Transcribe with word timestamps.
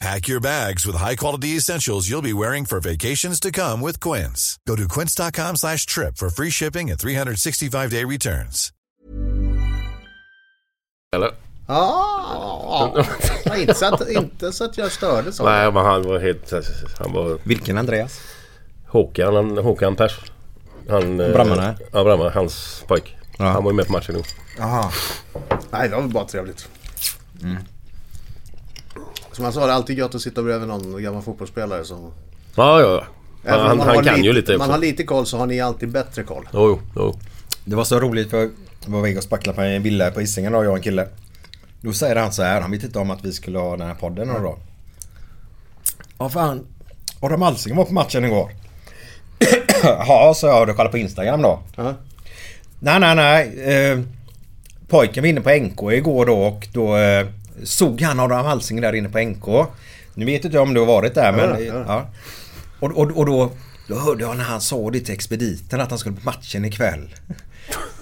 Pack 0.00 0.28
your 0.28 0.40
bags 0.40 0.86
with 0.86 0.94
high-quality 0.94 1.56
essentials 1.56 2.08
you'll 2.08 2.22
be 2.22 2.32
wearing 2.32 2.64
for 2.66 2.78
vacations 2.80 3.40
to 3.40 3.50
come 3.50 3.80
with 3.80 3.98
Quince. 4.00 4.56
Go 4.64 4.76
to 4.76 4.86
quince.com 4.86 5.56
slash 5.56 5.86
trip 5.86 6.16
for 6.16 6.30
free 6.30 6.50
shipping 6.50 6.90
and 6.90 6.98
365-day 7.00 8.04
returns. 8.04 8.72
Eller? 11.16 11.30
Ja, 11.66 13.04
inte, 13.56 13.74
så 13.74 13.94
att, 13.94 14.08
inte 14.08 14.52
så 14.52 14.64
att 14.64 14.78
jag 14.78 14.92
störde 14.92 15.32
så. 15.32 15.44
Nej, 15.44 15.72
men 15.72 15.84
han 15.84 16.02
var 16.02 16.18
helt... 16.18 16.52
Han 16.98 17.12
var... 17.12 17.38
Vilken 17.42 17.78
Andreas? 17.78 18.20
Håkan, 18.86 19.34
han, 19.34 19.58
Håkan 19.58 19.96
Pers. 19.96 20.18
Han... 20.88 21.20
eh, 21.20 21.32
Brammarna? 21.32 21.74
Ja, 21.92 22.04
Brammarna. 22.04 22.30
Hans 22.30 22.84
pojk. 22.88 23.16
Ja. 23.38 23.44
Han 23.44 23.64
var 23.64 23.70
ju 23.70 23.76
med 23.76 23.86
på 23.86 23.92
matchen 23.92 24.14
nu. 24.14 24.22
Jaha. 24.58 24.90
Nej, 25.70 25.88
det 25.88 25.96
var 25.96 26.02
bara 26.02 26.24
trevligt. 26.24 26.68
Som 29.38 29.44
jag 29.44 29.54
sa, 29.54 29.66
det 29.66 29.72
är 29.72 29.76
alltid 29.76 29.98
gött 29.98 30.14
att 30.14 30.20
sitta 30.20 30.42
bredvid 30.42 30.68
någon 30.68 31.02
gammal 31.02 31.22
fotbollsspelare 31.22 31.84
som... 31.84 32.12
Ja, 32.54 32.80
ja, 32.80 32.86
ja. 32.86 33.04
Även 33.50 33.66
Han, 33.66 33.76
man 33.76 33.86
han 33.86 33.96
har 33.96 34.02
kan 34.04 34.14
lite, 34.14 34.26
ju 34.26 34.32
lite 34.32 34.52
Man 34.52 34.60
också. 34.60 34.70
har 34.72 34.78
lite 34.78 35.04
koll 35.04 35.26
så 35.26 35.38
har 35.38 35.46
ni 35.46 35.60
alltid 35.60 35.88
bättre 35.88 36.22
koll. 36.22 36.48
Jo, 36.52 36.60
jo, 36.68 36.80
jo. 36.96 37.18
Det 37.64 37.76
var 37.76 37.84
så 37.84 38.00
roligt 38.00 38.30
för 38.30 38.36
jag 38.38 38.50
var 38.86 39.00
väg 39.02 39.16
och 39.16 39.22
spacklade 39.22 39.56
på 39.56 39.62
en 39.62 39.82
villa 39.82 40.10
på 40.10 40.20
Hisingen 40.20 40.52
då, 40.52 40.64
jag 40.64 40.70
och 40.70 40.76
en 40.76 40.82
kille. 40.82 41.08
Då 41.80 41.92
säger 41.92 42.16
han 42.16 42.32
så 42.32 42.42
här, 42.42 42.60
han 42.60 42.70
vet 42.70 42.82
inte 42.84 42.98
om 42.98 43.10
att 43.10 43.24
vi 43.24 43.32
skulle 43.32 43.58
ha 43.58 43.76
den 43.76 43.86
här 43.86 43.94
podden 43.94 44.28
några 44.28 44.40
dagar. 44.40 44.58
Ja 46.18 46.28
fan, 46.28 46.66
Adam 47.20 47.42
Alsing 47.42 47.76
var 47.76 47.84
på 47.84 47.94
matchen 47.94 48.24
igår. 48.24 48.50
Ja, 49.82 50.32
så 50.36 50.46
jag. 50.46 50.66
Du 50.66 50.74
kollar 50.74 50.90
på 50.90 50.98
Instagram 50.98 51.42
då? 51.42 51.60
Ja. 51.76 51.94
Nej, 52.80 53.00
nej, 53.00 53.14
nej. 53.14 53.74
Eh, 53.74 53.98
pojken 54.88 55.22
var 55.22 55.28
inne 55.28 55.40
på 55.40 55.50
NK 55.50 55.92
igår 55.92 56.26
då 56.26 56.38
och 56.42 56.68
då 56.72 56.96
eh, 56.96 57.26
såg 57.64 58.00
han 58.00 58.20
Adam 58.20 58.46
Alsing 58.46 58.80
där 58.80 58.92
inne 58.92 59.08
på 59.08 59.18
NK. 59.18 59.68
Nu 60.14 60.24
vet 60.24 60.44
inte 60.44 60.56
jag 60.56 60.62
om 60.62 60.74
du 60.74 60.80
har 60.80 60.86
varit 60.86 61.14
där 61.14 61.32
men... 61.32 61.50
Ja, 61.50 61.60
ja. 61.60 61.84
Ja. 61.86 62.06
Och, 62.80 62.90
och, 62.90 63.16
och 63.16 63.26
då, 63.26 63.50
då 63.88 63.94
hörde 63.94 64.24
jag 64.24 64.36
när 64.36 64.44
han 64.44 64.60
sa 64.60 64.90
det 64.90 65.00
till 65.00 65.14
expediten 65.14 65.80
att 65.80 65.90
han 65.90 65.98
skulle 65.98 66.16
på 66.16 66.24
matchen 66.24 66.64
ikväll. 66.64 67.14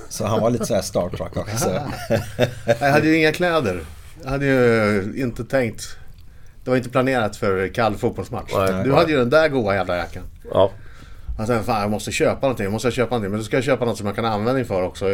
Så 0.08 0.26
han 0.26 0.40
var 0.40 0.50
lite 0.50 0.66
såhär 0.66 0.82
Star 0.82 1.08
Trek 1.08 1.36
också. 1.36 1.82
Jag 2.80 2.90
hade 2.90 3.06
ju 3.06 3.16
inga 3.16 3.32
kläder. 3.32 3.80
Jag 4.22 4.30
hade 4.30 4.46
ju 4.46 5.12
inte 5.16 5.44
tänkt... 5.44 5.96
Det 6.64 6.70
var 6.70 6.76
inte 6.76 6.88
planerat 6.88 7.36
för 7.36 7.68
kall 7.68 7.96
fotbollsmatch. 7.96 8.52
Nej. 8.54 8.84
du 8.84 8.92
hade 8.92 9.12
ju 9.12 9.18
den 9.18 9.30
där 9.30 9.48
goa 9.48 9.74
jävla 9.74 9.96
jackan. 9.96 10.22
Ja. 10.52 10.70
Jag 11.38 11.46
tänkte, 11.46 11.66
fan 11.66 11.80
jag 11.80 11.90
måste 11.90 12.12
köpa 12.12 12.40
någonting. 12.40 12.64
Jag 12.64 12.72
måste 12.72 12.90
köpa 12.90 13.10
någonting. 13.10 13.30
Men 13.30 13.40
då 13.40 13.44
ska 13.44 13.56
jag 13.56 13.64
köpa 13.64 13.84
något 13.84 13.98
som 13.98 14.06
jag 14.06 14.16
kan 14.16 14.24
ha 14.24 14.32
användning 14.32 14.64
för 14.64 14.82
också. 14.82 15.06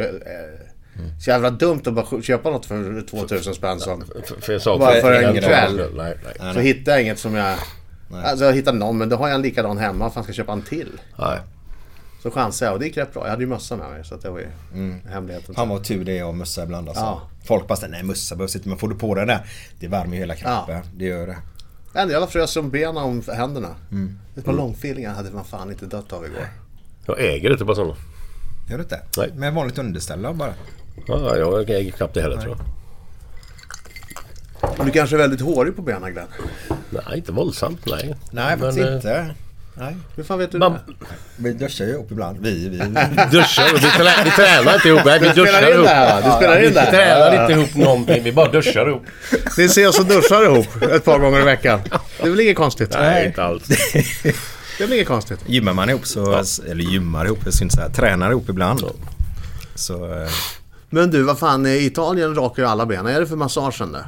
Så 1.24 1.30
jävla 1.30 1.50
dumt 1.50 1.82
att 1.86 1.94
bara 1.94 2.22
köpa 2.22 2.50
något 2.50 2.66
för 2.66 3.06
2000 3.06 3.54
spänn 3.54 3.80
som... 3.80 4.04
För, 4.26 4.40
för 4.40 4.58
sa 4.58 4.78
Bara 4.78 5.00
för 5.00 5.12
en 5.12 5.40
kväll. 5.40 5.90
Nej, 5.96 6.18
nej. 6.40 6.54
Så 6.54 6.60
hittade 6.60 6.90
jag 6.90 7.02
inget 7.02 7.18
som 7.18 7.34
jag... 7.34 7.58
Alltså 8.14 8.44
jag 8.44 8.52
hittade 8.52 8.78
någon 8.78 8.98
men 8.98 9.08
då 9.08 9.16
har 9.16 9.28
jag 9.28 9.34
en 9.34 9.42
likadan 9.42 9.78
hemma. 9.78 10.10
Fan 10.10 10.22
ska 10.22 10.30
jag 10.30 10.36
köpa 10.36 10.52
en 10.52 10.62
till? 10.62 11.00
nej. 11.18 11.38
Så 12.22 12.30
chansade 12.30 12.68
jag 12.68 12.74
och 12.74 12.80
det 12.80 12.86
gick 12.86 12.96
rätt 12.96 13.14
bra. 13.14 13.22
Jag 13.24 13.30
hade 13.30 13.42
ju 13.42 13.48
mössa 13.48 13.76
med 13.76 13.90
mig 13.90 14.04
så 14.04 14.14
att 14.14 14.22
det 14.22 14.30
var 14.30 14.38
ju 14.38 14.46
hemligheten. 15.08 15.54
Han 15.56 15.68
var 15.68 15.78
tur 15.78 16.04
det 16.04 16.22
och 16.22 16.34
mössa 16.34 16.62
ibland 16.62 16.88
alltså. 16.88 17.04
Ja. 17.04 17.22
Folk 17.44 17.68
bara 17.68 17.88
nej 17.88 18.02
mössa 18.02 18.36
behövs 18.36 18.56
inte 18.56 18.68
men 18.68 18.78
får 18.78 18.88
du 18.88 18.94
på 18.94 19.14
den 19.14 19.26
där 19.26 19.46
Det 19.80 19.88
värmer 19.88 20.14
ju 20.14 20.18
hela 20.18 20.34
kroppen. 20.34 20.74
Ja. 20.74 20.82
Det 20.94 21.04
gör 21.04 21.26
det. 21.26 21.36
En 21.94 22.08
jävla 22.08 22.26
frös 22.26 22.50
som 22.50 22.70
benen 22.70 22.96
om 22.96 23.22
händerna. 23.32 23.68
Ett 24.36 24.44
par 24.44 24.52
långfilingar 24.52 25.14
hade 25.14 25.30
man 25.30 25.44
fan 25.44 25.70
inte 25.70 25.86
dött 25.86 26.12
av 26.12 26.26
igår. 26.26 26.48
Jag 27.06 27.20
äger 27.20 27.52
inte 27.52 27.64
bara 27.64 27.76
sådana. 27.76 27.94
Gör 28.70 28.76
du 28.76 28.82
inte? 28.82 29.00
Nej. 29.16 29.32
Med 29.36 29.54
vanligt 29.54 29.78
underställ 29.78 30.34
bara. 30.34 30.54
Ja, 31.06 31.36
jag 31.36 31.70
äger 31.70 31.90
knappt 31.90 32.14
det 32.14 32.22
heller 32.22 32.36
tror 32.36 32.56
jag. 32.58 32.66
Och 34.78 34.84
du 34.84 34.90
kanske 34.90 35.16
är 35.16 35.18
väldigt 35.18 35.40
hårig 35.40 35.76
på 35.76 35.82
benen 35.82 36.12
Glenn? 36.12 36.26
Nej, 36.90 37.16
inte 37.16 37.32
våldsamt. 37.32 37.86
Nej. 37.86 38.14
Nej 38.30 38.58
faktiskt 38.58 38.78
Men, 38.78 38.88
eh, 38.88 38.94
inte. 38.94 39.34
Nej. 39.74 39.96
Hur 40.16 40.24
fan 40.24 40.38
vet 40.38 40.52
du 40.52 40.58
Man, 40.58 40.72
det? 40.72 40.78
Vi 41.36 41.52
duschar 41.52 41.84
ju 41.84 41.94
upp 41.94 42.12
ibland. 42.12 42.38
Vi, 42.40 42.68
vi. 42.68 42.78
duschar. 43.30 43.74
Vi, 43.74 43.80
trä, 43.90 44.24
vi 44.24 44.30
tränar 44.30 44.74
inte 44.74 44.88
ihop. 44.88 45.04
Nej, 45.04 45.18
vi 45.20 45.28
duschar 45.28 45.72
ihop. 45.72 45.86
Du 46.24 46.30
spelar 46.36 46.60
Vi 46.60 46.66
in 46.66 46.74
det 46.74 46.80
här? 46.80 46.90
tränar 46.90 47.42
inte 47.42 47.52
ihop 47.52 47.74
någonting. 47.74 48.22
Vi 48.22 48.32
bara 48.32 48.50
duschar 48.50 48.88
ihop. 48.88 49.02
Ni 49.58 49.64
ses 49.64 49.98
och 49.98 50.06
duschar 50.06 50.44
ihop 50.44 50.82
ett 50.82 51.04
par 51.04 51.18
gånger 51.18 51.40
i 51.40 51.44
veckan. 51.44 51.80
Det 52.20 52.26
är 52.26 52.30
väl 52.30 52.40
inget 52.40 52.56
konstigt? 52.56 52.90
Nej, 52.92 53.26
inte 53.26 53.44
alls. 53.44 53.66
Det 54.78 54.84
är 54.84 54.88
väl 54.88 54.92
inget 54.92 55.08
konstigt? 55.08 55.38
Gymmar 55.46 55.72
man 55.72 55.90
ihop 55.90 56.06
så, 56.06 56.42
eller 56.70 56.84
gymmar 56.84 57.24
ihop, 57.24 57.38
jag 57.44 57.54
syns 57.54 57.72
så 57.72 57.80
här, 57.80 57.88
tränar 57.88 58.30
ihop 58.30 58.48
ibland. 58.48 58.84
Så, 59.74 60.12
eh, 60.22 60.28
Men 60.94 61.10
du, 61.10 61.22
vad 61.22 61.38
fan, 61.38 61.66
i 61.66 61.86
Italien 61.86 62.34
rakar 62.34 62.62
ju 62.62 62.68
alla 62.68 62.86
benen. 62.86 63.06
Är 63.06 63.20
det 63.20 63.26
för 63.26 63.36
massagen 63.36 63.92
det? 63.92 64.04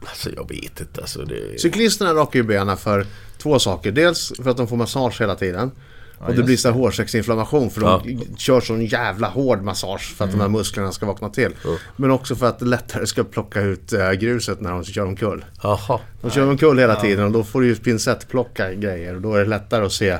Alltså 0.00 0.30
jag 0.36 0.48
vet 0.48 0.80
inte. 0.80 1.00
Alltså, 1.00 1.24
det... 1.24 1.60
Cyklisterna 1.60 2.14
rakar 2.14 2.38
ju 2.38 2.42
benen 2.42 2.76
för 2.76 3.06
två 3.38 3.58
saker. 3.58 3.92
Dels 3.92 4.32
för 4.42 4.50
att 4.50 4.56
de 4.56 4.68
får 4.68 4.76
massage 4.76 5.20
hela 5.20 5.34
tiden. 5.34 5.70
och 6.18 6.34
det 6.34 6.42
blir 6.42 6.56
så 6.56 6.68
här 6.68 6.74
hårsäcksinflammation 6.74 7.70
för 7.70 7.80
de 7.80 8.20
kör 8.36 8.60
sån 8.60 8.86
jävla 8.86 9.28
hård 9.28 9.62
massage 9.62 10.14
för 10.16 10.24
att 10.24 10.30
de 10.30 10.40
här 10.40 10.48
musklerna 10.48 10.92
ska 10.92 11.06
vakna 11.06 11.28
till. 11.28 11.52
Men 11.96 12.10
också 12.10 12.36
för 12.36 12.46
att 12.46 12.58
det 12.58 12.64
lättare 12.64 13.06
ska 13.06 13.24
plocka 13.24 13.60
ut 13.60 13.92
äh, 13.92 14.12
gruset 14.12 14.60
när 14.60 14.70
de 14.70 14.84
kör 14.84 15.04
omkull. 15.04 15.44
Jaha. 15.62 16.00
De 16.22 16.30
kör 16.30 16.48
omkull 16.48 16.78
hela 16.78 16.96
tiden 17.00 17.24
och 17.24 17.32
då 17.32 17.44
får 17.44 17.60
du 17.60 17.66
ju 17.66 17.76
pincettplocka 17.76 18.72
grejer 18.74 19.14
och 19.14 19.20
då 19.20 19.34
är 19.34 19.38
det 19.38 19.50
lättare 19.50 19.84
att 19.84 19.92
se 19.92 20.18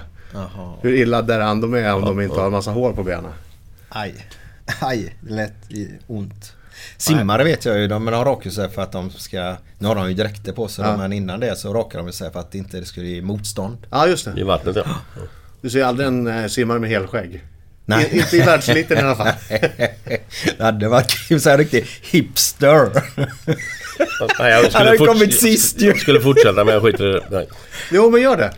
hur 0.82 0.92
illa 0.92 1.22
däran 1.22 1.60
de 1.60 1.74
är 1.74 1.94
om 1.94 2.02
de 2.02 2.20
inte 2.20 2.38
har 2.38 2.46
en 2.46 2.52
massa 2.52 2.70
hår 2.70 2.92
på 2.92 3.02
benen. 3.02 3.30
aj. 3.88 4.14
Aj, 4.80 5.16
lätt 5.28 5.70
i 5.70 5.90
ont. 6.06 6.52
Simmare 6.96 7.44
vet 7.44 7.64
jag 7.64 7.78
ju, 7.78 7.86
de, 7.88 8.04
men 8.04 8.12
de 8.12 8.24
rakar 8.24 8.50
sig 8.50 8.68
för 8.70 8.82
att 8.82 8.92
de 8.92 9.10
ska... 9.10 9.56
Nu 9.78 9.88
har 9.88 9.94
de 9.94 10.08
ju 10.08 10.14
dräkter 10.14 10.52
på 10.52 10.68
sig 10.68 10.84
Ja. 10.84 10.96
men 10.96 11.12
innan 11.12 11.40
det 11.40 11.56
så 11.56 11.74
rakar 11.74 11.98
de 11.98 12.12
sig 12.12 12.32
för 12.32 12.40
att 12.40 12.54
inte 12.54 12.80
det 12.80 12.86
skulle 12.86 13.06
ge 13.06 13.22
motstånd. 13.22 13.78
Ja, 13.90 14.06
just 14.06 14.26
I 14.26 14.30
det. 14.30 14.44
vattnet 14.44 14.76
ja. 14.76 14.84
Du 15.60 15.70
ser 15.70 15.84
aldrig 15.84 16.06
en 16.08 16.26
äh, 16.26 16.46
simmare 16.46 16.78
med 16.78 16.90
helskägg. 16.90 17.44
Nej. 17.86 18.08
I, 18.12 18.18
inte 18.18 18.36
i 18.36 18.40
världseliten 18.40 18.98
i 18.98 19.00
alla 19.00 19.16
fall. 19.16 19.32
det 20.58 20.64
hade 20.64 20.88
varit 20.88 21.10
kul, 21.28 21.40
så 21.40 21.50
här 21.50 21.58
riktig 21.58 21.86
hipster. 22.02 22.90
Nej, 24.38 24.50
jag 24.52 24.70
Han 24.70 24.86
har 24.86 24.92
ju 24.94 24.98
kommit 25.06 25.40
sist 25.40 25.82
ju. 25.82 25.86
Jag 25.86 25.98
skulle 25.98 26.20
fortsätta 26.20 26.64
men 26.64 26.74
jag 26.74 26.82
skiter 26.82 27.10
i 27.10 27.12
det. 27.12 27.26
Nej. 27.30 27.48
Jo, 27.92 28.10
men 28.10 28.20
gör 28.20 28.36
det. 28.36 28.52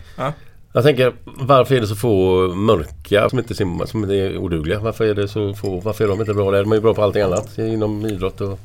Jag 0.73 0.83
tänker, 0.83 1.13
varför 1.25 1.75
är 1.75 1.81
det 1.81 1.87
så 1.87 1.95
få 1.95 2.47
mörka 2.55 3.29
som 3.29 3.39
inte 3.39 3.55
simmar, 3.55 3.85
som 3.85 4.03
inte 4.03 4.15
är 4.15 4.37
odugliga? 4.37 4.79
Varför 4.79 5.05
är 5.05 5.13
det 5.13 5.27
så 5.27 5.53
få? 5.53 5.79
Varför 5.79 6.03
är 6.03 6.07
de 6.07 6.19
inte 6.19 6.33
bra 6.33 6.51
där? 6.51 6.59
De 6.63 6.71
är 6.71 6.75
ju 6.75 6.81
bra 6.81 6.93
på 6.93 7.03
allting 7.03 7.21
annat 7.21 7.57
inom 7.57 8.05
idrott 8.05 8.41
och... 8.41 8.59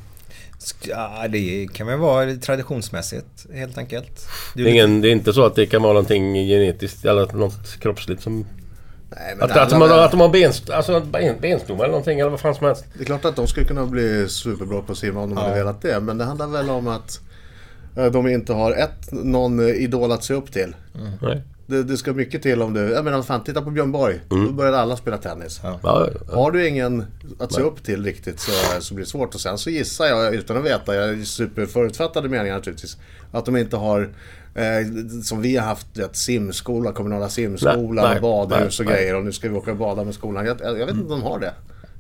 Ja, 0.89 1.27
det 1.29 1.69
kan 1.73 1.87
väl 1.87 1.99
vara 1.99 2.35
traditionsmässigt 2.35 3.47
helt 3.55 3.79
enkelt. 3.79 4.29
Det 4.55 4.63
är, 4.63 4.67
ingen, 4.67 5.01
det 5.01 5.09
är 5.09 5.13
inte 5.13 5.33
så 5.33 5.45
att 5.45 5.55
det 5.55 5.67
kan 5.67 5.83
vara 5.83 5.93
någonting 5.93 6.35
genetiskt 6.35 7.05
eller 7.05 7.33
något 7.33 7.81
kroppsligt 7.81 8.23
som... 8.23 8.47
Nej, 9.11 9.37
Att, 9.41 9.57
att, 9.57 9.73
väl- 9.73 9.83
att 9.93 10.11
de 10.11 10.21
har 10.21 10.29
benst, 10.29 10.71
alltså 10.71 11.01
ben, 11.01 11.35
benstomme 11.41 11.79
eller 11.79 11.89
någonting 11.89 12.21
eller 12.21 12.31
vad 12.31 12.41
fan 12.41 12.55
som 12.55 12.67
helst. 12.67 12.85
Det 12.95 13.01
är 13.03 13.05
klart 13.05 13.25
att 13.25 13.37
de 13.37 13.47
skulle 13.47 13.67
kunna 13.67 13.87
bli 13.87 14.29
superbra 14.29 14.83
på 14.83 14.93
att 14.93 14.99
simma 14.99 15.21
om 15.21 15.31
de 15.31 15.37
hade 15.39 15.55
velat 15.55 15.83
det. 15.83 16.01
Men 16.01 16.19
det 16.19 16.25
handlar 16.25 16.47
väl 16.47 16.71
om 16.71 16.89
att 16.89 17.21
eh, 17.97 18.07
de 18.07 18.29
inte 18.29 18.53
har 18.53 18.73
ett, 18.73 19.13
någon 19.13 19.61
idol 19.61 20.13
att 20.13 20.25
se 20.25 20.35
upp 20.35 20.53
till. 20.53 20.75
Nej. 21.23 21.43
Det, 21.67 21.83
det 21.83 21.97
ska 21.97 22.13
mycket 22.13 22.43
till 22.43 22.63
om 22.63 22.75
du, 22.75 22.81
jag 22.81 23.05
menar 23.05 23.23
fan 23.23 23.45
titta 23.45 23.63
på 23.63 23.71
Björn 23.71 23.93
Borg. 23.93 24.21
Då 24.29 24.53
började 24.53 24.79
alla 24.79 24.97
spela 24.97 25.19
tennis. 25.19 25.61
Ja, 25.63 25.81
ja, 25.83 26.09
ja. 26.29 26.35
Har 26.35 26.51
du 26.51 26.69
ingen 26.69 27.05
att 27.39 27.53
se 27.53 27.61
upp 27.61 27.83
till 27.83 28.05
riktigt 28.05 28.41
så, 28.41 28.53
så 28.81 28.95
blir 28.95 29.05
det 29.05 29.11
svårt. 29.11 29.35
Och 29.35 29.41
sen 29.41 29.59
så 29.59 29.71
gissar 29.71 30.05
jag, 30.05 30.35
utan 30.35 30.57
att 30.57 30.65
veta, 30.65 30.95
jag 30.95 31.09
är 31.11 31.25
superförutfattade 31.25 32.29
meningar 32.29 32.55
naturligtvis. 32.55 32.97
Att 33.33 33.47
de 33.47 33.57
inte 33.57 33.77
har, 33.77 34.01
eh, 34.55 34.63
som 35.23 35.43
vi 35.43 35.57
har 35.57 35.67
haft, 35.67 35.87
vet, 35.99 36.17
simskola, 36.17 36.93
kommunala 36.93 37.29
simskolan, 37.29 37.95
Nej, 37.95 38.05
nej, 38.05 38.21
badhus 38.21 38.81
och 38.81 38.87
nej, 38.87 38.95
grejer. 38.95 39.17
Och 39.17 39.25
nu 39.25 39.33
ska 39.33 39.49
vi 39.49 39.55
åka 39.55 39.71
och 39.71 39.77
bada 39.77 40.05
med 40.05 40.15
skolan. 40.15 40.47
Jag, 40.47 40.61
jag, 40.61 40.87
vet 40.87 40.91
inte 40.91 41.03
om 41.03 41.21
de 41.21 41.23
har 41.23 41.39
det. 41.39 41.55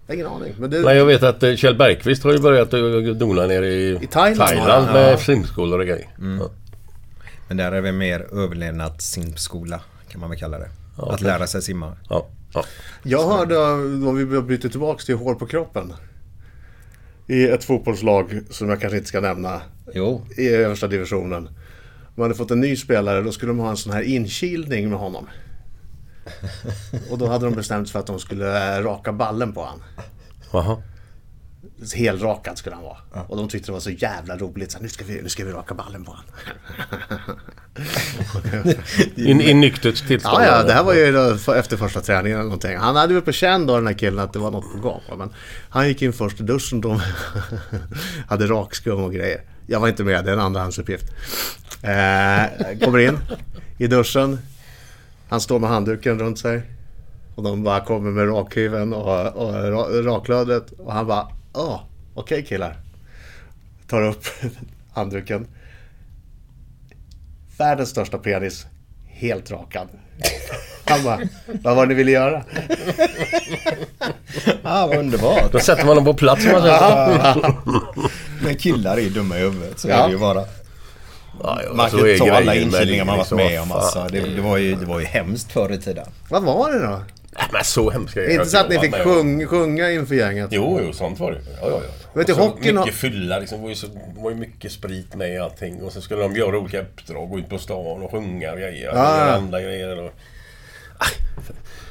Jag 0.06 0.14
har 0.14 0.14
ingen 0.14 0.26
aning. 0.26 0.54
Men 0.58 0.70
det, 0.70 0.80
Nej, 0.80 0.96
jag 0.96 1.06
vet 1.06 1.22
att 1.22 1.42
eh, 1.42 1.54
Kjell 1.54 1.76
Bergqvist 1.76 2.24
har 2.24 2.32
ju 2.32 2.38
börjat 2.38 2.70
dona 3.18 3.46
nere 3.46 3.66
i, 3.66 3.98
I 4.02 4.06
Thailand 4.06 4.58
har 4.58 4.68
han, 4.68 4.92
med 4.92 5.12
ja. 5.12 5.16
simskolor 5.16 5.78
och 5.78 5.86
grejer. 5.86 6.08
Ja. 6.40 6.50
Men 7.52 7.56
där 7.56 7.72
är 7.72 7.80
vi 7.80 7.92
mer 7.92 8.20
överlevnadssimskola 8.20 9.80
kan 10.08 10.20
man 10.20 10.30
väl 10.30 10.38
kalla 10.38 10.58
det. 10.58 10.70
att 10.96 11.20
lära 11.20 11.46
sig 11.46 11.62
simma. 11.62 11.96
Ja, 12.08 12.26
ja. 12.54 12.64
Jag 13.02 13.28
hörde, 13.28 13.58
om 14.08 14.16
vi 14.16 14.40
byter 14.40 14.68
tillbaks 14.68 15.06
till 15.06 15.14
hår 15.14 15.34
på 15.34 15.46
kroppen. 15.46 15.92
I 17.26 17.48
ett 17.48 17.64
fotbollslag 17.64 18.40
som 18.50 18.68
jag 18.68 18.80
kanske 18.80 18.96
inte 18.96 19.08
ska 19.08 19.20
nämna. 19.20 19.60
Jo. 19.94 20.26
I 20.36 20.48
översta 20.48 20.86
divisionen. 20.86 21.48
Man 22.14 22.22
hade 22.22 22.34
fått 22.34 22.50
en 22.50 22.60
ny 22.60 22.76
spelare, 22.76 23.22
då 23.22 23.32
skulle 23.32 23.50
de 23.50 23.58
ha 23.58 23.70
en 23.70 23.76
sån 23.76 23.92
här 23.92 24.02
inkilning 24.02 24.90
med 24.90 24.98
honom. 24.98 25.26
Och 27.10 27.18
då 27.18 27.26
hade 27.26 27.44
de 27.44 27.54
bestämt 27.54 27.88
sig 27.88 27.92
för 27.92 27.98
att 27.98 28.06
de 28.06 28.18
skulle 28.18 28.76
eh, 28.76 28.82
raka 28.82 29.12
ballen 29.12 29.52
på 29.52 29.64
han. 29.64 29.82
Jaha. 30.52 30.82
Helrakad 31.94 32.58
skulle 32.58 32.74
han 32.76 32.84
vara. 32.84 33.24
Och 33.28 33.36
de 33.36 33.48
tyckte 33.48 33.68
det 33.68 33.72
var 33.72 33.80
så 33.80 33.90
jävla 33.90 34.36
roligt. 34.36 34.72
Så 34.72 34.78
här, 34.78 34.82
nu, 34.82 34.88
ska 34.88 35.04
vi, 35.04 35.22
nu 35.22 35.28
ska 35.28 35.44
vi 35.44 35.52
raka 35.52 35.74
ballen 35.74 36.04
på 36.04 36.12
han. 36.12 36.24
In, 39.16 39.40
I 39.40 39.54
nyktert 39.54 40.06
tillstånd. 40.06 40.42
Ja, 40.44 40.46
ja, 40.46 40.62
det 40.62 40.72
här 40.72 40.82
var 40.84 40.94
ju 40.94 41.58
efter 41.58 41.76
första 41.76 42.00
träningen 42.00 42.38
eller 42.38 42.44
någonting. 42.44 42.76
Han 42.76 42.96
hade 42.96 43.14
väl 43.14 43.22
på 43.22 43.32
känn 43.32 43.66
då 43.66 43.74
den 43.76 43.86
här 43.86 43.94
killen 43.94 44.18
att 44.18 44.32
det 44.32 44.38
var 44.38 44.50
något 44.50 44.72
på 44.72 44.78
gång. 44.78 45.00
Men 45.18 45.30
han 45.68 45.88
gick 45.88 46.02
in 46.02 46.12
först 46.12 46.40
i 46.40 46.42
duschen. 46.42 46.80
De 46.80 47.00
hade 48.28 48.46
rakskum 48.46 49.04
och 49.04 49.12
grejer. 49.14 49.40
Jag 49.66 49.80
var 49.80 49.88
inte 49.88 50.04
med, 50.04 50.24
det 50.24 50.30
är 50.30 50.34
en 50.34 50.40
andrahandsuppgift. 50.40 51.04
Eh, 51.82 52.78
kommer 52.84 52.98
in 52.98 53.18
i 53.78 53.86
duschen. 53.86 54.38
Han 55.28 55.40
står 55.40 55.58
med 55.58 55.70
handduken 55.70 56.18
runt 56.18 56.38
sig. 56.38 56.62
Och 57.34 57.42
de 57.42 57.62
bara 57.62 57.80
kommer 57.80 58.10
med 58.10 58.28
rakhyveln 58.28 58.92
och, 58.92 59.26
och 59.36 59.52
ra- 59.52 60.02
raklödret. 60.02 60.70
Och 60.78 60.92
han 60.92 61.06
bara, 61.06 61.28
åh, 61.52 61.80
okej 62.14 62.44
killar. 62.44 62.76
Tar 63.88 64.02
upp 64.02 64.24
handduken. 64.92 65.46
Världens 67.58 67.88
största 67.90 68.18
penis. 68.18 68.66
Helt 69.08 69.50
rakad. 69.50 69.88
Han 70.84 71.04
bara, 71.04 71.20
vad 71.62 71.76
var 71.76 71.86
det 71.86 71.88
ni 71.88 71.94
ville 71.94 72.10
göra? 72.10 72.44
Ah, 74.62 74.86
vad 74.86 74.96
underbart. 74.96 75.52
Då 75.52 75.60
sätter 75.60 75.86
man 75.86 75.96
dem 75.96 76.04
på 76.04 76.14
plats. 76.14 76.44
Man. 76.46 76.62
Men 78.42 78.56
killar 78.56 78.98
är 78.98 79.10
dumma 79.10 79.36
i 79.38 79.40
huvudet. 79.40 79.78
Så 79.78 79.88
Ja. 79.88 79.94
är 79.94 80.06
det 80.06 80.12
ju 80.12 80.18
bara. 80.18 80.44
Ja, 81.42 81.58
Man 81.74 81.90
kan 81.90 81.98
ju 82.06 82.18
ta 82.18 82.32
alla 82.32 82.54
inkilningar 82.54 83.04
man 83.04 83.18
det, 83.18 83.24
varit 83.24 83.50
med 83.50 83.60
om. 83.62 83.72
Alltså. 83.72 84.06
Det, 84.10 84.20
det, 84.20 84.40
var 84.42 84.56
ju, 84.56 84.74
det 84.74 84.86
var 84.86 85.00
ju 85.00 85.06
hemskt 85.06 85.52
förr 85.52 85.72
i 85.72 85.78
tiden. 85.78 86.06
Vad 86.30 86.42
var 86.42 86.72
det 86.72 86.78
då? 86.86 87.02
Nej, 87.36 87.46
Men 87.52 87.64
så 87.64 87.90
hemska 87.90 88.20
grejer 88.20 88.34
inte 88.38 88.46
så 88.50 88.58
att 88.58 88.68
ni 88.68 88.76
har 88.76 88.82
fick 88.82 88.94
sjung, 88.94 89.46
sjunga 89.46 89.90
inför 89.90 90.14
gänget? 90.14 90.48
Jo, 90.52 90.80
jo, 90.86 90.92
sånt 90.92 91.20
var 91.20 91.32
det. 91.32 91.38
Ja, 91.60 91.68
ja, 91.70 91.80
ja. 91.84 91.90
Vet 92.14 92.26
du, 92.26 92.32
Och 92.32 92.38
hockeyn 92.38 92.76
har- 92.76 92.84
Mycket 92.84 92.98
fylla 93.00 93.38
liksom. 93.38 93.58
Det 93.58 93.62
var 93.62 93.68
ju, 93.70 93.74
så, 93.76 93.86
var 94.18 94.30
ju 94.30 94.36
mycket 94.36 94.72
sprit 94.72 95.14
med 95.14 95.34
i 95.34 95.38
allting. 95.38 95.82
Och 95.82 95.92
så 95.92 96.00
skulle 96.00 96.22
de 96.22 96.36
göra 96.36 96.58
olika 96.58 96.80
uppdrag. 96.80 97.28
Gå 97.30 97.38
ut 97.38 97.48
på 97.48 97.58
stan 97.58 98.02
och 98.02 98.10
sjunga 98.10 98.52
och 98.52 98.58
grejer. 98.58 98.90
Och 98.90 98.96
Ja, 98.98 99.18
göra 99.18 99.34
andra 99.34 99.60
grejer. 99.62 100.04
Och... 100.04 100.10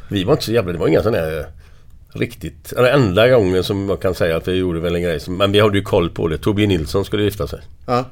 Vi 0.09 0.23
var 0.23 0.33
inte 0.33 0.45
så 0.45 0.51
jävla... 0.51 0.71
Det 0.73 0.77
var 0.79 0.87
inga 0.87 1.03
sådana 1.03 1.17
här... 1.25 1.45
Riktigt... 2.13 2.69
Den 2.75 2.85
enda 2.85 3.29
gången 3.29 3.63
som 3.63 3.89
jag 3.89 4.01
kan 4.01 4.15
säga 4.15 4.37
att 4.37 4.47
vi 4.47 4.51
gjorde 4.55 4.79
väl 4.79 4.95
en 4.95 5.01
grej. 5.01 5.19
Som, 5.19 5.37
men 5.37 5.51
vi 5.51 5.59
hade 5.59 5.77
ju 5.77 5.83
koll 5.83 6.09
på 6.09 6.27
det. 6.27 6.37
Torbjörn 6.37 6.69
Nilsson 6.69 7.05
skulle 7.05 7.23
gifta 7.23 7.47
sig. 7.47 7.59
Ja. 7.87 8.05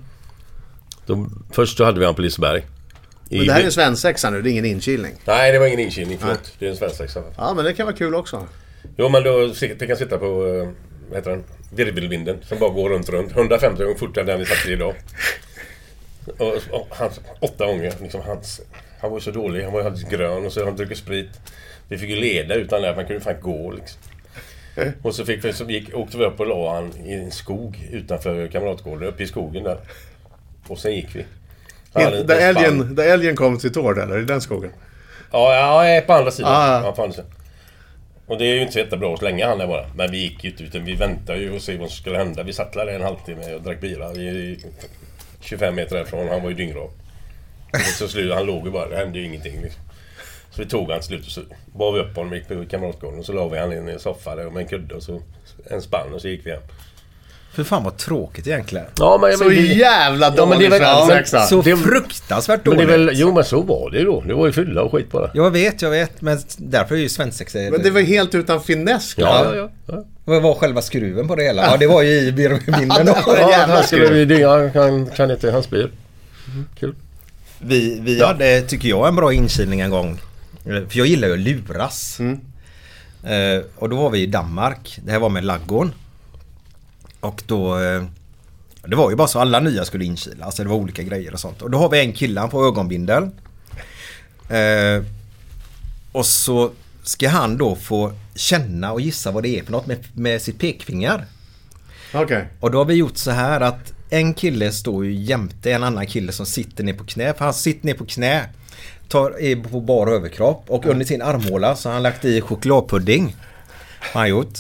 Då, 1.05 1.27
först 1.51 1.77
så 1.77 1.83
hade 1.85 1.99
vi 1.99 2.05
han 2.05 2.15
på 2.15 2.21
Liseberg. 2.21 2.65
Men 3.29 3.47
det 3.47 3.53
här 3.53 3.59
är 3.59 3.65
ju 3.65 3.71
svensexa 3.71 4.29
nu, 4.29 4.41
det 4.41 4.49
är 4.49 4.51
ingen 4.51 4.65
inkilning. 4.65 5.15
Nej, 5.25 5.51
det 5.51 5.59
var 5.59 5.67
ingen 5.67 5.79
inkilning. 5.79 6.17
Förlåt. 6.21 6.53
Det 6.59 6.65
är 6.65 6.69
en 6.69 6.77
svensexa. 6.77 7.23
Ja, 7.37 7.53
men 7.53 7.65
det 7.65 7.73
kan 7.73 7.85
vara 7.85 7.95
kul 7.95 8.15
också. 8.15 8.47
Jo 8.97 9.09
men 9.09 9.23
då 9.23 9.53
fick 9.53 9.81
jag 9.81 9.97
sitta 9.97 10.17
på, 10.17 10.25
eh, 10.25 10.69
vad 11.09 11.17
heter 11.17 11.31
den? 11.31 11.43
Virvelvinden 11.75 12.37
som 12.41 12.59
bara 12.59 12.69
går 12.69 12.89
runt, 12.89 13.09
runt. 13.09 13.31
150 13.31 13.83
gånger 13.83 13.97
fortare 13.97 14.21
än 14.21 14.27
den 14.27 14.39
vi 14.39 14.45
satt 14.45 14.67
i 14.67 14.71
idag. 14.71 14.95
Och, 16.37 16.55
och 16.71 16.87
han, 16.89 17.09
åtta 17.39 17.65
gånger. 17.65 17.93
Liksom, 18.01 18.21
hans, 18.21 18.61
han 19.01 19.09
var 19.09 19.17
ju 19.17 19.21
så 19.21 19.31
dålig. 19.31 19.63
Han 19.63 19.73
var 19.73 19.79
ju 19.79 19.85
alldeles 19.85 20.09
grön 20.09 20.45
och 20.45 20.53
så 20.53 20.65
han 20.65 20.75
druckit 20.75 20.97
sprit. 20.97 21.29
Vi 21.87 21.97
fick 21.97 22.09
ju 22.09 22.15
leda 22.15 22.55
utan 22.55 22.81
det. 22.81 22.95
Man 22.95 23.05
kunde 23.05 23.21
fan 23.21 23.41
gå 23.41 23.71
liksom. 23.71 24.01
Och 25.01 25.15
så, 25.15 25.25
fick 25.25 25.45
vi, 25.45 25.53
så 25.53 25.65
gick, 25.65 25.95
åkte 25.95 26.17
vi 26.17 26.25
upp 26.25 26.39
och 26.39 26.47
la 26.47 26.75
han 26.75 26.93
i 27.05 27.13
en 27.13 27.31
skog 27.31 27.89
utanför 27.91 28.47
Kamratgården. 28.47 29.07
Uppe 29.07 29.23
i 29.23 29.27
skogen 29.27 29.63
där. 29.63 29.79
Och 30.67 30.79
sen 30.79 30.95
gick 30.95 31.15
vi. 31.15 31.25
Där 32.25 32.49
älgen, 32.49 32.95
där 32.95 33.13
älgen 33.13 33.35
kom 33.35 33.59
till 33.59 33.73
tår 33.73 34.03
eller? 34.03 34.19
I 34.19 34.23
den 34.25 34.41
skogen? 34.41 34.71
Ja, 35.31 35.85
ja, 35.85 36.01
på 36.01 36.13
andra 36.13 36.31
sidan. 36.31 36.51
Ah, 36.51 36.81
ja. 36.83 36.91
På 36.91 37.03
andra 37.03 37.15
sidan. 37.15 37.31
Och 38.27 38.37
det 38.37 38.45
är 38.45 38.55
ju 38.55 38.61
inte 38.61 38.73
så 38.73 38.79
jättebra 38.79 39.17
så 39.17 39.23
länge 39.23 39.45
han 39.45 39.61
är 39.61 39.67
bara. 39.67 39.85
Men 39.95 40.11
vi 40.11 40.17
gick 40.17 40.43
ju 40.43 40.49
inte 40.49 40.63
utan 40.63 40.85
vi 40.85 40.95
väntade 40.95 41.39
ju 41.39 41.55
och 41.55 41.61
se 41.61 41.77
vad 41.77 41.89
som 41.89 41.97
skulle 41.97 42.17
hända. 42.17 42.43
Vi 42.43 42.53
satt 42.53 42.73
där 42.73 42.87
en 42.87 43.01
halvtimme 43.01 43.53
och 43.53 43.61
drack 43.61 43.81
bira. 43.81 44.13
Vi 44.13 44.27
är 44.27 44.57
25 45.39 45.75
meter 45.75 45.95
därifrån. 45.95 46.27
Han 46.29 46.41
var 46.41 46.49
ju 46.49 46.55
dyngrak. 46.55 46.91
Så 47.97 48.07
slut, 48.07 48.33
han 48.33 48.45
låg 48.45 48.65
ju 48.65 48.71
bara. 48.71 48.89
Det 48.89 48.95
hände 48.95 49.19
ju 49.19 49.25
ingenting 49.25 49.61
liksom. 49.61 49.81
Så 50.51 50.61
vi 50.61 50.69
tog 50.69 50.91
han 50.91 50.99
till 50.99 51.07
slut 51.07 51.25
och 51.25 51.31
så 51.31 51.41
bar 51.65 51.91
vi 51.91 51.99
upp 51.99 52.15
honom 52.15 52.33
gick 52.33 52.47
på 52.47 52.65
Kamratgården. 52.65 53.19
Och 53.19 53.25
så 53.25 53.33
la 53.33 53.47
vi 53.47 53.59
han 53.59 53.73
i 53.73 53.91
en 53.91 53.99
soffa 53.99 54.35
där 54.35 54.49
med 54.49 54.61
en 54.61 54.67
kudde 54.67 54.95
och 54.95 55.03
så 55.03 55.21
en 55.69 55.81
spann 55.81 56.13
och 56.13 56.21
så 56.21 56.27
gick 56.27 56.45
vi 56.45 56.51
hem. 56.51 56.61
För 57.53 57.63
fan 57.63 57.83
vad 57.83 57.97
tråkigt 57.97 58.47
egentligen. 58.47 58.85
Ja, 58.99 59.17
men, 59.21 59.37
Så 59.37 59.51
jävla 59.51 60.33
Ja, 60.37 60.45
men 60.45 60.59
det 60.59 60.65
är 60.65 60.69
dålig 60.69 60.79
väl- 60.81 61.07
svensexa! 61.07 61.41
Så 61.41 61.61
det- 61.61 61.77
fruktansvärt 61.77 62.65
men 62.65 62.77
det 62.77 62.83
dåligt. 62.85 62.95
är 62.95 63.05
väl, 63.05 63.11
jo 63.19 63.33
men 63.33 63.43
så 63.43 63.61
var 63.61 63.89
det 63.91 63.97
ju 63.97 64.05
då. 64.05 64.21
Det 64.27 64.33
var 64.33 64.45
ju 64.45 64.51
fylla 64.53 64.81
och 64.81 64.91
skit 64.91 65.11
bara. 65.11 65.31
Jag 65.33 65.51
vet, 65.51 65.81
jag 65.81 65.89
vet. 65.89 66.21
Men 66.21 66.39
därför 66.57 66.95
är 66.95 66.99
ju 66.99 67.09
svensexa... 67.09 67.59
Men 67.59 67.83
det 67.83 67.89
var 67.89 68.01
helt 68.01 68.35
utan 68.35 68.61
finess. 68.63 69.13
Ja, 69.17 69.45
ja, 69.45 69.55
ja. 69.55 69.69
ja. 69.87 70.03
Vad 70.25 70.41
var 70.41 70.53
själva 70.55 70.81
skruven 70.81 71.27
på 71.27 71.35
det 71.35 71.43
hela? 71.43 71.65
Ja, 71.65 71.77
det 71.77 71.87
var 71.87 72.01
ju 72.01 72.09
i 72.09 72.31
virvelvinden 72.31 73.05
då. 73.05 73.15
Ja, 73.27 73.49
jävla 73.51 73.75
han 73.75 73.83
skulle 73.83 74.25
dynga. 74.25 74.49
Han 74.49 75.07
kan 75.15 75.31
inte 75.31 75.51
hans 75.51 75.69
bil. 75.69 75.89
Kul. 76.79 76.95
Vi, 77.59 77.99
vi 78.01 78.23
hade, 78.23 78.61
tycker 78.61 78.89
jag, 78.89 79.07
en 79.07 79.15
bra 79.15 79.33
inkilning 79.33 79.79
en 79.79 79.89
gång. 79.89 80.19
Eh, 80.65 80.71
För 80.71 80.97
jag 80.97 81.07
gillar 81.07 81.27
ju 81.27 81.33
att 81.33 81.39
luras. 81.39 82.19
Eh, 83.23 83.63
och 83.75 83.89
då 83.89 83.95
var 83.95 84.09
vi 84.09 84.19
i 84.19 84.25
Danmark. 84.25 84.99
Det 85.05 85.11
här 85.11 85.19
var 85.19 85.29
med 85.29 85.45
laggården. 85.45 85.93
Och 87.19 87.43
då... 87.45 87.79
Eh, 87.79 88.03
det 88.83 88.95
var 88.95 89.09
ju 89.09 89.15
bara 89.15 89.27
så 89.27 89.39
alla 89.39 89.59
nya 89.59 89.85
skulle 89.85 90.05
inkila. 90.05 90.45
Alltså 90.45 90.63
det 90.63 90.69
var 90.69 90.75
olika 90.75 91.03
grejer 91.03 91.33
och 91.33 91.39
sånt. 91.39 91.61
Och 91.61 91.71
då 91.71 91.77
har 91.77 91.89
vi 91.89 91.99
en 91.99 92.13
kille, 92.13 92.49
får 92.51 92.67
ögonbindel. 92.67 93.23
Eh, 94.49 95.03
och 96.11 96.25
så 96.25 96.71
ska 97.03 97.29
han 97.29 97.57
då 97.57 97.75
få 97.75 98.13
känna 98.35 98.91
och 98.91 99.01
gissa 99.01 99.31
vad 99.31 99.43
det 99.43 99.59
är 99.59 99.63
för 99.63 99.71
något 99.71 99.87
med, 99.87 99.97
med 100.13 100.41
sitt 100.41 100.59
pekfinger. 100.59 101.25
Okej. 102.13 102.47
Och 102.59 102.71
då 102.71 102.77
har 102.77 102.85
vi 102.85 102.93
gjort 102.93 103.17
så 103.17 103.31
här 103.31 103.61
att 103.61 103.93
en 104.09 104.33
kille 104.33 104.71
står 104.71 105.05
ju 105.05 105.13
jämte 105.13 105.71
en 105.71 105.83
annan 105.83 106.07
kille 106.07 106.31
som 106.31 106.45
sitter 106.45 106.83
ner 106.83 106.93
på 106.93 107.03
knä. 107.03 107.33
För 107.33 107.45
han 107.45 107.53
sitter 107.53 107.85
ner 107.85 107.93
på 107.93 108.05
knä. 108.05 108.49
Tar, 109.07 109.41
är 109.41 109.55
på 109.55 109.81
bar 109.81 110.07
överkropp 110.07 110.63
och 110.67 110.85
under 110.85 111.05
sin 111.05 111.21
armhåla 111.21 111.75
så 111.75 111.89
har 111.89 111.93
han 111.93 112.03
lagt 112.03 112.25
i 112.25 112.41
chokladpudding. 112.41 113.35
Har 114.13 114.21
han 114.21 114.29
gjort. 114.29 114.59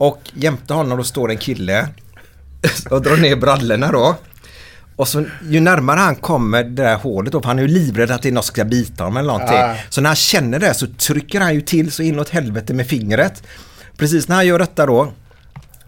Och 0.00 0.30
jämte 0.34 0.74
honom 0.74 0.98
då 0.98 1.04
står 1.04 1.30
en 1.30 1.36
kille 1.36 1.88
och 2.90 3.02
drar 3.02 3.16
ner 3.16 3.36
brallorna 3.36 3.92
då. 3.92 4.16
Och 4.96 5.08
så 5.08 5.24
ju 5.48 5.60
närmare 5.60 5.98
han 5.98 6.16
kommer 6.16 6.64
det 6.64 6.82
där 6.82 6.96
hålet 6.96 7.32
då, 7.32 7.40
för 7.40 7.48
han 7.48 7.58
är 7.58 7.62
ju 7.62 7.68
livrädd 7.68 8.10
att 8.10 8.22
det 8.22 8.28
är 8.28 8.32
något 8.32 8.44
som 8.44 8.52
ska 8.52 8.64
bita 8.64 9.04
honom 9.04 9.16
eller 9.16 9.32
någonting. 9.32 9.56
Ja. 9.56 9.76
Så 9.88 10.00
när 10.00 10.08
han 10.08 10.16
känner 10.16 10.58
det 10.58 10.74
så 10.74 10.86
trycker 10.86 11.40
han 11.40 11.54
ju 11.54 11.60
till 11.60 11.92
så 11.92 12.02
inåt 12.02 12.28
helvete 12.28 12.74
med 12.74 12.86
fingret. 12.86 13.42
Precis 13.96 14.28
när 14.28 14.36
han 14.36 14.46
gör 14.46 14.58
detta 14.58 14.86
då 14.86 15.12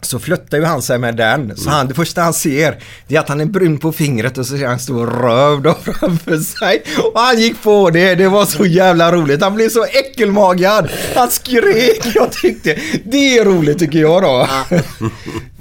så 0.03 0.19
flöttar 0.19 0.59
ju 0.59 0.65
han 0.65 0.83
sig 0.83 0.99
med 0.99 1.17
den. 1.17 1.57
Så 1.57 1.71
han, 1.71 1.89
det 1.89 1.95
första 1.95 2.23
han 2.23 2.33
ser 2.35 2.79
det 3.07 3.17
är 3.17 3.21
att 3.21 3.29
han 3.29 3.41
är 3.41 3.45
brun 3.45 3.79
på 3.79 3.93
fingret 3.93 4.39
och 4.39 4.47
så 4.47 4.57
ser 4.57 4.65
han 4.65 4.73
en 4.73 4.79
stor 4.79 5.07
röv 5.07 5.63
då 5.63 5.75
framför 5.93 6.37
sig. 6.37 6.83
Och 7.13 7.21
han 7.21 7.39
gick 7.41 7.63
på 7.63 7.91
det, 7.91 8.15
det 8.15 8.29
var 8.29 8.45
så 8.47 8.67
jävla 8.67 9.13
roligt. 9.13 9.43
Han 9.43 9.55
blev 9.55 9.69
så 9.69 9.85
äckelmagad. 9.85 10.91
Han 11.15 11.31
skrek. 11.31 12.01
Jag 12.15 12.33
tyckte, 12.33 12.79
det 13.05 13.39
är 13.39 13.45
roligt 13.45 13.79
tycker 13.79 13.99
jag 13.99 14.23
då. 14.23 14.49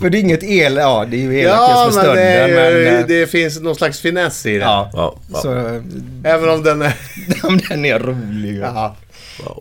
För 0.02 0.10
det 0.10 0.18
är 0.18 0.20
inget 0.20 0.44
el, 0.44 0.76
ja 0.76 1.06
det 1.12 1.18
är 1.18 1.22
ju 1.22 1.40
elakast 1.40 1.70
Ja, 1.72 1.78
för 1.78 1.96
men, 1.96 2.04
stunden. 2.04 2.16
det, 2.16 2.48
ju- 2.48 2.86
men, 2.86 3.00
eh, 3.00 3.06
det 3.08 3.28
finns 3.32 3.60
någon 3.60 3.76
slags 3.76 4.00
finess 4.00 4.46
i 4.46 4.52
det. 4.54 4.58
ja. 4.60 4.90
Ja, 4.94 5.16
ja. 5.34 5.40
Så, 5.42 5.50
Även 6.24 6.50
om 6.50 6.64
den 6.64 6.82
är... 6.82 6.94
den 7.70 7.86
är 7.86 8.00
rolig. 8.00 8.60
Ja. 8.64 8.96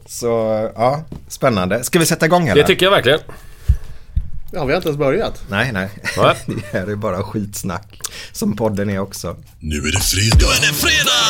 Så 0.06 0.26
ja, 0.76 1.04
spännande. 1.28 1.84
Ska 1.84 1.98
vi 1.98 2.06
sätta 2.06 2.26
igång 2.26 2.48
eller? 2.48 2.62
Det 2.62 2.66
tycker 2.66 2.86
jag 2.86 2.90
verkligen. 2.90 3.18
Ja, 4.52 4.64
vi 4.64 4.72
har 4.72 4.76
inte 4.76 4.88
ens 4.88 4.98
börjat. 4.98 5.42
Nej, 5.48 5.72
nej. 5.72 5.88
Nej. 6.16 6.36
det 6.46 6.78
här 6.78 6.86
är 6.86 6.96
bara 6.96 7.22
skitsnack. 7.22 7.88
Som 8.32 8.56
podden 8.56 8.90
är 8.90 8.98
också. 8.98 9.36
Nu 9.58 9.76
är 9.88 9.92
det 9.92 10.00
fredag. 10.12 10.36
Nu 10.40 10.46
är 10.56 10.60
det 10.66 10.74
fredag! 10.84 11.24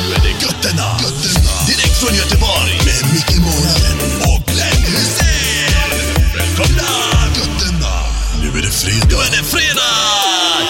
Nu 0.00 0.04
är 0.16 0.20
det 0.26 0.34
götterna. 0.44 0.88
götterna. 1.04 1.54
Direkt 1.70 1.96
från 2.02 2.14
Göteborg. 2.20 2.74
Med 2.88 3.02
Micke 3.14 3.36
Månaden 3.46 3.98
och 4.30 4.40
Glenn 4.50 4.82
Hysén. 4.94 5.82
Välkomna! 6.36 6.90
Götterna. 7.38 7.94
Nu 8.42 8.48
är 8.58 8.62
det 8.66 8.74
fredag. 8.82 9.06
Nu 9.10 9.16
är 9.26 9.30
det 9.36 9.44
fredag! 9.54 9.94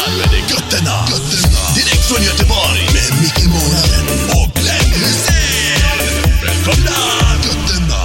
Nu 0.08 0.14
är 0.24 0.30
det 0.34 0.42
götterna. 0.54 0.96
götterna. 1.12 1.60
Direkt 1.78 2.04
från 2.10 2.22
Göteborg. 2.28 2.82
Med 2.96 3.10
Micke 3.22 3.44
Månaden 3.54 4.06
och 4.38 4.48
Glenn 4.60 4.90
Hysén. 5.02 5.98
Välkomna! 6.46 6.98
Götterna. 7.46 8.02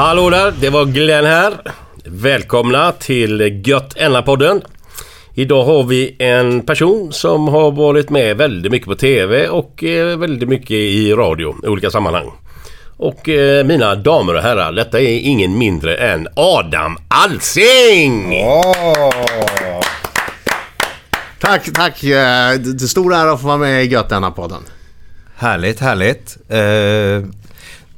Hallå 0.00 0.30
där, 0.30 0.54
det 0.60 0.70
var 0.70 0.84
Glenn 0.84 1.26
här. 1.26 1.52
Välkomna 2.10 2.92
till 2.92 3.62
Gött 3.66 3.96
podden 4.24 4.62
Idag 5.34 5.64
har 5.64 5.84
vi 5.84 6.16
en 6.18 6.62
person 6.62 7.12
som 7.12 7.48
har 7.48 7.70
varit 7.70 8.10
med 8.10 8.36
väldigt 8.36 8.72
mycket 8.72 8.88
på 8.88 8.94
TV 8.94 9.48
och 9.48 9.84
eh, 9.84 10.16
väldigt 10.18 10.48
mycket 10.48 10.70
i 10.70 11.12
radio 11.12 11.54
i 11.64 11.66
olika 11.66 11.90
sammanhang. 11.90 12.32
Och 12.96 13.28
eh, 13.28 13.64
mina 13.64 13.94
damer 13.94 14.34
och 14.34 14.42
herrar, 14.42 14.72
detta 14.72 15.00
är 15.00 15.18
ingen 15.18 15.58
mindre 15.58 15.96
än 15.96 16.28
Adam 16.36 16.98
Alsing! 17.08 18.32
Åh! 18.44 19.10
Tack, 21.40 21.72
tack. 21.74 22.02
eh, 22.04 22.08
Det 22.58 22.82
är 22.82 22.86
stor 22.86 23.14
ära 23.14 23.32
att 23.32 23.40
få 23.40 23.46
vara 23.46 23.58
med 23.58 23.84
i 23.84 23.88
Gött 23.88 24.08
denna 24.08 24.30
podden. 24.30 24.62
Härligt, 25.36 25.80
härligt. 25.80 26.36
Eh, 26.48 27.28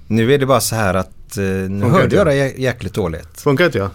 nu 0.06 0.34
är 0.34 0.38
det 0.38 0.46
bara 0.46 0.60
så 0.60 0.74
här 0.76 0.94
att 0.94 1.10
eh, 1.38 1.44
nu 1.44 1.80
Funkar 1.82 1.98
hörde 2.00 2.16
jag 2.16 2.20
jag? 2.20 2.26
dig 2.26 2.54
jä- 2.56 2.60
jäkligt 2.60 2.94
dåligt. 2.94 3.40
Funkar 3.40 3.64
inte 3.64 3.78
jag? 3.78 3.90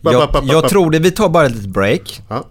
Ba, 0.00 0.10
ba, 0.10 0.12
Jag, 0.12 0.32
ba, 0.32 0.40
ba, 0.40 0.46
jag 0.52 0.62
ba. 0.62 0.68
tror 0.68 0.90
det, 0.90 0.98
vi 0.98 1.10
tar 1.10 1.28
bara 1.28 1.46
ett 1.46 1.52
litet 1.52 1.68
break. 1.70 2.22
Ja. 2.28 2.44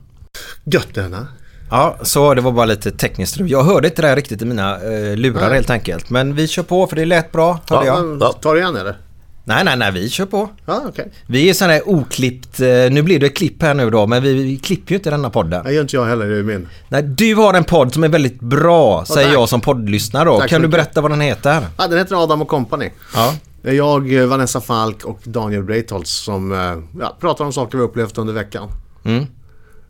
Gött 0.63 0.93
denna. 0.93 1.27
Ja, 1.71 1.97
så 2.01 2.33
det 2.33 2.41
var 2.41 2.51
bara 2.51 2.65
lite 2.65 2.91
tekniskt 2.91 3.33
strul. 3.33 3.51
Jag 3.51 3.63
hörde 3.63 3.87
inte 3.87 4.01
det 4.01 4.07
här 4.07 4.15
riktigt 4.15 4.41
i 4.41 4.45
mina 4.45 4.75
eh, 4.75 5.15
lurar 5.15 5.41
Nej. 5.45 5.53
helt 5.53 5.69
enkelt. 5.69 6.09
Men 6.09 6.35
vi 6.35 6.47
kör 6.47 6.63
på 6.63 6.87
för 6.87 6.95
det 6.95 7.05
lät 7.05 7.31
bra, 7.31 7.59
hörde 7.69 7.85
Ja, 7.87 7.97
jag. 7.99 8.17
Ja. 8.21 8.33
Tar 8.33 8.53
du 8.53 8.59
igen 8.59 8.75
eller? 8.75 8.97
Nej, 9.43 9.63
nej, 9.63 9.77
nej, 9.77 9.91
vi 9.91 10.09
kör 10.09 10.25
på. 10.25 10.49
Ja, 10.65 10.81
okej. 10.87 11.11
Vi 11.27 11.49
är 11.49 11.53
sån 11.53 11.69
här 11.69 11.89
oklippt, 11.89 12.59
eh, 12.59 12.67
nu 12.67 13.01
blir 13.01 13.19
det 13.19 13.29
klipp 13.29 13.61
här 13.61 13.73
nu 13.73 13.89
då, 13.89 14.07
men 14.07 14.23
vi, 14.23 14.33
vi 14.33 14.57
klipper 14.57 14.91
ju 14.91 14.95
inte 14.97 15.09
denna 15.09 15.29
podden. 15.29 15.63
Det 15.63 15.73
gör 15.73 15.81
inte 15.81 15.95
jag 15.95 16.05
heller, 16.05 16.29
det 16.29 16.37
är 16.39 16.43
min. 16.43 16.67
Nej, 16.89 17.03
du 17.03 17.35
har 17.35 17.53
en 17.53 17.63
podd 17.63 17.93
som 17.93 18.03
är 18.03 18.07
väldigt 18.09 18.39
bra, 18.39 19.05
säger 19.05 19.27
tack. 19.27 19.35
jag 19.35 19.49
som 19.49 19.61
poddlyssnare 19.61 20.25
då. 20.25 20.39
Tack 20.39 20.49
kan 20.49 20.61
du 20.61 20.67
berätta 20.67 21.01
vad 21.01 21.11
den 21.11 21.21
heter? 21.21 21.67
Ja, 21.77 21.87
den 21.87 21.97
heter 21.97 22.23
Adam 22.23 22.41
och 22.41 22.47
Company. 22.47 22.89
Ja. 23.15 23.33
Det 23.61 23.69
är 23.69 23.73
jag, 23.73 24.13
eh, 24.13 24.25
Vanessa 24.25 24.61
Falk 24.61 25.05
och 25.05 25.19
Daniel 25.23 25.63
Breitholtz 25.63 26.11
som 26.11 26.51
eh, 26.51 26.99
ja, 27.01 27.17
pratar 27.19 27.45
om 27.45 27.53
saker 27.53 27.77
vi 27.77 27.83
upplevt 27.83 28.17
under 28.17 28.33
veckan. 28.33 28.69
Mm. 29.03 29.25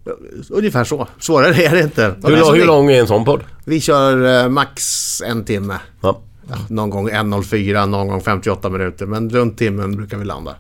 Ja, 0.06 0.12
Ungefär 0.50 0.84
så. 0.84 1.08
Svårare 1.20 1.56
är 1.64 1.72
det 1.76 1.82
inte. 1.82 2.16
Hur, 2.24 2.38
lång- 2.38 2.56
hur 2.56 2.66
lång 2.66 2.92
är 2.92 3.00
en 3.00 3.08
sån 3.08 3.26
podd? 3.26 3.42
Vi 3.66 3.82
kör 3.82 4.44
eh, 4.44 4.50
max 4.50 4.82
en 5.26 5.44
timme. 5.46 5.80
Ja. 6.02 6.20
Ja, 6.52 6.56
någon 6.70 6.90
gång 6.90 7.10
1.04, 7.10 7.86
någon 7.86 8.08
gång 8.08 8.22
58 8.22 8.70
minuter. 8.70 9.06
Men 9.06 9.30
runt 9.30 9.58
timmen 9.58 9.96
brukar 9.98 10.18
vi 10.18 10.26
landa. 10.26 10.56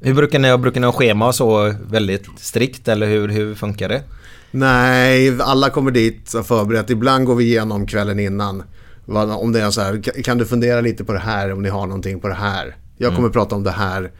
Hur 0.00 0.14
brukar 0.14 0.38
ni, 0.38 0.58
brukar 0.58 0.80
ni 0.80 0.86
ha 0.86 0.92
schema 0.92 1.32
så 1.32 1.74
väldigt 1.90 2.24
strikt 2.36 2.88
eller 2.88 3.06
hur, 3.06 3.28
hur 3.28 3.54
funkar 3.54 3.88
det? 3.88 4.02
Nej, 4.50 5.40
alla 5.40 5.70
kommer 5.70 5.90
dit 5.90 6.34
och 6.34 6.46
förberett. 6.46 6.90
Ibland 6.90 7.26
går 7.26 7.34
vi 7.34 7.44
igenom 7.44 7.86
kvällen 7.86 8.18
innan. 8.20 8.62
Om 9.06 9.52
det 9.52 9.60
är 9.60 9.70
så 9.70 9.80
här, 9.80 9.92
"Ka- 9.94 10.22
kan 10.22 10.38
du 10.38 10.44
fundera 10.46 10.80
lite 10.80 11.04
på 11.04 11.12
det 11.12 11.18
här 11.18 11.52
om 11.52 11.62
ni 11.62 11.68
har 11.68 11.86
någonting 11.86 12.20
på 12.20 12.28
det 12.28 12.34
här? 12.34 12.76
Jag 12.96 13.16
kommer 13.16 13.28
prata 13.28 13.54
om 13.54 13.62
det 13.62 13.70
här. 13.70 14.10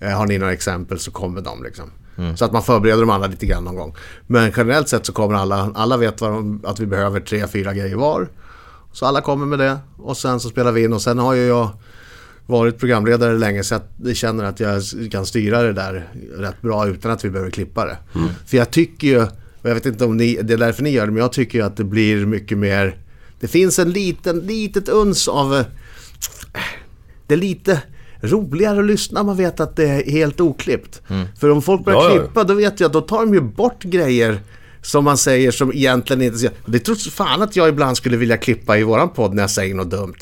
Eh, 0.00 0.08
Har 0.10 0.26
ni 0.26 0.38
några 0.38 0.52
exempel 0.52 0.98
så 0.98 1.10
kommer 1.10 1.40
de 1.40 1.62
liksom. 1.62 1.90
Så 2.36 2.44
att 2.44 2.52
man 2.52 2.62
förbereder 2.62 3.00
de 3.00 3.10
andra 3.10 3.26
lite 3.28 3.46
grann 3.46 3.64
någon 3.64 3.74
gång. 3.76 3.94
Men 4.26 4.52
generellt 4.56 4.88
sett 4.88 5.06
så 5.06 5.12
kommer 5.12 5.34
alla, 5.34 5.72
alla 5.74 5.96
vet 5.96 6.18
de, 6.18 6.60
att 6.64 6.80
vi 6.80 6.86
behöver 6.86 7.20
tre, 7.20 7.46
fyra 7.46 7.74
grejer 7.74 7.96
var. 7.96 8.28
Så 8.92 9.06
alla 9.06 9.20
kommer 9.20 9.46
med 9.46 9.58
det 9.58 9.78
och 9.96 10.16
sen 10.16 10.40
så 10.40 10.48
spelar 10.48 10.72
vi 10.72 10.84
in 10.84 10.92
och 10.92 11.02
sen 11.02 11.18
har 11.18 11.34
ju 11.34 11.46
jag 11.46 11.68
varit 12.46 12.78
programledare 12.78 13.38
länge 13.38 13.62
så 13.64 13.78
jag 14.04 14.16
känner 14.16 14.44
att 14.44 14.60
jag 14.60 14.82
kan 15.12 15.26
styra 15.26 15.62
det 15.62 15.72
där 15.72 16.08
rätt 16.38 16.62
bra 16.62 16.88
utan 16.88 17.10
att 17.10 17.24
vi 17.24 17.30
behöver 17.30 17.50
klippa 17.50 17.84
det. 17.84 17.96
För 18.46 18.56
jag 18.56 18.70
tycker 18.70 19.06
ju, 19.06 19.26
jag 19.62 19.74
vet 19.74 19.86
inte 19.86 20.04
om 20.04 20.16
ni, 20.16 20.38
det 20.42 20.52
är 20.52 20.58
därför 20.58 20.82
ni 20.82 20.90
gör 20.90 21.06
det, 21.06 21.12
men 21.12 21.22
jag 21.22 21.32
tycker 21.32 21.58
ju 21.58 21.64
att 21.64 21.76
det 21.76 21.84
blir 21.84 22.26
mycket 22.26 22.58
mer, 22.58 22.96
det 23.40 23.48
finns 23.48 23.78
en 23.78 23.90
liten, 23.90 24.40
litet 24.40 24.88
uns 24.88 25.28
av, 25.28 25.54
eh, 25.54 25.64
det 27.26 27.34
är 27.34 27.38
lite 27.38 27.82
roligare 28.20 28.78
att 28.80 28.84
lyssna 28.86 29.20
om 29.20 29.26
man 29.26 29.36
vet 29.36 29.60
att 29.60 29.76
det 29.76 29.88
är 29.88 30.10
helt 30.10 30.40
oklippt. 30.40 31.02
För 31.40 31.50
om 31.50 31.62
folk 31.62 31.84
börjar 31.84 32.00
Ja, 32.00 32.14
ja. 32.14 32.20
klippa 32.22 32.44
då 32.44 32.54
vet 32.54 32.80
jag, 32.80 32.92
då 32.92 33.00
tar 33.00 33.18
de 33.26 33.34
ju 33.34 33.40
bort 33.40 33.82
grejer 33.84 34.40
som 34.82 35.04
man 35.04 35.16
säger 35.18 35.50
som 35.50 35.72
egentligen 35.72 36.22
inte... 36.22 36.50
Det 36.66 36.78
tror 36.78 37.10
fan 37.10 37.42
att 37.42 37.56
jag 37.56 37.68
ibland 37.68 37.96
skulle 37.96 38.16
vilja 38.16 38.36
klippa 38.36 38.78
i 38.78 38.82
våran 38.82 39.08
podd 39.08 39.34
när 39.34 39.42
jag 39.42 39.50
säger 39.50 39.74
något 39.74 39.90
dumt. 39.90 40.14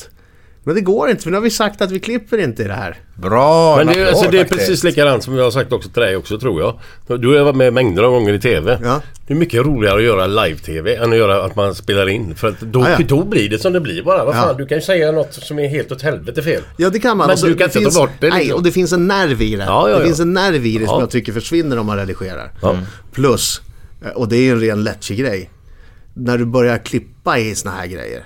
Men 0.63 0.75
det 0.75 0.81
går 0.81 1.09
inte 1.09 1.23
för 1.23 1.29
nu 1.31 1.37
har 1.37 1.41
vi 1.41 1.49
sagt 1.49 1.81
att 1.81 1.91
vi 1.91 1.99
klipper 1.99 2.37
inte 2.37 2.63
i 2.63 2.67
det 2.67 2.73
här. 2.73 2.97
Bra! 3.15 3.75
Men 3.77 3.87
det, 3.87 4.01
en 4.01 4.07
alltså, 4.07 4.31
det 4.31 4.39
är 4.39 4.43
precis 4.45 4.83
likadant 4.83 5.23
som 5.23 5.35
jag 5.35 5.43
har 5.43 5.51
sagt 5.51 5.71
också 5.73 5.89
till 5.89 6.01
dig 6.01 6.15
också 6.15 6.39
tror 6.39 6.61
jag. 6.61 6.79
Du 7.21 7.37
har 7.37 7.43
varit 7.43 7.55
med 7.55 7.73
mängder 7.73 8.03
av 8.03 8.11
gånger 8.11 8.33
i 8.33 8.39
TV. 8.39 8.79
Ja. 8.83 9.01
Det 9.27 9.33
är 9.33 9.37
mycket 9.37 9.65
roligare 9.65 9.95
att 9.97 10.03
göra 10.03 10.27
live-TV 10.27 10.95
än 10.95 11.11
att 11.11 11.17
göra 11.17 11.43
att 11.43 11.55
man 11.55 11.75
spelar 11.75 12.09
in. 12.09 12.35
För 12.35 12.47
att 12.47 12.59
då, 12.59 12.79
Ja, 12.79 12.89
ja. 12.89 13.05
då 13.07 13.23
blir 13.25 13.49
det 13.49 13.59
som 13.59 13.73
det 13.73 13.79
blir 13.79 14.03
bara. 14.03 14.25
Vad 14.25 14.35
Ja. 14.35 14.41
fan, 14.41 14.57
du 14.57 14.65
kan 14.65 14.77
ju 14.77 14.81
säga 14.81 15.11
något 15.11 15.33
som 15.33 15.59
är 15.59 15.67
helt 15.67 15.91
åt 15.91 16.01
helvete 16.01 16.41
fel. 16.43 16.61
Ja 16.77 16.89
det 16.89 16.99
kan 16.99 17.17
man. 17.17 17.27
Men 17.27 17.33
Och 17.33 17.39
så- 17.39 17.47
du 17.47 17.55
kan 17.55 17.65
inte 17.65 17.73
ta 17.73 17.79
finns, 17.79 17.97
bort 17.97 18.09
det, 18.19 18.29
Nej, 18.29 18.39
liksom. 18.39 18.57
och 18.57 18.63
det 18.63 18.71
finns 18.71 18.91
en 18.93 19.07
nerv 19.07 19.41
i 19.41 19.55
det. 19.55 19.63
Ja, 19.63 19.89
ja, 19.89 19.95
Det 19.95 20.01
ja. 20.01 20.05
finns 20.05 20.19
en 20.19 20.33
nerv 20.33 20.65
i 20.65 20.77
det 20.77 20.85
som 20.85 20.95
Ja. 20.95 20.99
jag 21.01 21.09
tycker 21.09 21.33
försvinner 21.33 21.79
om 21.79 21.85
man 21.85 21.97
redigerar. 21.97 22.51
Ja. 22.61 22.77
Plus, 23.11 23.61
eh, 24.05 24.11
och 24.11 24.27
det 24.29 24.37
är 24.37 24.41
ju 24.41 24.51
en 24.51 24.59
ren 24.61 24.89
grej. 25.09 25.49
När 26.13 26.37
du 26.37 26.45
börjar 26.45 26.77
klippa 26.77 27.39
i 27.39 27.55
såna 27.55 27.75
här 27.75 27.87
grejer. 27.87 28.23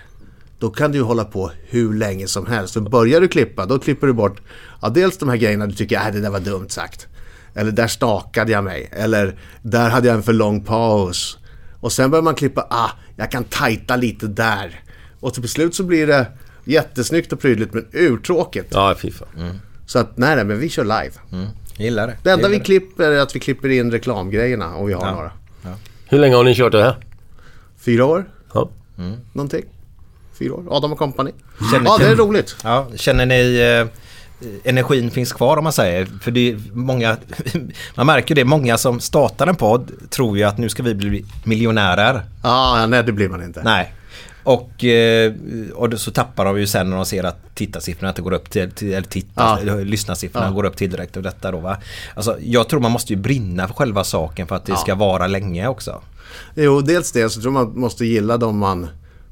Då 0.63 0.69
kan 0.69 0.91
du 0.91 1.01
hålla 1.01 1.25
på 1.25 1.51
hur 1.69 1.93
länge 1.93 2.27
som 2.27 2.45
helst. 2.45 2.73
För 2.73 2.81
börjar 2.81 3.21
du 3.21 3.27
klippa, 3.27 3.65
då 3.65 3.79
klipper 3.79 4.07
du 4.07 4.13
bort 4.13 4.41
ja, 4.81 4.89
dels 4.89 5.17
de 5.17 5.29
här 5.29 5.35
grejerna 5.37 5.67
du 5.67 5.73
tycker, 5.73 5.95
äh, 5.95 6.13
det 6.13 6.21
där 6.21 6.29
var 6.29 6.39
dumt 6.39 6.69
sagt. 6.69 7.07
Eller 7.55 7.71
där 7.71 7.87
stakade 7.87 8.51
jag 8.51 8.63
mig. 8.63 8.89
Eller 8.91 9.35
där 9.61 9.89
hade 9.89 10.07
jag 10.07 10.15
en 10.17 10.23
för 10.23 10.33
lång 10.33 10.63
paus. 10.63 11.37
Och 11.79 11.91
sen 11.91 12.11
börjar 12.11 12.23
man 12.23 12.35
klippa, 12.35 12.67
ah, 12.69 12.89
jag 13.15 13.31
kan 13.31 13.43
tajta 13.43 13.95
lite 13.95 14.27
där. 14.27 14.81
Och 15.19 15.33
till 15.33 15.49
slut 15.49 15.75
så 15.75 15.83
blir 15.83 16.07
det 16.07 16.27
jättesnyggt 16.63 17.33
och 17.33 17.39
prydligt 17.39 17.73
men 17.73 17.85
urtråkigt. 17.91 18.67
Ja, 18.71 18.95
fy 19.01 19.11
fan. 19.11 19.59
Så 19.85 19.99
att 19.99 20.17
nej, 20.17 20.35
nej, 20.35 20.45
men 20.45 20.59
vi 20.59 20.69
kör 20.69 20.83
live. 20.83 21.11
Gillar 21.77 22.07
det. 22.07 22.17
Det 22.23 22.31
enda 22.31 22.47
vi 22.47 22.57
det. 22.57 22.63
klipper 22.63 23.11
är 23.11 23.19
att 23.19 23.35
vi 23.35 23.39
klipper 23.39 23.69
in 23.69 23.91
reklamgrejerna 23.91 24.75
om 24.75 24.85
vi 24.87 24.93
har 24.93 25.05
Ja. 25.05 25.11
några. 25.11 25.31
Hur 26.05 26.19
länge 26.19 26.35
har 26.35 26.43
ni 26.43 26.55
kört 26.55 26.71
det 26.71 26.83
här? 26.83 26.95
Fyra 27.77 28.05
år, 28.05 28.25
Ja. 28.53 28.69
någonting. 29.33 29.63
Fyra 30.43 30.53
år. 30.53 30.63
Adam 30.77 30.91
och 30.91 30.97
Company. 30.97 31.31
Känner- 31.71 31.85
Ja, 31.85 31.97
det 31.97 32.05
är 32.07 32.15
roligt. 32.15 32.55
Ja, 32.63 32.87
känner 32.95 33.25
ni 33.25 33.59
eh, 33.59 33.87
energin 34.63 35.11
finns 35.11 35.33
kvar 35.33 35.57
om 35.57 35.63
man 35.63 35.73
säger? 35.73 36.05
För 36.21 36.31
det 36.31 36.51
är 36.51 36.59
många, 36.73 37.17
man 37.95 38.05
märker 38.05 38.35
det, 38.35 38.45
många 38.45 38.77
som 38.77 38.99
startar 38.99 39.47
en 39.47 39.55
podd 39.55 39.91
tror 40.09 40.37
ju 40.37 40.43
att 40.43 40.57
nu 40.57 40.69
ska 40.69 40.83
vi 40.83 40.95
bli 40.95 41.25
miljonärer. 41.43 42.21
Ja, 42.43 42.85
nej 42.87 43.03
det 43.03 43.11
blir 43.11 43.29
man 43.29 43.43
inte. 43.43 43.61
Nej. 43.63 43.93
Och, 44.45 44.83
eh, 44.83 45.33
och 45.73 45.99
så 45.99 46.11
tappar 46.11 46.45
de 46.45 46.59
ju 46.59 46.67
sen 46.67 46.89
när 46.89 46.95
de 46.97 47.05
ser 47.05 47.23
att 47.23 47.55
tittarsiffrorna 47.55 48.09
inte 48.09 48.21
går 48.21 48.33
upp 48.33 48.49
till, 48.49 48.71
till 48.71 48.93
eller 48.93 49.07
titta, 49.07 49.31
Ja. 49.43 49.59
eller 49.59 49.85
lyssnarsiffrorna 49.85 50.45
Ja. 50.45 50.51
går 50.51 50.63
upp 50.65 50.77
tillräckligt 50.77 51.17
och 51.17 51.23
detta 51.23 51.51
då 51.51 51.59
va. 51.59 51.77
Alltså 52.15 52.37
jag 52.41 52.69
tror 52.69 52.79
man 52.79 52.91
måste 52.91 53.13
ju 53.13 53.19
brinna 53.19 53.67
för 53.67 53.73
själva 53.73 54.03
saken 54.03 54.47
för 54.47 54.55
att 54.55 54.65
det 54.65 54.71
Ja. 54.71 54.77
ska 54.77 54.95
vara 54.95 55.27
länge 55.27 55.67
också. 55.67 56.01
Jo, 56.55 56.81
dels 56.81 57.11
det 57.11 57.29
så 57.29 57.41
tror 57.41 57.51
man 57.51 57.79
måste 57.79 58.05
gilla 58.05 58.37
dem 58.37 58.57
man 58.57 58.87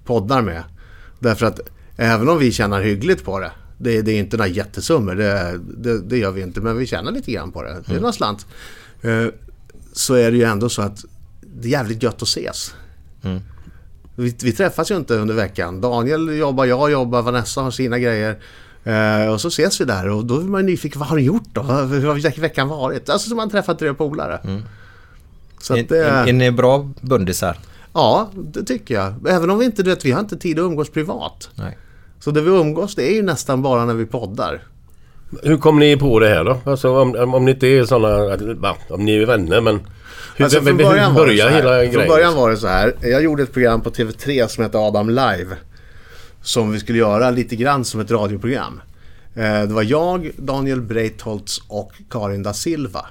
poddar 0.06 0.42
med. 0.42 0.64
Därför 1.22 1.46
att 1.46 1.60
även 1.96 2.30
om 2.30 2.40
vi 2.40 2.52
tjänar 2.52 2.82
hyggligt 2.82 3.24
på 3.24 3.40
det. 3.40 3.52
Det, 3.78 4.02
det 4.02 4.12
är 4.12 4.20
inte 4.20 4.38
några 4.38 4.50
jättesummor, 4.50 5.16
det, 5.16 5.60
det, 5.78 6.02
det 6.02 6.18
gör 6.18 6.32
vi 6.32 6.42
inte. 6.42 6.62
Men 6.62 6.78
vi 6.78 6.88
tjänar 6.88 7.12
lite 7.12 7.32
grann 7.32 7.52
på 7.52 7.64
det. 7.64 7.78
Det 7.86 7.96
är 7.96 8.00
några 8.00 8.14
slant. 8.14 8.46
Eh, 9.02 9.26
så 9.94 10.14
är 10.14 10.32
det 10.32 10.38
ju 10.38 10.44
ändå 10.44 10.70
så 10.70 10.82
att 10.82 11.06
det 11.42 11.68
är 11.68 11.72
jävligt 11.72 12.04
gött 12.04 12.16
att 12.16 12.28
ses. 12.28 12.74
Vi, 14.16 14.36
vi 14.44 14.52
träffas 14.52 14.92
ju 14.92 14.96
inte 14.96 15.16
under 15.16 15.36
veckan. 15.36 15.82
Daniel 15.82 16.38
jobbar, 16.38 16.66
jag 16.66 16.92
jobbar, 16.92 17.22
Vanessa 17.22 17.62
har 17.62 17.72
sina 17.72 18.00
grejer. 18.00 18.40
Eh, 18.84 19.34
och 19.34 19.42
så 19.42 19.48
ses 19.48 19.82
vi 19.82 19.86
där 19.86 20.10
och 20.10 20.26
då 20.26 20.40
är 20.40 20.44
man 20.44 20.66
nyfiken, 20.66 21.00
vad 21.00 21.10
har 21.10 21.18
du 21.18 21.24
gjort 21.24 21.50
då? 21.54 21.62
Hur 21.62 22.08
har 22.08 22.40
veckan 22.40 22.68
varit? 22.68 23.10
Alltså 23.10 23.28
som 23.28 23.38
man 23.38 23.50
träffat 23.50 23.80
tre 23.80 23.94
polare. 23.94 24.62
Så 25.60 25.76
Är, 25.76 25.82
att 25.82 25.90
det, 25.90 26.06
är, 26.06 26.28
är 26.28 26.34
ni 26.34 26.52
bra 26.52 26.90
bundisar? 27.02 27.58
Ja, 27.94 28.30
det 28.36 28.64
tycker 28.64 28.96
jag. 28.96 29.14
Även 29.28 29.50
om 29.50 29.60
vi 29.60 29.66
inte, 29.66 29.84
du 29.84 29.90
vet, 29.90 30.06
vi 30.06 30.12
har 30.12 30.20
inte 30.20 30.38
tid 30.38 30.60
att 30.60 30.64
umgås 30.64 30.90
privat. 30.90 31.50
Nej. 31.56 31.78
Så 32.20 32.32
det 32.32 32.42
vi 32.42 32.50
umgås 32.50 32.96
det 32.96 33.12
är 33.12 33.16
ju 33.16 33.24
nästan 33.24 33.62
bara 33.62 33.86
när 33.86 33.94
vi 33.94 34.06
poddar. 34.06 34.64
Hur 35.44 35.58
kom 35.58 35.80
ni 35.80 35.98
på 35.98 36.20
det 36.20 36.30
här 36.30 36.44
då? 36.44 36.60
Alltså 36.66 36.98
om, 37.02 37.34
om, 37.34 37.46
ni 37.46 37.52
inte 37.52 37.68
är 37.68 37.86
sådana... 37.86 38.38
Om 38.90 39.06
ni 39.06 39.16
är 39.16 39.26
vänner 39.26 39.62
men... 39.62 39.80
Hur, 40.36 40.44
Alltså, 40.46 40.60
hur, 40.60 40.72
hur 40.72 40.84
var 40.84 40.96
det 40.96 41.06
så 41.06 41.14
börjar 41.14 41.50
hela 41.50 41.82
Från 41.82 41.92
grejen? 41.92 42.08
början 42.08 42.36
var 42.36 42.50
det 42.50 42.58
så 42.58 42.68
här. 42.68 42.96
Jag 43.02 43.24
gjorde 43.24 43.44
ett 43.44 43.54
program 43.54 43.82
på 43.82 43.90
TV3 43.90 44.48
som 44.48 44.64
hette 44.64 44.78
Adam 44.78 45.10
Live. 45.10 45.56
Som 46.42 46.72
vi 46.72 46.80
skulle 46.80 46.98
göra 46.98 47.32
lite 47.32 47.56
grann 47.56 47.86
som 47.86 48.00
ett 48.02 48.12
radioprogram. 48.12 48.82
Eh, 49.36 49.62
det 49.62 49.74
var 49.74 49.84
jag, 49.84 50.32
Daniel 50.38 50.82
Breitholtz 50.82 51.62
och 51.68 51.92
Karin 52.10 52.44
da 52.44 52.54
Silva. 52.54 53.06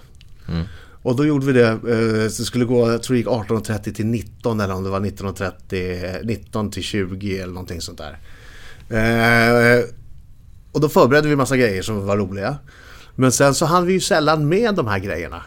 Och 1.02 1.16
då 1.16 1.26
gjorde 1.26 1.46
vi 1.46 1.52
det, 1.52 1.68
eh, 1.68 2.22
det 2.22 2.30
skulle 2.30 2.64
gå, 2.64 2.90
jag 2.90 3.02
tror 3.02 3.14
det 3.14 3.18
gick 3.18 3.26
18.30 3.26 3.92
till 3.92 4.06
19 4.06 4.60
eller 4.60 4.74
om 4.74 4.84
det 4.84 4.90
var 4.90 5.00
19.30, 5.00 6.24
19 6.24 6.70
till 6.70 6.82
20 6.82 7.38
eller 7.38 7.52
någonting 7.52 7.80
sånt 7.80 7.98
där. 7.98 8.18
Eh, 8.90 9.84
och 10.72 10.80
då 10.80 10.88
förberedde 10.88 11.28
vi 11.28 11.36
massa 11.36 11.56
grejer 11.56 11.82
som 11.82 12.06
var 12.06 12.16
roliga. 12.16 12.56
Men 13.14 13.32
sen 13.32 13.54
så 13.54 13.66
hann 13.66 13.86
vi 13.86 13.92
ju 13.92 14.00
sällan 14.00 14.48
med 14.48 14.74
de 14.74 14.86
här 14.86 14.98
grejerna. 14.98 15.42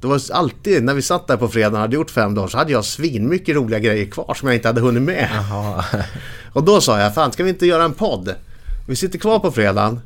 Det 0.00 0.06
var 0.06 0.20
alltid, 0.32 0.84
när 0.84 0.94
vi 0.94 1.02
satt 1.02 1.26
där 1.26 1.36
på 1.36 1.48
fredagen 1.48 1.74
och 1.74 1.80
hade 1.80 1.94
gjort 1.94 2.10
fem 2.10 2.34
dagar 2.34 2.48
så 2.48 2.58
hade 2.58 2.72
jag 2.72 2.84
svinmycket 2.84 3.56
roliga 3.56 3.78
grejer 3.78 4.06
kvar 4.06 4.34
som 4.34 4.48
jag 4.48 4.56
inte 4.56 4.68
hade 4.68 4.80
hunnit 4.80 5.02
med. 5.02 5.28
Och 6.52 6.64
då 6.64 6.80
sa 6.80 7.00
jag, 7.00 7.14
fan 7.14 7.32
ska 7.32 7.44
vi 7.44 7.50
inte 7.50 7.66
göra 7.66 7.84
en 7.84 7.92
podd? 7.92 8.34
Vi 8.88 8.96
sitter 8.96 9.18
kvar 9.18 9.38
på 9.38 9.52
fredagen, 9.52 10.00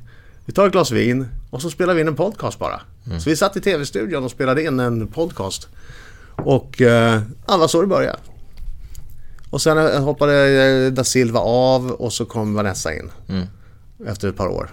vi 0.44 0.52
tar 0.52 0.66
ett 0.66 0.72
glas 0.72 0.90
vin 0.90 1.26
och 1.50 1.62
så 1.62 1.70
spelar 1.70 1.94
vi 1.94 2.00
in 2.00 2.08
en 2.08 2.16
podcast 2.16 2.58
bara. 2.58 2.80
Så 3.20 3.30
vi 3.30 3.36
satt 3.36 3.56
i 3.56 3.60
tv-studion 3.60 4.24
och 4.24 4.30
spelade 4.30 4.62
in 4.64 4.80
en 4.80 5.06
podcast. 5.06 5.68
Och 6.36 6.80
eh, 6.82 7.22
alla 7.46 7.68
så 7.68 7.80
det 7.80 7.86
började. 7.86 8.18
Och 9.50 9.62
sen 9.62 9.78
eh, 9.78 10.02
hoppade 10.04 10.64
eh, 10.86 10.92
da 10.92 11.04
Silva 11.04 11.40
av 11.40 11.90
och 11.90 12.12
så 12.12 12.24
kom 12.24 12.54
Vanessa 12.54 12.94
in. 12.94 13.10
Efter 14.06 14.28
ett 14.28 14.36
par 14.36 14.48
år. 14.48 14.70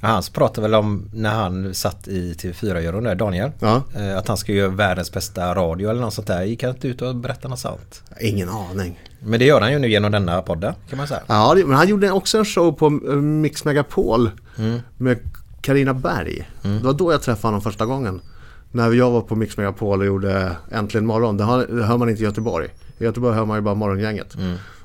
Han 0.00 0.22
pratade 0.34 0.60
väl 0.68 0.74
om 0.74 1.10
när 1.12 1.34
han 1.34 1.74
satt 1.74 2.08
i 2.08 2.32
TV4-juryn 2.32 3.04
där, 3.04 3.14
Daniel. 3.14 3.50
Ja. 3.60 3.82
eh, 3.96 4.18
Att 4.18 4.28
han 4.28 4.36
ska 4.36 4.52
göra 4.52 4.68
världens 4.68 5.12
bästa 5.12 5.54
radio 5.54 5.90
eller 5.90 6.00
något 6.00 6.14
sånt 6.14 6.26
där. 6.26 6.42
Gick 6.42 6.62
han 6.62 6.72
inte 6.72 6.88
ut 6.88 7.02
och 7.02 7.16
berättade 7.16 7.48
något 7.48 7.58
sånt? 7.58 8.02
Ingen 8.20 8.48
aning. 8.48 9.00
Men 9.20 9.38
det 9.38 9.44
gör 9.44 9.60
han 9.60 9.72
ju 9.72 9.78
nu 9.78 9.88
genom 9.88 10.12
denna 10.12 10.42
podden 10.42 10.74
kan 10.90 10.96
man 10.96 11.06
säga. 11.08 11.20
Ja, 11.26 11.54
men 11.66 11.76
han 11.76 11.88
gjorde 11.88 12.10
också 12.10 12.38
en 12.38 12.44
show 12.44 12.72
på 12.72 12.86
eh, 12.86 13.14
Mix 13.16 13.64
Megapol 13.64 14.30
med 14.96 15.18
Karina 15.60 15.94
Berg. 15.94 16.48
Det 16.62 16.84
var 16.84 16.92
då 16.92 17.12
jag 17.12 17.22
träffade 17.22 17.46
honom 17.48 17.60
första 17.60 17.86
gången. 17.86 18.20
När 18.72 18.92
jag 18.92 19.10
var 19.10 19.20
på 19.20 19.36
Mix 19.36 19.56
Megapol 19.56 20.00
och 20.00 20.06
gjorde 20.06 20.56
Äntligen 20.70 21.06
morgon. 21.06 21.36
Det, 21.36 21.44
hör 21.84 21.96
man 21.96 22.08
inte 22.10 22.22
i 22.22 22.24
Göteborg. 22.24 22.68
I 22.98 23.04
Göteborg 23.04 23.34
hör 23.36 23.44
man 23.44 23.56
ju 23.58 23.62
bara 23.62 23.74
Morgongänget. 23.74 24.36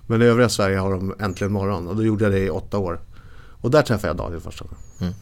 Men 0.07 0.21
i 0.21 0.25
övriga 0.25 0.49
Sverige 0.49 0.77
har 0.77 0.91
de 0.91 1.13
Äntligen 1.19 1.53
morgon 1.53 1.87
och 1.87 1.95
då 1.95 2.03
gjorde 2.03 2.23
jag 2.23 2.33
det 2.33 2.39
i 2.39 2.49
åtta 2.49 2.77
år. 2.77 2.99
Och 3.63 3.71
där 3.71 3.81
träffade 3.81 4.07
jag 4.07 4.17
Daniel 4.17 4.41
första 4.41 4.65
gången. 4.65 5.13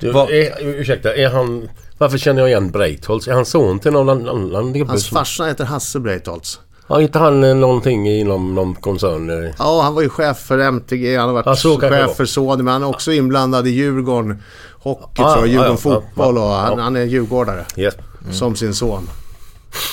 Du, 0.00 0.12
Vad- 0.12 0.30
är, 0.30 0.52
ursäkta, 0.66 1.14
är 1.14 1.28
han... 1.28 1.68
Varför 1.98 2.18
känner 2.18 2.40
jag 2.40 2.48
igen 2.48 2.70
Breitholtz? 2.70 3.28
Är 3.28 3.32
han 3.32 3.46
son 3.46 3.78
till 3.80 3.92
någon 3.92 4.08
annan 4.28 4.72
gubbe? 4.72 4.90
Hans 4.90 5.08
farsa 5.08 5.44
heter 5.44 5.64
Hasse 5.64 6.00
Breitholtz. 6.00 6.60
Har 6.86 7.00
inte 7.00 7.18
han 7.18 7.44
eh, 7.44 7.54
någonting 7.54 8.08
inom 8.08 8.54
någon 8.54 8.74
koncern? 8.74 9.44
eh? 9.44 9.50
Ja, 9.58 9.82
han 9.82 9.94
var 9.94 10.02
ju 10.02 10.08
chef 10.08 10.38
för 10.38 10.58
MTG, 10.58 11.16
han 11.16 11.26
har 11.28 11.34
varit 11.34 11.46
Ja, 11.46 11.56
så 11.56 11.76
kanske 11.76 11.98
det 11.98 12.06
chef 12.06 12.16
för 12.16 12.24
Sony, 12.24 12.62
men 12.62 12.72
han 12.72 12.82
är 12.82 12.86
också 12.88 13.12
inblandad 13.12 13.66
i 13.66 13.70
Djurgården 13.70 14.42
Hockey 14.72 15.22
Ja, 15.22 15.34
tror 15.34 15.46
jag, 15.46 15.54
ja, 15.54 15.66
Djurgården 15.66 15.78
ja, 15.84 15.90
ja, 15.94 16.00
Fotboll 16.00 16.38
och 16.38 16.44
ja, 16.44 16.60
han, 16.60 16.78
ja. 16.78 16.84
han 16.84 16.96
är 16.96 17.02
djurgårdare. 17.04 17.64
Yes. 17.76 17.94
Som 18.32 18.56
sin 18.56 18.74
son. 18.74 19.08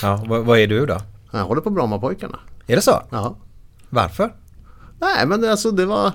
Ja, 0.01 0.23
vad, 0.27 0.45
vad 0.45 0.59
är 0.59 0.67
du 0.67 0.85
då? 0.85 0.97
Han 1.31 1.41
håller 1.41 1.61
på 1.61 1.69
Brommapojkarna. 1.69 2.39
Är 2.67 2.75
det 2.75 2.81
så? 2.81 3.03
Ja. 3.09 3.35
Varför? 3.89 4.33
Nej, 4.99 5.25
men 5.27 5.41
det- 5.41 5.51
alltså 5.51 5.71
det 5.71 5.85
var... 5.85 6.11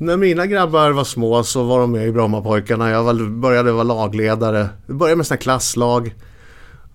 När 0.00 0.16
mina 0.16 0.46
grabbar 0.46 0.90
var 0.90 1.04
små 1.04 1.44
så 1.44 1.62
var 1.62 1.80
de 1.80 1.92
med 1.92 2.08
i 2.08 2.12
Brommapojkarna. 2.12 2.90
Jag 2.90 3.30
började 3.30 3.72
vara 3.72 3.82
lagledare. 3.82 4.68
Jag 4.86 4.96
började 4.96 5.16
med 5.16 5.26
sådana 5.26 5.40
klasslag. 5.40 6.06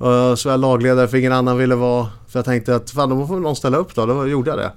Uh, 0.01 0.35
så 0.35 0.49
var 0.49 0.53
jag 0.53 0.59
lagledare 0.59 1.07
för 1.07 1.17
ingen 1.17 1.31
annan 1.31 1.57
ville 1.57 1.75
vara. 1.75 2.07
För 2.27 2.39
jag 2.39 2.45
tänkte 2.45 2.75
att 2.75 2.91
fan, 2.91 3.09
då 3.09 3.27
får 3.27 3.39
någon 3.39 3.55
ställa 3.55 3.77
upp 3.77 3.95
då. 3.95 4.05
Då 4.05 4.27
gjorde 4.27 4.49
jag 4.49 4.59
det. 4.59 4.71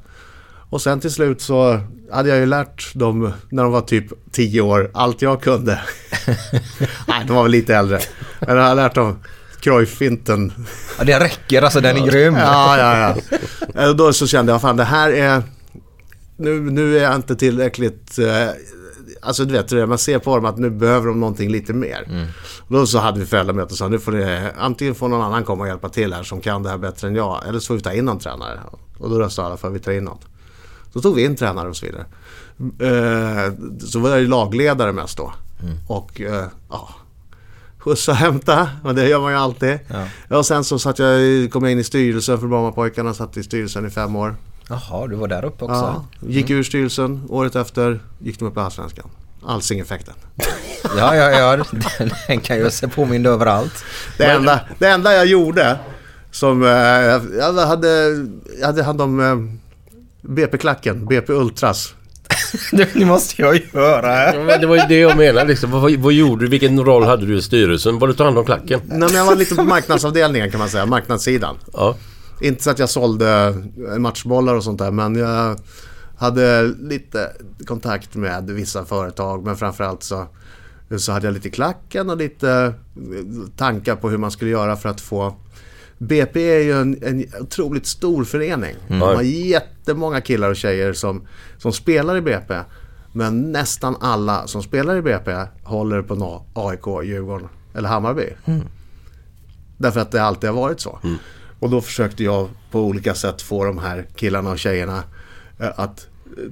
Och 0.70 0.80
sen 0.80 1.00
till 1.00 1.11
slut 1.11 1.40
så 1.40 1.80
hade 2.12 2.28
jag 2.28 2.38
ju 2.38 2.47
lärt 2.47 2.94
dem 2.94 3.32
när 3.49 3.62
de 3.62 3.73
var 3.73 3.80
typ 3.80 4.32
10 4.32 4.61
år 4.61 4.90
allt 4.94 5.23
jag 5.23 5.42
kunde. 5.42 5.80
Nej, 7.08 7.25
de 7.26 7.37
var 7.37 7.42
väl 7.42 7.52
lite 7.52 7.76
äldre. 7.76 8.00
Men 8.40 8.56
jag 8.56 8.64
har 8.64 8.75
lärt 8.75 8.94
dem 8.94 9.18
Cruyff-finten 9.61 10.52
Ja, 10.99 11.04
det 11.04 11.20
räcker 11.20 11.62
alltså, 11.62 11.80
den 11.80 11.97
är 11.97 12.06
grym. 12.06 12.35
Ja, 12.35 12.78
ja, 12.78 12.99
ja. 12.99 13.38
Eh, 13.82 13.90
Då 13.90 14.12
så 14.12 14.26
kände 14.26 14.52
jag, 14.52 14.60
fan 14.60 14.76
det 14.76 14.84
här 14.84 15.10
är... 15.10 15.43
Nu, 16.39 16.61
nu 16.61 16.99
är 16.99 17.03
jag 17.03 17.15
inte 17.15 17.37
tillräckligt... 17.37 18.19
Eh, 18.19 18.49
alltså 19.23 19.45
du 19.45 19.53
vet, 19.53 19.69
det 19.69 19.87
man 19.87 19.99
ser 19.99 20.19
på 20.19 20.37
dem 20.37 20.45
att 20.45 20.59
nu 20.59 20.71
behöver 20.71 21.07
de 21.07 21.21
någonting 21.21 21.51
lite 21.51 21.73
mer. 21.73 22.27
Och 22.59 22.75
Då 22.75 22.87
så 22.87 22.99
hade 22.99 23.21
vi 23.21 23.27
föräldramöte 23.27 23.73
och 23.73 23.79
sa, 23.79 23.89
nu 23.89 23.99
får 23.99 24.13
det, 24.13 24.53
antingen 24.59 24.95
får 24.95 25.09
någon 25.09 25.23
annan 25.23 25.45
komma 25.45 25.63
och 25.63 25.69
hjälpa 25.69 25.89
till 25.89 26.13
här 26.13 26.23
som 26.23 26.41
kan 26.41 26.63
det 26.63 26.71
här 26.71 26.79
bättre 26.79 27.09
än 27.09 27.15
jag. 27.15 27.49
Eller 27.49 27.59
så 27.59 27.67
får 27.67 27.75
vi 27.75 27.81
ta 27.81 27.93
in 27.93 28.05
någon 28.05 28.19
tränare. 28.19 28.61
Och 28.99 29.11
då 29.11 29.19
röstade 29.19 29.49
alla 29.49 29.57
för 29.57 29.69
att 29.69 29.75
vi 29.75 29.79
tar 29.79 29.93
in 29.93 30.05
någon. 30.05 30.19
Så 30.93 31.01
tog 31.01 31.15
vi 31.17 31.25
in 31.25 31.37
tränare 31.37 31.69
och 31.69 31.77
så 31.77 31.87
vidare. 31.87 32.07
Eh, 32.81 33.53
så 33.81 33.99
var 33.99 34.11
jag 34.11 34.21
ju 34.21 34.27
lagledare 34.29 34.93
mest 34.93 35.17
då. 35.17 35.33
Och 35.89 36.21
eh, 36.21 36.45
ja, 36.71 36.89
skjutsa 37.79 38.13
och 38.13 38.19
hämta. 38.19 38.69
Och 38.85 38.95
det 38.95 39.09
gör 39.09 39.21
man 39.21 39.33
ju 39.33 39.39
alltid. 39.39 39.79
Ja. 40.29 40.37
Och 40.39 40.47
sen 40.47 40.65
så 40.65 40.79
satt 40.79 40.99
jag, 40.99 41.51
kom 41.53 41.63
jag 41.63 41.73
in 41.73 41.79
i 41.79 41.85
styrelsen 41.85 42.41
för 42.41 42.47
Brommapojkarna. 42.47 43.15
Satt 43.15 43.37
i 43.37 43.43
styrelsen 43.43 43.87
i 43.87 43.91
fem 43.91 44.17
år. 44.17 44.35
Jaha, 44.69 45.07
du 45.07 45.17
var 45.17 45.28
där 45.28 45.45
uppe 45.45 45.65
också. 45.65 45.75
Ja, 45.75 46.04
gick 46.28 46.50
ur 46.50 46.63
styrelsen. 46.63 47.23
Året 47.28 47.57
efter 47.57 48.00
gick 48.19 48.39
de 48.39 48.49
upp 48.49 48.57
i 48.57 48.61
Allsvenskan. 48.61 49.11
Alsing-effekten. 49.47 50.15
Ja, 50.97 51.17
ja, 51.17 51.31
ja. 51.31 51.57
Den, 51.99 52.11
den 52.26 52.41
kan 52.41 52.57
ju 52.57 52.71
se 52.71 52.89
påmind 52.89 53.26
överallt. 53.26 53.85
Det 54.19 54.25
enda, 54.25 54.61
det 54.78 54.89
enda 54.89 55.15
jag 55.15 55.26
gjorde 55.26 55.78
som... 56.31 56.63
Eh, 56.63 56.69
jag 57.39 57.67
hade, 57.67 57.89
jag 58.61 58.67
hade 58.67 58.83
hand 58.83 59.00
om 59.00 59.21
eh, 59.21 59.37
BP-klacken, 60.21 61.07
BP 61.07 61.33
Ultras. 61.33 61.95
Det 62.73 63.04
måste 63.04 63.43
jag 63.43 63.61
göra. 63.75 64.35
Ja, 64.35 64.45
men 64.45 64.61
det 64.61 64.67
var 64.67 64.76
ju 64.76 64.83
det 64.89 64.99
jag 64.99 65.17
menade 65.17 65.49
liksom. 65.49 65.71
Vad, 65.71 65.93
vad 65.93 66.13
gjorde 66.13 66.45
du? 66.45 66.50
Vilken 66.50 66.85
roll 66.85 67.04
hade 67.04 67.26
du 67.26 67.39
i 67.39 67.43
styrelsen? 67.43 67.99
Var 67.99 68.09
du 68.09 68.15
tog 68.15 68.25
hand 68.26 68.39
om 68.39 68.45
klacken? 68.45 68.81
Nej, 68.85 68.99
men 68.99 69.15
jag 69.15 69.25
var 69.25 69.37
lite 69.37 69.54
på 69.54 69.65
marknadsavdelningen 69.65 70.50
kan 70.50 70.61
man 70.61 70.69
säga, 70.69 70.87
marknadssidan. 70.87 71.57
Ja. 71.73 71.97
Inte 72.41 72.63
så 72.63 72.71
att 72.71 72.79
jag 72.79 72.91
sålde 72.91 73.55
matchbollar 73.99 74.55
och 74.55 74.65
sånt 74.65 74.79
där 74.79 74.91
men 74.91 75.17
jag 75.17 75.59
hade 76.19 76.63
lite 76.63 77.33
kontakt 77.67 78.15
med 78.15 78.51
vissa 78.51 78.85
företag 78.85 79.45
men 79.45 79.57
framförallt 79.57 80.03
så, 80.03 80.27
så 80.99 81.13
hade 81.13 81.27
jag 81.27 81.35
lite 81.35 81.51
klacken 81.51 82.11
och 82.11 82.17
lite 82.17 82.75
tankar 83.57 83.97
på 83.97 84.11
hur 84.11 84.19
man 84.19 84.31
skulle 84.31 84.51
göra 84.51 84.77
för 84.77 84.89
att 84.89 85.01
få 85.01 85.35
BP 85.99 86.51
är 86.51 86.63
ju 86.63 86.81
en, 86.81 86.99
en 87.03 87.25
otroligt 87.41 87.87
stor 87.87 88.25
förening. 88.25 88.75
De 88.89 89.01
har 89.01 89.23
jättemånga 89.23 90.21
killar 90.21 90.51
och 90.51 90.57
tjejer 90.57 90.93
som, 90.93 91.27
som 91.59 91.73
spelar 91.73 92.17
i 92.17 92.21
BP. 92.21 92.55
Men 93.13 93.53
nästan 93.53 93.97
alla 94.01 94.47
som 94.47 94.63
spelar 94.63 94.97
i 94.97 95.03
BP 95.03 95.33
håller 95.63 96.03
på 96.03 96.43
AIK, 96.55 97.07
Djurgården 97.09 97.49
eller 97.75 97.89
Hammarby. 97.89 98.27
Därför 99.77 100.01
att 100.01 100.11
det 100.11 100.23
alltid 100.23 100.51
har 100.51 100.57
varit 100.57 100.81
så. 100.81 100.99
Och 101.60 101.71
då 101.71 101.80
försökte 101.80 102.25
jag 102.25 102.49
på 102.71 102.80
olika 102.80 103.14
sätt 103.14 103.42
få 103.42 103.64
de 103.64 103.78
här 103.78 104.06
killarna 104.16 104.50
och 104.50 104.58
tjejerna 104.58 105.02
eh, 105.58 105.68
att 105.76 106.06
eh, 106.36 106.44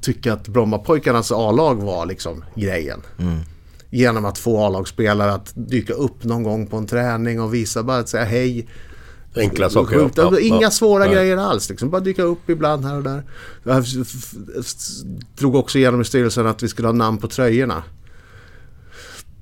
tycka 0.00 0.32
att 0.32 0.48
Brommapojkarnas 0.48 1.32
A-lag 1.32 1.82
var 1.82 2.06
liksom 2.06 2.44
grejen. 2.54 3.02
Genom 3.90 4.24
att 4.24 4.38
få 4.38 4.66
A-lagsspelare 4.66 5.32
att 5.32 5.52
dyka 5.54 5.92
upp 5.92 6.24
någon 6.24 6.42
gång 6.42 6.66
på 6.66 6.76
en 6.76 6.86
träning 6.86 7.40
och 7.40 7.54
visa 7.54 7.82
bara 7.82 7.98
att 7.98 8.08
säga 8.08 8.24
hej. 8.24 8.68
Enkla 9.36 9.70
saker. 9.70 9.98
Sjukt. 9.98 10.16
ja. 10.16 10.38
Inga 10.40 10.62
ja. 10.62 10.70
svåra 10.70 11.04
Nej. 11.04 11.14
grejer 11.14 11.36
alls. 11.36 11.70
Liksom. 11.70 11.90
Bara 11.90 12.00
dyka 12.00 12.22
upp 12.22 12.50
ibland 12.50 12.84
här 12.84 12.96
och 12.96 13.02
där. 13.02 13.22
Jag 13.62 13.84
drog 15.38 15.54
också 15.54 15.78
igenom 15.78 16.00
i 16.00 16.04
styrelsen 16.04 16.46
att 16.46 16.62
vi 16.62 16.68
skulle 16.68 16.88
ha 16.88 16.92
namn 16.92 17.18
på 17.18 17.28
tröjorna. 17.28 17.82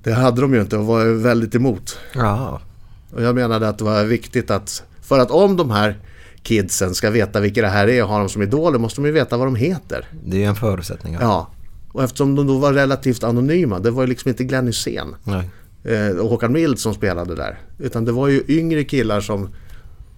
Det 0.02 0.12
hade 0.12 0.40
de 0.40 0.54
ju 0.54 0.60
inte 0.60 0.76
och 0.76 0.86
var 0.86 1.04
väldigt 1.06 1.54
emot. 1.54 1.98
Ja. 2.12 2.60
Och 3.12 3.22
jag 3.22 3.34
menade 3.34 3.68
att 3.68 3.78
det 3.78 3.84
var 3.84 4.04
viktigt 4.04 4.50
att 4.50 4.82
för 5.02 5.18
att 5.18 5.30
om 5.30 5.56
de 5.56 5.70
här 5.70 5.98
kidsen 6.42 6.94
ska 6.94 7.10
veta 7.10 7.40
vilka 7.40 7.62
det 7.62 7.68
här 7.68 7.88
är 7.88 8.02
och 8.02 8.08
ha 8.08 8.18
dem 8.18 8.28
som 8.28 8.42
idoler 8.42 8.78
måste 8.78 9.00
de 9.00 9.06
ju 9.06 9.12
veta 9.12 9.36
vad 9.36 9.46
de 9.46 9.54
heter. 9.54 10.08
Det 10.24 10.44
är 10.44 10.48
en 10.48 10.56
förutsättning. 10.56 11.14
Ja. 11.14 11.20
Ja. 11.20 11.50
Och 11.92 12.04
eftersom 12.04 12.34
de 12.34 12.46
då 12.46 12.58
var 12.58 12.72
relativt 12.72 13.24
anonyma, 13.24 13.78
det 13.78 13.90
var 13.90 14.02
ju 14.02 14.08
liksom 14.08 14.28
inte 14.28 14.44
Glenn 14.44 14.66
Hysén 14.66 15.14
eh, 15.84 16.16
och 16.16 16.30
Håkan 16.30 16.52
Mild 16.52 16.78
som 16.78 16.94
spelade 16.94 17.34
där. 17.34 17.58
Utan 17.78 18.04
det 18.04 18.12
var 18.12 18.28
ju 18.28 18.42
yngre 18.48 18.84
killar 18.84 19.20
som, 19.20 19.48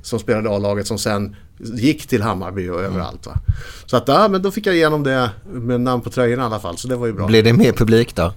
som 0.03 0.19
spelade 0.19 0.51
A-laget 0.51 0.87
som 0.87 0.99
sen 0.99 1.37
gick 1.59 2.07
till 2.07 2.23
Hammarby 2.23 2.69
och 2.69 2.81
överallt. 2.81 3.27
Va? 3.27 3.33
Så 3.87 3.97
att 3.97 4.09
ja, 4.09 4.29
men 4.29 4.43
då 4.43 4.51
fick 4.51 4.67
jag 4.67 4.75
igenom 4.75 5.03
det 5.03 5.31
med 5.53 5.81
namn 5.81 6.03
på 6.03 6.11
tröjorna 6.11 6.43
i 6.43 6.47
alla 6.47 6.61
fall, 6.61 6.77
så 6.77 6.89
det 6.89 6.97
var 6.97 7.07
ju 7.07 7.13
bra. 7.13 7.27
Blir 7.27 7.43
det 7.43 7.53
mer 7.53 7.73
publik 7.73 8.15
då? 8.15 8.33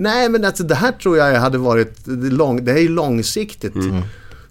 Nej, 0.00 0.28
men 0.28 0.44
alltså, 0.44 0.64
det 0.64 0.74
här 0.74 0.92
tror 0.92 1.18
jag 1.18 1.40
hade 1.40 1.58
varit 1.58 2.06
lång, 2.32 2.64
det 2.64 2.72
är 2.72 2.78
ju 2.78 2.88
långsiktigt. 2.88 3.74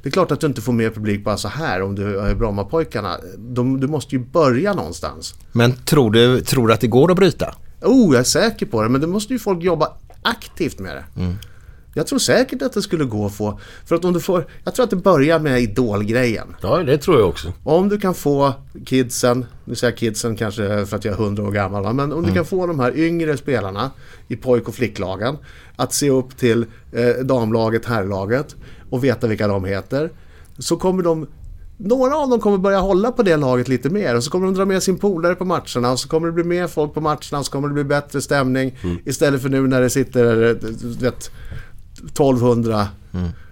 Det 0.03 0.09
är 0.09 0.11
klart 0.11 0.31
att 0.31 0.39
du 0.39 0.47
inte 0.47 0.61
får 0.61 0.73
mer 0.73 0.89
publik 0.89 1.23
bara 1.23 1.37
så 1.37 1.47
här 1.47 1.81
om 1.81 1.95
du 1.95 2.19
är 2.19 2.35
Brommapojkarna. 2.35 3.17
De, 3.37 3.79
du 3.79 3.87
måste 3.87 4.15
ju 4.15 4.25
börja 4.25 4.73
någonstans. 4.73 5.35
Men 5.51 5.73
tror 5.73 6.11
du, 6.11 6.41
tror 6.41 6.67
du 6.67 6.73
att 6.73 6.81
det 6.81 6.87
går 6.87 7.11
att 7.11 7.17
bryta? 7.17 7.55
Oh, 7.81 8.13
jag 8.13 8.19
är 8.19 8.23
säker 8.23 8.65
på 8.65 8.83
det, 8.83 8.89
men 8.89 9.01
då 9.01 9.07
måste 9.07 9.33
ju 9.33 9.39
folk 9.39 9.63
jobba 9.63 9.91
aktivt 10.21 10.79
med 10.79 10.95
det. 10.95 11.35
Jag 11.93 12.07
tror 12.07 12.19
säkert 12.19 12.61
att 12.61 12.73
det 12.73 12.81
skulle 12.81 13.05
gå 13.05 13.25
att 13.25 13.33
få. 13.33 13.59
För 13.85 13.95
att 13.95 14.05
om 14.05 14.13
du 14.13 14.19
får... 14.19 14.45
Jag 14.63 14.75
tror 14.75 14.83
att 14.83 14.89
det 14.89 14.95
börjar 14.95 15.39
med 15.39 15.61
idolgrejen. 15.61 16.55
Ja, 16.61 16.77
det 16.77 16.97
tror 16.97 17.19
jag 17.19 17.29
också. 17.29 17.53
Om 17.63 17.89
du 17.89 17.99
kan 17.99 18.13
få 18.13 18.53
kidsen, 18.85 19.45
nu 19.65 19.75
säger 19.75 19.91
jag 19.91 19.97
kidsen 19.97 20.35
kanske 20.35 20.85
för 20.85 20.97
att 20.97 21.05
jag 21.05 21.13
är 21.19 21.23
100 21.23 21.43
år 21.43 21.51
gammal, 21.51 21.93
men 21.93 22.13
om 22.13 22.23
du 22.23 22.33
kan 22.33 22.45
få 22.45 22.67
de 22.67 22.79
här 22.79 22.97
yngre 22.97 23.37
spelarna 23.37 23.91
i 24.27 24.35
pojk 24.35 24.67
och 24.67 24.75
flicklagen 24.75 25.37
att 25.75 25.93
se 25.93 26.09
upp 26.09 26.37
till 26.37 26.65
eh, 26.91 27.25
damlaget, 27.25 27.85
herrlaget 27.85 28.55
och 28.89 29.03
veta 29.03 29.27
vilka 29.27 29.47
de 29.47 29.65
heter. 29.65 30.09
Så 30.57 30.77
kommer 30.77 31.03
de, 31.03 31.27
några 31.77 32.15
av 32.15 32.29
dem 32.29 32.39
kommer 32.39 32.57
börja 32.57 32.79
hålla 32.79 33.11
på 33.11 33.23
det 33.23 33.37
laget 33.37 33.67
lite 33.67 33.89
mer 33.89 34.15
och 34.15 34.23
så 34.23 34.31
kommer 34.31 34.45
de 34.45 34.55
dra 34.55 34.65
med 34.65 34.83
sin 34.83 34.97
polare 34.97 35.35
på 35.35 35.45
matcherna 35.45 35.91
och 35.91 35.99
så 35.99 36.09
kommer 36.09 36.27
det 36.27 36.33
bli 36.33 36.43
mer 36.43 36.67
folk 36.67 36.93
på 36.93 37.01
matcherna 37.01 37.39
och 37.39 37.45
så 37.45 37.51
kommer 37.51 37.67
det 37.67 37.73
bli 37.73 37.83
bättre 37.83 38.21
stämning 38.21 38.77
istället 39.05 39.41
för 39.41 39.49
nu 39.49 39.67
när 39.67 39.81
det 39.81 39.89
sitter, 39.89 40.49
eh, 40.49 40.55
du 40.81 41.05
vet, 41.05 41.31
1200 42.05 42.87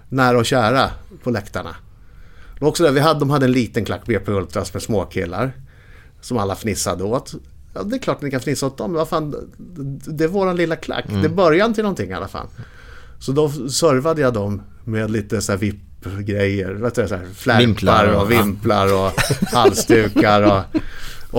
nära 0.08 0.38
och 0.38 0.46
kära 0.46 0.90
på 1.22 1.30
läktarna. 1.30 1.74
Det 2.60 2.66
också 2.66 2.82
det, 2.82 2.90
vi 2.90 3.00
hade, 3.00 3.20
de 3.20 3.30
hade 3.30 3.44
en 3.46 3.52
liten 3.52 3.84
klack 3.84 4.06
BP 4.06 4.32
Ultras 4.32 4.72
med 4.74 4.82
småkillar. 4.82 5.52
Som 6.20 6.38
alla 6.38 6.54
fnissade 6.54 7.04
åt. 7.04 7.34
Ja, 7.74 7.82
det 7.82 7.96
är 7.96 8.00
klart 8.00 8.22
ni 8.22 8.30
kan 8.30 8.40
fnissa 8.40 8.66
åt 8.66 8.78
dem. 8.78 8.90
men 8.90 8.98
Vad 8.98 9.08
fan, 9.08 9.50
det 10.06 10.24
är 10.24 10.28
våran 10.28 10.56
lilla 10.56 10.76
klack. 10.76 11.04
Det 11.08 11.14
är 11.24 11.28
början 11.28 11.74
till 11.74 11.82
någonting 11.82 12.10
i 12.10 12.14
alla 12.14 12.28
fall. 12.28 12.46
Så 13.18 13.32
då 13.32 13.48
servade 13.50 14.20
jag 14.20 14.34
dem 14.34 14.62
med 14.84 15.10
lite 15.10 15.40
så 15.42 15.52
här 15.52 15.58
VIP-grejer. 15.58 16.70
Vet 16.72 16.94
du, 16.94 17.08
så 17.08 17.14
här, 17.16 17.26
flärpar 17.34 17.62
och- 18.22 18.30
vimplar 18.30 18.94
och 19.06 19.12
halsdukar. 19.52 20.42
Och, 20.42 20.80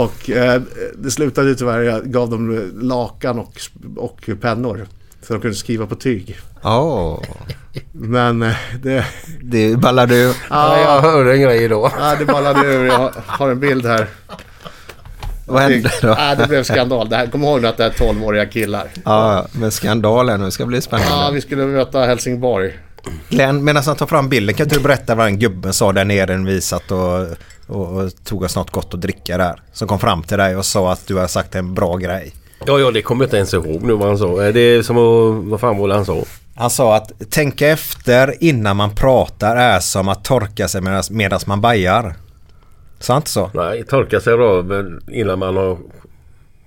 och 0.04 0.30
eh, 0.30 0.62
det 0.98 1.12
slutade 1.12 1.56
tyvärr, 1.56 1.80
jag 1.82 2.06
gav 2.06 2.30
dem 2.30 2.72
lakan 2.82 3.40
och, 3.40 3.62
och 3.98 4.30
pennor. 4.42 4.88
Så 5.30 5.34
de 5.36 5.42
kunde 5.42 5.56
skriva 5.56 5.86
på 5.86 5.96
tyg. 5.96 6.38
Ja, 6.62 7.22
Men 7.92 8.42
eh, 8.42 8.56
det... 8.82 9.06
det 9.44 9.78
ballade 9.78 10.16
ur. 10.16 10.36
Ja, 10.50 10.80
jag 10.80 11.02
hörde 11.02 11.34
en 11.34 11.42
grej 11.42 11.64
idag. 11.64 11.92
Ja, 12.00 12.16
det 12.20 12.26
ballade 12.26 12.68
ur. 12.68 12.86
Jag 12.86 13.12
har 13.28 13.50
en 13.50 13.60
bild 13.60 13.86
här. 13.86 14.08
Vad 15.46 15.62
hände 15.62 15.92
då? 16.02 16.08
Ja, 16.08 16.36
det 16.36 16.48
blev 16.48 16.64
skandal. 16.64 17.10
Det 17.10 17.16
här, 17.16 17.28
kom 17.28 17.44
ihåg 17.44 17.62
nu 17.62 17.68
att 17.68 17.78
det 17.78 17.86
är 17.86 17.90
12-åriga 17.90 18.46
killar. 18.46 18.88
Ja, 19.06 19.46
men 19.52 19.72
skandalen 19.72 20.42
nu 20.42 20.52
ska 20.52 20.66
bli 20.66 20.78
Ja, 20.78 20.82
spännande. 20.82 21.32
vi 21.36 21.42
skulle 21.42 21.66
möta 21.66 22.06
Helsingborg. 22.06 22.80
Glenn, 23.30 23.64
medan 23.64 23.84
han 23.86 23.96
tar 23.96 24.06
fram 24.08 24.30
bilden 24.30 24.56
kan 24.56 24.66
inte 24.66 24.76
du 24.76 24.82
berätta 24.84 25.16
vad 25.16 25.26
den 25.26 25.40
gubben 25.40 25.74
sa 25.74 25.92
där 25.92 26.06
nere 26.06 26.38
när 26.38 26.52
vi 26.52 26.62
satt 26.62 26.92
och, 26.92 27.28
och, 27.68 27.98
och 27.98 28.12
tog 28.24 28.44
oss 28.44 28.56
något 28.56 28.72
gott 28.72 28.94
att 28.94 29.02
dricka 29.02 29.38
där. 29.38 29.62
Som 29.74 29.88
kom 29.88 30.00
fram 30.00 30.24
till 30.24 30.38
dig 30.38 30.56
och 30.56 30.66
sa 30.66 30.92
att 30.92 31.08
du 31.08 31.16
har 31.16 31.28
sagt 31.28 31.56
en 31.56 31.74
bra 31.74 31.98
grej. 31.98 32.34
Ja, 32.66 32.80
ja, 32.80 32.92
det 32.92 33.02
kommer 33.02 33.24
jag 33.24 33.28
inte 33.28 33.38
ens 33.38 33.54
ihåg 33.54 33.82
nu 33.84 33.94
vad 33.94 34.08
han 34.08 34.18
sa. 34.18 34.46
Eh, 34.46 34.54
Det 34.54 34.60
är 34.60 34.82
som 34.82 34.98
att... 34.98 35.50
Vad 35.50 35.60
fan 35.60 35.78
var 35.78 35.88
det 35.88 35.94
han 35.94 36.06
sa? 36.06 36.24
Han 36.56 36.70
sa 36.70 36.96
att 36.96 37.12
tänka 37.30 37.68
efter 37.68 38.44
innan 38.44 38.78
man 38.78 38.96
pratar 38.96 39.56
är 39.56 39.80
som 39.80 40.10
att 40.10 40.24
torka 40.24 40.68
sig 40.68 40.82
medan 41.12 41.40
man 41.48 41.62
bajar. 41.62 42.16
Sant 43.00 43.28
så? 43.28 43.50
Nej, 43.54 43.84
torka 43.84 44.20
sig 44.20 44.34
röven 44.34 45.02
innan 45.12 45.40
man 45.40 45.58
har 45.58 45.78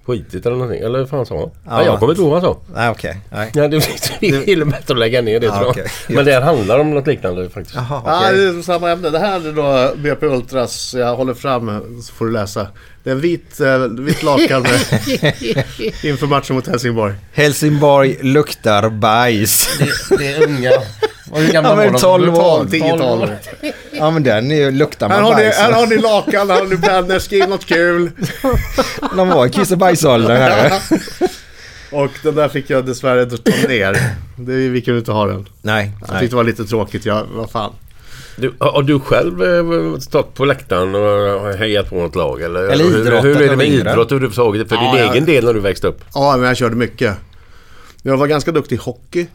skitit 0.07 0.47
eller 0.47 0.57
någonting. 0.57 0.83
Eller 0.83 0.99
vad 0.99 1.09
fan 1.09 1.27
sa 1.27 1.35
han? 1.39 1.51
Ja. 1.65 1.71
Ja, 1.71 1.85
jag 1.85 1.99
kommer 1.99 2.13
inte 2.13 2.23
ihåg 2.23 2.31
vad 2.31 2.43
han 2.43 2.53
sa. 2.55 2.61
Nej 2.75 2.91
okej. 2.91 3.17
Nej. 3.31 3.51
Ja, 3.55 3.69
det 3.69 3.77
är 3.77 4.45
till 4.45 4.61
och 4.63 4.67
med 4.69 4.77
bättre 4.81 4.95
att 4.95 4.99
lägga 5.01 5.23
ner 5.23 5.41
det 5.41 5.47
Ja, 5.47 5.53
tror 5.53 5.63
jag. 5.65 5.71
okej. 5.71 5.87
Men 6.09 6.25
det 6.25 6.33
här 6.33 6.41
handlar 6.41 6.79
om 6.79 6.91
något 6.91 7.07
liknande 7.07 7.51
faktiskt. 7.51 7.75
Jaha 7.77 8.03
Ja, 8.07 8.21
okej. 8.27 8.37
det 8.39 8.59
är 8.59 8.63
samma 8.63 8.91
ämne. 8.91 9.11
Det 9.11 9.19
här 9.19 9.49
är 9.49 9.53
då 9.53 9.97
BP 9.97 10.27
Ultras. 10.27 10.95
Jag 10.99 11.17
håller 11.17 11.35
fram 11.35 11.83
så 12.03 12.13
får 12.13 12.27
du 12.27 12.33
läsa. 12.33 12.67
Det 13.05 13.11
är 13.11 13.15
en 13.15 13.21
vit, 13.21 13.61
eh, 13.61 13.79
vit 13.79 14.23
lakan 14.23 14.63
med, 14.63 14.73
inför 16.03 16.27
matchen 16.27 16.57
mot 16.57 16.67
Helsingborg. 16.67 17.15
Helsingborg 17.33 18.19
luktar 18.23 18.89
bajs. 18.91 19.79
Det 20.19 20.27
är 20.27 20.45
unga. 20.49 20.71
Hur 21.35 21.53
gamla 21.53 21.71
Ja, 21.71 21.77
men 21.77 21.85
var 21.87 21.93
de? 21.93 21.99
12 22.01 22.35
år. 22.35 22.65
10-12. 22.65 23.29
Ja 23.93 24.11
men 24.11 24.23
den 24.23 24.51
är 24.51 24.57
ju- 24.57 24.71
luktar 24.71 25.09
Här 25.09 25.17
man 25.23 25.33
har, 25.33 25.39
ni, 25.39 25.45
bajs. 25.45 25.57
här 25.57 25.73
har 25.73 25.87
ni 25.87 25.99
lakan, 25.99 26.51
här 26.51 26.59
har 26.61 26.67
ni 26.67 26.77
pennor, 26.77 27.19
skriv 27.19 27.49
något 27.49 27.67
kul. 27.67 28.11
De 29.17 29.29
var 29.29 29.47
i 29.47 29.51
kiss 29.51 29.71
och 29.73 29.79
bajsåldern 29.79 30.37
här. 30.37 30.73
Och 31.93 32.11
den 32.23 32.35
där 32.35 32.49
fick 32.49 32.71
jag 32.71 32.87
dessvärre 32.87 33.27
ta 33.27 33.69
ner. 33.69 33.93
Det, 34.37 34.53
vi 34.69 34.81
kunde 34.83 34.99
inte 34.99 35.13
ha 35.13 35.27
den. 35.27 35.49
Nej. 35.63 35.91
Jag 36.01 36.09
tyckte 36.21 36.27
det 36.27 36.37
var 36.37 36.45
lite 36.45 36.65
tråkigt. 36.65 37.07
Jag, 37.07 37.27
vad 37.35 37.51
fan. 37.51 37.73
Du, 38.37 38.53
har 38.59 38.83
du 38.83 39.01
själv 39.01 39.43
eh, 39.43 39.99
stått 39.99 40.35
på 40.35 40.45
läktaren 40.45 40.95
och 40.95 41.53
hejat 41.55 41.91
på 41.91 41.95
något 41.97 42.15
lag? 42.15 42.43
Eller, 42.43 42.61
Eller 42.63 42.85
hur, 42.85 43.01
idrottat 43.01 43.25
hur 43.25 43.43
är 43.43 43.49
det 43.49 43.57
med 43.57 43.67
idrott 43.69 44.13
överhuvudtaget? 44.13 44.69
För 44.69 44.77
Ja, 44.77 44.93
din 44.93 45.01
jag- 45.03 45.13
egen 45.13 45.25
del 45.25 45.45
när 45.45 45.55
du 45.55 45.61
växte 45.61 45.87
upp? 45.87 46.01
Ja, 46.15 46.37
men 46.37 46.47
jag 46.49 46.57
körde 46.57 46.77
mycket. 46.77 47.15
Jag 48.03 48.17
var 48.17 48.27
ganska 48.27 48.53
duktig 48.53 48.77
i 48.77 48.79
hockey. 48.79 49.27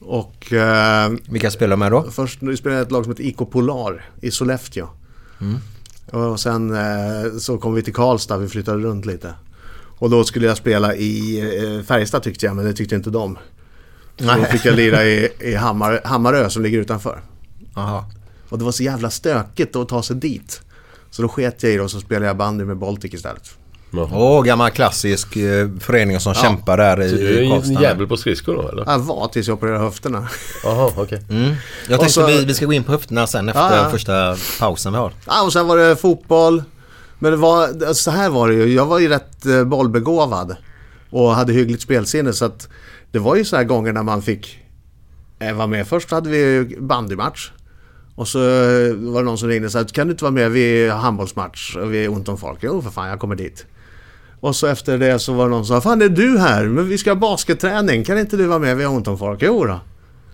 Och 0.00 0.52
eh, 0.52 1.12
Vilka 1.28 1.50
spelar 1.50 1.76
med 1.76 1.92
då? 1.92 2.10
först 2.10 2.38
spelade 2.38 2.80
jag 2.80 2.80
ett 2.80 2.90
lag 2.92 3.04
som 3.04 3.12
heter 3.12 3.24
IK 3.24 3.36
Polar 3.36 4.10
i 4.20 4.30
Sollefteå. 4.30 4.88
Och 6.10 6.40
sen 6.40 6.74
eh, 6.76 7.32
så 7.38 7.58
kom 7.58 7.74
vi 7.74 7.82
till 7.82 7.94
Karlstad, 7.94 8.36
vi 8.38 8.48
flyttade 8.48 8.82
runt 8.82 9.06
lite. 9.06 9.34
Och 9.98 10.10
då 10.10 10.24
skulle 10.24 10.46
jag 10.46 10.56
spela 10.56 10.94
i 10.94 11.40
eh, 11.40 11.84
Färjestad 11.84 12.22
tyckte 12.22 12.46
jag, 12.46 12.56
men 12.56 12.64
det 12.64 12.72
tyckte 12.72 12.94
inte 12.94 13.10
de. 13.10 13.38
Så 14.18 14.24
då 14.24 14.44
fick 14.44 14.64
jag 14.64 14.76
lira 14.76 15.04
i, 15.04 15.28
i 15.40 15.54
Hammar, 15.54 16.00
Hammarö 16.04 16.50
som 16.50 16.62
ligger 16.62 16.78
utanför. 16.78 17.22
Jaha. 17.74 18.04
Och 18.48 18.58
det 18.58 18.64
var 18.64 18.72
så 18.72 18.82
jävla 18.82 19.10
stökigt 19.10 19.76
att 19.76 19.88
ta 19.88 20.02
sig 20.02 20.16
dit. 20.16 20.62
Så 21.10 21.22
då 21.22 21.28
sket 21.28 21.62
jag 21.62 21.72
i 21.72 21.76
det 21.76 21.82
och 21.82 21.90
så 21.90 22.00
spelade 22.00 22.26
jag 22.26 22.36
bandy 22.36 22.64
med 22.64 22.76
Baltic 22.76 23.14
istället. 23.14 23.50
Åh, 23.92 24.42
gammal 24.44 24.70
klassisk 24.70 25.36
eh, 25.36 25.68
förening 25.80 26.20
som 26.20 26.34
kämpar 26.34 26.76
där 26.76 27.02
i, 27.02 27.10
Så 27.10 27.16
du 27.16 27.28
är 27.38 27.40
i 27.40 27.44
en 27.44 27.50
Karlstad. 27.50 27.82
jävel 27.82 28.06
på 28.06 28.16
skridskor 28.16 28.54
då 28.56 28.68
eller? 28.68 28.84
Jag 28.86 28.98
var 28.98 29.28
tills 29.28 29.48
jag 29.48 29.54
opererade 29.54 29.84
höfterna. 29.84 30.28
Jaha, 30.64 30.90
okej. 30.96 31.22
Jag 31.28 31.48
tänkte 31.88 32.04
Och 32.04 32.10
så- 32.10 32.26
vi, 32.26 32.44
vi 32.44 32.54
ska 32.54 32.66
gå 32.66 32.72
in 32.72 32.84
på 32.84 32.92
höfterna 32.92 33.26
sen 33.26 33.48
efter 33.48 33.60
Ja, 33.60 33.76
ja. 33.76 33.90
första 33.90 34.36
pausen 34.60 34.92
vi 34.92 34.98
har. 34.98 35.12
Ja, 35.26 35.42
och 35.44 35.52
sen 35.52 35.66
var 35.66 35.76
det 35.76 35.96
fotboll. 35.96 36.62
Men 37.18 37.30
det 37.30 37.36
var, 37.36 37.92
så 37.94 38.10
här 38.10 38.30
var 38.30 38.48
det 38.48 38.54
ju. 38.54 38.74
Jag 38.74 38.86
var 38.86 38.98
ju 38.98 39.08
rätt 39.08 39.46
eh, 39.46 39.64
bollbegåvad. 39.64 40.56
Och 41.10 41.30
hade 41.34 41.52
hyggligt 41.52 41.82
spelsinne. 41.82 42.32
Så 42.32 42.44
att 42.44 42.68
det 43.12 43.18
var 43.18 43.36
ju 43.36 43.44
så 43.44 43.56
här 43.56 43.64
gånger 43.64 43.92
när 43.92 44.02
man 44.02 44.22
fick 44.22 44.58
eh, 45.38 45.52
vara 45.52 45.66
med. 45.66 45.86
Först 45.88 46.10
hade 46.10 46.30
vi 46.30 46.76
bandymatch. 46.80 47.50
Och 48.14 48.28
så 48.28 48.38
eh, 48.38 48.94
var 48.94 49.18
det 49.20 49.24
någon 49.24 49.38
som 49.38 49.48
ringde 49.48 49.66
och 49.66 49.72
sa 49.72 49.84
kan 49.84 50.06
du 50.06 50.10
inte 50.12 50.24
vara 50.24 50.32
med 50.32 50.50
vid 50.50 50.90
handbollsmatch? 50.90 51.76
Och 51.76 51.94
vi 51.94 52.04
är 52.04 52.12
ont 52.12 52.28
om 52.28 52.38
folk. 52.38 52.58
Jo 52.62 52.82
för 52.82 52.90
fan, 52.90 53.08
jag 53.08 53.20
kommer 53.20 53.36
dit. 53.36 53.66
Och 54.40 54.56
så 54.56 54.66
efter 54.66 54.98
det 54.98 55.18
så 55.18 55.32
var 55.32 55.44
det 55.44 55.50
någon 55.50 55.66
som 55.66 55.76
sa 55.76 55.80
Fan 55.80 56.02
är 56.02 56.08
du 56.08 56.38
här? 56.38 56.64
Men 56.64 56.88
vi 56.88 56.98
ska 56.98 57.10
ha 57.10 57.14
basketträning. 57.14 58.04
Kan 58.04 58.18
inte 58.18 58.36
du 58.36 58.46
vara 58.46 58.58
med? 58.58 58.76
Vi 58.76 58.84
har 58.84 58.94
ont 58.94 59.08
om 59.08 59.18
folk. 59.18 59.42
Jo 59.42 59.64
då. 59.64 59.80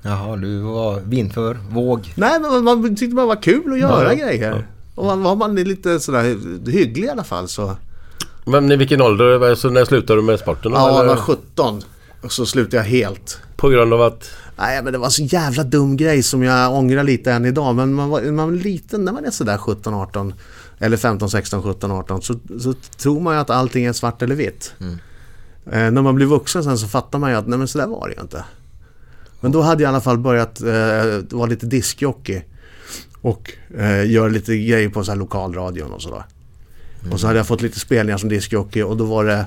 Jaha, 0.02 0.36
du 0.36 0.60
var 0.60 1.00
vind 1.00 1.34
för 1.34 1.58
våg. 1.70 2.12
Nej 2.16 2.40
men 2.40 2.64
man, 2.64 2.80
man 2.80 2.96
tyckte 2.96 3.14
bara 3.14 3.22
det 3.22 3.28
var 3.28 3.42
kul 3.42 3.72
att 3.72 3.78
göra 3.78 4.14
grejer. 4.14 4.66
Och 4.94 5.04
man, 5.04 5.22
var 5.22 5.36
man 5.36 5.54
lite 5.54 6.00
sådär 6.00 6.36
hygglig 6.70 7.04
i 7.04 7.10
alla 7.10 7.24
fall 7.24 7.48
så. 7.48 7.76
Men 8.44 8.72
i 8.72 8.76
vilken 8.76 9.00
ålder? 9.00 9.50
Alltså, 9.50 9.68
när 9.68 9.84
slutade 9.84 10.20
du 10.20 10.24
med 10.24 10.38
sporten? 10.38 10.72
Ja, 10.72 10.88
jag 10.88 10.98
eller? 10.98 11.08
var 11.08 11.16
17. 11.16 11.82
Och 12.22 12.32
så 12.32 12.46
slutade 12.46 12.76
jag 12.76 12.84
helt. 12.84 13.40
På 13.56 13.68
grund 13.68 13.94
av 13.94 14.02
att... 14.02 14.30
Nej 14.58 14.82
men 14.82 14.92
det 14.92 14.98
var 14.98 15.08
så 15.08 15.22
jävla 15.22 15.64
dum 15.64 15.96
grej 15.96 16.22
som 16.22 16.42
jag 16.42 16.74
ångrar 16.74 17.04
lite 17.04 17.32
än 17.32 17.44
idag. 17.44 17.74
Men 17.74 17.94
man 17.94 18.08
var, 18.08 18.22
man 18.22 18.50
var 18.50 18.56
liten 18.56 19.04
när 19.04 19.12
man 19.12 19.24
är 19.24 19.30
sådär 19.30 19.58
17, 19.58 19.94
18. 19.94 20.34
Eller 20.78 20.96
15, 20.96 21.30
16, 21.30 21.62
17, 21.62 21.90
18. 21.90 22.22
Så, 22.22 22.34
så 22.60 22.72
tror 22.72 23.20
man 23.20 23.34
ju 23.34 23.40
att 23.40 23.50
allting 23.50 23.84
är 23.84 23.92
svart 23.92 24.22
eller 24.22 24.34
vitt. 24.34 24.74
Eh, 25.66 25.90
när 25.90 26.02
man 26.02 26.14
blir 26.14 26.26
vuxen 26.26 26.64
sen 26.64 26.78
så 26.78 26.88
fattar 26.88 27.18
man 27.18 27.30
ju 27.30 27.36
att 27.36 27.46
nej 27.46 27.58
men 27.58 27.68
sådär 27.68 27.86
var 27.86 28.08
det 28.08 28.14
ju 28.14 28.20
inte. 28.20 28.44
Men 29.40 29.52
då 29.52 29.62
hade 29.62 29.82
jag 29.82 29.88
i 29.88 29.92
alla 29.92 30.00
fall 30.00 30.18
börjat 30.18 30.60
eh, 30.60 31.36
vara 31.36 31.46
lite 31.46 31.66
diskjockey. 31.66 32.42
Och 33.20 33.52
eh, 33.78 34.10
göra 34.10 34.28
lite 34.28 34.56
grejer 34.56 34.88
på 34.88 35.04
så 35.04 35.10
här 35.10 35.18
lokalradion 35.18 35.92
och 35.92 36.02
sådär. 36.02 36.24
Och 37.12 37.20
så 37.20 37.26
hade 37.26 37.38
jag 37.38 37.46
fått 37.46 37.62
lite 37.62 37.80
spelningar 37.80 38.18
som 38.18 38.28
diskjockey 38.28 38.82
och 38.82 38.96
då 38.96 39.04
var 39.04 39.24
det 39.24 39.46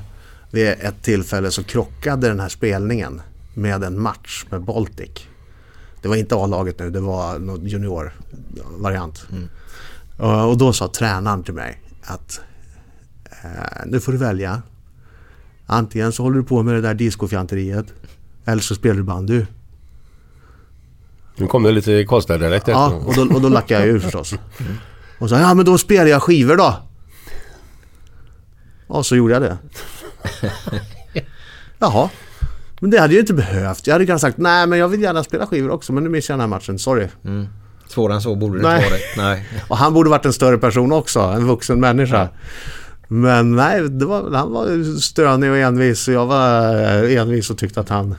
vid 0.52 0.68
ett 0.68 1.02
tillfälle 1.02 1.52
så 1.52 1.64
krockade 1.64 2.28
den 2.28 2.40
här 2.40 2.50
spelningen 2.50 3.22
med 3.54 3.84
en 3.84 4.02
match 4.02 4.46
med 4.50 4.62
Baltic. 4.62 5.10
Det 6.02 6.08
var 6.08 6.16
inte 6.16 6.36
A-laget 6.36 6.80
nu, 6.80 6.90
det 6.90 7.00
var 7.00 7.40
någon 7.40 7.68
junior-variant. 7.68 9.26
Och, 9.30 9.34
och 10.20 10.58
då 10.58 10.74
sa 10.74 10.88
tränaren 10.88 11.44
till 11.44 11.54
mig 11.54 11.82
att 12.04 12.42
eh, 13.44 13.86
nu 13.86 14.00
får 14.00 14.12
du 14.12 14.18
välja. 14.18 14.62
Antingen 15.66 16.12
så 16.12 16.24
håller 16.24 16.38
du 16.38 16.44
på 16.44 16.64
med 16.64 16.76
det 16.76 16.82
där 16.82 16.94
discofjanteriet 16.94 17.86
eller 18.46 18.62
så 18.62 18.76
spelar 18.76 18.96
du 18.96 19.04
bandy. 19.04 19.46
Nu 21.36 21.48
kom 21.48 21.64
det 21.64 21.72
lite 21.72 22.06
Karlstad-dialekt 22.08 22.68
Ja, 22.68 22.94
och 23.06 23.16
då, 23.16 23.22
och 23.36 23.42
då 23.42 23.50
lackade 23.50 23.80
jag 23.86 23.90
ur 23.90 24.00
förstås. 24.00 24.34
Och 25.20 25.30
så 25.30 25.36
ja 25.36 25.54
men 25.54 25.66
då 25.66 25.78
spelar 25.78 26.06
jag 26.06 26.24
skivor 26.24 26.56
då. 26.56 26.76
Och 28.88 29.06
så 29.06 29.16
gjorde 29.16 29.34
jag 29.34 29.42
det. 29.42 29.58
Jaha. 31.80 32.10
Men 32.80 32.90
det 32.90 33.00
hade 33.00 33.14
jag 33.14 33.22
inte 33.22 33.34
behövt. 33.34 33.88
Jag 33.88 33.94
hade 33.94 34.06
kunnat 34.06 34.22
sagt 34.22 34.38
nej 34.38 34.68
men 34.68 34.80
jag 34.80 34.88
vill 34.88 35.02
gärna 35.02 35.24
spela 35.24 35.48
skivor 35.48 35.70
också 35.72 35.94
men 35.94 36.04
nu 36.04 36.10
missar 36.10 36.34
jag 36.34 36.40
den 36.40 36.52
här 36.52 36.58
matchen, 36.58 36.80
sorry. 36.80 37.08
Svårare 37.90 38.16
än 38.16 38.22
så 38.22 38.36
borde 38.36 38.58
det 38.58 38.64
Nej. 38.68 38.78
inte 38.78 38.90
varit. 38.90 39.18
Nej. 39.18 39.46
Och 39.68 39.78
han 39.78 39.94
borde 39.94 40.10
varit 40.10 40.26
en 40.26 40.34
större 40.34 40.58
person 40.58 40.92
också, 40.92 41.20
en 41.20 41.48
vuxen 41.48 41.80
människa. 41.80 42.30
Men 43.08 43.56
nej, 43.56 43.82
var, 43.82 44.32
han 44.38 44.52
var 44.52 45.00
stönig 45.00 45.52
och 45.52 45.58
envis 45.58 46.08
och 46.08 46.14
jag 46.14 46.26
var 46.26 46.76
eh, 47.04 47.22
envis 47.22 47.50
och 47.50 47.58
tyckte 47.58 47.80
att 47.80 47.90
han 47.90 48.16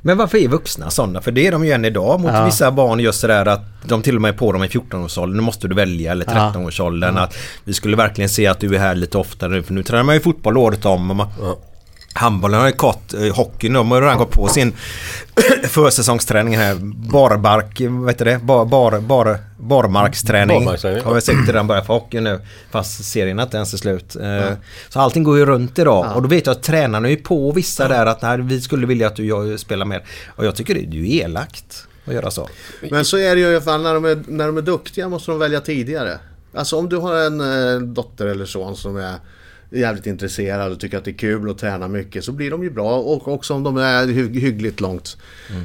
Men 0.00 0.18
varför 0.18 0.38
är 0.38 0.48
vuxna 0.48 0.90
sådana? 0.90 1.20
För 1.20 1.30
det 1.32 1.46
är 1.46 1.52
de 1.52 1.64
ju 1.64 1.72
än 1.72 1.84
idag 1.84 2.20
mot 2.20 2.32
Ja. 2.34 2.44
vissa 2.44 2.70
barn 2.70 3.00
just 3.00 3.20
sådär 3.20 3.46
att 3.46 3.60
de 3.84 4.02
till 4.02 4.16
och 4.16 4.22
med 4.22 4.28
är 4.34 4.38
på 4.38 4.52
dem 4.52 4.64
i 4.64 4.66
14-årsåldern. 4.66 5.36
Nu 5.36 5.42
måste 5.42 5.68
du 5.68 5.74
välja 5.74 6.12
eller 6.12 6.24
13-årsåldern. 6.24 7.18
Att 7.18 7.36
vi 7.64 7.72
skulle 7.72 7.96
verkligen 7.96 8.28
se 8.28 8.46
att 8.46 8.60
du 8.60 8.74
är 8.74 8.78
här 8.78 8.94
lite 8.94 9.18
oftare 9.18 9.50
nu. 9.50 9.62
För 9.62 9.72
nu 9.74 9.82
tränar 9.82 10.02
man 10.02 10.14
ju 10.14 10.20
fotboll 10.20 10.56
året 10.56 10.86
om. 10.86 11.10
Och 11.10 11.16
man, 11.16 11.28
Handbollen 12.14 12.60
har 12.60 12.66
ju 12.66 12.74
gått, 12.76 13.14
eh, 13.14 13.34
hockeyn 13.36 13.72
de 13.72 13.90
har 13.90 13.98
ju 13.98 14.04
redan 14.04 14.18
gått 14.18 14.30
på 14.30 14.48
sin 14.48 14.72
försäsongsträning 15.64 16.56
här. 16.56 16.74
Barbark, 17.10 17.80
vad 17.80 18.10
heter 18.10 18.24
det? 18.24 18.38
Bar, 18.38 18.64
bar, 18.64 19.00
bar, 19.00 19.38
barmarksträning. 19.58 20.64
Barmarksträning. 20.64 21.04
Har 21.04 21.14
vi 21.14 21.20
sett 21.20 21.46
redan 21.46 21.66
börjat 21.66 21.86
för 21.86 21.94
hockeyn 21.94 22.24
nu. 22.24 22.40
Fast 22.70 23.04
serien 23.04 23.40
inte 23.40 23.56
ens 23.56 23.74
är 23.74 23.78
slut. 23.78 24.16
Eh, 24.16 24.52
Så 24.88 25.00
allting 25.00 25.22
går 25.22 25.38
ju 25.38 25.46
runt 25.46 25.78
idag. 25.78 26.16
Och 26.16 26.22
då 26.22 26.28
vet 26.28 26.46
jag 26.46 26.52
att 26.52 26.62
tränarna 26.62 27.08
är 27.08 27.12
ju 27.12 27.16
på 27.16 27.52
vissa 27.52 27.88
där 27.88 28.06
att 28.06 28.22
nej, 28.22 28.40
vi 28.40 28.60
skulle 28.60 28.86
vilja 28.86 29.06
att 29.06 29.16
du 29.16 29.58
spelar 29.58 29.86
mer. 29.86 30.04
Och 30.36 30.46
jag 30.46 30.56
tycker 30.56 30.74
det 30.74 30.80
är 30.80 30.90
ju 30.92 31.16
elakt 31.16 31.86
att 32.06 32.14
göra 32.14 32.30
så. 32.30 32.48
Men 32.90 33.04
så 33.04 33.16
är 33.18 33.34
det 33.34 33.40
ju 33.40 33.46
i 33.46 33.54
alla 33.54 33.64
fall 33.64 33.82
när 33.82 33.94
de 33.94 34.04
är, 34.04 34.22
när 34.26 34.46
de 34.46 34.56
är 34.56 34.62
duktiga 34.62 35.08
måste 35.08 35.30
de 35.30 35.38
välja 35.38 35.60
tidigare. 35.60 36.18
Alltså 36.54 36.76
om 36.76 36.88
du 36.88 36.96
har 36.96 37.16
en 37.16 37.40
eh, 37.40 37.80
dotter 37.80 38.26
eller 38.26 38.44
son 38.46 38.76
som 38.76 38.96
är 38.96 39.14
jävligt 39.70 40.06
intresserad 40.06 40.72
och 40.72 40.80
tycker 40.80 40.98
att 40.98 41.04
det 41.04 41.10
är 41.10 41.18
kul 41.18 41.50
att 41.50 41.58
träna 41.58 41.88
mycket 41.88 42.24
så 42.24 42.32
blir 42.32 42.50
de 42.50 42.62
ju 42.62 42.70
bra 42.70 42.96
och 42.98 43.28
också 43.28 43.54
om 43.54 43.62
de 43.62 43.76
är 43.76 44.06
hy- 44.06 44.40
hyggligt 44.40 44.80
långt. 44.80 45.16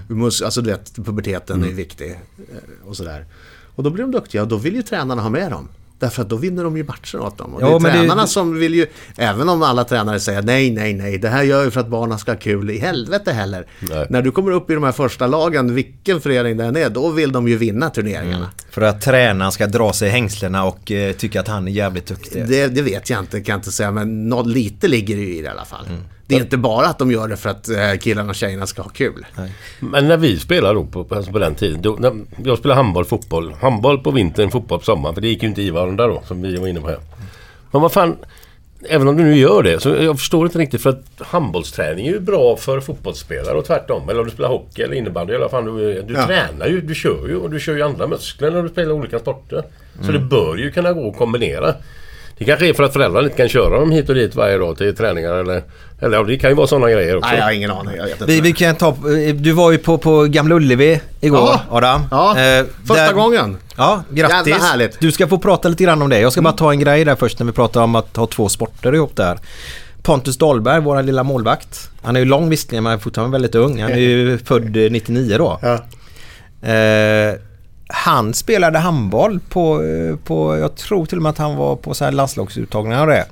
Mus- 0.10 0.42
Alltså 0.46 0.62
du 0.62 0.70
vet, 0.70 0.96
puberteten 0.96 1.64
är 1.64 1.68
viktig 1.68 2.12
eh, 2.12 2.18
och 2.90 2.98
sådär. 2.98 3.26
Och 3.76 3.84
då 3.84 3.90
blir 3.90 4.04
de 4.04 4.12
duktiga 4.12 4.42
och 4.42 4.48
då 4.48 4.58
vill 4.58 4.76
ju 4.76 4.82
tränarna 4.82 5.22
ha 5.22 5.30
med 5.30 5.52
dem. 5.52 5.68
Därför 6.00 6.22
att 6.22 6.30
då 6.30 6.36
vinner 6.36 6.64
de 6.64 6.78
ju 6.78 6.84
matcher 6.84 7.20
åt 7.20 7.38
dem. 7.38 7.54
Och 7.54 7.62
Ja, 7.62 7.66
det 7.68 7.72
är 7.76 7.80
men 7.80 7.92
det- 7.94 8.00
tränarna 8.00 8.28
som 8.28 8.56
vill 8.60 8.76
ju, 8.76 8.86
även 9.18 9.50
om 9.50 9.64
alla 9.64 9.84
tränare 9.84 10.20
säger 10.20 10.42
nej, 10.42 10.72
nej, 10.72 10.94
nej, 10.94 11.18
det 11.18 11.30
här 11.30 11.44
gör 11.44 11.64
ju 11.64 11.72
för 11.72 11.80
att 11.80 11.88
barnen 11.88 12.20
ska 12.20 12.32
ha 12.32 12.40
kul, 12.40 12.70
i 12.70 12.78
helvete 12.78 13.32
heller. 13.32 13.68
Nej. 13.80 14.08
När 14.10 14.22
du 14.22 14.32
kommer 14.32 14.52
upp 14.52 14.70
i 14.70 14.74
de 14.74 14.84
här 14.84 14.92
första 14.92 15.28
lagen, 15.28 15.76
vilken 15.76 16.22
förening 16.22 16.58
det 16.58 16.64
än 16.66 16.76
är, 16.78 16.90
då 16.90 17.10
vill 17.12 17.32
de 17.32 17.48
ju 17.48 17.58
vinna 17.58 17.90
turneringarna. 17.90 18.50
För 18.76 18.82
att 18.82 19.02
tränaren 19.02 19.52
ska 19.52 19.68
dra 19.68 19.94
sig 19.94 20.08
i 20.08 20.12
hängslena 20.12 20.64
och 20.64 20.92
eh, 20.92 21.14
tycka 21.14 21.40
att 21.40 21.48
han 21.48 21.68
är 21.68 21.72
jävligt 21.72 22.06
duktig. 22.06 22.48
Det, 22.48 22.68
det 22.68 22.82
vet 22.82 23.10
jag 23.10 23.20
inte, 23.20 23.42
kan 23.42 23.54
jag 23.54 23.58
inte 23.58 23.72
säga, 23.72 23.92
men 23.92 24.30
nå, 24.30 24.44
lite 24.44 24.88
ligger 24.88 25.16
det 25.16 25.22
ju 25.22 25.36
i 25.36 25.42
det 25.42 25.48
i 25.48 25.50
alla 25.50 25.66
fall. 25.66 25.86
Det 26.28 26.36
är 26.36 26.40
inte 26.40 26.58
bara 26.58 26.88
att 26.88 27.00
de 27.00 27.12
gör 27.12 27.28
det 27.28 27.38
för 27.38 27.50
att 27.50 27.70
eh, 27.70 27.94
killarna 28.00 28.30
och 28.30 28.36
tjejerna 28.36 28.68
ska 28.68 28.82
ha 28.82 28.90
kul. 28.90 29.26
Men 29.80 30.08
när 30.08 30.18
vi 30.18 30.40
spelade 30.40 30.74
då 30.74 30.86
på, 30.86 31.16
alltså 31.16 31.32
på 31.32 31.40
den 31.40 31.56
tiden. 31.56 31.82
Då, 31.82 31.98
när 32.00 32.26
jag 32.44 32.58
spelade 32.58 32.82
handboll, 32.82 33.06
fotboll. 33.06 33.54
Handboll 33.62 34.00
på 34.00 34.12
vintern, 34.12 34.52
fotboll 34.52 34.80
på 34.80 34.86
sommaren. 34.86 35.16
För 35.16 35.22
det 35.22 35.28
gick 35.28 35.44
ju 35.44 35.50
inte 35.50 35.62
i 35.62 35.70
varandra 35.70 36.08
då, 36.08 36.24
som 36.28 36.42
vi 36.42 36.58
var 36.58 36.68
inne 36.68 36.82
på 36.82 36.88
här. 36.88 37.00
Men 37.72 37.82
vad 37.82 37.92
fan. 37.92 38.18
Även 38.90 39.08
om 39.08 39.18
du 39.18 39.24
nu 39.24 39.36
gör 39.38 39.64
det, 39.64 39.80
så 39.80 39.90
jag 39.90 40.20
förstår 40.20 40.46
inte 40.46 40.60
riktigt 40.60 40.82
för 40.82 40.90
att 40.90 41.04
handbollsträning 41.20 42.08
är 42.08 42.12
ju 42.12 42.20
bra 42.20 42.56
för 42.58 42.80
fotbollsspelare 42.80 43.58
och 43.58 43.66
tvärtom. 43.66 44.10
Eller 44.10 44.20
om 44.20 44.26
du 44.26 44.32
spelar 44.32 44.50
hockey 44.50 44.82
eller 44.82 44.96
innebandy 44.96 45.34
i 45.34 45.36
alla 45.36 45.50
fall. 45.50 45.66
Du, 45.66 46.02
du 46.02 46.14
Ja. 46.14 46.26
tränar 46.28 46.68
ju, 46.68 46.82
du 46.82 46.96
kör 46.96 47.28
ju 47.28 47.36
och 47.36 47.50
du 47.50 47.60
kör 47.60 47.76
ju 47.76 47.82
andra 47.82 48.08
muskler 48.08 48.52
när 48.52 48.64
du 48.64 48.70
spelar 48.70 48.92
olika 48.92 49.20
sporter. 49.20 49.64
Så 50.06 50.12
det 50.12 50.20
bör 50.20 50.56
ju 50.58 50.72
kunna 50.72 50.94
gå 50.94 51.10
att 51.10 51.18
kombinera. 51.18 51.74
Det 52.38 52.46
kanske 52.46 52.70
är 52.70 52.74
för 52.74 52.84
att 52.84 52.94
föräldrarna 52.94 53.26
inte 53.26 53.38
kan 53.38 53.50
köra 53.50 53.80
dem 53.80 53.92
hit 53.92 54.10
och 54.10 54.16
dit 54.16 54.36
varje 54.36 54.58
dag 54.58 54.78
till 54.78 54.96
träningar 54.96 55.34
eller... 55.34 55.64
Eller 56.02 56.24
det 56.24 56.38
kan 56.38 56.50
ju 56.50 56.56
vara 56.56 56.68
sådana 56.68 56.92
grejer 56.92 57.16
också. 57.18 57.30
Nej, 57.30 57.38
jag 57.40 57.46
har 57.46 57.52
ingen 57.52 57.72
aning. 57.72 57.96
Jag 57.96 58.04
vet 58.04 58.14
inte. 58.14 58.26
Vi, 58.26 58.42
vi 58.42 58.54
kan 58.54 58.76
ta, 58.76 58.88
eh, 58.90 59.36
du 59.36 59.52
var 59.52 59.72
ju 59.72 59.78
på, 59.78 59.98
på 59.98 60.24
Gamla 60.24 60.56
Ullevi 60.56 61.02
igår 61.22 61.40
Ja. 61.40 61.62
Adam. 61.70 62.02
Ja, 62.12 62.40
Eh, 62.40 62.66
första 62.88 63.06
där- 63.06 63.14
gången. 63.14 63.58
Ja, 63.78 64.04
grattis. 64.10 64.48
Jävla 64.54 64.66
härligt. 64.66 65.00
Du 65.00 65.12
ska 65.12 65.28
få 65.28 65.38
prata 65.38 65.70
lite 65.70 65.84
grann 65.84 66.02
om 66.02 66.10
det. 66.10 66.20
Jag 66.20 66.32
ska 66.32 66.42
bara 66.42 66.54
ta 66.54 66.72
en 66.72 66.80
grej 66.80 67.06
där 67.06 67.16
först 67.16 67.40
när 67.40 67.46
vi 67.46 67.52
pratar 67.52 67.82
om 67.84 67.96
att 67.96 68.16
ha 68.16 68.28
två 68.28 68.50
sporter 68.50 68.96
ihop 68.96 69.16
där. 69.16 69.38
Pontus 70.04 70.38
Dahlberg, 70.38 70.82
vår 70.82 71.04
lilla 71.04 71.24
målvakt. 71.24 71.90
Han 72.04 72.16
är 72.16 72.20
ju 72.20 72.26
lång 72.26 72.50
visserligen 72.50 72.84
men 72.84 73.00
fortfarande 73.00 73.32
väldigt 73.36 73.56
ung. 73.56 73.82
Han 73.82 73.92
är 73.92 73.98
ju 73.98 74.38
född 74.46 74.78
eh, 74.78 74.92
99 74.92 75.38
då. 75.38 75.60
Ja. 75.62 75.74
Eh, 76.70 77.34
han 77.88 78.34
spelade 78.34 78.80
handboll 78.80 79.40
på, 79.50 79.84
eh, 79.84 80.16
på, 80.16 80.58
jag 80.58 80.76
tror 80.76 81.06
till 81.06 81.18
och 81.18 81.24
med 81.24 81.30
att 81.30 81.38
han 81.38 81.56
var 81.56 81.76
på 81.76 81.94
så 81.94 82.06
här 82.06 82.12
landslagsuttagningar 82.12 83.02
och 83.02 83.08
det. 83.08 83.26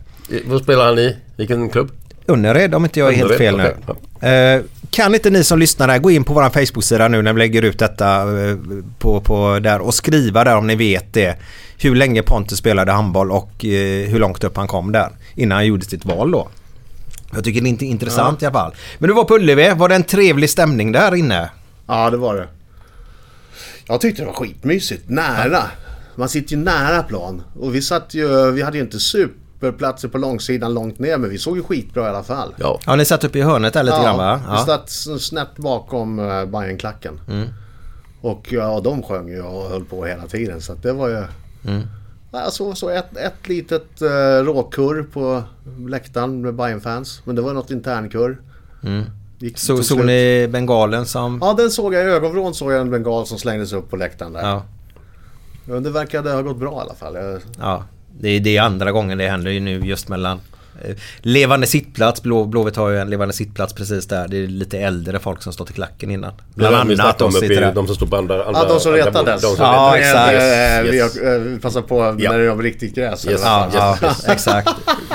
Vad 0.46 0.62
spelar 0.63 0.86
han 0.86 1.00
i? 1.00 1.18
Vilken 1.36 1.70
klubb? 1.70 1.92
Önnered 2.28 2.76
om 2.76 2.84
inte 2.84 3.00
jag 3.00 3.10
är 3.10 3.16
helt 3.16 3.32
Önnered, 3.32 3.38
fel 3.39 3.58
nu. 3.58 3.76
okej, 3.88 3.96
Eh, 4.30 4.62
kan 4.89 5.13
inte 5.16 5.30
ni 5.30 5.44
som 5.44 5.60
lyssnar 5.60 5.88
här 5.88 6.00
gå 6.00 6.12
in 6.12 6.24
på 6.24 6.34
vår 6.34 6.50
Facebook-sida 6.50 7.08
nu 7.08 7.22
när 7.22 7.34
vi 7.34 7.39
lägger 7.39 7.62
ut 7.62 7.80
detta 7.80 8.22
eh, 8.22 8.58
på, 9.00 9.22
på 9.22 9.60
där 9.60 9.80
och 9.80 9.94
skriva 9.94 10.44
där 10.44 10.58
om 10.58 10.68
ni 10.68 10.76
vet 10.76 11.13
det. 11.13 11.36
Hur 11.78 11.96
länge 11.96 12.22
Pontus 12.24 12.58
spelade 12.60 12.92
handboll 12.92 13.32
och 13.32 13.66
eh, 13.66 14.10
hur 14.10 14.20
långt 14.20 14.44
upp 14.44 14.58
han 14.58 14.68
kom 14.68 14.92
där. 14.92 15.10
Innan 15.36 15.56
han 15.56 15.66
gjorde 15.66 15.86
sitt 15.86 16.06
val 16.06 16.32
då. 16.32 16.48
Jag 17.36 17.44
tycker 17.44 17.62
det 17.62 17.68
är 17.68 17.70
inte 17.70 17.86
intressant 17.86 18.42
i 18.42 18.46
alla 18.46 18.54
fall. 18.54 18.74
Men 19.00 19.08
du 19.08 19.13
var 19.13 19.24
på 19.24 19.36
Ullevi. 19.36 19.74
Var 19.76 19.89
det 19.89 19.96
en 19.96 20.04
trevlig 20.04 20.50
stämning 20.50 20.92
där 20.92 21.16
inne? 21.16 21.50
ja, 21.88 22.10
det 22.10 22.18
var 22.18 22.36
det. 22.36 22.48
Jag 23.88 24.02
tyckte 24.02 24.22
det 24.22 24.26
var 24.26 24.34
skitmysigt. 24.34 25.10
Nära. 25.10 25.63
Man 26.15 26.30
sitter 26.30 26.56
ju 26.56 26.58
nära 26.63 27.04
plan. 27.04 27.43
Och 27.60 27.76
vi 27.76 27.82
satt 27.82 28.13
ju, 28.13 28.52
vi 28.52 28.62
hade 28.62 28.78
ju 28.78 28.84
inte 28.84 29.00
superplatser 29.00 30.08
på 30.08 30.17
långsidan 30.17 30.74
långt 30.74 31.00
ner 31.00 31.17
men 31.17 31.30
vi 31.30 31.38
såg 31.38 31.58
ju 31.58 31.63
skitbra 31.63 32.06
i 32.06 32.10
alla 32.10 32.24
fall. 32.24 32.54
Ja. 32.58 32.80
Ja, 32.86 32.96
ni 32.96 33.06
satt 33.06 33.24
uppe 33.24 33.39
i 33.39 33.41
hörnet 33.41 33.74
där 33.74 33.84
lite 33.84 33.98
grann 34.04 34.17
va? 34.17 34.41
vi 34.52 34.65
satt 34.65 34.89
s- 34.89 35.24
snett 35.26 35.56
bakom 35.56 36.19
uh, 36.19 36.46
Bajenklacken. 36.46 37.19
Och 38.22 38.48
ja, 38.52 38.82
de 38.84 39.04
sjöng 39.04 39.28
ju 39.30 39.41
och 39.41 39.69
höll 39.69 39.86
på 39.86 40.06
hela 40.06 40.28
tiden 40.28 40.62
så 40.62 40.74
att 40.74 40.84
det 40.84 40.93
var 40.93 41.08
ju... 41.10 41.24
Jag 42.32 42.54
såg 42.54 42.78
så 42.78 42.89
ett, 42.89 43.17
ett 43.17 43.48
litet 43.48 44.02
uh, 44.02 44.08
råkurr 44.46 45.04
på 45.13 45.43
läktaren 45.89 46.41
med 46.41 46.54
Bajen-fans. 46.56 47.22
Men 47.26 47.36
det 47.36 47.41
var 47.41 47.54
något 47.54 47.72
internkurr. 47.72 48.38
Gick- 49.39 49.58
Så, 49.58 49.84
såg 49.84 50.06
ni 50.06 50.48
bengalen 50.52 51.06
som... 51.06 51.39
Ja, 51.41 51.54
den 51.54 51.72
såg 51.72 51.93
jag 51.93 52.04
i 52.06 52.08
ögonvrån 52.08 52.54
såg 52.54 52.72
jag 52.74 52.82
en 52.82 52.89
bengal 52.91 53.26
som 53.28 53.38
slängdes 53.39 53.74
upp 53.74 53.89
på 53.89 53.96
läktaren 53.96 54.34
där. 54.34 54.41
Ja. 54.41 54.63
Men 55.65 55.84
det 55.84 55.89
verkade 55.89 56.32
ha 56.32 56.41
gått 56.41 56.58
bra 56.58 56.72
i 56.78 56.82
alla 56.82 56.93
fall. 56.96 57.15
Jag, 57.15 57.41
Ja, 57.60 57.84
det 58.19 58.30
är, 58.30 58.39
det 58.39 58.58
är 58.58 58.62
andra 58.62 58.91
gången 58.91 59.17
det 59.17 59.28
händer 59.30 59.52
ju 59.52 59.60
nu 59.60 59.80
just 59.80 60.10
mellan 60.10 60.39
Levande 61.22 61.68
sittplats, 61.68 62.22
Blå, 62.24 62.46
Blåvitt 62.46 62.76
har 62.76 62.90
ju 62.90 63.00
en 63.00 63.10
levande 63.10 63.34
sittplats 63.34 63.74
precis 63.74 64.08
där. 64.08 64.28
Det 64.28 64.38
är 64.38 64.48
lite 64.48 64.80
äldre 64.80 65.20
folk 65.20 65.42
som 65.44 65.54
stått 65.54 65.70
i 65.70 65.74
klacken 65.74 66.12
innan. 66.12 66.32
Bland 66.56 66.76
annat 66.76 67.20
de 67.20 67.32
sitter 67.32 67.62
där. 67.62 67.74
de 67.74 67.88
som 67.88 67.96
står 67.96 68.08
på 68.08 68.16
andra... 68.18 68.44
andra 68.46 68.62
ja, 68.62 68.68
de 68.68 68.80
som 68.80 68.92
retades. 68.92 69.42
De 69.42 69.56
som 69.56 69.66
Ja, 69.66 69.94
retades. 69.96 70.08
exakt. 70.08 70.34
Eh, 70.34 70.96
Yes, 70.96 71.18
Vi 71.18 71.54
eh, 71.56 71.60
passar 71.62 71.82
på 71.82 72.16
Ja. 72.20 72.32
när 72.32 72.40
det 72.40 72.46
är 72.46 72.56
riktigt 72.56 72.96
gräs. 72.96 73.28
Yes. 73.28 73.42
Ja, 73.44 73.70
ja, 73.74 73.98
exakt. 74.28 74.70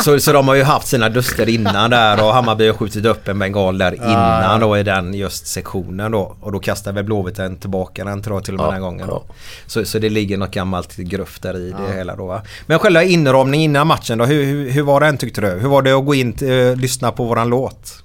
Så, 0.04 0.20
så 0.20 0.32
de 0.32 0.48
har 0.48 0.54
ju 0.54 0.62
haft 0.62 0.86
sina 0.86 1.08
duster 1.08 1.48
innan 1.48 1.90
där 1.90 2.24
och 2.24 2.32
Hammarby 2.34 2.66
har 2.66 2.74
skjutit 2.74 3.04
upp 3.06 3.28
en 3.28 3.38
bengal 3.38 3.78
där 3.78 3.94
innan 3.94 4.60
då 4.60 4.78
i 4.78 4.82
den 4.82 5.14
just 5.14 5.46
sektionen 5.46 6.12
då. 6.12 6.36
Och 6.40 6.52
då 6.52 6.58
kastar 6.58 6.92
väl 6.92 7.04
Blåvitt 7.04 7.36
den 7.36 7.56
tillbaka 7.56 8.04
den 8.04 8.22
tror 8.22 8.36
jag 8.36 8.44
till 8.44 8.54
och 8.54 8.60
med 8.60 8.66
Ja, 8.68 8.72
den 8.72 8.82
gången. 8.82 9.06
ja. 9.10 9.22
Så, 9.66 9.84
så 9.84 9.98
det 9.98 10.08
ligger 10.10 10.36
något 10.36 10.50
gammalt 10.50 10.96
gruff 10.96 11.38
där 11.40 11.56
i 11.56 11.74
det 11.86 11.96
hela 11.96 12.16
då 12.16 12.26
va? 12.26 12.42
Men 12.66 12.78
själva 12.78 13.02
inramningen 13.02 13.70
innan 13.70 13.86
matchen 13.86 14.18
då, 14.18 14.24
hur, 14.24 14.44
hur, 14.44 14.70
hur 14.70 14.82
var 14.82 15.00
den 15.00 15.16
tyckte 15.18 15.40
du? 15.40 15.47
Hur 15.56 15.68
var 15.68 15.82
det 15.82 15.92
att 15.92 16.06
gå 16.06 16.14
in 16.14 16.32
och 16.32 16.76
lyssna 16.76 17.12
på 17.12 17.24
våran 17.24 17.48
låt? 17.48 18.02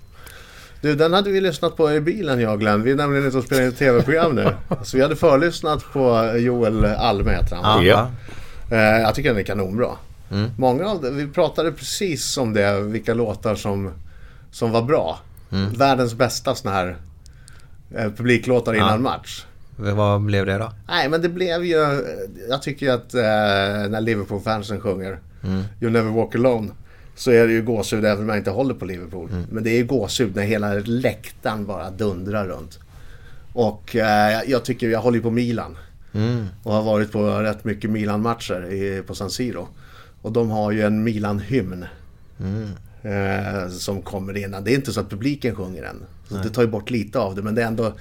Du, 0.82 0.96
den 0.96 1.14
hade 1.14 1.32
vi 1.32 1.42
lyssnat 1.42 1.78
på 1.78 1.92
i 1.94 2.02
bilen 2.02 2.40
jag 2.40 2.54
och 2.54 2.60
Glenn. 2.60 2.84
Vi 2.84 2.92
är 2.92 2.96
nämligen 2.96 3.26
ute 3.26 3.38
och 3.38 3.44
spelar 3.44 3.62
in 3.62 3.68
ett 3.68 3.78
tv-program 3.78 4.36
nu. 4.36 4.54
Så 4.84 4.98
vi 4.98 5.04
hade 5.04 5.16
förlyssnat 5.16 5.84
på 5.94 6.34
Joel 6.38 6.86
Alme 6.86 7.32
heter 7.32 7.56
han. 7.56 7.86
Ja. 7.86 8.12
Eh, 8.72 8.78
jag 8.78 9.16
tycker 9.16 9.30
den 9.30 9.40
är 9.40 9.44
kanonbra. 9.44 9.90
Många 10.58 10.86
av 10.86 11.02
det, 11.02 11.12
vi 11.12 11.28
pratade 11.28 11.72
precis 11.72 12.38
om 12.38 12.54
det, 12.54 12.82
vilka 12.82 13.14
låtar 13.14 13.56
som, 13.56 13.92
som 14.52 14.72
var 14.72 14.82
bra. 14.82 15.20
Världens 15.78 16.14
bästa 16.14 16.56
såna 16.56 16.74
här 16.74 16.98
eh, 17.96 18.12
publiklåtar 18.12 18.74
innan 18.74 19.02
match. 19.02 19.46
Vad 19.76 20.22
blev 20.22 20.46
det 20.46 20.58
då? 20.58 20.72
Nej 20.88 21.10
men 21.10 21.22
det 21.22 21.30
blev 21.30 21.66
ju, 21.66 22.06
jag 22.50 22.62
tycker 22.62 22.86
ju 22.86 22.92
att 22.92 23.14
eh, 23.14 23.22
när 23.90 24.02
Liverpool-fansen 24.02 24.80
sjunger 24.80 25.20
You 25.82 25.92
never 25.92 26.12
walk 26.12 26.36
alone. 26.36 26.70
Så 27.16 27.32
är 27.32 27.48
det 27.48 27.54
ju 27.54 27.62
gåshud 27.62 28.06
även 28.06 28.24
om 28.24 28.30
jag 28.30 28.38
inte 28.38 28.52
håller 28.52 28.74
på 28.74 28.86
Liverpool. 28.86 29.30
Men 29.52 29.64
det 29.64 29.70
är 29.70 29.78
ju 29.78 29.86
gåshud 29.86 30.36
när 30.36 30.44
hela 30.44 30.74
läktaren 30.74 31.66
bara 31.66 31.90
dundrar 31.90 32.46
runt. 32.48 32.80
Och 33.54 33.96
eh, 33.96 34.42
jag 34.48 34.66
tycker, 34.66 34.90
jag 34.90 35.00
håller 35.02 35.18
ju 35.18 35.24
på 35.24 35.32
Milan. 35.32 35.78
Och 36.64 36.74
har 36.74 36.84
varit 36.84 37.12
på 37.12 37.28
rätt 37.30 37.64
mycket 37.64 37.90
Milan-matcher 37.90 38.72
i- 38.74 39.04
på 39.08 39.16
San 39.16 39.30
Siro. 39.30 39.68
Och 40.22 40.32
de 40.32 40.50
har 40.50 40.72
ju 40.72 40.82
en 40.82 41.04
Milan-hymn. 41.04 41.86
Eh, 43.04 43.70
som 43.70 44.02
kommer 44.02 44.38
innan. 44.38 44.64
Det 44.64 44.72
är 44.72 44.76
inte 44.76 44.94
så 44.94 45.00
att 45.00 45.10
publiken 45.10 45.56
sjunger 45.56 45.82
den. 45.82 46.04
Så 46.30 46.36
det 46.36 46.50
tar 46.50 46.62
ju 46.62 46.68
bort 46.68 46.90
lite 46.90 47.20
av 47.20 47.36
det 47.36 47.42
men 47.42 47.56
det 47.56 47.62
är 47.64 47.68
ändå 47.68 47.94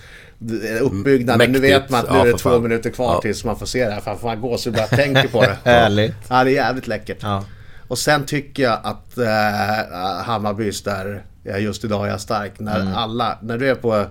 uppbyggnaden. 0.80 1.52
Nu 1.52 1.58
Mäktigt. 1.60 1.82
vet 1.82 1.90
man 1.90 2.00
att 2.00 2.10
nu 2.12 2.16
Ja, 2.16 2.22
är 2.22 2.26
det 2.26 2.38
två 2.38 2.50
fan. 2.50 2.62
minuter 2.62 2.90
kvar 2.90 3.14
Ja. 3.14 3.20
tills 3.20 3.44
man 3.44 3.58
får 3.58 3.66
se 3.66 3.84
det 3.84 3.92
här. 3.92 4.00
Fan, 4.00 4.18
fan 4.18 4.40
gåshud 4.40 4.74
bara 4.74 4.86
tänker 4.86 5.28
på 5.28 5.42
det. 5.42 5.58
Härligt. 5.70 6.14
Ja, 6.28 6.44
det 6.44 6.50
är 6.50 6.54
jävligt 6.54 6.86
läckert. 6.86 7.18
Ja. 7.20 7.44
Och 7.92 7.98
sen 7.98 8.26
tycker 8.26 8.62
jag 8.62 8.80
att 8.82 9.18
eh, 9.18 10.22
Hammarbys 10.24 10.82
där, 10.82 11.24
just 11.58 11.84
idag 11.84 12.06
är 12.06 12.10
jag 12.10 12.20
stark. 12.20 12.60
När 12.60 12.80
Mm. 12.80 12.94
alla, 12.94 13.38
när 13.42 13.58
du 13.58 13.68
är 13.70 13.74
på, 13.74 14.04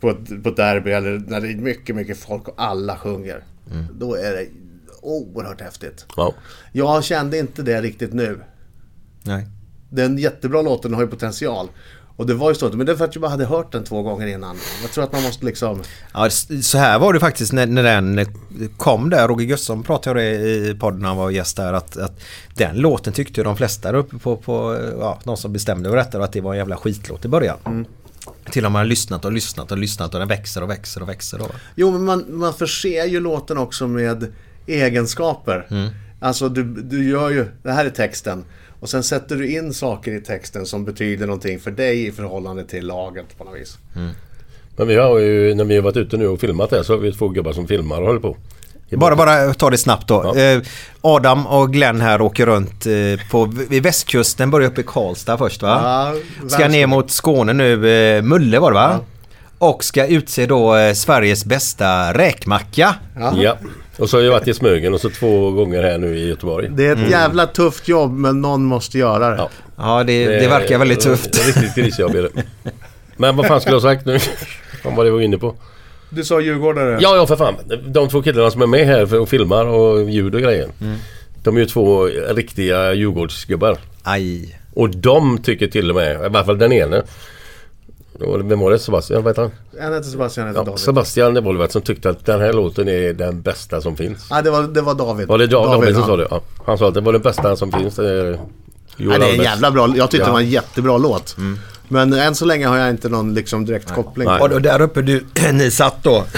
på, 0.00 0.10
ett- 0.10 0.42
på 0.42 0.48
ett 0.48 0.56
derby 0.56 0.90
eller 0.90 1.18
när 1.26 1.40
det 1.40 1.48
är 1.52 1.56
mycket, 1.56 1.96
mycket 1.96 2.18
folk 2.18 2.48
och 2.48 2.54
alla 2.56 2.96
sjunger. 2.96 3.44
Mm. 3.72 3.84
Då 3.98 4.14
är 4.14 4.30
det 4.32 4.46
oerhört 5.02 5.60
häftigt. 5.60 6.06
Ja. 6.16 6.34
Jag 6.72 7.04
kände 7.04 7.38
inte 7.38 7.62
det 7.62 7.80
riktigt 7.80 8.12
nu. 8.12 8.40
Nej. 9.22 9.46
Den 9.90 10.18
jättebra 10.18 10.62
låten 10.62 10.94
har 10.94 11.02
ju 11.02 11.08
potential. 11.08 11.68
Och 12.16 12.26
det 12.26 12.34
var 12.34 12.50
ju 12.50 12.54
så, 12.54 12.68
men 12.68 12.86
det 12.86 12.92
är 12.92 12.96
för 12.96 13.04
att 13.04 13.14
jag 13.14 13.22
bara 13.22 13.30
hade 13.30 13.44
hört 13.44 13.72
den 13.72 13.84
två 13.84 14.02
gånger 14.02 14.26
innan. 14.26 14.56
Jag 14.82 14.90
tror 14.90 15.04
att 15.04 15.12
man 15.12 15.22
måste 15.22 15.44
liksom... 15.44 15.82
Ja, 16.14 16.30
så 16.62 16.78
här 16.78 16.98
var 16.98 17.12
det 17.12 17.20
faktiskt 17.20 17.52
när, 17.52 17.66
när 17.66 17.82
den 17.82 18.26
kom 18.76 19.10
där. 19.10 19.28
Roger 19.28 19.46
Gustafsson 19.46 19.82
pratade 19.82 20.10
om 20.10 20.26
det 20.26 20.30
i 20.70 20.76
podden 20.80 21.00
när 21.00 21.08
han 21.08 21.16
var 21.16 21.30
gäst 21.30 21.56
där. 21.56 21.72
Att, 21.72 21.96
att 21.96 22.20
den 22.54 22.76
låten 22.76 23.12
tyckte 23.12 23.42
de 23.42 23.56
flesta 23.56 23.92
där 23.92 23.98
uppe 23.98 24.18
på, 24.18 24.36
på 24.36 24.78
ja, 25.00 25.18
de 25.24 25.36
som 25.36 25.52
bestämde 25.52 25.88
över 25.88 25.98
detta 25.98 26.24
att 26.24 26.32
det 26.32 26.40
var 26.40 26.52
en 26.52 26.58
jävla 26.58 26.76
skitlåt 26.76 27.24
i 27.24 27.28
början. 27.28 27.86
Till 28.50 28.66
och 28.66 28.72
med 28.72 28.80
har 28.80 28.86
lyssnat 28.86 29.24
och 29.24 29.32
lyssnat 29.32 29.72
och 29.72 29.78
lyssnat 29.78 30.14
och 30.14 30.20
den 30.20 30.28
växer 30.28 30.62
och 30.62 30.70
växer 30.70 31.02
och 31.02 31.08
växer. 31.08 31.38
Då. 31.38 31.46
Jo, 31.74 31.90
men 31.90 32.04
man, 32.04 32.24
man 32.28 32.54
förser 32.54 33.04
ju 33.04 33.20
låten 33.20 33.58
också 33.58 33.88
med 33.88 34.32
egenskaper. 34.66 35.66
Alltså 36.20 36.48
du, 36.48 36.62
du 36.64 37.08
gör 37.08 37.30
ju, 37.30 37.46
det 37.62 37.72
här 37.72 37.84
är 37.84 37.90
texten. 37.90 38.44
Och 38.82 38.88
sen 38.88 39.02
sätter 39.02 39.36
du 39.36 39.52
in 39.56 39.74
saker 39.74 40.12
i 40.12 40.20
texten 40.20 40.66
som 40.66 40.84
betyder 40.84 41.26
någonting 41.26 41.60
för 41.60 41.70
dig 41.70 42.06
i 42.06 42.12
förhållande 42.12 42.64
till 42.64 42.86
laget 42.86 43.38
på 43.38 43.44
något 43.44 43.60
vis. 43.60 43.78
Men 44.76 44.88
vi 44.88 44.96
har 44.96 45.18
ju, 45.18 45.54
när 45.54 45.64
vi 45.64 45.74
har 45.74 45.82
varit 45.82 45.96
ute 45.96 46.16
nu 46.16 46.26
och 46.26 46.40
filmat 46.40 46.70
det 46.70 46.84
så 46.84 46.92
har 46.92 46.98
vi 46.98 47.12
två 47.12 47.28
gubbar 47.28 47.52
som 47.52 47.66
filmar 47.66 48.00
och 48.00 48.06
håller 48.06 48.20
på. 48.20 48.36
Bara, 48.90 49.16
bara 49.16 49.54
ta 49.54 49.70
det 49.70 49.78
snabbt 49.78 50.08
då. 50.08 50.32
Ja. 50.34 50.40
Eh, 50.40 50.62
Adam 51.00 51.46
och 51.46 51.72
Glenn 51.72 52.00
här 52.00 52.20
åker 52.20 52.46
runt 52.46 52.86
eh, 52.86 53.30
på, 53.30 53.44
vid 53.44 53.82
västkusten, 53.82 54.50
börjar 54.50 54.68
uppe 54.68 54.80
i 54.80 54.84
Karlstad 54.84 55.38
först 55.38 55.62
va? 55.62 55.80
Ja, 56.42 56.48
ska 56.48 56.68
ner 56.68 56.86
mot 56.86 57.10
Skåne 57.10 57.52
nu, 57.52 57.90
eh, 57.90 58.22
Mulle 58.22 58.58
var 58.58 58.70
det 58.70 58.74
va? 58.74 59.00
Och 59.58 59.84
ska 59.84 60.06
utse 60.06 60.46
då 60.46 60.92
Sveriges 60.94 61.44
bästa 61.44 62.14
räkmacka. 62.14 62.94
Ja. 63.36 63.56
Och 63.98 64.10
så 64.10 64.16
har 64.16 64.24
jag 64.24 64.32
varit 64.32 64.48
i 64.48 64.54
Smögen 64.54 64.94
och 64.94 65.00
så 65.00 65.10
två 65.10 65.50
gånger 65.50 65.82
här 65.82 65.98
nu 65.98 66.18
i 66.18 66.28
Göteborg. 66.28 66.68
Det 66.70 66.86
är 66.86 66.92
ett 66.96 67.10
jävla 67.10 67.46
tufft 67.46 67.88
jobb, 67.88 68.12
men 68.12 68.40
någon 68.40 68.64
måste 68.64 68.98
göra 68.98 69.30
det. 69.30 69.36
Ja. 69.36 69.50
Ja 69.76 70.04
det, 70.04 70.26
det 70.26 70.48
verkar 70.48 70.78
väldigt 70.78 71.00
tufft. 71.00 71.32
Det 71.32 71.40
är 71.40 71.46
riktigt 71.46 71.74
grisjobb 71.74 72.14
är 72.14 72.22
det. 72.22 72.42
Men 73.16 73.36
vad 73.36 73.46
fan 73.46 73.60
skulle 73.60 73.76
jag 73.76 73.80
ha 73.80 73.94
sagt 73.94 74.06
nu? 74.06 74.18
Vad 74.84 74.94
var 74.94 75.04
det 75.04 75.10
vi 75.10 75.16
var 75.16 75.22
inne 75.22 75.38
på? 75.38 75.54
Du 76.10 76.24
sa 76.24 76.40
djurgårdare. 76.40 76.98
Ja, 77.00 77.16
ja 77.16 77.26
för 77.26 77.36
fan. 77.36 77.54
De 77.86 78.08
två 78.08 78.22
killarna 78.22 78.50
som 78.50 78.62
är 78.62 78.66
med 78.66 78.86
här 78.86 79.06
för 79.06 79.20
och 79.20 79.28
filmar 79.28 79.66
och 79.66 80.10
ljud 80.10 80.34
och 80.34 80.40
grejer. 80.40 80.68
De 81.42 81.56
är 81.56 81.60
ju 81.60 81.66
två 81.66 82.04
riktiga 82.34 82.92
Djurgårdsgubbar. 82.92 83.78
Aj. 84.02 84.58
Och 84.74 84.90
de 84.90 85.38
tycker 85.42 85.66
till 85.66 85.90
och 85.90 85.96
med, 85.96 86.12
i 86.12 86.24
alla 86.24 86.44
fall 86.44 86.58
den 86.58 86.72
ene. 86.72 87.02
Det- 88.22 88.42
Vem 88.48 88.58
var 88.60 88.70
det? 88.70 88.78
Sebastian? 88.78 89.22
Vad 89.22 89.30
heter 89.30 89.42
han? 89.42 89.86
En 89.88 89.94
heter 89.94 90.08
Sebastian, 90.10 90.46
heter 90.46 90.60
Ja, 90.60 90.64
David. 90.64 90.80
Sebastian 90.80 91.36
Evolvet 91.36 91.72
som 91.72 91.82
tyckte 91.82 92.10
att 92.10 92.26
den 92.26 92.40
här 92.40 92.52
låten 92.52 92.88
är 92.88 93.12
den 93.12 93.42
bästa 93.42 93.80
som 93.80 93.96
finns. 93.96 94.30
Nej, 94.30 94.42
det 94.42 94.50
var, 94.50 94.62
det 94.62 94.80
var 94.80 94.94
David. 94.94 95.28
Var 95.28 95.38
det 95.38 95.46
David, 95.46 95.70
David 95.72 95.94
som 95.94 96.00
ja. 96.00 96.06
sa 96.06 96.16
det? 96.16 96.26
Ja. 96.30 96.40
Han 96.66 96.78
sa 96.78 96.88
att 96.88 96.94
det 96.94 97.00
var 97.00 97.12
den 97.12 97.22
bästa 97.22 97.56
som 97.56 97.72
finns. 97.72 97.98
eh, 97.98 98.36
Johan 98.96 99.20
Nej, 99.20 99.28
det 99.28 99.34
är 99.34 99.38
en 99.38 99.42
jävla 99.44 99.70
bra 99.70 99.88
Jag 99.96 100.10
tyckte 100.10 100.22
Ja. 100.22 100.26
det 100.26 100.32
var 100.32 100.40
en 100.40 100.50
jättebra 100.50 100.98
låt. 100.98 101.36
Men 101.88 102.12
än 102.12 102.34
så 102.34 102.44
länge 102.44 102.66
har 102.66 102.76
jag 102.76 102.90
inte 102.90 103.08
någon 103.08 103.34
liksom 103.34 103.64
direkt 103.64 103.94
koppling. 103.94 104.28
Nej. 104.28 104.40
Och 104.40 104.48
då, 104.48 104.58
där 104.58 104.80
uppe 104.82 105.02
du, 105.02 105.24
ni 105.52 105.70
satt 105.70 105.96
då. 106.02 106.24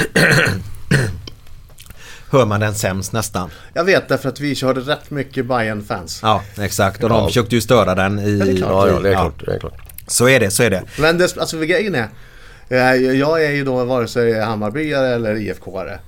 Hör 2.30 2.46
man 2.46 2.60
den 2.60 2.74
sämst 2.74 3.12
nästan. 3.12 3.50
Jag 3.74 3.84
vet 3.84 4.08
därför 4.08 4.28
att 4.28 4.40
vi 4.40 4.54
körde 4.54 4.80
rätt 4.80 5.10
mycket 5.10 5.46
bayern 5.46 5.84
fans 5.84 6.20
Ja, 6.22 6.42
exakt. 6.60 7.02
Och 7.04 7.08
de 7.08 7.26
försökte 7.26 7.54
ju 7.54 7.60
störa 7.60 7.94
den 7.94 8.18
i... 8.18 8.38
Ja, 8.38 8.44
det 8.44 8.52
är 8.52 8.56
klart. 8.56 8.70
Ja, 8.70 8.88
ja, 8.88 9.00
det 9.00 9.08
är 9.08 9.12
Ja. 9.12 9.20
klart. 9.20 9.42
Det 9.46 9.54
är 9.54 9.58
klart. 9.58 9.74
Så 10.06 10.28
är 10.28 10.40
det, 10.40 10.50
så 10.50 10.62
är 10.62 10.70
det. 10.70 10.82
Men 10.98 11.18
det, 11.18 11.36
alltså 11.38 11.58
grejen 11.60 11.94
är. 11.94 12.08
eh, 12.68 12.78
Jag 13.18 13.44
är 13.44 13.50
ju 13.50 13.64
då 13.64 13.84
vare 13.84 14.08
sig 14.08 14.40
Hammarbyare 14.40 15.08
eller 15.14 15.34
IFK-are. 15.34 15.98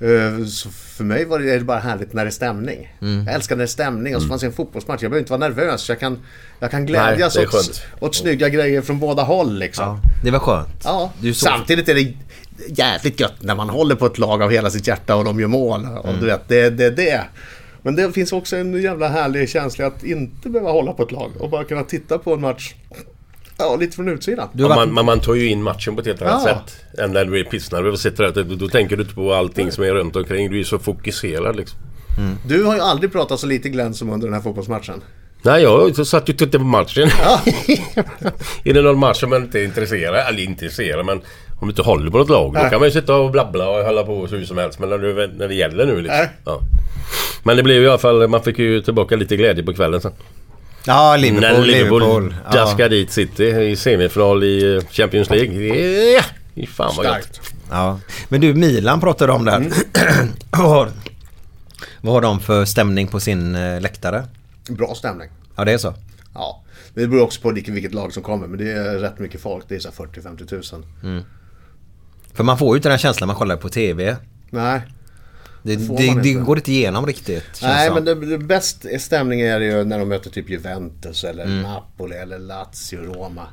Eh, 0.00 0.44
Så 0.46 0.68
för 0.70 1.04
mig 1.04 1.24
var 1.24 1.38
det, 1.38 1.50
är 1.52 1.58
det 1.58 1.64
bara 1.64 1.78
härligt 1.78 2.12
när 2.12 2.24
det 2.24 2.28
är 2.28 2.32
stämning. 2.32 2.92
Jag 3.26 3.34
älskar 3.34 3.56
när 3.56 3.58
det 3.60 3.64
är 3.64 3.66
stämning 3.66 4.16
och 4.16 4.22
så 4.22 4.28
fanns 4.28 4.40
det 4.40 4.46
en 4.46 4.52
fotbollsmatch. 4.52 5.02
Jag 5.02 5.10
behöver 5.10 5.20
inte 5.22 5.32
vara 5.32 5.48
nervös. 5.48 5.88
Jag 5.88 6.00
kan, 6.00 6.18
jag 6.60 6.70
kan 6.70 6.86
glädjas 6.86 7.34
Nej, 7.36 7.44
är 7.44 7.48
åt, 7.56 7.82
åt 8.00 8.14
snygga 8.14 8.48
grejer 8.48 8.82
från 8.82 8.98
båda 8.98 9.22
håll 9.22 9.58
liksom. 9.58 9.84
Ja, 9.84 9.98
det 10.24 10.30
var 10.30 10.38
skönt. 10.38 10.68
Ja, 10.84 11.12
Du 11.20 11.34
så- 11.34 11.44
samtidigt 11.44 11.88
är 11.88 11.94
det 11.94 12.14
jävligt 12.68 13.20
gött 13.20 13.34
när 13.42 13.54
man 13.54 13.68
håller 13.70 13.94
på 13.94 14.06
ett 14.06 14.18
lag 14.18 14.42
av 14.42 14.50
hela 14.50 14.70
sitt 14.70 14.86
hjärta 14.86 15.16
och 15.16 15.24
de 15.24 15.40
gör 15.40 15.48
mål. 15.48 15.86
Och 16.02 16.14
du 16.20 16.26
vet, 16.26 16.48
det 16.48 16.70
det, 16.70 16.90
det. 16.90 17.20
Men 17.82 17.96
det 17.96 18.12
finns 18.12 18.32
också 18.32 18.56
en 18.56 18.82
jävla 18.82 19.08
härlig 19.08 19.48
känsla 19.48 19.86
att 19.86 20.04
inte 20.04 20.48
behöva 20.48 20.70
hålla 20.70 20.92
på 20.92 21.02
ett 21.02 21.12
lag 21.12 21.30
och 21.40 21.50
bara 21.50 21.64
kunna 21.64 21.82
titta 21.82 22.18
på 22.18 22.34
en 22.34 22.40
match 22.40 22.74
ja, 23.62 23.76
lite 23.76 23.96
från 23.96 24.08
utsidan. 24.08 24.48
Ja, 24.52 24.68
man, 24.68 24.92
man, 24.92 25.04
man 25.04 25.20
tar 25.20 25.34
ju 25.34 25.48
in 25.48 25.62
matchen 25.62 25.94
på 25.94 26.00
ett 26.00 26.06
helt 26.06 26.22
annat 26.22 26.42
Ja. 26.46 26.62
sätt. 26.66 27.00
Än 27.04 27.12
när 27.12 27.24
du 27.24 27.40
är 27.40 27.44
pissnervös 27.44 27.92
och 27.92 28.00
sitter 28.00 28.24
där. 28.32 28.44
Då, 28.44 28.54
då 28.54 28.68
tänker 28.68 28.96
du 28.96 29.02
inte 29.02 29.14
på 29.14 29.34
allting 29.34 29.72
som 29.72 29.84
är 29.84 29.94
runt 29.94 30.16
omkring. 30.16 30.50
Du 30.50 30.60
är 30.60 30.64
så 30.64 30.78
fokuserad 30.78 31.56
liksom. 31.56 31.78
Du 32.46 32.64
har 32.64 32.74
ju 32.74 32.80
aldrig 32.80 33.12
pratat 33.12 33.40
så 33.40 33.46
lite 33.46 33.68
Glenn 33.68 33.94
som 33.94 34.10
under 34.10 34.26
den 34.26 34.34
här 34.34 34.40
fotbollsmatchen. 34.40 35.02
Nej, 35.42 35.62
jag 35.62 36.06
satt 36.06 36.28
ju 36.28 36.32
och 36.32 36.38
tittade 36.38 36.58
på 36.58 36.64
matchen. 36.64 37.08
är 38.64 38.74
det 38.74 38.82
någon 38.82 38.98
match 38.98 39.20
som 39.20 39.30
man 39.30 39.42
inte 39.42 39.60
är 39.60 39.64
intresserad 39.64 40.28
Eller 40.28 40.42
intresserad, 40.42 41.06
men 41.06 41.18
om 41.60 41.68
du 41.68 41.68
inte 41.68 41.82
håller 41.82 42.10
på 42.10 42.18
något 42.18 42.28
lag. 42.28 42.52
Då 42.54 42.60
Nej. 42.60 42.70
kan 42.70 42.78
man 42.80 42.88
ju 42.88 42.92
sitta 42.92 43.16
och 43.16 43.30
blabbla 43.30 43.68
och 43.68 43.84
hålla 43.84 44.02
på 44.02 44.26
så 44.28 44.36
hur 44.36 44.44
som 44.44 44.58
helst. 44.58 44.78
Men 44.78 44.88
när, 44.88 44.98
du, 44.98 45.30
när 45.36 45.48
det 45.48 45.54
gäller 45.54 45.86
nu 45.86 46.00
liksom. 46.00 46.26
Ja. 46.44 46.60
Men 47.42 47.56
det 47.56 47.62
blev 47.62 47.82
i 47.82 47.88
alla 47.88 47.98
fall, 47.98 48.28
man 48.28 48.42
fick 48.42 48.58
ju 48.58 48.80
tillbaka 48.82 49.16
lite 49.16 49.36
glädje 49.36 49.64
på 49.64 49.74
kvällen 49.74 50.00
sen. 50.00 50.12
Ja, 50.86 51.16
Liverpool. 51.16 51.40
när 51.40 51.66
Liverpool, 51.66 52.00
Liverpool. 52.02 52.34
daskar 52.52 52.84
Ja. 52.84 52.88
dit 52.88 53.10
City 53.12 53.44
i 53.44 53.76
semifinal 53.76 54.44
i 54.44 54.76
eh, 54.76 54.82
Champions 54.90 55.30
League. 55.30 56.22
Fy 56.54 56.66
fan 56.66 56.92
vad 56.96 57.06
gött. 57.06 57.40
Ja. 57.70 58.00
Men 58.28 58.40
du, 58.40 58.54
Milan 58.54 59.00
pratade 59.00 59.32
om 59.32 59.44
där. 59.44 59.56
Mm. 59.56 59.72
vad, 60.50 60.68
har, 60.68 60.90
vad 62.00 62.14
har 62.14 62.20
de 62.20 62.40
för 62.40 62.64
stämning 62.64 63.08
på 63.08 63.20
sin 63.20 63.54
eh, 63.54 63.80
läktare? 63.80 64.24
Bra 64.68 64.94
stämning. 64.94 65.28
Ja, 65.56 65.64
det 65.64 65.72
är 65.72 65.78
så. 65.78 65.94
Ja. 66.34 66.62
Det 66.94 67.06
beror 67.06 67.22
också 67.22 67.40
på 67.40 67.50
vilket, 67.50 67.74
vilket 67.74 67.94
lag 67.94 68.12
som 68.12 68.22
kommer. 68.22 68.46
Men 68.46 68.58
det 68.58 68.72
är 68.72 68.98
rätt 68.98 69.18
mycket 69.18 69.40
folk. 69.40 69.64
Det 69.68 69.74
är 69.74 69.78
så 69.78 69.88
här 69.88 70.06
40-50 70.06 70.46
tusen. 70.46 70.84
För 72.34 72.44
man 72.44 72.58
får 72.58 72.68
ju 72.74 72.76
inte 72.76 72.88
den 72.88 72.98
känslan 72.98 73.26
man 73.26 73.36
kollar 73.36 73.56
på 73.56 73.68
TV. 73.68 74.16
Nej. 74.50 74.80
Det, 75.62 75.76
det, 75.76 75.96
det 75.96 76.06
inte. 76.06 76.32
går 76.32 76.58
inte 76.58 76.72
igenom 76.72 77.06
riktigt. 77.06 77.44
Nej, 77.62 77.90
men 77.90 78.04
det, 78.04 78.14
det 78.14 78.38
bäst 78.38 78.86
stämning 78.98 79.40
är 79.40 79.60
det 79.60 79.66
ju 79.66 79.84
när 79.84 79.98
de 79.98 80.08
möter 80.08 80.30
typ 80.30 80.50
Juventus 80.50 81.24
eller 81.24 81.46
Napoli 81.46 82.16
eller 82.16 82.38
Lazio, 82.38 82.96
Roma. 83.14 83.46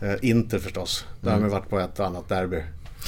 Eh, 0.00 0.14
Inter 0.30 0.58
förstås. 0.58 1.04
Där 1.20 1.30
har 1.30 1.40
man 1.40 1.50
varit 1.50 1.68
på 1.68 1.80
ett 1.80 2.00
annat 2.00 2.28
derby. 2.28 2.62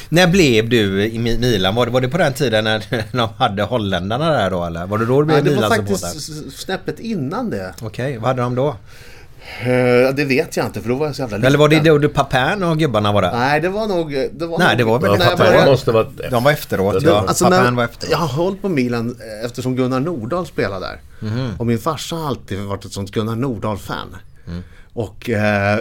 När 0.09 0.27
blev 0.27 0.69
du 0.69 1.05
i 1.07 1.19
Mi- 1.19 1.41
Milan? 1.41 1.75
Var 1.75 1.87
det, 1.87 1.93
var 1.93 2.01
det 2.01 2.09
på 2.09 2.19
den 2.19 2.33
tiden 2.33 2.65
när 2.65 2.85
de 3.17 3.29
hade 3.37 3.63
holländarna 3.63 4.31
där 4.31 4.51
då 4.51 4.65
eller? 4.65 4.87
Var 4.87 4.99
det 4.99 5.07
då 5.07 5.21
du 5.21 5.27
blev 5.27 5.37
Nej, 5.37 5.45
det 5.45 5.51
var 5.51 5.57
Milan-supporter? 5.71 6.07
faktiskt 6.07 6.61
snäppet 6.61 7.01
innan 7.01 7.51
det. 7.51 7.75
Okej, 7.83 8.19
vad 8.19 8.27
hade 8.29 8.43
de 8.43 8.55
då? 8.55 8.77
Eh, 9.61 10.15
det 10.15 10.25
vet 10.25 10.57
jag 10.57 10.67
inte 10.67 10.81
för 10.81 10.89
då 10.89 10.95
var 10.95 11.07
jag 11.07 11.17
så 11.17 11.23
jävla 11.23 11.37
liten. 11.37 11.47
Eller 11.47 11.59
var 11.59 11.69
det 11.69 11.81
då 11.81 11.99
du 11.99 12.09
Papin 12.09 12.63
och 12.63 12.79
gubbarna 12.79 13.13
var 13.13 13.23
där? 13.23 13.33
Nej, 13.33 13.61
det 13.61 13.69
var 13.69 13.87
nog... 13.87 14.11
Det 14.33 14.47
var 14.47 14.59
Nej, 14.59 14.69
nog, 14.69 14.79
det 14.79 14.85
var 14.85 14.99
väl 15.01 15.21
pappa 15.21 15.37
började- 15.37 15.71
måste 15.71 15.93
varit... 15.93 16.31
De 16.31 16.45
var 16.45 16.53
efteråt 16.53 17.01
Det- 17.01 17.07
ja. 17.11 17.25
Alltså 17.29 17.45
Papin 17.45 17.61
när, 17.65 17.71
var 17.73 17.85
efteråt. 17.85 18.11
jag 18.13 18.19
har 18.19 18.29
hållit 18.45 18.63
på 18.63 18.69
Milan 18.69 19.17
eh, 19.41 19.45
eftersom 19.47 19.77
Gunnar 19.77 20.01
Nordahl 20.01 20.47
spelade 20.47 20.87
där. 20.87 21.01
Och 21.59 21.67
min 21.67 21.79
farsa 21.79 22.17
har 22.17 22.29
alltid 22.29 22.61
varit 22.61 22.85
ett 22.85 22.93
sånt 22.93 23.11
Gunnar 23.11 23.37
Nordahl-fan. 23.37 24.17
Och 24.93 25.31
eh, 25.31 25.79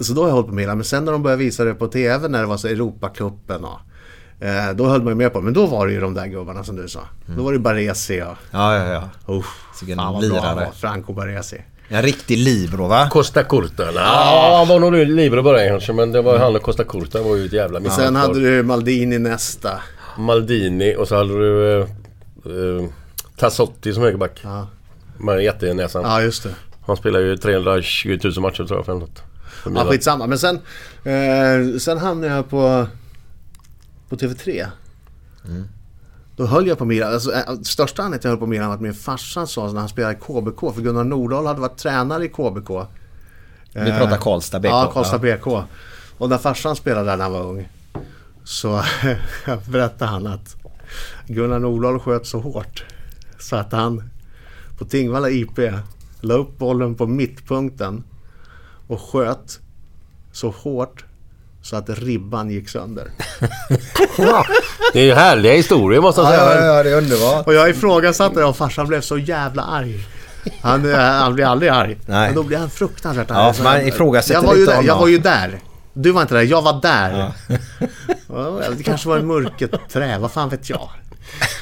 så 0.00 0.12
då 0.12 0.20
har 0.22 0.28
jag 0.28 0.34
hållit 0.34 0.48
på 0.48 0.54
Milan. 0.54 0.76
Men 0.78 0.84
sen 0.84 1.04
när 1.04 1.12
de 1.12 1.22
började 1.22 1.42
visa 1.44 1.64
det 1.64 1.74
på 1.74 1.86
TV 1.86 2.28
när 2.28 2.40
det 2.40 2.46
var 2.46 2.56
så 2.56 2.68
Europacupen 2.68 3.64
och 3.64 4.44
eh, 4.46 4.70
då 4.74 4.86
höll 4.86 5.02
man 5.02 5.08
ju 5.10 5.14
med 5.14 5.32
på. 5.32 5.40
Men 5.40 5.52
då 5.54 5.66
var 5.66 5.86
det 5.86 5.92
ju 5.92 6.00
de 6.00 6.14
där 6.14 6.26
gubbarna 6.26 6.64
som 6.64 6.76
du 6.76 6.88
sa. 6.88 7.00
Då 7.36 7.42
var 7.42 7.52
det 7.52 7.58
Baresi 7.58 8.22
och... 8.22 8.26
Ja, 8.50 8.76
ja, 8.76 8.84
ja. 9.26 9.34
Uff, 9.34 9.46
Vilken 9.80 9.98
fan 9.98 10.12
vad 10.14 10.30
bra 10.30 10.40
han 10.40 10.56
var. 10.56 10.70
Franco 10.76 11.12
Baresi. 11.12 11.56
En 11.88 12.02
riktig 12.02 12.38
Libro 12.38 12.86
va? 12.86 13.08
Costa 13.10 13.44
Curta. 13.44 13.92
Ja, 13.94 14.56
han 14.58 14.68
var 14.68 14.80
nog 14.80 14.94
livre 14.94 15.42
början 15.42 15.68
kanske 15.68 15.92
men 15.92 16.12
det 16.12 16.22
var 16.22 16.38
han 16.38 16.56
och 16.56 16.62
Costa 16.62 16.84
Curta 16.84 17.22
var 17.22 17.36
ju 17.36 17.46
ett 17.46 17.52
jävla 17.52 17.80
misstag. 17.80 18.04
Sen 18.04 18.16
hade 18.16 18.40
du 18.40 18.62
Maldini 18.62 19.18
nästa. 19.18 19.82
Maldini 20.18 20.96
och 20.96 21.08
så 21.08 21.16
hade 21.16 21.38
du 21.38 21.72
eh, 21.72 21.86
eh, 22.46 22.90
Tassotti 23.36 23.92
som 23.94 24.02
högerback. 24.02 24.40
Ja. 24.42 24.68
Med 25.18 25.42
jättenäsan. 25.42 26.02
Ja, 26.04 26.22
just 26.22 26.42
det. 26.42 26.54
Han 26.86 26.96
spelar 26.96 27.20
ju 27.20 27.36
320 27.36 28.18
000 28.24 28.40
matcher 28.40 28.64
tror 28.64 28.78
jag 28.78 28.86
för 28.86 28.94
något. 28.94 29.22
För 29.62 29.70
Ja, 29.70 29.84
skitsamma. 29.84 30.26
Men 30.26 30.38
sen, 30.38 30.60
eh, 31.04 31.78
sen 31.78 31.98
hamnade 31.98 32.34
jag 32.34 32.50
på, 32.50 32.86
på 34.08 34.16
TV3. 34.16 34.66
Då 36.36 36.46
höll 36.46 36.66
jag 36.66 36.78
på 36.78 36.84
Milan. 36.84 37.12
Alltså, 37.12 37.32
eh, 37.32 37.54
största 37.62 38.02
anledningen 38.02 38.20
till 38.20 38.28
att 38.28 38.30
jag 38.30 38.30
höll 38.30 38.38
på 38.38 38.46
Milan 38.46 38.68
var 38.68 38.74
att 38.74 38.80
min 38.80 38.94
farsa 38.94 39.46
sa 39.46 39.72
när 39.72 39.80
han 39.80 39.88
spelade 39.88 40.14
i 40.14 40.18
KBK. 40.20 40.74
För 40.74 40.82
Gunnar 40.82 41.04
Nordahl 41.04 41.46
hade 41.46 41.60
varit 41.60 41.76
tränare 41.76 42.24
i 42.24 42.28
KBK. 42.28 42.86
Vi 43.72 43.92
pratar 43.92 44.16
Karlstad 44.16 44.60
BK. 44.60 44.68
Ja, 44.68 44.90
Karlstad 44.94 45.18
BK. 45.18 45.46
Och 46.18 46.28
när 46.28 46.38
farsan 46.38 46.76
spelade 46.76 47.10
där 47.10 47.16
när 47.16 47.24
han 47.24 47.32
var 47.32 47.42
ung. 47.42 47.68
Så 48.44 48.82
berättade 49.68 50.10
han 50.10 50.26
att 50.26 50.56
Gunnar 51.26 51.58
Nordahl 51.58 51.98
sköt 51.98 52.26
så 52.26 52.38
hårt. 52.38 52.84
Så 53.38 53.56
att 53.56 53.72
han 53.72 54.10
på 54.78 54.84
Tingvalla 54.84 55.30
IP 55.30 55.58
la 56.20 56.34
upp 56.34 56.58
bollen 56.58 56.94
på 56.94 57.06
mittpunkten. 57.06 58.04
Och 58.86 59.00
sköt 59.00 59.60
så 60.32 60.50
hårt 60.50 61.04
så 61.64 61.76
att 61.76 61.88
ribban 61.88 62.50
gick 62.50 62.68
sönder. 62.68 63.10
Det 64.92 65.00
är 65.00 65.04
ju 65.04 65.14
härliga 65.14 65.52
historier 65.52 66.00
måste 66.00 66.20
jag 66.20 66.30
säga. 66.30 66.66
ja, 66.66 66.82
det 66.82 66.90
är 66.90 66.96
underbart. 66.96 67.46
Och 67.46 67.54
jag 67.54 67.70
ifrågasatte 67.70 68.40
det 68.40 68.44
och 68.44 68.56
farsan 68.56 68.86
blev 68.88 69.00
så 69.00 69.18
jävla 69.18 69.62
arg. 69.62 70.06
Han, 70.60 70.90
eh, 70.92 70.98
han 70.98 71.34
blir 71.34 71.44
aldrig 71.44 71.70
arg. 71.70 71.96
Nej. 72.06 72.26
Men 72.28 72.34
då 72.34 72.42
blir 72.42 72.58
han 72.58 72.70
fruktansvärt 72.70 73.30
arg. 73.30 73.54
Ja, 73.58 73.62
man 73.64 73.80
ifrågasätter 73.86 74.34
jag 74.34 74.42
var, 74.46 74.54
ju 74.54 74.60
lite 74.60 74.72
där, 74.76 74.82
jag 74.82 74.96
var 74.98 75.08
ju 75.08 75.18
där. 75.18 75.60
Du 75.92 76.10
var 76.10 76.22
inte 76.22 76.34
där, 76.34 76.42
jag 76.42 76.62
var 76.62 76.80
där. 76.82 77.32
Ja, 78.28 78.60
det 78.76 78.82
kanske 78.82 79.08
var 79.08 79.16
en 79.18 79.26
mörket 79.26 79.70
trä, 79.92 80.18
vad 80.18 80.32
fan 80.32 80.48
vet 80.48 80.70
jag. 80.70 80.90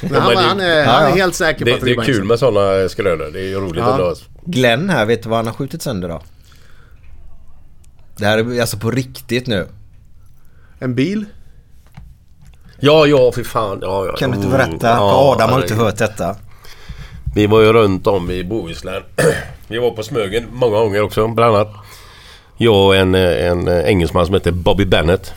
Men 0.01 0.15
han, 0.21 0.33
men 0.33 0.37
det- 0.37 0.49
han, 0.49 0.59
är, 0.61 0.85
han 0.85 1.03
är 1.03 1.09
ja. 1.09 1.15
helt 1.15 1.35
säker 1.35 1.59
på 1.59 1.65
Det, 1.65 1.73
att 1.73 1.81
det 1.81 1.91
är 1.91 2.01
kul 2.01 2.23
med 2.23 2.39
sådana 2.39 2.89
skrönor. 2.89 3.29
Det 3.33 3.39
är 3.39 3.47
ju 3.47 3.59
roligt 3.59 3.83
Ja. 3.85 3.91
ändå. 3.91 4.07
alltså. 4.07 4.25
Glenn 4.45 4.89
här, 4.89 5.05
vet 5.05 5.23
du 5.23 5.29
vad 5.29 5.37
han 5.37 5.47
har 5.47 5.53
skjutit 5.53 5.81
sönder 5.81 6.09
då? 6.09 6.21
Det 8.17 8.25
här 8.25 8.37
är 8.37 8.61
alltså 8.61 8.77
på 8.77 8.91
riktigt 8.91 9.47
nu. 9.47 9.67
En 10.79 10.95
bil? 10.95 11.25
Ja, 12.79 13.05
ja, 13.07 13.31
för 13.31 13.43
fan. 13.43 13.79
Ja, 13.81 14.05
ja. 14.05 14.15
Kan 14.15 14.31
du 14.31 14.35
inte 14.37 14.47
Mm, 14.47 14.57
berätta? 14.57 14.87
ja, 14.87 14.97
För 14.97 15.31
Adam 15.33 15.49
har 15.49 15.61
inte 15.61 15.75
hört 15.75 15.97
detta. 15.97 16.35
Vi 17.35 17.47
var 17.47 17.61
ju 17.61 17.73
runt 17.73 18.07
om 18.07 18.31
i 18.31 18.43
Bohuslän. 18.43 19.03
Vi 19.67 19.77
var 19.77 19.91
på 19.91 20.03
Smögen 20.03 20.45
många 20.51 20.77
gånger 20.79 21.01
också, 21.01 21.27
bland 21.27 21.55
annat. 21.55 21.73
Jag 22.57 22.85
och 22.85 22.95
en, 22.95 23.15
eh, 23.15 23.45
en 23.47 23.67
eh, 23.67 23.79
engelsman 23.85 24.25
som 24.25 24.33
heter 24.33 24.51
Bobby 24.51 24.85
Bennett. 24.85 25.33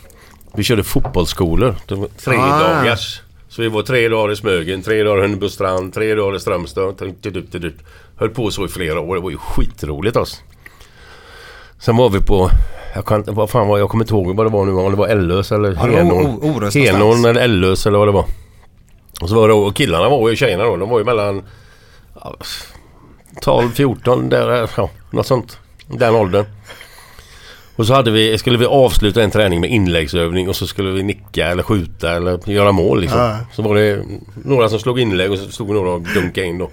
Vi 0.55 0.65
körde 0.65 0.85
fotbollsskolor. 0.85 1.75
Tre 2.25 2.37
Ah. 2.37 2.59
dagars. 2.61 3.21
Så 3.49 3.63
vi 3.63 3.69
var 3.69 3.83
tre 3.83 4.09
dagar 4.09 4.33
i 4.33 4.37
Smögen, 4.37 4.83
tre 4.83 5.03
dagar 5.03 5.19
i 5.19 5.23
Hunnebostrand, 5.23 5.95
tre 5.95 6.15
dagar 6.15 6.37
i 6.37 6.41
Strömstad. 6.41 6.95
Höll 8.17 8.29
på 8.31 8.51
så 8.51 8.65
i 8.65 8.69
flera 8.69 9.01
år. 9.01 9.15
Det 9.15 9.21
var 9.21 9.31
ju 9.31 9.37
skitroligt 9.37 10.17
alltså. 10.17 10.37
Sen 11.79 11.97
var 11.97 12.09
vi 12.11 12.21
på... 12.21 12.51
Jag 12.97 13.07
kan. 13.07 13.25
Vad 13.27 13.51
fan 13.51 13.69
var 13.69 13.79
jag 13.79 13.89
kommer 13.89 14.05
inte 14.05 14.15
ihåg 14.15 14.37
vad 14.37 14.47
det 14.47 14.51
var 14.51 14.65
nu. 14.65 14.73
Om 14.73 14.91
det 14.91 14.97
var 14.97 15.09
Ellös 15.09 15.53
eller 15.53 15.73
Ja, 15.73 15.81
Henån. 15.81 16.71
Henån 16.75 17.25
eller 17.25 17.41
Ellös 17.41 17.87
eller 17.87 17.99
vad 17.99 18.09
det 18.09 18.13
var. 18.13 18.25
Och 19.21 19.29
så 19.29 19.35
var 19.35 19.49
det 19.49 19.55
och 19.55 19.75
killarna 19.75 20.09
var 20.09 20.31
ju 20.31 20.37
tjejerna 20.37 20.65
då. 20.65 20.77
De 20.77 20.89
var 20.89 20.99
ju 20.99 21.05
mellan... 21.05 21.43
ja, 22.15 22.35
12, 23.43 23.71
14 23.71 24.29
där, 24.29 24.69
ja, 24.77 24.91
något 25.11 25.27
sånt. 25.27 25.59
Den 25.87 26.15
åldern. 26.15 26.45
Och 27.77 27.87
så 27.87 27.95
hade 27.95 28.11
vi, 28.11 28.39
skulle 28.39 28.59
vi 28.59 28.67
avsluta 28.67 29.23
en 29.23 29.31
träning 29.31 29.61
med 29.61 29.71
inläggsövning 29.71 30.49
och 30.49 30.57
så 30.57 30.67
skulle 30.67 30.91
vi 30.91 31.03
nicka 31.03 31.47
eller 31.47 31.63
skjuta 31.63 32.13
eller 32.13 32.51
göra 32.51 32.73
mål 32.73 33.01
liksom. 33.01 33.21
Ja. 33.21 33.39
Så 33.53 33.63
var 33.63 33.75
det 33.75 34.05
några 34.45 34.69
som 34.69 34.79
slog 34.79 35.01
inlägg 35.01 35.33
och 35.33 35.39
så 35.39 35.51
stod 35.51 35.71
några 35.71 35.91
och 35.91 36.01
dunkade 36.01 36.47
in 36.47 36.59
då. 36.59 36.71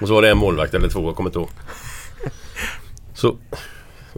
Och 0.00 0.08
så 0.08 0.14
var 0.14 0.22
det 0.22 0.30
en 0.30 0.38
målvakt 0.38 0.74
eller 0.74 0.88
två, 0.88 1.04
jag 1.04 1.16
kommer 1.16 1.30
inte 1.30 1.38
ihåg. 1.38 1.50
Så, 3.14 3.36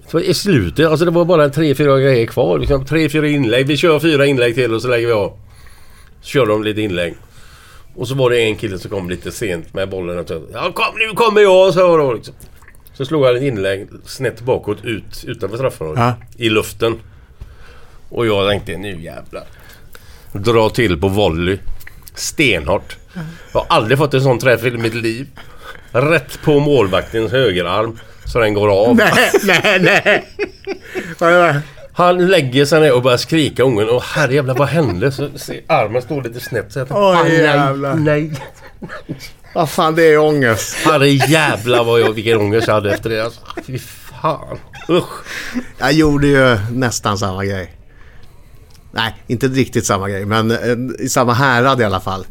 så 0.08 0.20
i 0.20 0.34
slutet, 0.34 0.86
alltså 0.86 1.04
det 1.04 1.10
var 1.10 1.24
bara 1.24 1.48
tre, 1.48 1.74
fyra 1.74 2.00
grejer 2.00 2.26
kvar. 2.26 2.58
Liksom, 2.58 2.84
tre, 2.84 3.08
fyra 3.08 3.28
inlägg. 3.28 3.66
Vi 3.66 3.76
kör 3.76 3.98
fyra 3.98 4.26
inlägg 4.26 4.54
till 4.54 4.74
och 4.74 4.82
så 4.82 4.88
lägger 4.88 5.06
vi 5.06 5.12
av. 5.12 5.38
Så 6.20 6.28
kör 6.28 6.46
de 6.46 6.64
lite 6.64 6.80
inlägg. 6.80 7.14
Och 7.94 8.08
så 8.08 8.14
var 8.14 8.30
det 8.30 8.40
en 8.40 8.56
kille 8.56 8.78
som 8.78 8.90
kom 8.90 9.10
lite 9.10 9.32
sent 9.32 9.74
med 9.74 9.88
bollen. 9.88 10.18
Och 10.18 10.28
så, 10.28 10.42
ja, 10.52 10.72
kom, 10.72 10.98
nu 10.98 11.14
kommer 11.14 11.40
jag! 11.40 11.74
Så, 11.74 11.80
jag 11.80 11.98
då, 11.98 12.12
liksom. 12.12 12.34
så 12.94 13.04
slog 13.04 13.24
han 13.24 13.36
ett 13.36 13.42
inlägg 13.42 13.88
snett 14.04 14.40
bakåt 14.40 14.84
ut 14.84 15.24
utanför 15.26 15.56
straffområdet. 15.56 16.00
Ja. 16.00 16.14
I 16.36 16.48
luften. 16.48 17.00
Och 18.08 18.26
jag 18.26 18.50
tänkte 18.50 18.76
nu 18.76 19.02
jävlar. 19.02 19.44
Dra 20.32 20.68
till 20.68 21.00
på 21.00 21.08
volley. 21.08 21.58
Stenhårt. 22.14 22.96
Jag 23.52 23.60
har 23.60 23.76
aldrig 23.76 23.98
fått 23.98 24.14
en 24.14 24.22
sån 24.22 24.38
träff 24.38 24.64
i 24.64 24.70
mitt 24.70 24.94
liv. 24.94 25.26
Rätt 25.92 26.42
på 26.44 26.60
målvaktens 26.60 27.32
högerarm. 27.32 27.98
Så 28.26 28.38
den 28.40 28.54
går 28.54 28.68
av. 28.88 28.96
Nej, 28.96 29.30
nej, 29.44 29.78
nej. 31.20 31.60
Han 31.92 32.26
lägger 32.26 32.64
sig 32.64 32.80
ner 32.80 32.92
och 32.94 33.02
börjar 33.02 33.18
skrika 33.18 33.62
ungen. 33.62 33.88
Och 33.88 34.02
herrejävlar 34.02 34.54
vad 34.54 34.68
hände? 34.68 35.12
Så 35.12 35.28
ser 35.38 35.60
armen 35.66 36.02
står 36.02 36.22
lite 36.22 36.40
snett. 36.40 36.72
Så 36.72 36.78
jag 36.78 36.88
tänkte, 36.88 37.02
Oj, 37.04 37.16
"Ah, 37.16 37.22
nej, 37.22 37.36
jävlar." 37.42 37.94
nej. 37.94 38.32
Vad 39.54 39.70
fan, 39.70 39.94
det 39.94 40.02
är 40.02 40.18
ångest. 40.18 40.76
Herrejävlar 40.86 41.84
vad 41.84 42.00
jag, 42.00 42.12
vilken 42.12 42.40
ångest 42.40 42.66
jag 42.66 42.74
hade 42.74 42.94
efter 42.94 43.10
det. 43.10 43.24
Alltså, 43.24 43.40
fy 43.66 43.78
fan. 43.78 44.58
Usch. 44.88 45.24
Jag 45.78 45.92
gjorde 45.92 46.26
ju 46.26 46.58
nästan 46.72 47.18
samma 47.18 47.44
grej. 47.44 47.72
Nej, 48.92 49.14
inte 49.26 49.48
riktigt 49.48 49.86
samma 49.86 50.08
grej, 50.08 50.24
men 50.24 50.50
eh, 50.50 51.04
i 51.04 51.08
samma 51.08 51.32
härad 51.32 51.80
i 51.80 51.84
alla 51.84 52.00
fall. 52.00 52.26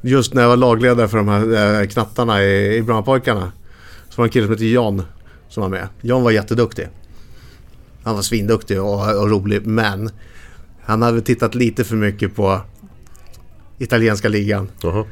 Just 0.00 0.34
när 0.34 0.42
jag 0.42 0.48
var 0.48 0.56
lagledare 0.56 1.08
för 1.08 1.16
de 1.16 1.28
här 1.28 1.80
eh, 1.82 1.86
knattarna 1.88 2.42
i, 2.42 2.76
i 2.76 2.82
Brommapojkarna. 2.82 3.52
Så 4.10 4.22
var 4.22 4.24
det 4.24 4.28
en 4.28 4.32
kille 4.32 4.46
som 4.46 4.52
hette 4.54 4.64
John 4.66 5.02
som 5.54 5.60
var 5.60 5.70
med. 5.70 5.88
John 6.00 6.22
var 6.22 6.30
jätteduktig. 6.30 6.88
Han 8.04 8.14
var 8.14 8.22
svinduktig 8.22 8.80
och, 8.82 9.16
och 9.20 9.30
rolig, 9.30 9.66
men 9.66 10.10
han 10.84 11.02
hade 11.02 11.20
tittat 11.20 11.54
lite 11.54 11.84
för 11.84 11.96
mycket 11.96 12.36
på 12.36 12.60
italienska 13.78 14.28
ligan. 14.28 14.68
Jaha. 14.82 15.04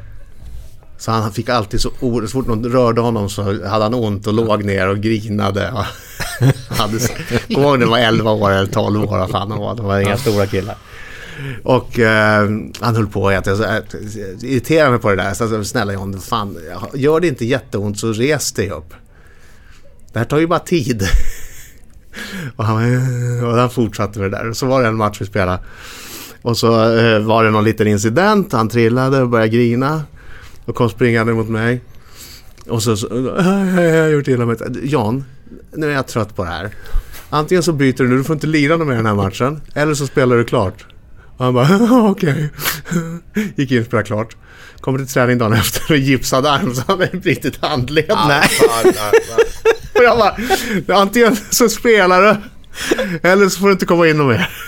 Så 0.98 1.10
han 1.10 1.32
fick 1.32 1.48
alltid 1.48 1.80
så 1.80 1.90
o- 2.00 2.20
så 2.20 2.28
fort 2.28 2.46
någon 2.46 2.64
rörde 2.64 3.00
honom 3.00 3.28
så 3.30 3.42
hade 3.42 3.84
han 3.84 3.94
ont 3.94 4.26
och 4.26 4.32
låg 4.34 4.64
ner 4.64 4.88
och 4.88 4.98
grinade. 5.00 5.72
Och 5.72 5.84
hade, 6.76 6.98
kom 7.54 7.62
ihåg 7.62 7.78
när 7.78 7.86
han 7.86 7.90
var 7.90 7.98
11 7.98 8.30
år 8.30 8.50
eller 8.50 8.66
12 8.72 9.02
år, 9.04 9.28
fan 9.28 9.50
han 9.50 9.60
var. 9.60 9.74
De 9.74 9.86
var 9.86 10.00
inga 10.00 10.16
stora 10.16 10.46
killar. 10.46 10.76
Och 11.64 11.98
eh, 11.98 12.48
han 12.80 12.96
höll 12.96 13.06
på 13.06 13.28
att 13.28 13.46
jag 13.46 13.56
så, 13.56 13.64
äh, 13.64 13.78
irriterade 14.42 14.90
mig 14.90 15.00
på 15.00 15.10
det 15.10 15.16
där. 15.16 15.34
Så 15.34 15.44
jag 15.44 15.50
sa, 15.50 15.64
snälla 15.64 15.92
John, 15.92 16.20
fan, 16.20 16.58
gör 16.94 17.20
det 17.20 17.28
inte 17.28 17.44
jätteont 17.44 17.98
så 17.98 18.12
res 18.12 18.52
dig 18.52 18.70
upp. 18.70 18.94
Det 20.12 20.18
här 20.18 20.26
tar 20.26 20.38
ju 20.38 20.46
bara 20.46 20.58
tid. 20.58 21.02
och, 22.56 22.64
han, 22.64 22.84
och 23.44 23.56
han 23.56 23.70
fortsatte 23.70 24.18
med 24.18 24.30
det 24.30 24.36
där. 24.36 24.48
Och 24.48 24.56
så 24.56 24.66
var 24.66 24.82
det 24.82 24.88
en 24.88 24.96
match 24.96 25.20
vi 25.20 25.26
spelade. 25.26 25.58
Och 26.42 26.56
så 26.58 26.96
eh, 26.98 27.18
var 27.18 27.44
det 27.44 27.50
någon 27.50 27.64
liten 27.64 27.86
incident. 27.86 28.52
Han 28.52 28.68
trillade 28.68 29.22
och 29.22 29.28
började 29.28 29.48
grina. 29.48 30.02
Och 30.64 30.74
kom 30.74 30.90
springande 30.90 31.32
mot 31.32 31.48
mig. 31.48 31.80
Och 32.68 32.82
så, 32.82 32.96
så 32.96 33.06
jag 33.76 34.02
har 34.02 34.08
gjort 34.08 34.28
illa 34.28 34.46
mig. 34.46 34.56
Jan, 34.82 35.24
nu 35.72 35.90
är 35.90 35.94
jag 35.94 36.06
trött 36.06 36.36
på 36.36 36.44
det 36.44 36.50
här. 36.50 36.70
Antingen 37.30 37.62
så 37.62 37.72
byter 37.72 37.96
du 37.96 38.08
nu, 38.08 38.16
du 38.16 38.24
får 38.24 38.34
inte 38.34 38.46
lira 38.46 38.76
någon 38.76 38.88
mer 38.88 38.96
den 38.96 39.06
här 39.06 39.14
matchen. 39.14 39.60
Eller 39.74 39.94
så 39.94 40.06
spelar 40.06 40.36
du 40.36 40.44
klart. 40.44 40.86
Och 41.36 41.44
han 41.44 41.54
bara, 41.54 41.78
okej. 42.10 42.50
Gick 43.56 43.70
in 43.70 43.80
och 43.80 43.86
spelade 43.86 44.06
klart. 44.06 44.36
Kommer 44.80 44.98
till 44.98 45.08
träning 45.08 45.38
dagen 45.38 45.52
efter 45.52 45.92
och 45.92 45.98
gipsad 45.98 46.46
arm 46.46 46.74
så 46.74 46.82
han 46.86 47.00
hade 47.00 47.18
brutit 47.18 47.64
handled. 47.64 48.14
Nej. 48.28 48.48
Och 49.98 50.04
jag 50.04 50.18
bara, 50.18 50.98
antingen 51.00 51.36
så 51.50 51.68
spelar 51.68 52.22
du. 52.22 52.36
Eller 53.28 53.48
så 53.48 53.60
får 53.60 53.66
du 53.66 53.72
inte 53.72 53.86
komma 53.86 54.08
in 54.08 54.20
och 54.20 54.26
mer. 54.26 54.50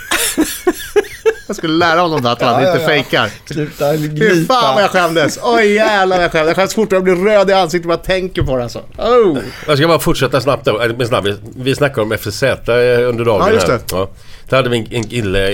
Jag 1.47 1.55
skulle 1.55 1.73
lära 1.73 2.01
honom 2.01 2.21
det, 2.21 2.31
att 2.31 2.41
han 2.41 2.53
Ja, 2.53 2.59
inte 2.59 2.71
ja, 2.71 2.81
ja. 2.81 2.87
fejkar. 2.87 3.29
Sluta 3.45 3.93
Fy 3.97 4.45
fan 4.45 4.75
vad 4.75 4.83
jag 4.83 4.91
skämdes! 4.91 5.39
Oj 5.43 5.73
jävlar 5.73 6.17
vad 6.17 6.23
jag 6.23 6.31
skämdes. 6.31 6.47
Jag 6.47 6.55
skäms 6.55 6.75
fortare, 6.75 6.97
jag 6.97 7.03
blir 7.03 7.15
röd 7.15 7.49
i 7.49 7.53
ansiktet 7.53 7.87
bara 7.87 7.97
tänker 7.97 8.41
på 8.41 8.57
det 8.57 8.63
alltså. 8.63 8.79
Oh. 8.97 9.37
Jag 9.67 9.77
ska 9.77 9.87
bara 9.87 9.99
fortsätta 9.99 10.41
snabbt 10.41 10.65
då. 10.65 11.05
Snabbt. 11.07 11.27
Vi- 11.55 11.75
snackade 11.75 12.01
om 12.01 12.17
FZ 12.17 12.43
under 12.43 13.25
dagen. 13.25 13.47
Ja, 13.47 13.51
just 13.53 13.67
det. 13.67 13.79
Ja. 13.91 14.09
Där 14.49 14.57
hade 14.57 14.69
vi 14.69 14.77
en, 14.77 14.87
en 14.91 15.03
kille, 15.03 15.49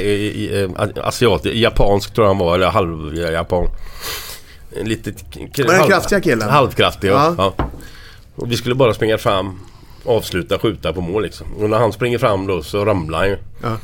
eh, 0.63 0.69
asiat, 1.03 1.45
japansk 1.45 2.13
tror 2.13 2.27
jag 2.27 2.33
han 2.33 2.45
var, 2.45 2.55
eller 2.55 2.67
halv-japan. 2.67 3.67
En 4.79 4.89
litet... 4.89 5.15
Var 5.57 5.65
det 5.65 5.77
den 5.79 5.87
kraftiga 5.87 6.21
killen? 6.21 6.49
Halvkraftig, 6.49 7.09
ja. 7.09 7.35
Ja. 7.37 7.53
ja. 7.57 7.69
Och 8.41 8.51
vi 8.51 8.57
skulle 8.57 8.75
bara 8.75 8.93
springa 8.93 9.17
fram, 9.17 9.59
avsluta, 10.05 10.59
skjuta 10.59 10.93
på 10.93 11.01
mål 11.01 11.23
liksom. 11.23 11.47
Och 11.53 11.69
när 11.69 11.77
han 11.77 11.93
springer 11.93 12.17
fram 12.17 12.47
då 12.47 12.63
så 12.63 12.85
ramlar 12.85 13.19
han 13.19 13.27
ju. 13.27 13.37
Ja. 13.61 13.77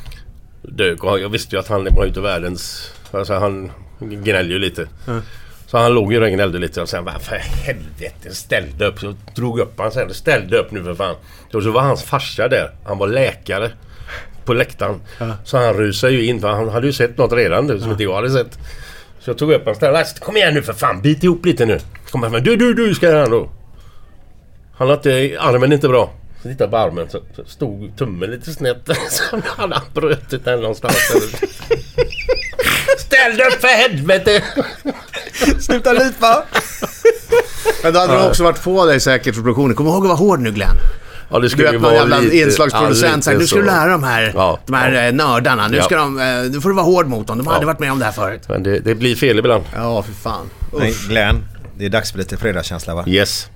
Dök 0.62 1.03
och 1.03 1.20
jag 1.20 1.30
visste 1.30 1.55
ju 1.55 1.60
att 1.60 1.68
han 1.68 1.88
var 1.95 2.05
ute 2.05 2.22
världens... 2.22 2.91
Alltså 3.12 3.34
han 3.34 3.72
gnällde 3.99 4.53
ju 4.53 4.60
lite. 4.60 4.88
Så 5.68 5.78
han 5.78 5.93
låg 5.93 6.14
ju 6.14 6.24
och 6.24 6.30
gnällde 6.30 6.60
lite 6.60 6.82
och 6.82 6.89
sen 6.89 7.05
bara 7.05 7.20
för 7.20 7.36
helvete 7.36 8.36
ställde 8.36 8.86
upp. 8.86 8.99
Så 8.99 9.14
drog 9.36 9.60
upp 9.60 9.80
han 9.80 9.91
sen. 9.91 10.14
Ställde 10.14 10.58
upp 10.58 10.72
nu 10.72 10.84
för 10.84 10.95
fan. 10.95 11.16
Och 11.53 11.64
så 11.64 11.72
var 11.72 11.82
hans 11.82 12.03
farsa 12.03 12.47
där. 12.47 12.72
Han 12.86 12.97
var 12.97 13.08
läkare. 13.08 13.72
På 14.45 14.53
läktaren. 14.53 15.01
Så 15.43 15.58
han 15.58 15.74
rusade 15.74 16.14
ju 16.14 16.26
in 16.26 16.41
för 16.41 16.47
han 16.47 16.70
hade 16.70 16.88
ju 16.88 16.93
sett 16.93 17.18
något 17.18 17.34
redan 17.34 17.68
nu 17.68 17.80
som 17.80 17.91
inte 17.91 18.03
jag 18.03 18.16
hade 18.16 18.30
sett. 18.30 18.60
Så 19.20 19.30
jag 19.30 19.38
tog 19.38 19.51
upp 19.51 19.66
hans 19.66 19.78
ställe. 19.78 20.05
Kom 20.20 20.38
igen 20.38 20.53
nu 20.53 20.62
för 20.62 20.74
fan. 20.74 21.01
Bit 21.01 21.24
ihop 21.24 21.45
lite 21.45 21.66
nu. 21.66 21.80
Kom 22.12 22.24
här. 22.24 22.39
Du, 22.39 22.55
du, 22.55 22.74
du 22.74 22.95
ska 22.95 23.18
han 23.18 23.32
då. 23.32 23.49
Han 24.78 24.89
hade 24.89 25.38
armen 25.39 25.73
inte 25.73 25.88
bra. 25.89 26.13
Så 26.43 26.47
tittade 26.49 26.71
på 26.71 26.78
armen 26.78 27.09
så, 27.09 27.19
så 27.36 27.43
stod 27.45 27.97
tummen 27.97 28.32
lite 28.32 28.53
snett. 28.53 28.89
Så 29.09 29.23
han 29.57 29.71
hade 29.71 29.86
brutit 29.93 30.45
den 30.45 30.59
någonstans. 30.61 30.95
Ställ 32.97 33.38
dig 33.38 33.47
upp 33.47 33.61
för 33.61 33.67
helvete! 33.67 34.43
Sluta 35.59 35.93
lipa! 35.93 36.43
Men 37.84 37.93
då 37.93 37.99
hade 37.99 38.13
de 38.13 38.28
också 38.28 38.43
varit 38.43 38.63
på 38.63 38.86
dig 38.86 38.99
säkert 38.99 39.36
för 39.36 39.41
produktionen. 39.41 39.75
Kom 39.75 39.88
ihåg 39.88 40.01
att 40.03 40.07
vara 40.07 40.17
hård 40.17 40.39
nu 40.39 40.51
Glenn. 40.51 40.78
Ja, 41.32 41.36
det 41.38 41.41
Du 41.45 41.49
skulle 41.49 41.63
vet 41.65 41.73
ju 41.73 41.80
någon 41.80 41.93
jävla 41.93 42.19
lite... 42.19 42.38
inslagsproducent 42.38 43.25
ja, 43.25 43.34
nu 43.34 43.47
ska 43.47 43.55
du 43.55 43.61
så. 43.61 43.67
lära 43.71 43.91
de 43.91 44.03
här, 44.03 44.32
Ja, 44.36 44.59
de 44.65 44.73
här 44.75 44.91
ja. 44.91 45.01
eh, 45.01 45.13
nördarna. 45.13 45.67
Nu, 45.67 45.78
Ja. 45.78 45.84
ska 45.84 45.95
de, 45.97 46.19
eh, 46.19 46.25
nu 46.51 46.61
får 46.61 46.69
du 46.69 46.75
vara 46.75 46.86
hård 46.86 47.07
mot 47.07 47.28
dem. 47.28 47.38
De 47.38 47.47
har 47.47 47.53
Ja. 47.53 47.55
aldrig 47.55 47.67
varit 47.67 47.80
med 47.80 47.91
om 47.91 47.99
det 47.99 48.05
här 48.05 48.11
förut. 48.11 48.41
Men 48.49 48.63
det, 48.63 48.80
det 48.80 48.95
blir 48.95 49.15
fel 49.15 49.39
ibland. 49.39 49.63
Ja, 49.75 50.03
för 50.03 50.13
fan. 50.13 50.49
Nej, 50.80 50.91
Usch. 50.91 51.07
Glenn. 51.09 51.43
Det 51.78 51.86
är 51.86 51.89
dags 51.89 52.11
för 52.11 52.17
lite 52.19 52.38
fredagskänsla 52.38 52.95
va? 52.95 53.03
Yes. 53.07 53.47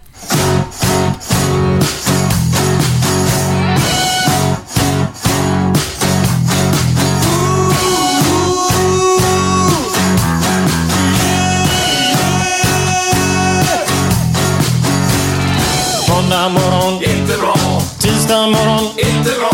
Måndag 16.10 16.49
morgon, 16.49 16.93
inte 17.04 17.38
bra. 17.38 17.56
tisdag 17.99 18.47
morgon, 18.47 18.84
Inte 18.97 19.32
bra. 19.39 19.52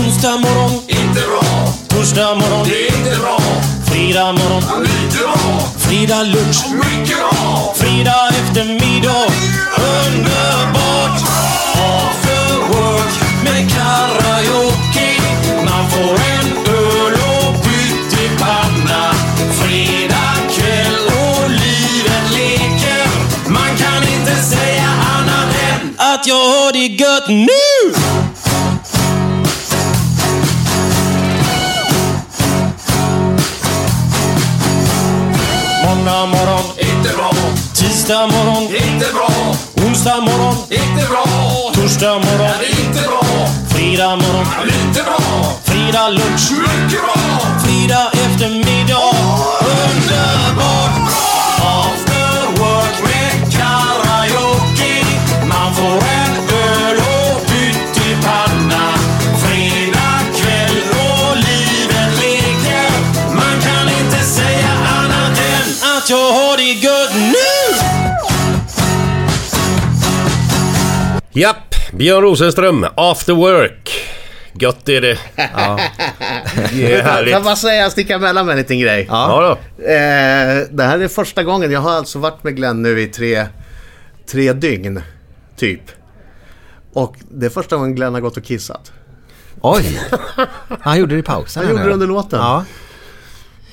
onsdag 0.00 0.36
morgon, 0.36 0.70
Inte 0.88 1.20
bra. 1.20 1.42
torsdag 1.88 2.34
morgon, 2.34 2.66
Det 2.68 2.86
är 2.88 2.96
inte 2.98 3.16
bra. 3.20 3.38
fredag 3.84 4.32
morgon, 4.32 4.62
Lite 4.82 5.18
bra. 5.18 5.60
fredag 5.78 6.22
lunch, 6.22 6.64
Mycket 6.72 7.16
bra. 7.18 7.74
fredag 7.76 8.28
eftermiddag. 8.28 9.26
Underbart! 9.78 10.83
Får 15.90 16.14
en 16.14 16.74
öl 16.74 17.14
och 17.14 17.64
pyttipanna. 17.64 19.14
Fredag 19.60 20.36
kväll 20.56 21.06
och 21.06 21.50
livet 21.50 22.30
leker. 22.32 23.06
Man 23.48 23.76
kan 23.76 24.02
inte 24.14 24.34
säga 24.42 24.88
annat 25.16 25.54
än 25.72 25.94
att 25.98 26.26
jag 26.26 26.34
har 26.48 26.72
det 26.72 26.86
gött 26.86 27.28
nu! 27.28 27.94
Måndag 35.84 36.26
morgon, 36.26 36.64
Inte 36.78 37.16
bra. 37.16 37.30
tisdag 37.74 38.26
morgon, 38.26 38.62
Inte 38.62 39.06
bra. 39.14 39.30
onsdag 39.86 40.20
morgon, 40.20 40.54
Inte 40.70 41.06
bra. 41.10 41.24
torsdag 41.74 42.14
morgon, 42.18 42.50
inte 42.80 43.00
bra. 43.08 43.23
Fredag 43.84 44.16
morgon, 44.16 44.46
Lite 44.66 45.02
bra. 45.02 45.20
fredag 45.64 46.08
lunch, 46.08 46.50
Mycket 46.52 47.00
bra. 47.02 47.14
fredag 47.64 48.10
eftermiddag. 48.12 49.14
Underbart! 49.60 50.94
After 51.58 52.60
work 52.60 52.96
med 53.02 53.52
karaoke. 53.52 55.04
Man 55.48 55.74
får 55.74 55.96
en 56.20 56.32
öl 56.62 56.96
och 56.98 57.46
pyttipanna. 57.46 58.84
Fredag 59.42 60.20
kväll 60.36 60.78
och 60.90 61.36
livet 61.36 62.10
leker. 62.20 62.90
Man 63.34 63.60
kan 63.62 63.88
inte 64.04 64.24
säga 64.24 64.70
annat 65.02 65.38
än 65.38 65.96
att 65.96 66.10
jag 66.10 66.32
har 66.32 66.56
det 66.56 66.72
gött 66.72 67.14
nu! 67.14 67.74
Japp, 71.36 71.56
Björn 71.96 72.22
Rosenström, 72.22 72.86
After 72.96 73.32
Work. 73.32 73.90
Gött 74.52 74.88
är 74.88 75.00
det. 75.00 75.18
Ja. 75.36 75.78
Det 76.54 76.62
är 76.62 76.68
Får 76.70 76.90
jag 76.90 77.02
härligt. 77.04 77.44
bara 77.44 77.56
säga, 77.56 77.90
sticka 77.90 78.14
emellan 78.14 78.46
med 78.46 78.52
en 78.52 78.58
liten 78.58 78.78
grej. 78.78 79.06
Ja 79.10 79.40
då. 79.76 79.82
Eh, 79.84 80.66
det 80.70 80.82
här 80.84 80.98
är 80.98 81.08
första 81.08 81.42
gången. 81.42 81.70
Jag 81.70 81.80
har 81.80 81.90
alltså 81.90 82.18
varit 82.18 82.44
med 82.44 82.56
Glenn 82.56 82.82
nu 82.82 83.00
i 83.00 83.06
tre, 83.06 83.46
tre 84.26 84.52
dygn, 84.52 85.02
typ. 85.56 85.80
Och 86.92 87.16
det 87.30 87.46
är 87.46 87.50
första 87.50 87.76
gången 87.76 87.94
Glenn 87.94 88.14
har 88.14 88.20
gått 88.20 88.36
och 88.36 88.44
kissat. 88.44 88.92
Oj! 89.60 90.00
Han 90.80 90.98
gjorde 90.98 91.14
det 91.14 91.18
i 91.18 91.22
pausen. 91.22 91.62
Han 91.64 91.72
gjorde 91.72 91.84
det 91.84 91.92
under 91.92 92.06
låten. 92.06 92.38
Ja. 92.40 92.64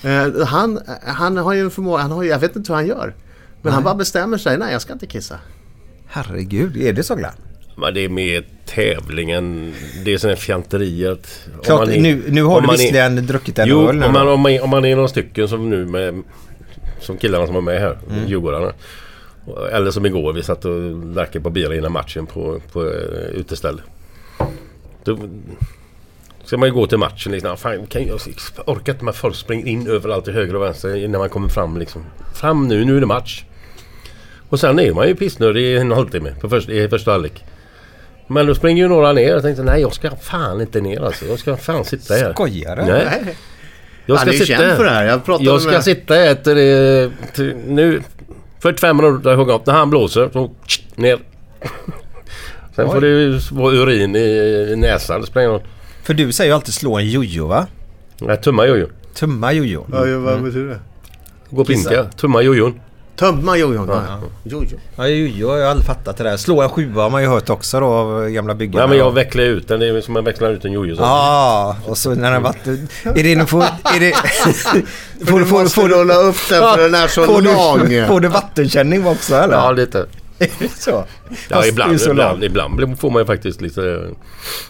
Eh, 0.10 0.46
han, 0.46 0.80
han 1.06 1.38
har 1.38 1.54
ju 1.54 1.62
en 1.62 1.72
förmåga, 1.72 2.02
han 2.02 2.12
har 2.12 2.24
ju, 2.24 2.30
jag 2.30 2.40
vet 2.40 2.56
inte 2.56 2.72
hur 2.72 2.76
han 2.76 2.88
gör. 2.88 3.16
Men 3.62 3.74
han 3.74 3.84
bara 3.84 3.96
bestämmer 3.96 4.38
sig, 4.38 4.58
nej 4.58 4.72
jag 4.72 4.82
ska 4.82 4.94
inte 4.94 5.08
kissa. 5.08 5.40
Herregud, 6.08 6.78
är 6.78 6.94
det 6.94 7.04
så 7.04 7.16
Glenn? 7.16 7.32
Men 7.76 7.94
det 7.94 8.02
är 8.02 8.10
med 8.10 8.44
tävlingen. 8.66 9.74
Det 10.06 10.14
är 10.14 10.18
sådana 10.18 10.38
fjanterier. 10.38 11.18
Klart, 11.64 11.88
är- 11.88 12.02
nu, 12.02 12.24
nu 12.28 12.44
har 12.44 12.62
du 12.62 12.68
man 12.68 12.76
är- 12.76 12.80
visserligen 12.80 13.28
druckit 13.28 13.60
en 13.60 13.68
Jo, 13.70 13.90
öl 13.90 13.96
nu 13.96 14.06
om 14.06 14.14
man, 14.14 14.28
om, 14.28 14.40
man, 14.40 14.60
om 14.62 14.70
man 14.70 14.86
är 14.86 14.96
några 14.96 15.08
stycken 15.08 15.48
som 15.48 15.70
nu 15.70 15.86
med 15.86 16.24
Som 17.00 17.18
killarna 17.18 17.46
som 17.46 17.56
var 17.56 17.62
med 17.62 17.80
här, 17.82 17.98
Mm. 18.10 18.28
Djurgårdarna. 18.28 18.72
Eller 19.72 19.92
som 19.92 20.06
igår, 20.06 20.34
vi 20.34 20.44
satt 20.44 20.66
och 20.66 20.82
drack 20.92 21.44
par 21.44 21.50
bira 21.50 21.76
innan 21.76 21.92
matchen 21.92 22.26
på, 22.26 22.60
på 22.72 22.84
uh, 22.84 22.92
uteställe. 23.34 23.82
Då 25.04 25.18
ska 26.46 26.58
man 26.58 26.70
ju 26.70 26.74
gå 26.76 26.88
till 26.88 26.98
matchen 26.98 27.32
liksom. 27.32 27.58
Fan, 27.58 27.86
kan 27.88 28.06
jag, 28.08 28.20
orkar 28.68 28.94
inte 28.94 29.06
med 29.06 29.16
folk 29.16 29.36
springer 29.36 29.68
in 29.68 29.88
överallt 29.88 30.26
till 30.26 30.34
höger 30.34 30.56
och 30.56 30.62
vänster 30.62 31.08
när 31.08 31.20
man 31.20 31.30
kommer 31.30 31.48
fram 31.50 31.78
liksom. 31.78 32.06
Fram 32.36 32.68
nu, 32.68 32.86
nu 32.86 32.96
är 32.98 33.00
det 33.00 33.06
match. 33.06 33.44
Och 34.50 34.60
sen 34.60 34.80
är 34.80 34.94
man 34.94 35.08
ju 35.08 35.16
pissnödig 35.16 35.62
i 35.62 35.78
en 35.78 35.92
halvtimme 35.92 36.34
på 36.42 36.50
först, 36.50 36.70
i 36.70 36.90
första 36.90 37.12
halvlek. 37.12 37.44
Men 38.34 38.46
då 38.46 38.56
springer 38.56 38.84
ju 38.84 38.90
några 38.90 39.14
ner 39.14 39.36
och 39.36 39.42
tänkte 39.42 39.64
nej 39.64 39.82
jag 39.82 39.94
ska 39.94 40.16
fan 40.16 40.62
inte 40.62 40.82
ner 40.82 41.02
alltså. 41.06 41.26
Jag 41.26 41.40
ska 41.40 41.58
fan 41.58 41.86
sitta 41.86 42.14
här. 42.14 42.34
Skojar 42.34 42.76
du? 42.76 42.82
Nej. 42.82 43.36
Jag 44.06 44.16
Han 44.16 44.28
är 44.28 44.34
ju 44.34 44.46
känd 44.46 44.76
för 44.78 44.84
det 44.84 44.90
här. 44.90 45.04
Jag 45.06 45.26
pratade 45.26 45.50
jag 45.50 45.62
ska 45.62 45.72
med- 45.72 45.84
sitta 45.84 46.14
här 46.14 46.36
till, 46.36 46.56
det- 46.56 47.12
till 47.36 47.56
nu 47.68 48.02
45 48.60 48.98
minuter 48.98 49.30
jag 49.30 49.46
gått. 49.48 49.66
När 49.66 49.74
han 49.74 49.90
blåser 49.90 50.30
så 50.34 50.52
ner. 50.96 51.20
Sen 52.76 52.88
får 52.88 53.02
det 53.02 53.08
ju 53.08 53.40
vara 53.52 53.74
urin 53.74 54.16
i, 54.16 54.20
i 54.72 54.76
näsan. 54.76 55.22
Det 55.22 55.28
spelar 55.28 55.42
ingen 55.42 55.52
roll. 55.60 55.68
För 56.04 56.14
du 56.14 56.32
säger 56.32 56.52
ju 56.52 56.56
alltid 56.56 56.74
slå 56.74 56.98
en 56.98 57.10
jojo 57.10 57.48
va? 57.48 57.68
Nej, 58.20 58.38
tumma 58.42 58.66
jojo. 58.68 58.88
Tumma 59.16 59.54
jojo. 59.54 59.86
Ja, 59.92 60.06
ju, 60.06 60.16
vad 60.18 60.44
betyder 60.44 60.68
det? 60.68 60.80
Gå 61.50 61.66
pinka. 61.66 62.04
Tumma 62.04 62.42
jojon. 62.42 62.80
Tömma 63.22 63.58
jojon. 63.58 63.90
Ja. 63.90 64.20
Jojo. 64.44 64.78
Ja, 64.96 65.08
jojo 65.08 65.50
har 65.50 65.58
jag 65.58 65.70
aldrig 65.70 65.88
fattat 65.88 66.18
det 66.18 66.24
där. 66.24 66.38
Slå 66.38 66.62
en 66.62 66.70
sjua 66.70 67.04
har 67.04 67.10
man 67.10 67.22
ju 67.22 67.28
hört 67.28 67.50
också 67.50 67.80
då 67.80 67.86
av 67.86 68.30
gamla 68.30 68.56
byggare. 68.56 68.82
Nej 68.82 68.90
men 68.90 68.98
jag 68.98 69.12
vecklar 69.12 69.44
ut 69.44 69.68
den. 69.68 69.80
Det 69.80 69.88
är 69.88 70.02
som 70.02 70.14
man 70.14 70.24
vecklar 70.24 70.50
ut 70.50 70.66
en 70.66 70.72
jojo. 70.72 70.96
så. 70.96 71.02
Ja, 71.02 71.76
och 71.86 71.98
så 71.98 72.16
när 72.16 72.32
den 72.32 72.44
vatten... 72.44 72.88
Är 73.04 73.24
det... 73.24 73.46
Får, 73.46 73.64
är 73.64 74.00
det 74.00 74.14
För 75.26 75.40
du 75.40 75.46
måste 75.46 75.82
rulla 75.82 76.16
upp 76.16 76.36
den 76.50 76.62
för 76.62 76.78
den 76.78 76.96
är 76.96 77.08
så 77.08 77.26
får 77.26 77.42
lång. 77.42 77.90
Du, 77.90 78.06
får 78.06 78.20
du 78.20 78.28
vattenkänning 78.28 79.08
också 79.08 79.36
eller? 79.36 79.56
Ja 79.56 79.72
lite. 79.72 80.06
Är 80.42 80.50
det 80.60 80.70
så? 80.82 81.06
Ja 81.50 81.56
Fast 81.56 81.70
ibland, 81.70 82.00
ibland, 82.10 82.44
ibland 82.44 83.00
får 83.00 83.10
man 83.12 83.22
ju 83.22 83.26
faktiskt 83.26 83.62
lite... 83.62 84.08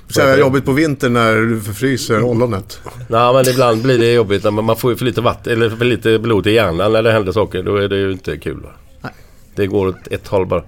Så 0.10 0.22
är 0.22 0.28
det 0.36 0.40
jobbigt 0.40 0.66
på 0.66 0.72
vintern 0.72 1.14
när 1.14 1.36
du 1.36 1.62
förfryser 1.62 2.24
ollonet. 2.24 2.80
Nej 3.08 3.34
men 3.34 3.48
ibland 3.50 3.82
blir 3.82 3.98
det 3.98 4.14
jobbigt. 4.14 4.44
när 4.44 4.52
man- 4.52 4.78
får 4.78 4.92
ju 4.92 4.98
för 4.98 5.06
lite 5.06 5.22
vatten 5.22 5.54
eller 5.54 5.70
för 5.70 5.86
lite 5.86 6.20
blod 6.20 6.48
i 6.48 6.52
hjärnan 6.52 6.92
när 6.94 7.04
det 7.04 7.12
händer 7.12 7.32
saker. 7.32 7.64
Då 7.64 7.76
är 7.76 7.88
det 7.88 7.96
ju 7.98 8.12
inte 8.12 8.38
kul. 8.38 8.62
Va? 8.64 8.70
Nej. 9.02 9.12
Det 9.56 9.68
går 9.68 9.88
åt 9.88 10.08
ett 10.12 10.28
håll 10.28 10.46
bara. 10.46 10.64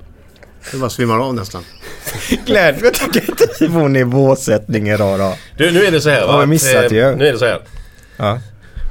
Det 0.72 0.78
bara 0.78 0.90
svimmar 0.90 1.20
av 1.20 1.36
nästan. 1.36 1.64
Glädje, 2.46 2.82
jag 2.84 2.94
tycker 2.94 3.30
inte 3.30 3.48
vi 3.60 3.70
får 3.70 3.90
nivåsättning 3.90 4.90
idag 4.90 5.20
då. 5.20 5.36
Du 5.58 5.72
nu 5.72 5.86
är 5.86 5.92
det 5.92 6.02
så 6.02 6.10
här 6.10 6.26
va. 6.28 6.32
Har 6.34 6.40
vi 6.42 6.48
missat 6.48 6.86
att, 6.86 6.92
ju. 6.92 7.00
eh, 7.02 7.16
Nu 7.18 7.28
är 7.28 7.32
det 7.34 7.40
så 7.40 7.46
här. 7.46 7.60
Ja, 8.18 8.40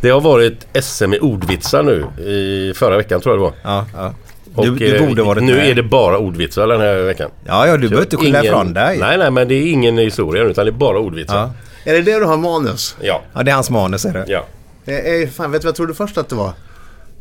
Det 0.02 0.10
har 0.10 0.20
varit 0.20 0.66
SM 0.84 1.14
i 1.14 1.18
ordvitsar 1.18 1.82
nu 1.82 2.22
i 2.22 2.72
förra 2.74 2.96
veckan 2.96 3.20
tror 3.20 3.32
jag 3.34 3.38
det 3.38 3.42
var. 3.42 3.72
ja, 3.74 3.86
ja. 3.94 4.14
Och, 4.54 4.64
Du, 4.64 4.74
du 4.74 4.96
eh, 4.96 5.08
borde 5.08 5.22
varit 5.22 5.42
Nu 5.42 5.54
med. 5.56 5.68
är 5.70 5.74
det 5.74 5.82
bara 5.82 6.18
ordvitsar 6.18 6.66
den 6.66 6.80
här 6.80 6.94
veckan. 7.02 7.30
Ja, 7.44 7.66
ja, 7.66 7.76
du 7.76 7.88
behöver 7.88 8.06
inte 8.06 8.16
skylla 8.16 8.44
ifrån 8.44 8.72
dig. 8.74 8.98
Nej 8.98 9.18
nej 9.18 9.30
men 9.30 9.48
det 9.48 9.54
är 9.54 9.72
ingen 9.72 9.98
historia 9.98 10.44
nu, 10.44 10.50
utan 10.50 10.64
det 10.64 10.70
är 10.70 10.72
bara 10.72 10.98
ordvitsar. 10.98 11.36
Ja. 11.36 11.50
Är 11.84 11.94
det 11.94 12.02
det 12.02 12.18
du 12.18 12.24
har 12.24 12.36
manus? 12.36 12.96
Ja. 13.00 13.22
ja, 13.34 13.42
det 13.42 13.50
är 13.50 13.54
hans 13.54 13.70
manus 13.70 14.04
är 14.04 14.12
det. 14.12 14.24
ja. 14.28 14.44
Eh, 14.84 14.96
eh, 14.96 15.28
fan, 15.28 15.50
vet 15.50 15.60
du 15.60 15.66
vad 15.66 15.70
jag 15.70 15.76
trodde 15.76 15.94
först 15.94 16.18
att 16.18 16.28
det 16.28 16.34
var? 16.34 16.52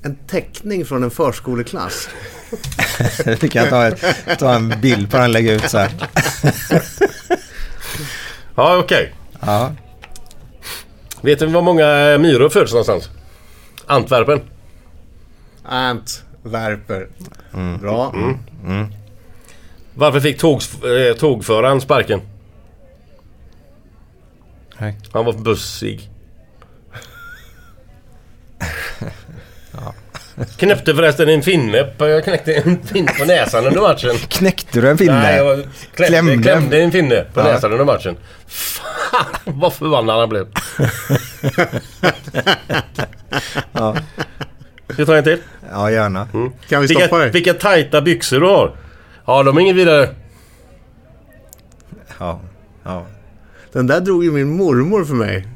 En 0.04 0.16
teckning 0.16 0.86
från 0.86 1.04
en 1.04 1.12
förskoleklass. 1.12 2.10
Vi 3.42 3.50
kan 3.50 3.68
ta, 3.70 3.88
ett, 3.88 4.06
ta 4.40 4.54
en 4.54 4.74
bild 4.82 5.12
på 5.12 5.18
den 5.18 5.24
och 5.26 5.30
lägga 5.30 5.54
ut 5.54 5.70
så 5.70 5.78
här. 5.78 5.92
Ja 8.56 8.78
okej. 8.78 9.14
Ja. 9.46 9.72
Vet 11.22 11.40
du 11.40 11.46
var 11.46 11.62
många 11.62 12.18
myror 12.18 12.50
föds 12.50 12.72
någonstans? 12.72 13.10
Antwerpen. 13.86 14.42
Ant, 15.64 16.24
värper. 16.44 17.08
Bra. 17.82 18.14
Varför 19.94 20.20
fick 20.20 20.40
tåg, 20.40 20.62
eh, 20.62 21.18
tågföraren 21.18 21.82
sparken? 21.82 22.22
Nej. 24.78 24.98
Han 25.12 25.26
var 25.26 25.34
bussig. 25.34 26.10
Knäppte 30.58 30.96
förresten 30.96 31.30
en 31.30 31.42
finne. 31.42 31.84
på- 31.84 32.08
Jag 32.08 32.24
knäckte 32.24 32.54
en 32.54 32.84
finne 32.84 33.12
på 33.12 33.26
näsan 33.26 33.66
under 33.68 33.82
matchen. 33.82 34.16
Knäckte 34.30 34.82
du 34.82 34.90
en 34.90 34.98
finne? 34.98 35.20
Nej, 35.20 35.36
jag 35.38 35.64
klämde, 35.94 36.08
Klämde. 36.34 36.44
klämde. 36.44 36.82
en 36.82 36.92
finne 36.92 37.26
på 37.34 37.40
Ja. 37.40 37.44
näsan 37.44 37.72
under 37.72 37.86
matchen. 37.86 38.18
Fan 38.48 39.26
vad 39.46 39.74
förbannad 39.74 40.20
han 40.20 40.30
blev. 40.30 40.48
Ja. 43.72 43.96
Ska 44.94 45.02
jag 45.02 45.08
ta 45.08 45.16
en 45.16 45.24
till? 45.24 45.38
ja, 45.72 45.92
gärna. 45.92 46.28
Kan 46.70 46.82
vi 46.82 46.88
stoppa 46.88 47.02
Vilka, 47.04 47.18
dig? 47.18 47.32
vilka 47.32 47.54
tajta 47.54 48.02
byxor 48.02 48.40
du 48.40 48.46
har. 48.46 48.72
Ja, 49.26 49.44
de 49.44 49.58
är 49.58 49.62
inget 49.62 49.76
vidare. 49.76 50.10
Ja. 52.20 52.40
Ja. 52.84 53.06
Den 53.74 53.88
där 53.88 54.00
drog 54.00 54.24
ju 54.24 54.32
min 54.32 54.58
mormor 54.58 55.06
för 55.06 55.14
mig. 55.14 55.48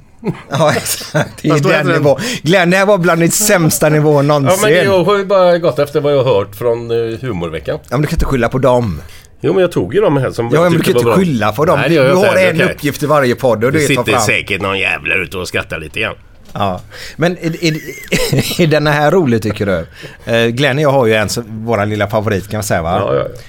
Ja, 0.49 0.71
exakt. 0.75 1.41
Det 1.41 1.47
är 1.47 1.51
Fast 1.51 1.63
den 1.63 1.87
nivån. 1.87 2.19
Glenn, 2.41 2.69
det 2.69 2.77
här 2.77 2.85
var 2.85 2.97
bland 2.97 3.21
ditt 3.21 3.33
sämsta 3.33 3.89
nivå 3.89 4.13
Ja, 4.15 4.21
någonsin. 4.21 4.61
men 4.61 4.73
jag 4.85 5.03
har 5.03 5.17
ju 5.17 5.25
bara 5.25 5.57
gått 5.57 5.79
efter 5.79 6.01
vad 6.01 6.13
jag 6.13 6.23
har 6.23 6.33
hört 6.33 6.55
från 6.55 6.91
uh, 6.91 7.19
humorveckan. 7.21 7.79
Ja, 7.83 7.87
men 7.89 8.01
du 8.01 8.07
kan 8.07 8.15
inte 8.15 8.25
skylla 8.25 8.49
på 8.49 8.57
dem. 8.57 9.01
Jo, 9.41 9.53
men 9.53 9.61
jag 9.61 9.71
tog 9.71 9.93
ju 9.95 10.01
de 10.01 10.17
här 10.17 10.31
som 10.31 10.49
Ja, 10.53 10.61
men 10.61 10.71
du 10.71 10.79
kan 10.79 10.97
inte 10.97 11.11
skylla 11.11 11.51
på 11.51 11.65
dem. 11.65 11.79
Nej, 11.79 11.89
det 11.89 11.95
gör 11.95 12.09
du 12.09 12.13
har 12.15 12.27
inte. 12.27 12.41
en 12.49 12.55
Okej. 12.55 12.75
uppgift 12.75 13.03
i 13.03 13.05
varje 13.05 13.35
podd 13.35 13.63
och 13.63 13.71
Det 13.71 13.77
det 13.79 13.85
sitter 13.85 14.17
säkert 14.17 14.61
någon 14.61 14.79
jävla 14.79 15.15
ute 15.15 15.37
och 15.37 15.47
skrattar 15.47 15.79
lite 15.79 15.99
grann. 15.99 16.15
Ja. 16.57 16.81
Men 17.15 17.37
är, 17.37 17.63
är, 17.65 17.73
är 18.61 18.67
den 18.67 18.87
här 18.87 19.11
rolig 19.11 19.41
tycker 19.41 19.65
du? 19.65 19.87
Eh, 20.33 20.45
Glenn 20.47 20.77
och 20.77 20.83
jag 20.83 20.91
har 20.91 21.05
ju 21.05 21.13
en, 21.13 21.29
så- 21.29 21.43
våran 21.47 21.89
lilla 21.89 22.07
favorit 22.07 22.49
kan 22.49 22.57
man 22.57 22.63
säga 22.63 22.81
va? 22.81 22.97
Ja, 22.99 23.15
ja, 23.15 23.19
ja. 23.21 23.39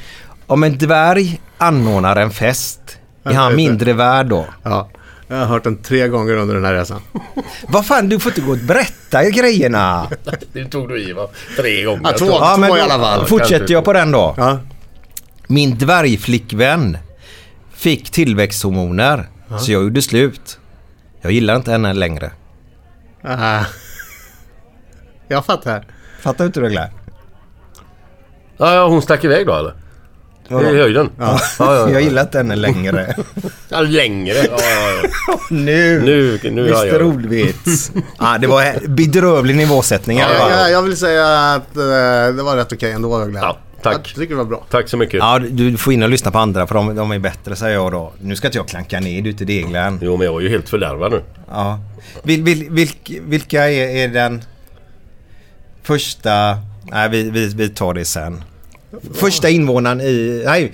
Om 0.46 0.62
en 0.64 0.78
dvärg 0.78 1.40
anordnar 1.58 2.16
en 2.16 2.30
fest, 2.30 2.80
är 3.24 3.32
Ja, 3.32 3.38
han 3.40 3.56
mindre 3.56 3.92
värd 3.92 4.26
då? 4.26 4.46
Ja, 4.62 4.90
jag 5.28 5.36
har 5.36 5.44
hört 5.46 5.64
den 5.64 5.82
tre 5.82 6.08
gånger 6.08 6.36
under 6.36 6.54
den 6.54 6.64
här 6.64 6.74
resan. 6.74 7.00
Vad 7.68 7.86
fan, 7.86 8.08
du 8.08 8.18
får 8.20 8.30
inte 8.32 8.40
gå 8.40 8.52
och 8.52 8.58
berätta 8.58 9.30
grejerna. 9.30 10.06
Det 10.52 10.64
tog 10.64 10.88
du 10.88 11.02
i 11.08 11.12
va? 11.12 11.28
Tre 11.56 11.82
gånger. 11.82 12.00
Ja, 12.04 12.12
två. 12.18 12.26
Ja, 12.26 12.56
men 12.60 12.76
i 12.76 12.80
alla 12.80 12.98
fall. 12.98 13.26
Fortsätter 13.26 13.72
jag 13.74 13.84
på 13.84 13.92
den 13.92 14.10
då. 14.10 14.34
Ja. 14.36 14.58
Min 15.46 15.78
dvärgflickvän 15.78 16.98
fick 17.74 18.10
tillväxthormoner, 18.10 19.28
så 19.60 19.72
jag 19.72 19.82
gjorde 19.82 20.02
slut. 20.02 20.58
Jag 21.20 21.32
gillar 21.32 21.56
inte 21.56 21.70
henne 21.70 21.92
längre. 21.92 22.30
Ah. 23.28 23.64
Jag 25.28 25.44
fattar. 25.44 25.84
Fattar 26.20 26.46
inte 26.46 26.60
du 26.60 26.68
Glenn? 26.68 26.90
Ja, 28.56 28.74
ja, 28.74 28.88
hon 28.88 29.02
stack 29.02 29.24
iväg 29.24 29.46
då 29.46 29.54
eller? 29.54 29.74
I 30.48 30.78
höjden? 30.78 31.10
Ja. 31.18 31.40
Ja, 31.58 31.76
ja, 31.76 31.90
Jag 31.90 32.02
gillar 32.02 32.22
inte 32.22 32.38
henne 32.38 32.56
längre. 32.56 33.14
ja, 33.68 33.80
längre. 33.80 34.36
Ja, 34.36 34.56
ja, 34.58 34.90
ja. 35.02 35.38
nu! 35.50 36.00
Nu, 36.00 36.38
nu 36.42 36.68
Mr 36.68 36.86
jag... 36.86 37.06
Ordvits. 37.06 37.92
ah, 38.18 38.38
det 38.38 38.46
var 38.46 38.88
bedrövlig 38.88 39.56
nivåsättning 39.56 40.18
Ja, 40.18 40.28
fall. 40.28 40.70
jag, 40.70 40.82
vill 40.82 40.96
säga 40.96 41.52
att 41.52 41.76
eh, 41.76 41.82
det 42.36 42.42
var 42.42 42.56
rätt 42.56 42.72
okej 42.72 42.92
ändå 42.92 43.24
Glenn. 43.24 43.42
Ja, 43.42 43.58
tack. 43.82 43.94
Jag 43.94 44.04
tycker 44.04 44.28
det 44.28 44.34
var 44.34 44.44
bra. 44.44 44.66
Tack 44.70 44.88
så 44.88 44.96
mycket. 44.96 45.14
Ja, 45.18 45.38
du 45.50 45.76
får 45.76 45.92
in 45.92 46.02
och 46.02 46.08
lyssna 46.08 46.30
på 46.30 46.38
andra 46.38 46.66
för 46.66 46.74
de, 46.74 46.96
de 46.96 47.10
är 47.12 47.18
bättre 47.18 47.56
säger 47.56 47.74
jag 47.74 47.92
då. 47.92 48.12
Nu 48.20 48.36
ska 48.36 48.46
inte 48.48 48.58
jag 48.58 48.68
klanka 48.68 49.00
ner 49.00 49.26
ute 49.26 49.42
i 49.44 49.46
deglen. 49.46 49.98
Jo, 50.02 50.16
men 50.16 50.26
jag 50.26 50.36
är 50.36 50.40
ju 50.40 50.48
helt 50.48 50.68
fördärvad 50.68 51.12
nu. 51.12 51.22
Ja. 51.50 51.80
Vil, 52.22 52.42
vil, 52.42 52.66
vilk, 52.70 53.12
vilka 53.26 53.70
är, 53.70 53.96
är 53.96 54.08
den 54.08 54.42
första... 55.82 56.58
Nej, 56.82 57.08
vi, 57.08 57.30
vi, 57.30 57.46
vi 57.46 57.68
tar 57.68 57.94
det 57.94 58.04
sen. 58.04 58.44
Första 59.14 59.48
invånaren 59.48 60.00
i... 60.00 60.42
Nej, 60.44 60.72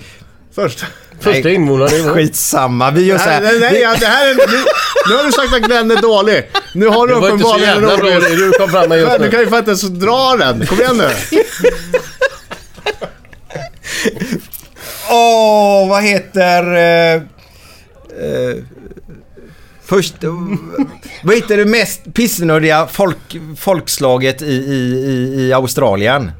Först. 0.55 0.85
Första 1.19 1.49
invånaren 1.49 1.93
i 1.93 2.03
skitsamma. 2.03 2.91
Vi 2.91 3.05
gör 3.05 3.17
så 3.17 3.25
Nej, 3.25 3.33
här. 3.35 3.41
nej, 3.43 3.59
nej, 3.59 3.81
ja, 3.81 3.95
det 3.99 4.05
här 4.05 4.29
är, 4.29 4.35
nu, 4.35 4.63
nu 5.09 5.15
har 5.15 5.23
du 5.23 5.31
sagt 5.31 5.53
att 5.53 5.61
Glenn 5.61 5.91
är 5.91 6.01
dålig. 6.01 6.49
Nu 6.73 6.87
har 6.87 7.07
du 7.07 7.13
Det 7.13 7.19
var 7.19 7.29
inte 7.29 7.43
så 7.43 7.49
uppenbarligen 7.55 7.83
en 7.83 8.11
jävla 8.11 8.29
det 8.29 8.35
du 8.35 8.51
kom 8.51 8.69
fram 8.69 8.89
med 8.89 8.99
just 8.99 9.11
Men 9.11 9.19
Du 9.19 9.25
nu. 9.25 9.31
kan 9.31 9.39
ju 9.39 9.47
faktiskt 9.47 9.83
dra 9.83 10.35
den. 10.39 10.65
Kom 10.65 10.79
igen 10.79 10.97
nu. 10.97 11.09
Åh, 15.11 15.89
vad 15.89 16.03
heter... 16.03 16.75
Eh, 16.75 17.13
eh, 17.13 18.55
först... 19.83 20.15
vad 21.23 21.35
heter 21.35 21.57
det 21.57 21.65
mest 21.65 22.13
pissnödiga 22.13 22.87
folk, 22.87 23.37
folkslaget 23.57 24.41
i, 24.41 24.45
i, 24.45 24.75
i, 25.05 25.41
i 25.47 25.53
Australien? 25.53 26.31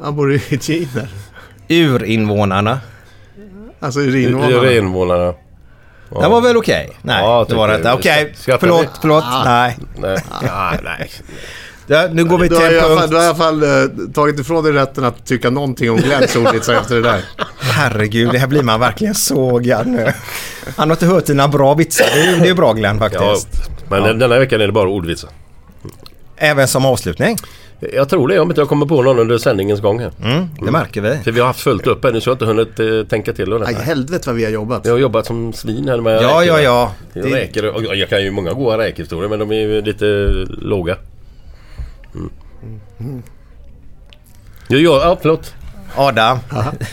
Aboriginer. 0.00 1.08
Urinvånarna. 1.68 2.80
Alltså 3.80 4.00
urinvånarna. 4.00 4.56
Urinvånarna. 4.56 5.34
Det 6.10 6.28
var 6.28 6.40
väl 6.40 6.56
okej? 6.56 6.90
Nej, 7.02 7.22
Ja, 7.22 7.46
det 7.48 7.54
var 7.54 7.68
det 7.68 7.76
inte. 7.76 7.92
Okej, 7.92 8.32
Skrattar 8.36 8.58
förlåt, 8.60 8.88
förlåt. 9.00 9.24
Nej. 9.44 9.78
Nej. 9.96 10.18
Ja, 10.42 10.72
nej. 10.84 11.10
Ja, 11.92 12.08
nu 12.12 12.24
går 12.24 12.38
vi 12.38 12.48
till 12.48 12.56
en 12.56 12.62
alla 12.64 12.80
fall, 12.80 12.98
punkt. 12.98 13.10
du 13.10 13.16
har 13.16 13.22
i 13.22 13.26
alla 13.26 13.34
fall 13.34 13.62
eh, 13.62 14.12
tagit 14.14 14.40
ifrån 14.40 14.64
dig 14.64 14.72
rätten 14.72 15.04
att 15.04 15.26
tycka 15.26 15.50
någonting 15.50 15.90
om 15.90 15.96
Glenns 15.96 16.36
ordvitsar 16.36 16.74
efter 16.74 16.94
det 16.94 17.00
där. 17.02 17.24
Herregud, 17.60 18.32
det 18.32 18.38
här 18.38 18.46
blir 18.46 18.62
man 18.62 18.80
verkligen 18.80 19.14
sågad 19.14 19.86
nu. 19.86 20.12
Han 20.76 20.88
har 20.90 20.96
inte 20.96 21.06
hört 21.06 21.26
dina 21.26 21.48
bra 21.48 21.74
vitsar. 21.74 22.06
Det 22.14 22.20
är, 22.20 22.40
det 22.40 22.48
är 22.48 22.54
bra 22.54 22.72
Glenn 22.72 22.98
Ja, 23.00 23.08
faktiskt. 23.08 23.48
men 23.88 24.02
den- 24.02 24.18
denna 24.18 24.38
veckan 24.38 24.60
är 24.60 24.66
det 24.66 24.72
bara 24.72 24.88
ordvitsar. 24.88 25.30
Även 26.36 26.68
som 26.68 26.84
avslutning. 26.86 27.36
Jag 27.92 28.08
tror 28.08 28.28
det, 28.28 28.40
om 28.40 28.48
inte 28.50 28.60
jag 28.60 28.68
kommer 28.68 28.86
på 28.86 29.02
någon 29.02 29.18
under 29.18 29.38
sändningens 29.38 29.80
gång 29.80 30.00
här. 30.00 30.12
Mm, 30.22 30.48
det 30.64 30.70
märker 30.70 31.00
vi. 31.00 31.18
För 31.24 31.30
vi 31.32 31.40
har 31.40 31.46
haft 31.46 31.60
fullt 31.60 31.86
upp 31.86 32.04
ännu 32.04 32.20
så 32.20 32.30
jag 32.30 32.34
har 32.46 32.52
inte 32.62 32.80
hunnit 32.84 33.02
eh, 33.04 33.08
tänka 33.08 33.32
till 33.32 33.52
Aj, 33.52 33.74
helvete 33.74 34.22
vad 34.26 34.36
vi 34.36 34.44
har 34.44 34.50
jobbat. 34.50 34.84
Jag 34.84 34.92
har 34.92 34.98
jobbat 34.98 35.26
som 35.26 35.52
svin 35.52 35.88
här 35.88 36.00
med 36.00 36.14
Ja, 36.22 36.28
räkor. 36.28 36.44
ja, 36.44 36.60
ja. 36.60 36.92
Jag, 37.12 37.34
räker, 37.34 37.68
och 37.74 37.96
jag 37.96 38.08
kan 38.08 38.22
ju 38.22 38.30
många 38.30 38.52
goda 38.52 38.78
räkhistorier 38.78 39.28
men 39.28 39.38
de 39.38 39.50
är 39.50 39.54
ju 39.54 39.82
lite 39.82 40.04
låga. 40.48 40.96
Mm. 42.14 43.22
Ja, 44.68 44.76
ja, 44.78 45.00
ja, 45.02 45.18
förlåt. 45.22 45.54
Adam, 45.96 46.38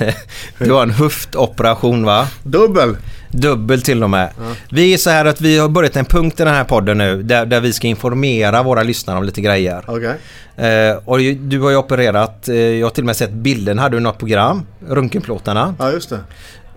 du 0.57 0.71
har 0.71 0.83
en 0.83 0.91
höftoperation 0.91 2.05
va? 2.05 2.27
Dubbel. 2.43 2.97
Dubbel 3.31 3.81
till 3.81 4.03
och 4.03 4.09
med. 4.09 4.29
Vi 4.69 4.93
är 4.93 4.97
så 4.97 5.09
här 5.09 5.25
att 5.25 5.41
vi 5.41 5.57
har 5.57 5.69
börjat 5.69 5.95
en 5.95 6.05
punkt 6.05 6.39
i 6.39 6.43
den 6.43 6.53
här 6.53 6.63
podden 6.63 6.97
nu 6.97 7.23
där, 7.23 7.45
där 7.45 7.61
vi 7.61 7.73
ska 7.73 7.87
informera 7.87 8.63
våra 8.63 8.83
lyssnare 8.83 9.17
om 9.17 9.23
lite 9.23 9.41
grejer. 9.41 9.83
Okej. 9.87 10.17
Eh, 10.55 10.97
och 11.05 11.19
du 11.19 11.59
har 11.59 11.69
ju 11.69 11.77
opererat, 11.77 12.49
eh, 12.49 12.55
jag 12.55 12.85
har 12.85 12.91
till 12.91 13.03
och 13.03 13.05
med 13.05 13.15
sett 13.15 13.31
bilden, 13.31 13.79
hade 13.79 13.95
du 13.95 13.99
något 13.99 14.17
program? 14.17 14.65
Röntgenplåtarna. 14.87 15.75
Ja, 15.79 15.91
just 15.91 16.09
det. 16.09 16.19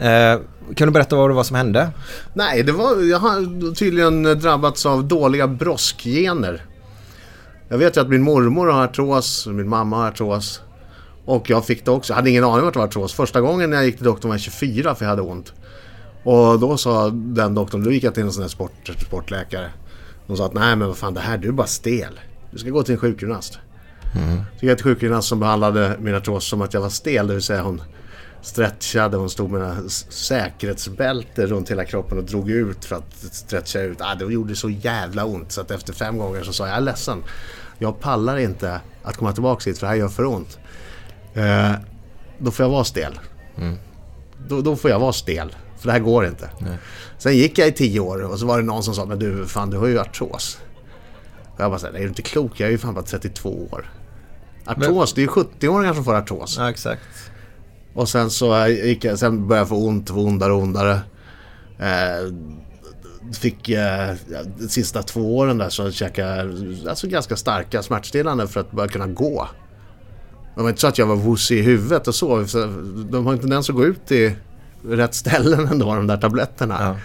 Eh, 0.08 0.40
kan 0.74 0.88
du 0.88 0.92
berätta 0.92 1.16
vad 1.16 1.30
det 1.30 1.34
var 1.34 1.44
som 1.44 1.56
hände? 1.56 1.90
Nej, 2.34 2.62
det 2.62 2.72
var, 2.72 3.10
jag 3.10 3.18
har 3.18 3.74
tydligen 3.74 4.22
drabbats 4.22 4.86
av 4.86 5.04
dåliga 5.04 5.46
broskgener. 5.46 6.62
Jag 7.70 7.78
vet 7.78 7.96
ju 7.96 8.00
att 8.00 8.08
min 8.08 8.22
mormor 8.22 8.66
har 8.66 8.84
artros, 8.84 9.46
min 9.46 9.68
mamma 9.68 9.96
har 9.96 10.08
artros. 10.08 10.60
Och 11.24 11.50
jag 11.50 11.66
fick 11.66 11.84
det 11.84 11.90
också. 11.90 12.12
Jag 12.12 12.16
hade 12.16 12.30
ingen 12.30 12.44
aning 12.44 12.62
om 12.62 12.68
att 12.68 12.74
det 12.74 12.78
var 12.78 12.86
artros. 12.86 13.12
Första 13.12 13.40
gången 13.40 13.70
när 13.70 13.76
jag 13.76 13.86
gick 13.86 13.96
till 13.96 14.04
doktorn 14.04 14.28
var 14.28 14.34
jag 14.34 14.40
24 14.40 14.94
för 14.94 15.04
jag 15.04 15.10
hade 15.10 15.22
ont. 15.22 15.52
Och 16.22 16.60
då 16.60 16.76
sa 16.76 17.10
den 17.10 17.54
doktorn, 17.54 17.84
då 17.84 17.92
gick 17.92 18.04
jag 18.04 18.14
till 18.14 18.22
en 18.22 18.32
sån 18.32 18.42
här 18.42 18.48
sport, 18.48 18.90
sportläkare. 19.06 19.70
De 20.26 20.36
sa 20.36 20.46
att 20.46 20.54
nej 20.54 20.76
men 20.76 20.88
vad 20.88 20.96
fan 20.96 21.14
det 21.14 21.20
här, 21.20 21.38
du 21.38 21.48
är 21.48 21.52
bara 21.52 21.66
stel. 21.66 22.20
Du 22.50 22.58
ska 22.58 22.70
gå 22.70 22.82
till 22.82 22.94
en 22.94 23.00
sjukgymnast. 23.00 23.58
Så 24.58 24.64
gick 24.64 24.70
jag 24.70 24.78
till 24.78 24.84
sjukgymnast 24.84 25.28
som 25.28 25.40
behandlade 25.40 25.96
min 26.00 26.14
artros 26.14 26.44
som 26.44 26.62
att 26.62 26.74
jag 26.74 26.80
var 26.80 26.88
stel, 26.88 27.26
det 27.26 27.34
vill 27.34 27.42
säga 27.42 27.62
hon 27.62 27.82
stretchade, 28.42 29.16
hon 29.16 29.30
stod 29.30 29.50
med 29.50 29.90
säkerhetsbälte 30.08 31.46
runt 31.46 31.70
hela 31.70 31.84
kroppen 31.84 32.18
och 32.18 32.24
drog 32.24 32.50
ut 32.50 32.84
för 32.84 32.96
att 32.96 33.14
stretcha 33.32 33.80
ut. 33.80 34.00
Ah, 34.00 34.14
det 34.14 34.24
gjorde 34.24 34.56
så 34.56 34.70
jävla 34.70 35.24
ont 35.24 35.52
så 35.52 35.60
att 35.60 35.70
efter 35.70 35.92
fem 35.92 36.18
gånger 36.18 36.42
så 36.42 36.52
sa 36.52 36.64
jag, 36.64 36.72
jag 36.72 36.76
är 36.76 36.80
ledsen. 36.80 37.22
Jag 37.78 38.00
pallar 38.00 38.36
inte 38.36 38.80
att 39.02 39.16
komma 39.16 39.32
tillbaka 39.32 39.70
hit 39.70 39.78
för 39.78 39.86
det 39.86 39.90
här 39.90 39.96
gör 39.98 40.08
för 40.08 40.24
ont. 40.24 40.58
Eh, 41.34 41.72
då 42.38 42.50
får 42.50 42.64
jag 42.64 42.70
vara 42.70 42.84
stel. 42.84 43.20
Då, 44.48 44.60
då 44.60 44.76
får 44.76 44.90
jag 44.90 44.98
vara 44.98 45.12
stel. 45.12 45.56
För 45.78 45.86
det 45.86 45.92
här 45.92 45.98
går 46.00 46.26
inte. 46.26 46.50
Sen 47.18 47.36
gick 47.36 47.58
jag 47.58 47.68
i 47.68 47.72
tio 47.72 48.00
år 48.00 48.22
och 48.22 48.38
så 48.38 48.46
var 48.46 48.58
det 48.58 48.64
någon 48.64 48.82
som 48.82 48.94
sa, 48.94 49.04
men 49.04 49.18
du, 49.18 49.46
fan 49.46 49.70
du 49.70 49.76
har 49.78 49.86
ju 49.86 50.00
artros. 50.00 50.58
Och 51.54 51.60
jag 51.60 51.70
bara 51.70 51.78
såhär, 51.78 51.94
är 51.94 52.00
du 52.00 52.08
inte 52.08 52.22
klok? 52.22 52.60
Jag 52.60 52.66
är 52.66 52.70
ju 52.70 52.78
fan 52.78 52.94
bara 52.94 53.04
32 53.04 53.68
år. 53.70 53.90
Artros, 54.66 55.14
det 55.14 55.20
är 55.20 55.22
ju 55.22 55.28
70-åringar 55.28 55.94
som 55.94 56.04
får 56.04 56.14
artros. 56.14 56.56
Ja, 56.58 56.70
exakt. 56.70 57.29
Och 57.94 58.08
sen 58.08 58.30
så 58.30 58.66
gick 58.66 59.04
jag, 59.04 59.18
sen 59.18 59.48
började 59.48 59.60
jag 59.60 59.68
få 59.68 59.86
ont, 59.86 60.08
få 60.08 60.26
ondare 60.26 60.52
och 60.52 60.62
ondare. 60.62 61.00
Eh, 61.78 62.34
fick 63.32 63.68
eh, 63.68 64.14
de 64.58 64.68
sista 64.68 65.02
två 65.02 65.36
åren 65.36 65.58
där 65.58 65.68
så 65.68 65.90
käkade 65.90 66.40
alltså 66.88 67.06
ganska 67.06 67.36
starka 67.36 67.82
smärtstillande 67.82 68.46
för 68.46 68.60
att 68.60 68.70
bara 68.70 68.88
kunna 68.88 69.06
gå. 69.06 69.48
Det 70.54 70.62
var 70.62 70.68
inte 70.68 70.80
så 70.80 70.86
att 70.86 70.98
jag 70.98 71.06
var 71.06 71.16
vussig 71.16 71.58
i 71.58 71.62
huvudet 71.62 72.08
och 72.08 72.14
så. 72.14 72.46
så 72.46 72.66
De 73.10 73.26
har 73.26 73.32
en 73.32 73.38
tendens 73.38 73.70
att 73.70 73.76
gå 73.76 73.84
ut 73.84 74.12
i 74.12 74.36
rätt 74.84 75.14
ställen 75.14 75.68
ändå, 75.68 75.94
de 75.94 76.06
där 76.06 76.16
tabletterna. 76.16 76.76
Ja. 76.80 76.96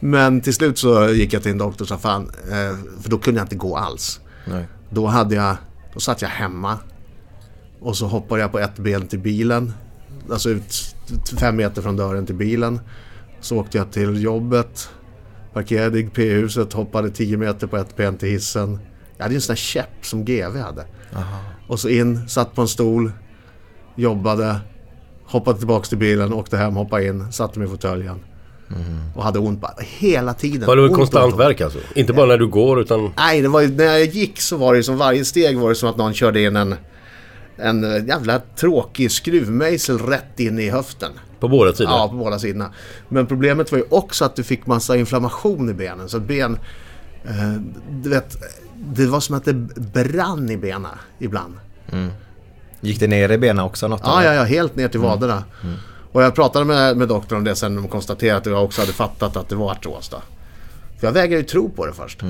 Men 0.00 0.40
till 0.40 0.54
slut 0.54 0.78
så 0.78 1.08
gick 1.08 1.32
jag 1.32 1.42
till 1.42 1.52
en 1.52 1.58
doktor 1.58 1.84
och 1.84 1.88
sa 1.88 1.98
fan, 1.98 2.30
eh, 2.44 3.00
för 3.02 3.10
då 3.10 3.18
kunde 3.18 3.40
jag 3.40 3.44
inte 3.44 3.56
gå 3.56 3.76
alls. 3.76 4.20
Nej. 4.44 4.66
Då 4.90 5.06
hade 5.06 5.34
jag, 5.34 5.56
då 5.94 6.00
satt 6.00 6.22
jag 6.22 6.28
hemma 6.28 6.78
och 7.80 7.96
så 7.96 8.06
hoppade 8.06 8.40
jag 8.40 8.52
på 8.52 8.58
ett 8.58 8.78
ben 8.78 9.06
till 9.06 9.18
bilen. 9.18 9.72
Alltså 10.30 10.50
ut 10.50 10.94
fem 11.40 11.56
meter 11.56 11.82
från 11.82 11.96
dörren 11.96 12.26
till 12.26 12.34
bilen. 12.34 12.80
Så 13.40 13.56
åkte 13.56 13.78
jag 13.78 13.92
till 13.92 14.22
jobbet. 14.22 14.88
Parkerade 15.52 15.98
i 15.98 16.02
P-huset, 16.04 16.72
hoppade 16.72 17.10
10 17.10 17.36
meter 17.36 17.66
på 17.66 17.76
ett 17.76 17.96
ben 17.96 18.16
till 18.16 18.28
hissen. 18.28 18.78
Jag 19.16 19.24
hade 19.24 19.34
ju 19.34 19.36
en 19.36 19.42
sån 19.42 19.52
här 19.52 19.56
käpp 19.56 20.06
som 20.06 20.24
GV 20.24 20.56
hade. 20.58 20.84
Och 21.68 21.80
så 21.80 21.88
in, 21.88 22.28
satt 22.28 22.54
på 22.54 22.60
en 22.62 22.68
stol, 22.68 23.12
jobbade, 23.96 24.56
hoppade 25.24 25.58
tillbaks 25.58 25.88
till 25.88 25.98
bilen, 25.98 26.32
åkte 26.32 26.56
hem, 26.56 26.76
hoppade 26.76 27.06
in, 27.06 27.32
satte 27.32 27.58
mig 27.58 27.68
i 27.68 27.70
fåtöljen. 27.70 28.20
Och 29.14 29.22
hade 29.24 29.38
ont 29.38 29.60
bara 29.60 29.74
hela 29.80 30.34
tiden. 30.34 30.66
Var 30.66 30.76
det 30.76 30.82
Ont, 30.82 30.94
konstant 30.94 31.32
ont. 31.32 31.40
verk 31.40 31.60
alltså? 31.60 31.78
Inte 31.94 32.12
bara 32.12 32.26
när 32.26 32.38
du 32.38 32.46
går 32.46 32.80
utan... 32.80 33.10
Nej, 33.16 33.40
det 33.42 33.48
var 33.48 33.62
när 33.62 33.84
jag 33.84 34.04
gick 34.04 34.40
så 34.40 34.56
var 34.56 34.74
det 34.74 34.82
som 34.82 34.96
varje 34.96 35.24
steg 35.24 35.58
var 35.58 35.68
det 35.68 35.74
som 35.74 35.88
att 35.88 35.96
någon 35.96 36.14
körde 36.14 36.42
in 36.42 36.56
en, 36.56 36.74
en 37.62 37.84
eh, 37.84 38.06
jävla 38.06 38.40
tråkig 38.56 39.10
skruvmejsel 39.10 39.98
rätt 39.98 40.40
in 40.40 40.58
i 40.58 40.70
höften. 40.70 41.12
På 41.40 41.48
båda 41.48 41.72
sidor? 41.72 41.92
Ja, 41.92 42.08
på 42.08 42.16
båda 42.16 42.38
sidorna. 42.38 42.70
Men 43.08 43.26
problemet 43.26 43.72
var 43.72 43.78
ju 43.78 43.84
också 43.88 44.24
att 44.24 44.36
du 44.36 44.42
fick 44.42 44.66
massa 44.66 44.96
inflammation 44.96 45.70
i 45.70 45.74
benen. 45.74 46.08
Så 46.08 46.20
ben... 46.20 46.58
Eh, 47.24 47.52
du 47.90 48.10
vet, 48.10 48.36
det 48.74 49.06
var 49.06 49.20
som 49.20 49.36
att 49.36 49.44
det 49.44 49.52
brann 49.92 50.50
i 50.50 50.56
benen 50.56 50.90
ibland. 51.18 51.54
Gick 52.80 53.00
det 53.00 53.06
ner 53.06 53.32
i 53.32 53.38
benen 53.38 53.64
också 53.64 53.88
något? 53.88 54.00
Ja, 54.04 54.24
ja, 54.24 54.34
ja, 54.34 54.42
helt 54.42 54.76
ner 54.76 54.88
till 54.88 55.00
vaderna. 55.00 55.44
Och 56.12 56.22
jag 56.22 56.34
pratade 56.34 56.64
med, 56.64 56.96
med 56.96 57.08
doktorn 57.08 57.38
om 57.38 57.44
det 57.44 57.54
sen 57.54 57.76
de 57.76 57.88
konstaterade 57.88 58.38
att 58.38 58.46
jag 58.46 58.64
också 58.64 58.82
hade 58.82 58.92
fattat 58.92 59.36
att 59.36 59.48
det 59.48 59.54
var 59.54 59.70
artros 59.70 60.08
då. 60.08 60.22
För 61.00 61.06
jag 61.06 61.12
vägrade 61.12 61.36
ju 61.36 61.42
tro 61.42 61.70
på 61.70 61.86
det 61.86 61.92
först. 61.92 62.22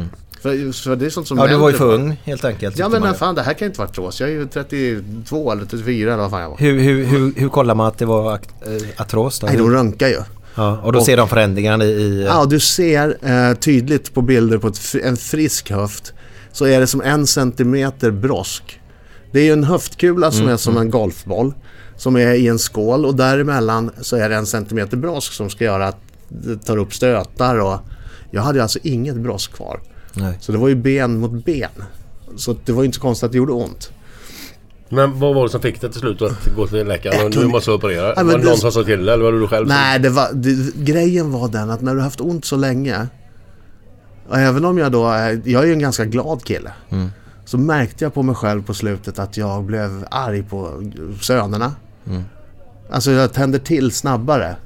För, 0.43 0.83
för 0.83 0.97
det 0.97 1.07
är 1.07 1.11
sånt 1.11 1.29
som 1.29 1.39
Ja, 1.39 1.47
du 1.47 1.57
var 1.57 1.71
ju 1.71 1.77
för 1.77 1.95
ung 1.95 2.21
helt 2.25 2.45
enkelt. 2.45 2.79
Ja 2.79 2.89
men 2.89 3.15
fan 3.15 3.35
det 3.35 3.43
här 3.43 3.55
kan 3.55 3.67
inte 3.67 3.79
vara 3.79 3.89
artros. 3.89 4.21
Jag 4.21 4.29
är 4.29 4.33
ju 4.33 4.47
32 4.47 5.53
eller 5.53 5.65
34 5.65 6.13
eller 6.13 6.23
vad 6.23 6.31
fan 6.31 6.41
jag 6.43 6.51
var. 6.51 6.59
Hur, 6.59 6.81
hur, 6.81 7.05
hur, 7.05 7.33
hur 7.37 7.49
kollar 7.49 7.75
man 7.75 7.87
att 7.87 7.99
det 7.99 8.07
var 8.07 8.33
eh, 8.33 8.39
artros 8.97 9.39
då? 9.41 9.47
Nej, 9.47 9.57
de 9.57 9.71
röntgar 9.71 10.09
ju. 10.09 10.19
Ja, 10.55 10.79
och 10.83 10.93
då 10.93 10.99
Och- 10.99 11.05
ser 11.05 11.17
de 11.17 11.29
förändringarna 11.29 11.85
i... 11.85 11.89
i 11.89 12.25
Ja, 12.25 12.45
du 12.45 12.61
ser 12.61 13.17
eh, 13.23 13.55
tydligt 13.55 14.15
på 14.15 14.23
bilder 14.23 14.59
på 14.59 14.69
ett, 14.69 14.95
en 15.03 15.17
frisk 15.17 15.71
höft 15.71 16.13
så 16.53 16.67
är 16.67 16.81
det 16.81 16.87
som 16.87 17.01
en 17.01 17.27
centimeter 17.27 18.11
brosk. 18.11 18.81
Det 19.33 19.41
är 19.41 19.45
ju 19.45 19.53
en 19.53 19.65
höftkula 19.65 20.31
som 20.31 20.49
är 20.49 20.57
som 20.57 20.77
en 20.77 20.91
golfboll 20.91 21.55
som 21.97 22.17
är 22.17 22.33
i 22.35 22.49
en 22.49 22.59
skål 22.59 23.07
och 23.07 23.15
däremellan 23.15 23.91
så 24.01 24.17
är 24.17 24.29
det 24.29 24.37
en 24.37 24.47
centimeter 24.47 24.97
brosk 24.97 25.33
som 25.33 25.51
ska 25.51 25.65
göra 25.65 25.89
att 25.89 25.99
det 26.29 26.57
tar 26.57 26.77
upp 26.77 26.95
stötar 26.95 27.59
och 27.61 27.81
jag 28.31 28.43
hade 28.43 28.63
alltså 28.63 28.79
inget 28.83 29.17
brosk 29.17 29.53
kvar. 29.53 29.81
Nej. 30.15 30.37
Så 30.41 30.53
det 30.53 30.59
var 30.59 30.69
ju 30.69 30.75
ben 30.75 31.21
mot 31.21 31.45
ben. 31.45 31.71
Så 32.37 32.57
det 32.65 32.73
var 32.73 32.83
ju 32.83 32.87
inte 32.87 32.97
så 32.97 33.03
konstigt 33.03 33.25
att 33.27 33.33
det 33.33 33.39
gjorde 33.39 33.53
ont. 33.53 33.93
Men 34.89 35.21
vad 35.21 35.35
var 35.35 35.43
det 35.43 35.49
som 35.51 35.61
fick 35.61 35.81
dig 35.81 35.91
till 35.93 36.01
slut 36.01 36.23
att 36.23 36.55
gå 36.57 36.67
till 36.67 36.87
läkaren 36.87 37.27
och 37.27 37.37
nu 37.37 37.47
måste 37.47 37.71
du 37.71 37.75
operera? 37.75 38.15
Ja, 38.17 38.23
var 38.23 38.33
det 38.33 38.39
det- 38.39 38.45
någon 38.45 38.57
som 38.57 38.73
sa 38.73 38.85
till 38.85 39.05
dig 39.07 39.15
eller 39.15 39.25
var 39.25 39.33
det 39.33 39.41
du 39.41 39.49
själv 39.49 39.69
Nej, 39.69 39.99
det 39.99 40.11
var, 40.11 40.29
det, 40.33 40.75
grejen 40.77 41.33
var 41.33 41.49
den 41.49 41.71
att 41.71 41.81
när 41.81 41.93
du 41.95 41.99
har 41.99 42.05
haft 42.05 42.21
ont 42.21 42.45
så 42.45 42.57
länge 42.57 43.07
och 44.29 44.39
även 44.39 44.65
om 44.65 44.79
jag 44.79 44.93
då 44.93 45.07
är, 45.09 45.41
jag 45.45 45.63
är 45.63 45.67
ju 45.67 45.73
en 45.73 45.79
ganska 45.79 46.05
glad 46.05 46.45
kille. 46.45 46.73
Så 47.45 47.59
märkte 47.59 48.05
jag 48.05 48.15
på 48.15 48.23
mig 48.23 48.35
själv 48.35 48.63
på 48.65 48.75
slutet 48.75 49.19
att 49.19 49.37
jag 49.37 49.65
blev 49.65 50.05
arg 50.11 50.43
på 50.43 50.83
sönerna. 51.21 51.73
Alltså 52.91 53.11
jag 53.11 53.33
tände 53.33 53.59
till 53.59 53.91
snabbare. 53.93 54.57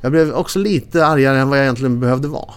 Jag 0.00 0.12
blev 0.12 0.32
också 0.34 0.58
lite 0.58 1.06
argare 1.06 1.38
än 1.38 1.48
vad 1.48 1.58
jag 1.58 1.64
egentligen 1.64 2.00
behövde 2.00 2.28
vara. 2.28 2.50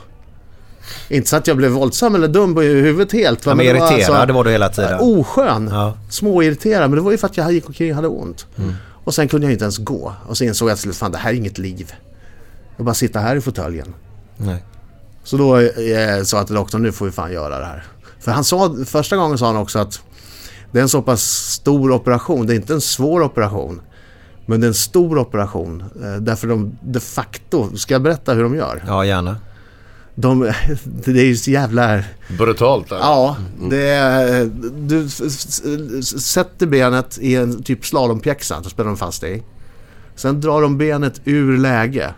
Inte 1.10 1.30
så 1.30 1.36
att 1.36 1.48
jag 1.48 1.58
blev 1.58 1.72
våldsam 1.72 2.16
eller 2.16 2.28
dum 2.28 2.56
på 2.56 2.62
huvudet 2.62 3.14
helt. 3.14 3.46
va, 3.46 3.52
Ja, 3.52 3.56
men 3.56 3.66
det 3.66 3.74
var 3.80 3.92
irriterad 3.92 4.32
var 4.32 4.44
du 4.44 4.52
hela 4.52 4.70
tiden. 4.70 5.00
Oskön. 5.02 5.70
Ja. 5.72 5.98
Småirriterad. 6.10 6.90
Men 6.90 6.96
det 6.98 7.02
var 7.02 7.12
ju 7.12 7.18
för 7.18 7.28
att 7.28 7.38
jag 7.38 7.52
gick 7.52 7.68
omkring 7.68 7.90
och 7.90 7.96
hade 7.96 8.08
ont. 8.08 8.46
Och 9.04 9.14
sen 9.14 9.28
kunde 9.28 9.48
jag 9.48 9.52
inte 9.52 9.64
ens 9.64 9.78
gå. 9.78 10.14
Och 10.28 10.38
så 10.38 10.44
insåg 10.44 10.70
jag 10.70 10.78
till 10.78 10.84
slut, 10.84 10.96
fan 10.96 11.12
det 11.12 11.18
här 11.18 11.30
är 11.30 11.34
inget 11.34 11.58
liv. 11.58 11.94
Jag 12.78 12.86
bara 12.86 12.96
sitta 12.96 13.20
här 13.20 13.36
i 13.36 13.42
fåtöljen. 13.42 13.94
Så 15.24 15.38
då 15.38 15.58
eh, 15.60 16.24
sa 16.24 16.38
jag 16.38 16.46
till 16.48 16.56
doktorn, 16.56 16.82
nu 16.84 16.92
får 16.92 17.06
vi 17.06 17.12
fan 17.12 17.32
göra 17.34 17.60
det 17.60 17.66
här. 17.66 17.84
För 18.20 18.32
han 18.32 18.44
sa, 18.44 18.76
första 18.86 19.18
gången 19.18 19.38
sa 19.38 19.46
han 19.46 19.58
också 19.58 19.80
att 19.80 20.00
det 20.72 20.80
är 20.80 20.84
en 20.84 20.90
så 20.90 21.02
pass 21.02 21.22
stor 21.52 21.92
operation, 21.92 22.48
det 22.48 22.54
är 22.54 22.56
inte 22.56 22.74
en 22.74 22.82
svår 22.82 23.22
operation. 23.24 23.82
Men 24.46 24.62
det 24.62 24.66
är 24.66 24.68
en 24.68 24.74
stor 24.74 25.18
operation. 25.18 25.84
Eh, 26.04 26.16
därför 26.22 26.48
de 26.48 26.78
de 26.82 27.00
facto, 27.00 27.78
ska 27.78 27.94
jag 27.94 28.02
berätta 28.02 28.34
hur 28.34 28.44
de 28.44 28.56
gör? 28.56 28.84
Ja, 28.88 29.06
gärna. 29.06 29.38
De, 30.16 30.52
det 30.84 31.22
är 31.22 31.26
ju 31.26 31.36
så 31.36 31.52
jävla... 31.52 32.00
Brutalt. 32.38 32.92
eller? 32.92 33.02
Ja, 33.02 33.36
det 33.70 33.88
är, 33.88 34.50
du 34.88 35.10
sätter 36.02 36.66
benet 36.68 37.18
i 37.22 37.36
en 37.36 37.64
typ 37.64 37.86
slalompjäxa, 37.86 38.60
då 38.64 38.70
spelar 38.70 38.88
de 38.90 38.98
fast 38.98 39.22
det 39.22 39.30
i. 39.30 39.44
Sen 40.16 40.42
drar 40.42 40.62
de 40.62 40.78
benet 40.78 41.22
ur 41.26 41.58
läge. 41.58 42.14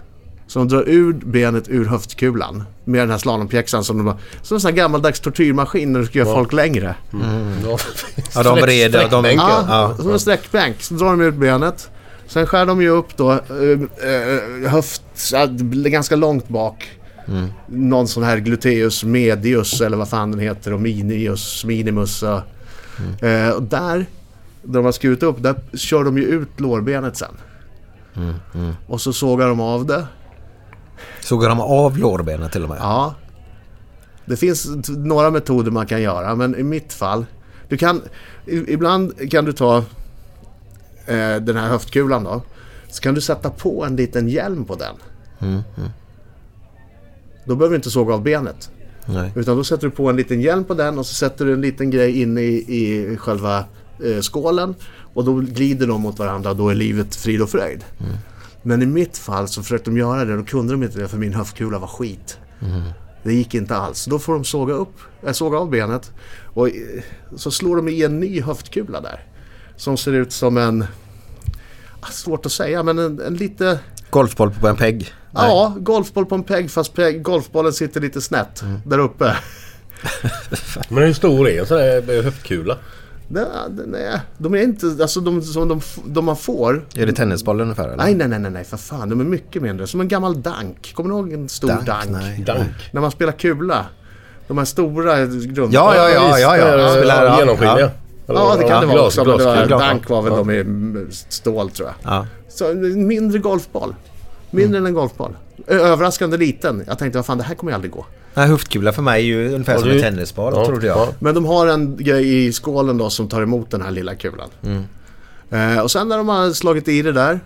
Så 0.47 0.59
de 0.59 0.67
drar 0.67 0.83
ur 0.87 1.13
benet 1.13 1.69
ur 1.69 1.85
höftkulan 1.85 2.63
med 2.83 3.01
den 3.01 3.09
här 3.09 3.17
slalompjäxan 3.17 3.83
som 3.83 3.97
de 3.97 4.07
har, 4.07 4.17
som 4.41 4.55
en 4.55 4.61
sån 4.61 4.69
här 4.69 4.75
gammaldags 4.75 5.19
tortyrmaskin 5.19 5.93
när 5.93 5.99
du 5.99 6.05
ska 6.05 6.19
göra 6.19 6.33
folk 6.33 6.53
längre. 6.53 6.95
Ja. 7.63 7.77
Ja, 8.35 8.43
de 8.43 8.61
breder... 8.61 9.09
De, 9.09 9.25
Ja, 9.25 9.65
ja. 9.67 9.95
som 9.97 10.11
en 10.11 10.19
sträckbänk. 10.19 10.81
Så 10.81 10.93
drar 10.93 11.09
de 11.09 11.21
ut 11.21 11.35
benet. 11.35 11.89
Sen 12.27 12.47
skär 12.47 12.65
de 12.65 12.81
ju 12.81 12.89
upp 12.89 13.17
då 13.17 13.31
eh, 13.31 13.39
eh, 14.11 14.69
höft, 14.69 15.01
ja, 15.31 15.47
ganska 15.71 16.15
långt 16.15 16.47
bak. 16.47 16.87
Någon 17.67 18.07
sån 18.07 18.23
här 18.23 18.37
gluteus 18.37 19.03
medius 19.03 19.81
eller 19.81 19.97
vad 19.97 20.09
fan 20.09 20.31
den 20.31 20.39
heter 20.39 20.73
och 20.73 20.81
minius 20.81 21.65
minimus. 21.65 22.23
Och, 22.23 22.41
eh, 23.23 23.49
och 23.49 23.63
där, 23.63 24.05
där 24.63 24.73
de 24.73 24.85
har 24.85 24.91
skurit 24.91 25.23
upp, 25.23 25.43
där 25.43 25.55
kör 25.73 26.03
de 26.03 26.17
ju 26.17 26.23
ut 26.23 26.59
lårbenet 26.59 27.17
sen. 27.17 27.33
Och 28.87 29.01
så 29.01 29.13
sågar 29.13 29.47
de 29.47 29.59
av 29.59 29.85
det. 29.85 30.07
Såg 31.21 31.43
de 31.43 31.59
av 31.59 31.97
lårbenet 31.97 32.51
till 32.51 32.63
och 32.63 32.69
med? 32.69 32.77
Ja. 32.81 33.15
Det 34.25 34.37
finns 34.37 34.67
några 34.89 35.31
metoder 35.31 35.71
man 35.71 35.85
kan 35.85 36.01
göra 36.01 36.35
men 36.35 36.55
i 36.55 36.63
mitt 36.63 36.93
fall. 36.93 37.25
Du 37.69 37.77
kan, 37.77 38.01
ibland 38.45 39.31
kan 39.31 39.45
du 39.45 39.53
ta 39.53 39.77
eh, 41.05 41.35
den 41.35 41.55
här 41.55 41.67
höftkulan 41.69 42.23
då. 42.23 42.41
Så 42.89 43.01
kan 43.01 43.13
du 43.13 43.21
sätta 43.21 43.49
på 43.49 43.85
en 43.85 43.95
liten 43.95 44.27
hjälm 44.27 44.65
på 44.65 44.75
den. 44.75 44.95
Då 47.47 47.55
behöver 47.55 47.69
du 47.69 47.75
inte 47.75 47.91
såga 47.91 48.13
av 48.13 48.23
benet. 48.23 48.71
Nej. 49.05 49.31
Utan 49.35 49.57
då 49.57 49.63
sätter 49.63 49.87
du 49.87 49.91
på 49.91 50.09
en 50.09 50.15
liten 50.15 50.41
hjälm 50.41 50.63
på 50.63 50.73
den 50.73 50.99
och 50.99 51.05
så 51.05 51.13
sätter 51.13 51.45
du 51.45 51.53
en 51.53 51.61
liten 51.61 51.89
grej 51.89 52.21
in 52.21 52.37
i, 52.37 52.41
i 52.67 53.17
själva 53.17 53.57
eh, 54.03 54.21
skålen. 54.21 54.75
Och 55.13 55.25
då 55.25 55.33
glider 55.33 55.87
de 55.87 56.01
mot 56.01 56.19
varandra 56.19 56.49
och 56.49 56.55
då 56.55 56.69
är 56.69 56.75
livet 56.75 57.15
frid 57.15 57.41
och 57.41 57.49
fröjd. 57.49 57.83
Men 58.63 58.81
i 58.81 58.85
mitt 58.85 59.17
fall 59.17 59.47
så 59.47 59.63
försökte 59.63 59.89
de 59.89 59.97
göra 59.97 60.25
det 60.25 60.31
och 60.31 60.39
då 60.39 60.45
kunde 60.45 60.73
de 60.73 60.83
inte 60.83 60.99
det 60.99 61.07
för 61.07 61.17
min 61.17 61.33
höftkula 61.33 61.79
var 61.79 61.87
skit. 61.87 62.37
Det 63.23 63.33
gick 63.33 63.53
inte 63.53 63.75
alls. 63.75 64.05
Då 64.05 64.19
får 64.19 64.33
de 64.33 64.43
såga 64.43 64.73
upp, 64.73 64.93
äh, 65.25 65.31
såga 65.31 65.57
av 65.57 65.69
benet 65.69 66.11
och 66.53 66.67
eh, 66.67 67.03
så 67.35 67.51
slår 67.51 67.75
de 67.75 67.87
i 67.87 68.03
en 68.03 68.19
ny 68.19 68.41
höftkula 68.41 69.01
där. 69.01 69.25
Som 69.75 69.97
ser 69.97 70.13
ut 70.13 70.31
som 70.31 70.57
en, 70.57 70.85
ah, 71.99 72.11
svårt 72.11 72.45
att 72.45 72.51
säga 72.51 72.83
men 72.83 72.99
en, 72.99 73.21
en 73.21 73.35
lite 73.35 73.79
Golfboll 74.09 74.51
på 74.51 74.67
en 74.67 74.75
pegg? 74.75 75.13
Nej. 75.31 75.49
Ja, 75.49 75.75
golfboll 75.79 76.25
på 76.25 76.35
en 76.35 76.43
pegg 76.43 76.71
fast 76.71 76.93
peg, 76.93 77.23
golfbollen 77.23 77.73
sitter 77.73 78.01
lite 78.01 78.21
snett 78.21 78.63
där 78.85 78.99
uppe. 78.99 79.35
Men 80.89 81.03
hur 81.03 81.13
stor 81.13 81.49
är 81.49 81.59
en 81.59 81.65
sån 81.67 81.77
här 81.77 82.23
höftkula? 82.23 82.77
Är, 83.35 84.19
de 84.37 84.53
är 84.55 84.61
inte, 84.63 84.85
alltså 85.01 85.19
de 85.21 85.41
som 85.41 85.67
de, 85.67 85.81
de 86.05 86.25
man 86.25 86.37
får. 86.37 86.85
Är 86.95 87.05
det 87.05 87.13
tennisboll 87.13 87.61
ungefär 87.61 87.83
eller? 87.87 87.97
Nej, 87.97 88.15
nej, 88.15 88.27
nej, 88.27 88.39
nej, 88.39 88.51
nej, 88.51 88.63
för 88.63 88.77
fan. 88.77 89.09
De 89.09 89.19
är 89.19 89.23
mycket 89.23 89.61
mindre. 89.61 89.87
Som 89.87 90.01
en 90.01 90.07
gammal 90.07 90.41
dank. 90.41 90.93
Kommer 90.95 91.09
du 91.09 91.15
ihåg 91.15 91.33
en 91.33 91.49
stor 91.49 91.67
Dank, 91.67 91.85
dank? 91.85 92.09
nej. 92.09 92.43
Dank. 92.45 92.89
När 92.91 93.01
man 93.01 93.11
spelar 93.11 93.31
kula. 93.33 93.85
De 94.47 94.57
här 94.57 94.65
stora 94.65 95.25
runda. 95.25 95.67
Ja, 95.71 95.95
ja, 95.95 96.09
ja, 96.09 96.39
ja, 96.39 96.57
ja. 96.57 96.77
Ja, 96.77 96.93
Spelar- 96.95 97.25
ja. 97.25 97.39
Genomskinliga. 97.39 97.79
Ja, 97.79 97.89
det 98.27 98.67
kan 98.67 98.81
det 98.81 98.87
vara 98.87 99.05
också. 99.05 99.25
Men 99.25 99.37
det 99.37 99.45
var, 99.45 99.67
dank 99.67 100.09
var 100.09 100.21
väl 100.21 100.33
de 100.33 100.49
i 100.51 100.59
mm, 100.59 101.07
stål 101.11 101.69
tror 101.69 101.87
jag. 101.87 102.13
Ja. 102.13 102.27
Så 102.49 102.71
en 102.71 103.07
mindre 103.07 103.39
golfboll. 103.39 103.95
Mindre 104.51 104.77
än 104.77 104.85
en 104.85 104.93
golfboll. 104.93 105.37
Överraskande 105.67 106.37
liten. 106.37 106.83
Jag 106.87 106.99
tänkte, 106.99 107.17
vad 107.17 107.25
fan 107.25 107.37
det 107.37 107.43
här 107.43 107.55
kommer 107.55 107.71
ju 107.71 107.75
aldrig 107.75 107.91
gå. 107.91 108.05
Nej, 108.33 108.47
höftkula 108.47 108.93
för 108.93 109.01
mig 109.01 109.21
är 109.21 109.25
ju 109.25 109.53
ungefär 109.53 109.73
Ja, 109.73 109.79
som 109.79 109.89
du- 109.89 109.95
en 109.95 110.01
tennisboll 110.01 110.53
Ja, 110.55 110.65
trodde 110.65 110.87
jag. 110.87 110.97
ja. 110.97 111.07
Men 111.19 111.35
de 111.35 111.45
har 111.45 111.67
en 111.67 111.97
grej 111.97 112.45
i 112.45 112.51
skålen 112.51 112.97
då 112.97 113.09
som 113.09 113.29
tar 113.29 113.41
emot 113.41 113.71
den 113.71 113.81
här 113.81 113.91
lilla 113.91 114.15
kulan. 114.15 114.49
Eh, 115.49 115.79
och 115.79 115.91
sen 115.91 116.07
när 116.09 116.17
de 116.17 116.27
har 116.29 116.51
slagit 116.51 116.87
i 116.87 117.01
det 117.01 117.11
där 117.11 117.39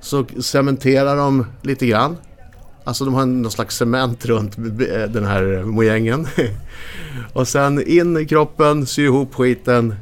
så 0.00 0.24
cementerar 0.42 1.16
de 1.16 1.46
lite 1.62 1.86
grann. 1.86 2.16
Alltså 2.84 3.04
de 3.04 3.14
har 3.14 3.26
någon 3.26 3.50
slags 3.50 3.76
cement 3.76 4.26
runt 4.26 4.56
den 5.08 5.24
här 5.24 5.62
mojängen. 5.64 6.26
och 7.32 7.48
sen 7.48 7.88
in 7.88 8.16
i 8.16 8.26
kroppen, 8.26 8.86
sy 8.86 9.04
ihop 9.04 9.34
skiten. 9.34 9.94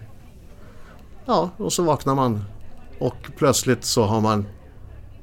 Ja, 1.26 1.50
och 1.56 1.72
så 1.72 1.82
vaknar 1.82 2.14
man. 2.14 2.44
Och 2.98 3.16
plötsligt 3.38 3.84
så 3.84 4.04
har 4.04 4.20
man 4.20 4.46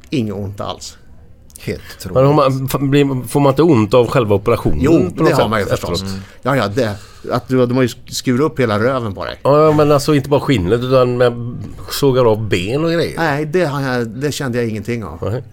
inget 0.09 0.33
ont 0.35 0.61
alls. 0.61 0.97
Helt 1.59 2.07
Men 2.13 2.35
man, 2.35 3.27
får 3.27 3.39
man 3.39 3.49
inte 3.51 3.63
ont 3.63 3.93
av 3.93 4.07
själva 4.07 4.35
operationen? 4.35 4.79
Jo, 4.81 5.09
det 5.17 5.23
har 5.23 5.29
sätt 5.41 5.49
man 5.49 5.59
ju 5.59 5.65
förstås. 5.65 6.01
efteråt? 6.01 6.21
Ja, 6.41 6.55
ja, 6.55 6.67
det. 6.67 6.95
Att 7.31 7.47
du, 7.47 7.65
de 7.65 7.75
har 7.75 7.83
ju 7.83 7.89
skurit 8.09 8.41
upp 8.41 8.59
hela 8.59 8.79
röven 8.79 9.13
på 9.15 9.25
dig. 9.25 9.39
Ja, 9.43 9.71
men 9.71 9.91
alltså 9.91 10.15
inte 10.15 10.29
bara 10.29 10.39
skinnet 10.39 10.79
utan 10.79 11.17
med 11.17 11.55
sågar 11.91 12.25
av 12.31 12.47
ben 12.47 12.83
och 12.85 12.91
grejer. 12.91 13.17
Nej, 13.17 13.45
det, 13.45 13.65
har 13.65 13.81
jag, 13.81 14.07
det 14.07 14.31
kände 14.31 14.57
jag 14.57 14.67
ingenting 14.69 15.03
av. 15.03 15.17
Nej. 15.31 15.43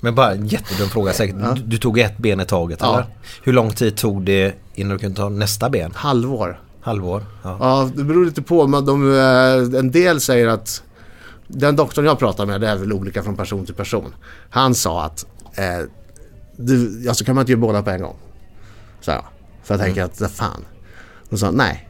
Men 0.00 0.14
bara 0.14 0.32
en 0.32 0.46
jättedum 0.46 0.88
fråga 0.88 1.12
säkert. 1.12 1.36
Du, 1.54 1.62
du 1.62 1.78
tog 1.78 1.98
ett 1.98 2.18
ben 2.18 2.40
i 2.40 2.44
taget 2.44 2.78
Ja. 2.82 2.92
eller? 2.94 3.06
Hur 3.42 3.52
lång 3.52 3.70
tid 3.72 3.96
tog 3.96 4.22
det 4.24 4.54
innan 4.74 4.92
du 4.92 4.98
kunde 4.98 5.16
ta 5.16 5.28
nästa 5.28 5.70
ben? 5.70 5.92
Halvår. 5.94 6.60
Halvår? 6.82 7.26
Ja. 7.42 7.56
Ja, 7.60 7.90
det 7.94 8.04
beror 8.04 8.24
lite 8.24 8.42
på. 8.42 8.66
Men 8.66 8.84
de, 8.84 9.12
eh, 9.18 9.78
en 9.80 9.90
del 9.90 10.20
säger 10.20 10.48
att 10.48 10.82
den 11.46 11.76
doktorn 11.76 12.04
jag 12.04 12.18
pratar 12.18 12.46
med, 12.46 12.60
det 12.60 12.68
är 12.68 12.76
väl 12.76 12.92
olika 12.92 13.22
från 13.22 13.36
person 13.36 13.66
till 13.66 13.74
person. 13.74 14.14
Han 14.50 14.74
sa 14.74 15.04
att 15.04 15.26
eh, 15.54 15.86
du, 16.56 17.08
alltså 17.08 17.24
kan 17.24 17.34
man 17.34 17.42
inte 17.42 17.52
göra 17.52 17.60
båda 17.60 17.82
på 17.82 17.90
en 17.90 18.02
gång. 18.02 18.16
Så 19.00 19.10
jag. 19.10 19.24
För 19.62 19.74
jag 19.74 19.84
tänker 19.84 20.02
att, 20.02 20.20
vad 20.20 20.30
fan. 20.30 20.64
Då 21.30 21.36
sa 21.36 21.50
nej. 21.50 21.88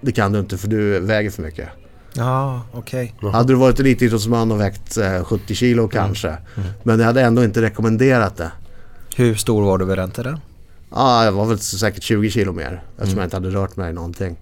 Det 0.00 0.12
kan 0.12 0.32
du 0.32 0.38
inte 0.38 0.58
för 0.58 0.68
du 0.68 1.00
väger 1.00 1.30
för 1.30 1.42
mycket. 1.42 1.68
Ja, 2.14 2.62
okej. 2.72 3.14
Hade 3.32 3.52
du 3.52 3.56
varit 3.56 3.80
elitidrottsman 3.80 4.52
och 4.52 4.60
vägt 4.60 4.96
eh, 4.96 5.24
70 5.24 5.54
kilo 5.54 5.88
kanske. 5.88 6.36
Men 6.82 6.98
jag 6.98 7.06
hade 7.06 7.22
ändå 7.22 7.44
inte 7.44 7.62
rekommenderat 7.62 8.36
det. 8.36 8.52
Hur 9.16 9.34
stor 9.34 9.62
var 9.62 9.78
du 9.78 9.84
vid 9.84 9.98
den 9.98 10.10
tiden? 10.10 10.40
Ja, 10.94 11.24
jag 11.24 11.32
var 11.32 11.46
väl 11.46 11.58
säkert 11.58 12.02
20 12.02 12.30
kilo 12.30 12.52
mer 12.52 12.82
eftersom 12.96 13.18
jag 13.18 13.26
inte 13.26 13.36
hade 13.36 13.50
rört 13.50 13.76
mig 13.76 13.92
någonting. 13.92 14.36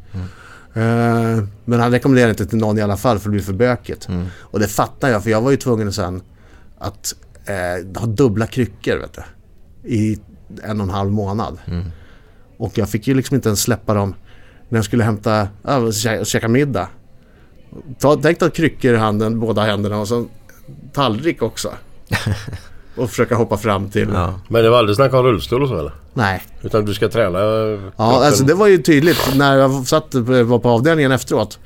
Eh, 0.74 1.44
men 1.64 1.80
han 1.80 1.90
rekommenderade 1.90 2.30
inte 2.30 2.46
till 2.46 2.58
någon 2.58 2.78
i 2.78 2.82
alla 2.82 2.96
fall 2.96 3.18
för 3.18 3.28
det 3.28 3.30
blir 3.30 3.42
för 3.42 3.52
bökigt. 3.52 4.08
Och 4.40 4.60
det 4.60 4.68
fattar 4.68 5.08
jag 5.08 5.22
för 5.22 5.30
jag 5.30 5.40
var 5.42 5.50
ju 5.50 5.56
tvungen 5.56 5.92
sen 5.92 6.22
att 6.78 7.14
eh, 7.46 8.00
ha 8.00 8.06
dubbla 8.06 8.46
kryckor 8.46 8.96
vet 8.96 9.12
du. 9.12 9.22
I 9.94 10.18
en 10.62 10.80
och 10.80 10.86
en 10.86 10.90
halv 10.94 11.10
månad. 11.12 11.58
Och 12.58 12.78
jag 12.78 12.88
fick 12.88 13.06
ju 13.08 13.14
liksom 13.14 13.34
inte 13.36 13.48
ens 13.48 13.62
släppa 13.62 13.94
dem 13.94 14.14
när 14.68 14.78
jag 14.78 14.84
skulle 14.84 15.04
hämta, 15.04 15.48
kä- 15.62 16.24
käka 16.24 16.48
middag. 16.48 16.88
Ta, 17.98 18.16
tänk 18.22 18.40
dig 18.40 18.50
kryckor 18.50 18.94
i 18.94 18.96
handen, 18.96 19.40
båda 19.40 19.62
händerna 19.62 19.98
och 19.98 20.08
så 20.08 20.26
tallrik 20.92 21.42
också. 21.42 21.72
och 22.98 23.10
försöka 23.10 23.34
hoppa 23.34 23.56
fram 23.56 23.88
till... 23.90 24.08
Ja. 24.14 24.34
Men 24.48 24.62
det 24.64 24.70
var 24.70 24.78
aldrig 24.78 24.96
snack 24.96 25.14
om 25.14 25.22
rullstol 25.22 25.62
och 25.62 25.68
så 25.68 25.78
eller? 25.78 25.92
Nej. 26.14 26.42
Utan 26.62 26.84
du 26.84 26.94
ska 26.94 27.08
träna 27.08 27.38
Ja, 27.38 27.76
kroppen. 27.76 27.92
alltså 28.26 28.44
det 28.44 28.54
var 28.54 28.66
ju 28.66 28.78
tydligt 28.78 29.32
när 29.36 29.56
jag 29.56 29.86
satt, 29.86 30.14
var 30.14 30.58
på 30.58 30.68
avdelningen 30.68 31.12
efteråt. 31.12 31.58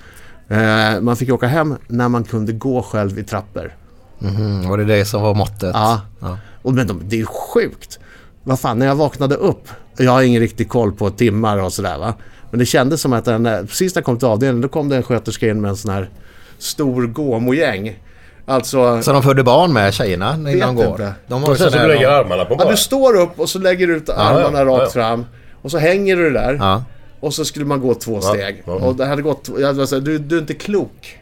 Eh, 0.48 1.00
man 1.00 1.16
fick 1.16 1.32
åka 1.32 1.46
hem 1.46 1.74
när 1.88 2.08
man 2.08 2.24
kunde 2.24 2.52
gå 2.52 2.82
själv 2.82 3.18
i 3.18 3.24
trappor. 3.24 3.72
Mhm, 4.18 4.68
var 4.68 4.78
det 4.78 4.84
det 4.84 5.04
som 5.04 5.22
var 5.22 5.34
måttet? 5.34 5.70
Ja. 5.74 6.00
Ja. 6.20 6.38
Och 6.62 6.72
men 6.74 6.86
de, 6.86 7.00
det 7.08 7.16
är 7.16 7.20
ju 7.20 7.26
sjukt. 7.26 7.98
Vad 8.44 8.60
fan, 8.60 8.78
när 8.78 8.86
jag 8.86 8.94
vaknade 8.94 9.34
upp. 9.34 9.68
Jag 9.96 10.10
har 10.12 10.22
ingen 10.22 10.40
riktig 10.40 10.68
koll 10.68 10.92
på 10.92 11.10
timmar 11.10 11.58
och 11.62 11.72
sådär 11.72 11.98
va. 11.98 12.14
Men 12.50 12.58
det 12.58 12.66
kändes 12.66 13.00
som 13.00 13.12
att 13.12 13.24
den, 13.24 13.44
precis 13.44 13.94
när 13.94 14.00
jag 14.00 14.04
kom 14.06 14.18
till 14.18 14.28
avdelningen 14.28 14.60
då 14.62 14.68
kom 14.68 14.88
det 14.88 14.96
en 14.96 15.02
sköterska 15.02 15.48
in 15.48 15.60
med 15.60 15.68
en 15.68 15.76
sån 15.76 15.90
här 15.94 16.10
stor 16.58 17.06
gåmogäng. 17.06 18.02
Alltså... 18.46 19.02
Så 19.02 19.12
de 19.12 19.22
födde 19.22 19.42
barn 19.44 19.72
med 19.72 19.94
tjejerna 19.94 20.34
innan 20.34 20.76
de 20.76 20.76
går? 20.76 20.86
inte. 20.86 21.12
De 21.26 21.42
Och 21.42 21.48
var 21.48 21.56
sen 21.56 21.70
så 21.70 21.78
du 21.78 21.86
lägger 21.88 22.08
armarna 22.08 22.44
på 22.44 22.54
Ja, 22.54 22.58
bara. 22.58 22.70
du 22.70 22.76
står 22.76 23.16
upp 23.20 23.40
och 23.40 23.48
så 23.48 23.58
lägger 23.58 23.86
du 23.86 23.96
ut 23.96 24.08
armarna 24.10 24.58
ja, 24.58 24.64
rakt 24.64 24.82
ja. 24.82 24.90
fram. 24.90 25.26
Och 25.62 25.70
så 25.70 25.78
hänger 25.78 26.16
du 26.16 26.30
där. 26.30 26.54
Ja. 26.54 26.84
Och 27.20 27.34
så 27.34 27.44
skulle 27.44 27.64
man 27.64 27.80
gå 27.80 27.94
två 27.94 28.20
steg. 28.20 28.62
ja. 28.66 28.72
Och 28.72 28.96
det 28.96 29.06
hade 29.06 29.22
gått... 29.22 29.50
Jag 29.58 29.72
var 29.74 29.86
så 29.86 29.94
här, 29.94 30.02
du, 30.02 30.18
du 30.18 30.36
är 30.36 30.40
inte 30.40 30.54
klok. 30.54 31.18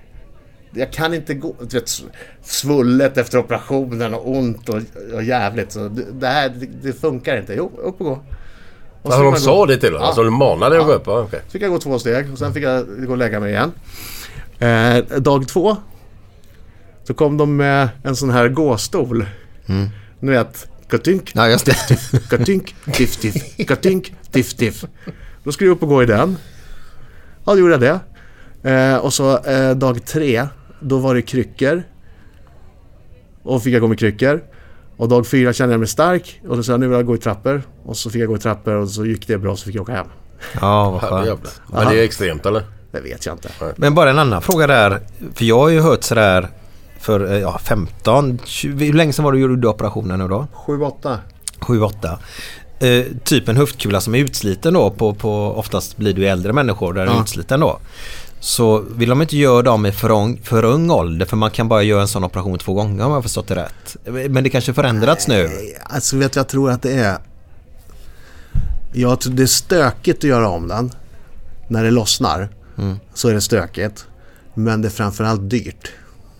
Jag 0.75 0.93
kan 0.93 1.15
inte 1.15 1.35
gå... 1.35 1.55
Du 1.61 1.79
vet, 1.79 2.03
svullet 2.43 3.19
efter 3.19 3.39
operationen 3.39 4.15
och 4.15 4.31
ont 4.31 4.69
och, 4.69 4.81
och 5.15 5.23
jävligt. 5.23 5.73
Så 5.73 5.89
det, 5.89 6.05
det 6.13 6.27
här 6.27 6.49
det, 6.49 6.67
det 6.83 6.93
funkar 6.93 7.37
inte. 7.37 7.55
Jo, 7.55 7.73
upp 7.83 8.01
och 8.01 8.07
gå. 8.07 8.13
Och 9.03 9.13
så 9.13 9.19
Alltså 9.19 9.31
de 9.31 9.37
sa 9.37 9.67
det 9.67 9.77
till 9.77 9.91
dig? 9.93 10.01
Ja. 10.01 10.07
Alltså 10.07 10.23
du 10.23 10.31
manade 10.31 10.75
dig 10.75 10.79
att 10.83 10.89
Ja. 10.89 10.93
gå 10.93 10.99
upp? 10.99 11.07
Ja, 11.07 11.21
okej. 11.21 11.41
Så 11.47 11.51
fick 11.51 11.63
jag 11.63 11.71
gå 11.71 11.79
två 11.79 11.99
steg 11.99 12.33
och 12.33 12.39
sen 12.39 12.55
fick 12.55 12.65
jag 12.65 12.87
gå 13.07 13.11
och 13.13 13.19
lägga 13.19 13.41
mig 13.41 13.51
igen. 13.53 13.73
Eh, 14.59 15.19
dag 15.21 15.49
två. 15.49 15.77
Så 17.11 17.15
kom 17.15 17.37
de 17.37 17.57
med 17.57 17.89
en 18.03 18.17
sån 18.17 18.31
här 18.31 18.49
gåstol. 18.49 19.27
Ni 20.21 20.31
vet, 20.31 20.69
katynk, 20.89 21.33
Ja, 21.35 21.49
just 21.49 21.67
det. 21.67 21.77
Katynk, 22.31 22.75
diff, 22.85 23.21
diff, 23.21 23.67
katynk, 23.69 24.15
diff, 24.31 24.57
diff. 24.57 24.85
Då 25.45 25.53
skulle 25.53 25.71
jag 25.71 25.75
upp 25.75 25.83
och 25.83 25.89
gå 25.89 26.03
i 26.03 26.07
den. 26.07 26.37
Ja, 27.45 27.53
då 27.53 27.59
gjorde 27.59 27.73
jag 27.73 28.01
det. 28.63 28.71
Eh, 28.71 28.97
och 28.97 29.13
så 29.13 29.39
eh, 29.39 29.71
dag 29.71 30.07
tre, 30.07 30.47
då 30.81 30.99
var 30.99 31.15
det 31.15 31.23
kryckor. 31.23 31.83
Och 33.43 33.63
fick 33.63 33.75
jag 33.75 33.81
gå 33.81 33.89
med 33.89 33.99
kryckor. 33.99 34.43
Och 34.97 35.09
dag 35.09 35.27
fyra 35.27 35.53
kände 35.53 35.73
jag 35.73 35.79
mig 35.79 35.89
stark 35.89 36.41
och 36.49 36.57
så 36.57 36.63
sa 36.63 36.73
jag 36.73 36.81
nu 36.81 36.89
vill 36.89 36.97
jag 36.97 37.07
gå 37.07 37.15
i 37.15 37.19
trappor. 37.19 37.63
Och 37.85 37.97
så 37.97 38.11
fick 38.11 38.23
jag 38.23 38.29
gå 38.29 38.37
i 38.37 38.41
trappor 38.41 38.75
och 38.75 38.91
så 38.91 39.07
gick 39.07 39.27
det 39.27 39.39
bra 39.39 39.57
så 39.57 39.65
fick 39.65 39.75
jag 39.75 39.83
åka 39.83 39.93
hem. 39.93 40.07
Ja, 40.61 40.91
vad 40.91 41.01
skönt. 41.01 41.61
Men 41.73 41.87
det 41.89 42.01
är 42.01 42.05
extremt 42.05 42.47
eller? 42.47 42.63
Det 42.93 43.01
vet 43.01 43.27
jag 43.27 43.35
inte. 43.35 43.51
Men 43.77 43.95
bara 43.95 44.11
en 44.11 44.19
annan 44.19 44.43
fråga 44.43 44.67
där. 44.67 45.01
För 45.35 45.45
jag 45.45 45.59
har 45.59 45.69
ju 45.69 45.81
hört 45.81 46.05
sådär 46.05 46.49
för 47.01 47.33
eh, 47.33 47.39
ja, 47.39 47.59
15, 47.65 48.39
20, 48.45 48.85
hur 48.87 48.93
länge 48.93 49.13
sedan 49.13 49.25
var 49.25 49.33
det 49.33 49.39
du 49.39 49.43
gjorde 49.43 49.69
operationen 49.69 50.19
nu 50.19 50.29
då? 50.29 50.47
7-8. 50.67 51.19
7-8. 51.61 52.19
Eh, 52.81 53.05
typ 53.25 53.49
en 53.49 53.57
höftkula 53.57 54.01
som 54.01 54.15
är 54.15 54.19
utsliten 54.19 54.75
då 54.75 54.91
på, 54.91 55.15
på 55.15 55.55
oftast 55.57 55.97
blir 55.97 56.19
ju 56.19 56.27
äldre 56.27 56.53
människor 56.53 56.93
där 56.93 57.01
den 57.01 57.13
är 57.13 57.17
Ja. 57.17 57.23
utsliten 57.23 57.61
då. 57.61 57.79
Så 58.41 58.79
vill 58.79 59.09
de 59.09 59.23
inte 59.23 59.37
göra 59.37 59.63
dem 59.63 59.87
i 59.87 59.93
för 59.93 60.11
ung, 60.11 60.41
för 60.45 60.65
ung 60.65 60.91
ålder 60.91 61.27
för 61.27 61.37
man 61.37 61.51
kan 61.51 61.69
bara 61.69 61.83
göra 61.83 62.01
en 62.03 62.09
sån 62.09 62.25
operation 62.25 62.59
två 62.59 62.75
gånger 62.75 63.05
om 63.05 63.13
jag 63.13 63.23
förstått 63.23 63.49
det 63.49 63.55
rätt. 63.55 63.97
Men 64.31 64.45
det 64.45 64.51
kanske 64.51 64.73
förändrats 64.75 65.29
nu? 65.29 65.51
Alltså 65.85 66.17
vet 66.17 66.33
du, 66.33 66.41
jag 66.41 66.49
tror 66.49 66.71
att 66.71 66.83
det 66.83 66.93
är... 66.93 67.19
Jag 68.93 69.21
tror 69.21 69.33
det 69.35 69.43
är 69.43 69.47
stökigt 69.47 70.19
att 70.19 70.25
göra 70.25 70.49
om 70.49 70.69
den. 70.69 70.91
När 71.69 71.85
det 71.85 71.91
lossnar 71.91 72.49
så 73.15 73.29
är 73.29 73.35
det 73.35 73.41
stökigt. 73.41 74.07
Men 74.55 74.83
det 74.83 74.89
är 74.89 74.91
framförallt 74.91 75.51
dyrt. 75.51 75.91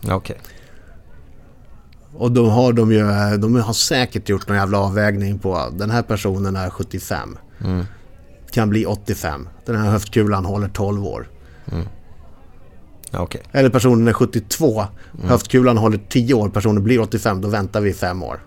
Okej. 0.09 0.41
Och 2.17 2.33
då 2.33 2.47
har 2.47 2.73
de 2.73 2.93
ju, 2.93 3.01
de 3.39 3.55
har 3.57 3.73
säkert 3.73 4.29
gjort 4.29 4.49
någon 4.49 4.57
jävla 4.57 4.79
avvägning 4.79 5.39
på 5.39 5.69
den 5.73 5.91
här 5.91 6.03
personen 6.03 6.57
är 6.57 6.71
75. 6.71 7.39
Kan 8.51 8.71
bli 8.71 8.87
85. 8.87 9.49
Den 9.67 9.77
här 9.77 9.91
höftkulan 9.91 10.45
håller 10.45 10.69
12 10.69 11.07
år. 11.07 11.29
Ja, 13.11 13.21
okej. 13.21 13.43
Eller 13.53 13.71
personen 13.71 14.09
är 14.09 14.13
72. 14.13 14.85
Höftkulan 15.23 15.79
håller 15.79 16.01
10 16.09 16.35
år. 16.35 16.49
Personen 16.49 16.85
blir 16.85 17.01
85. 17.01 17.41
Då 17.41 17.49
väntar 17.49 17.81
vi 17.81 17.93
5 17.93 18.23
år. 18.23 18.41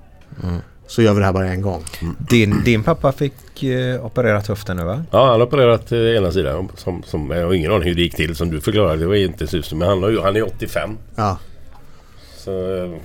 Så 0.88 1.02
gör 1.02 1.14
vi 1.14 1.20
det 1.20 1.26
här 1.26 1.34
bara 1.34 1.48
en 1.48 1.62
gång. 1.62 1.84
Din, 2.30 2.64
din 2.64 2.84
pappa 2.84 3.12
fick 3.12 3.64
eh, 3.64 4.06
opererat 4.06 4.48
höften 4.48 4.78
nu 4.78 4.84
va? 4.84 5.04
Ja, 5.12 5.20
han 5.32 5.40
har 5.40 5.48
opererat 5.48 5.92
eh, 5.92 6.00
ena 6.00 6.32
sidan. 6.32 6.70
Som, 6.76 7.04
som, 7.04 7.32
jag 7.32 7.46
har 7.46 7.54
ingen 7.54 7.72
aning 7.72 7.88
hur 7.88 7.96
det 7.96 8.02
gick 8.02 8.16
till 8.16 8.36
som 8.36 8.52
du 8.52 8.62
förklarade. 8.62 8.98
Det 9.00 9.06
var 9.08 9.16
inte 9.16 9.48
susning. 9.48 9.80
Men 9.80 9.88
han, 9.90 10.04
har 10.04 10.10
ju, 10.10 10.20
han 10.22 10.36
är 10.36 10.44
85. 10.48 10.90
Ja. 11.16 11.38
Så, 12.38 12.52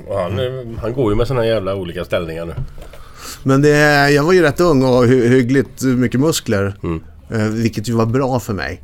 och 0.06 0.18
han, 0.20 0.38
eh, 0.38 0.80
han 0.80 0.92
går 0.92 1.12
ju 1.12 1.16
med 1.16 1.26
såna 1.26 1.46
jävla 1.46 1.74
olika 1.74 2.04
ställningar 2.04 2.44
nu. 2.46 2.54
Men 3.42 3.62
det, 3.62 4.10
jag 4.10 4.22
var 4.24 4.32
ju 4.32 4.42
rätt 4.42 4.60
ung 4.60 4.82
och 4.84 5.04
hy- 5.06 5.28
hyggligt 5.28 5.82
mycket 5.82 6.20
muskler. 6.20 6.74
Eh, 7.30 7.38
vilket 7.48 7.88
ju 7.88 7.92
var 7.92 8.06
bra 8.06 8.40
för 8.40 8.52
mig. 8.54 8.82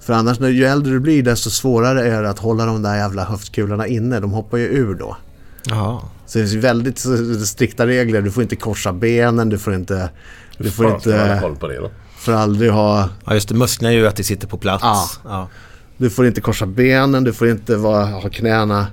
För 0.00 0.12
annars 0.12 0.40
när 0.40 0.48
ju 0.48 0.64
äldre 0.64 0.92
du 0.92 1.00
blir 1.00 1.22
desto 1.22 1.50
svårare 1.50 2.02
är 2.08 2.22
det 2.22 2.30
att 2.30 2.38
hålla 2.38 2.66
de 2.66 2.82
där 2.82 2.96
jävla 2.96 3.24
höftkulorna 3.24 3.86
inne. 3.86 4.20
De 4.20 4.30
hoppar 4.32 4.58
ju 4.58 4.64
ur 4.64 4.94
då. 4.94 5.16
Ja. 5.64 6.10
Så 6.26 6.38
det 6.38 6.44
är 6.44 6.58
väldigt 6.58 6.98
strikta 7.48 7.86
regler. 7.86 8.22
Du 8.22 8.30
får 8.30 8.42
inte 8.42 8.56
korsa 8.56 8.92
benen, 8.92 9.48
du 9.48 9.58
får 9.58 9.74
inte... 9.74 10.10
Du 10.58 10.70
får 10.70 10.84
Fan, 10.84 10.94
inte... 10.94 11.38
koll 11.42 11.56
på 11.56 11.68
det 11.68 11.76
då? 11.76 11.90
Får 12.16 12.32
aldrig 12.32 12.70
ha... 12.70 13.08
Ja 13.24 13.34
just 13.34 13.48
det, 13.48 13.54
musklerna 13.54 13.92
gör 13.92 14.00
ju 14.00 14.06
att 14.06 14.16
det 14.16 14.24
sitter 14.24 14.48
på 14.48 14.58
plats. 14.58 14.82
Ja. 14.84 15.08
Ja. 15.24 15.48
Du 15.96 16.10
får 16.10 16.26
inte 16.26 16.40
korsa 16.40 16.66
benen, 16.66 17.24
du 17.24 17.32
får 17.32 17.48
inte 17.48 17.76
vara, 17.76 18.04
ha 18.04 18.28
knäna 18.28 18.86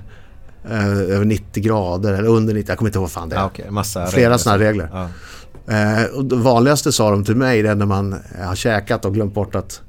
eh, 0.70 0.88
över 0.88 1.24
90 1.24 1.62
grader 1.62 2.12
eller 2.12 2.28
under 2.28 2.54
90. 2.54 2.70
Jag 2.70 2.78
kommer 2.78 2.88
inte 2.88 2.98
ihåg 2.98 3.02
vad 3.02 3.10
fan 3.10 3.28
det 3.28 3.36
är. 3.36 3.40
Ja, 3.40 3.46
okej. 3.46 3.70
Massa 3.70 4.06
Flera 4.06 4.38
sådana 4.38 4.64
regler. 4.64 4.88
Ja. 4.92 5.08
Eh, 5.74 6.04
och 6.04 6.24
det 6.24 6.36
vanligaste 6.36 6.92
sa 6.92 7.10
de 7.10 7.24
till 7.24 7.36
mig 7.36 7.62
det 7.62 7.70
är 7.70 7.74
när 7.74 7.86
man 7.86 8.12
eh, 8.12 8.46
har 8.46 8.54
käkat 8.54 9.04
och 9.04 9.14
glömt 9.14 9.34
bort 9.34 9.54
att, 9.54 9.80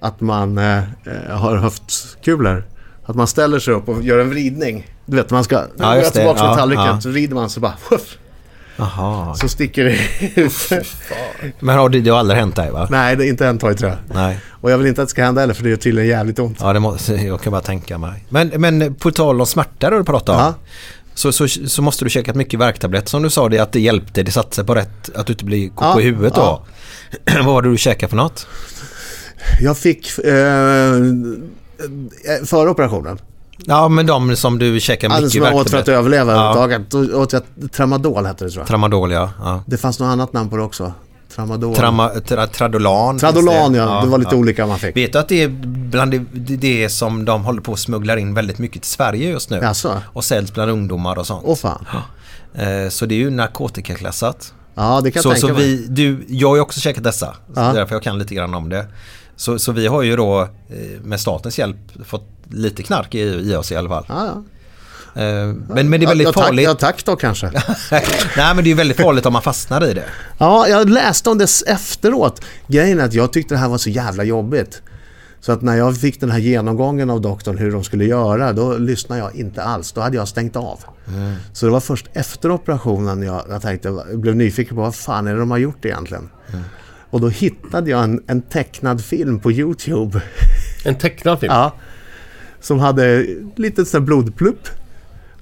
att 0.00 0.20
man 0.20 0.58
eh, 0.58 0.78
eh, 0.78 1.36
har 1.36 1.56
höftkulor. 1.56 2.64
Att 3.04 3.16
man 3.16 3.26
ställer 3.26 3.58
sig 3.58 3.74
upp 3.74 3.88
och 3.88 4.02
gör 4.02 4.18
en 4.18 4.30
vridning. 4.30 4.86
Du 5.08 5.16
vet, 5.16 5.30
man 5.30 5.44
ska... 5.44 5.54
Ja, 5.54 5.62
går 5.86 5.94
just 5.94 6.04
jag 6.04 6.04
det. 6.04 6.10
tillbaka 6.12 6.40
Ja, 6.40 6.48
med 6.48 6.56
tallriken. 6.58 6.84
ja. 6.86 7.00
Så 7.00 7.10
vrider 7.10 7.34
man 7.34 7.50
så 7.50 7.60
bara... 7.60 7.74
Puff, 7.88 8.18
Jaha. 8.76 9.34
så 9.34 9.48
sticker 9.48 9.84
det 9.84 9.98
ut. 10.42 10.52
Men 11.60 11.78
har 11.78 11.88
det, 11.88 12.00
det 12.00 12.10
har 12.10 12.18
aldrig 12.18 12.38
hänt 12.40 12.56
dig 12.56 12.70
va? 12.70 12.86
Nej, 12.90 13.16
det 13.16 13.26
är 13.26 13.28
inte 13.28 13.46
en 13.46 13.58
toj 13.58 13.76
tror 13.76 13.90
jag. 13.90 13.98
Nej. 14.16 14.40
Och 14.60 14.70
jag 14.70 14.78
vill 14.78 14.86
inte 14.86 15.02
att 15.02 15.08
det 15.08 15.10
ska 15.10 15.24
hända 15.24 15.40
heller 15.40 15.54
för 15.54 15.64
det 15.64 15.72
är 15.72 15.76
tydligen 15.76 16.08
jävligt 16.08 16.38
ont. 16.38 16.58
Ja, 16.60 16.72
det 16.72 16.80
måste, 16.80 17.14
jag 17.14 17.40
kan 17.40 17.50
bara 17.50 17.62
tänka 17.62 17.98
mig. 17.98 18.24
Men, 18.28 18.48
men 18.48 18.94
på 18.94 19.10
tal 19.10 19.40
om 19.40 19.46
smärta 19.46 19.90
du 19.90 20.04
pratade 20.04 20.38
om. 20.38 20.44
Ja. 20.44 20.54
Så, 21.14 21.32
så, 21.32 21.48
så 21.48 21.82
måste 21.82 22.04
du 22.04 22.10
käkat 22.10 22.36
mycket 22.36 22.60
värktabletter 22.60 23.08
som 23.08 23.22
du 23.22 23.30
sa 23.30 23.48
det 23.48 23.58
att 23.58 23.72
det 23.72 23.80
hjälpte. 23.80 24.22
Det 24.22 24.30
satte 24.30 24.56
sig 24.56 24.64
på 24.64 24.74
rätt, 24.74 25.10
att 25.16 25.26
du 25.26 25.32
inte 25.32 25.44
blir 25.44 25.68
koko 25.68 25.84
Ja, 25.84 26.00
i 26.00 26.04
huvudet 26.04 26.34
då. 26.34 26.62
Vad 27.36 27.44
var 27.44 27.62
det 27.62 27.70
du 27.70 27.76
käkade 27.76 28.10
för 28.10 28.16
något? 28.16 28.46
Jag 29.60 29.78
fick... 29.78 30.18
Eh, 30.18 30.34
eh, 30.34 31.00
före 32.44 32.70
operationen. 32.70 33.18
Ja, 33.66 33.88
men 33.88 34.06
de 34.06 34.36
som 34.36 34.58
du 34.58 34.74
Alltså 34.74 34.92
mycket 34.92 35.32
som 35.32 35.42
jag 35.42 35.54
åt 35.54 35.70
för 35.70 35.78
att 35.78 35.88
överleva 35.88 36.32
Ja. 36.32 36.38
överhuvudtaget. 36.50 36.90
Då 36.90 37.20
åt 37.22 37.32
jag 37.32 37.42
Tramadol 37.72 38.26
hette 38.26 38.44
det 38.44 38.50
tror 38.50 38.60
jag. 38.60 38.68
Tramadol 38.68 39.12
ja. 39.12 39.30
ja. 39.42 39.62
Det 39.66 39.76
fanns 39.76 39.98
något 39.98 40.06
annat 40.06 40.32
namn 40.32 40.50
på 40.50 40.56
det 40.56 40.62
också. 40.62 40.92
Tramadol. 41.34 41.74
Trama, 41.76 42.08
tra, 42.08 42.46
tradolan. 42.46 43.18
Tradolan 43.18 43.74
ja. 43.74 44.00
Det 44.04 44.06
var 44.08 44.18
lite 44.18 44.36
olika 44.36 44.66
man 44.66 44.78
fick. 44.78 44.96
Vet 44.96 45.12
du 45.12 45.18
att 45.18 45.28
det 45.28 45.42
är 45.42 45.48
bland 45.90 46.10
det, 46.10 46.24
det, 46.32 46.56
det 46.56 46.88
som 46.88 47.24
de 47.24 47.44
håller 47.44 47.60
på 47.60 47.72
att 47.72 47.78
smuggla 47.78 48.18
in 48.18 48.34
väldigt 48.34 48.58
mycket 48.58 48.82
till 48.82 48.90
Sverige 48.90 49.30
just 49.30 49.50
nu? 49.50 49.56
Jaså? 49.62 49.92
Och 50.12 50.24
säljs 50.24 50.54
bland 50.54 50.70
ungdomar 50.70 51.18
och 51.18 51.26
sånt. 51.26 51.42
Åh 51.46 51.56
fan. 51.56 51.84
Eh, 52.54 52.88
Så 52.90 53.06
det 53.06 53.14
är 53.14 53.18
ju 53.18 53.30
narkotikaklassat. 53.30 54.54
Ja, 54.74 55.00
det 55.04 55.10
kan 55.10 55.22
Så, 55.22 55.28
jag 55.28 55.38
så 55.38 55.46
tänka 55.46 55.60
mig. 55.62 55.76
vi, 55.76 55.86
du, 55.88 56.24
jag 56.28 56.48
har 56.48 56.56
ju 56.56 56.62
också 56.62 56.80
käkat 56.80 57.04
dessa. 57.04 57.26
Så 57.26 57.32
Ja. 57.54 57.60
det 57.62 57.68
är 57.68 57.74
därför 57.74 57.94
jag 57.94 58.02
kan 58.02 58.18
lite 58.18 58.34
grann 58.34 58.54
om 58.54 58.68
det. 58.68 58.86
Så, 59.36 59.58
så 59.58 59.72
vi 59.72 59.86
har 59.86 60.02
ju 60.02 60.16
då 60.16 60.40
eh, 60.42 60.46
med 61.02 61.20
statens 61.20 61.58
hjälp 61.58 61.76
fått 62.06 62.28
lite 62.50 62.82
knark 62.82 63.14
i, 63.14 63.20
i 63.20 63.54
oss 63.56 63.72
i 63.72 63.76
alla 63.76 63.88
fall. 63.88 64.04
Ja, 64.08 64.26
ja. 64.26 64.42
Eh, 65.22 65.46
Men, 65.68 65.90
men 65.90 66.00
det 66.00 66.06
är 66.06 66.08
väldigt 66.08 66.26
ja, 66.26 66.32
tack, 66.32 66.44
farligt. 66.44 66.64
Ja, 66.64 66.74
tack 66.74 67.04
då 67.04 67.16
kanske. 67.16 67.46
Nej 68.36 68.54
men 68.54 68.64
det 68.64 68.70
är 68.70 68.74
väldigt 68.74 68.96
farligt 68.96 69.26
om 69.26 69.32
man 69.32 69.42
fastnar 69.42 69.86
i 69.86 69.94
det. 69.94 70.04
Ja, 70.38 70.68
jag 70.68 70.90
läste 70.90 71.30
om 71.30 71.38
det 71.38 71.48
efteråt. 71.66 72.40
Grejen 72.66 73.00
är 73.00 73.04
att 73.04 73.14
jag 73.14 73.32
tyckte 73.32 73.54
det 73.54 73.58
här 73.58 73.68
var 73.68 73.78
så 73.78 73.90
jävla 73.90 74.24
jobbigt. 74.24 74.82
Så 75.40 75.52
att 75.52 75.62
när 75.62 75.76
jag 75.76 76.00
fick 76.00 76.20
den 76.20 76.30
här 76.30 76.38
genomgången 76.38 77.10
av 77.10 77.20
doktorn 77.20 77.58
hur 77.58 77.72
de 77.72 77.84
skulle 77.84 78.04
göra, 78.04 78.52
då 78.52 78.76
lyssnade 78.76 79.20
jag 79.20 79.34
inte 79.34 79.62
alls. 79.62 79.92
Då 79.92 80.00
hade 80.00 80.16
jag 80.16 80.28
stängt 80.28 80.56
av. 80.56 80.80
Så 81.52 81.66
det 81.66 81.72
var 81.72 81.80
först 81.80 82.06
efter 82.12 82.50
operationen 82.50 83.22
jag, 83.22 83.42
jag 83.48 83.62
tänkte, 83.62 83.88
jag 83.88 84.18
blev 84.18 84.36
nyfiken 84.36 84.76
på 84.76 84.82
vad 84.82 84.94
fan 84.94 85.26
är 85.26 85.32
det 85.34 85.38
de 85.38 85.50
har 85.50 85.58
gjort 85.58 85.84
egentligen. 85.84 86.28
Och 87.10 87.20
då 87.20 87.28
hittade 87.28 87.90
jag 87.90 88.04
en, 88.04 88.22
en 88.26 88.42
tecknad 88.42 89.04
film 89.04 89.40
på 89.40 89.52
YouTube. 89.52 90.22
En 90.84 90.94
tecknad 90.94 91.40
film? 91.40 91.52
Ja. 91.52 91.72
Som 92.60 92.78
hade 92.78 93.26
lite 93.56 93.84
sån 93.84 94.04
blodplupp. 94.04 94.68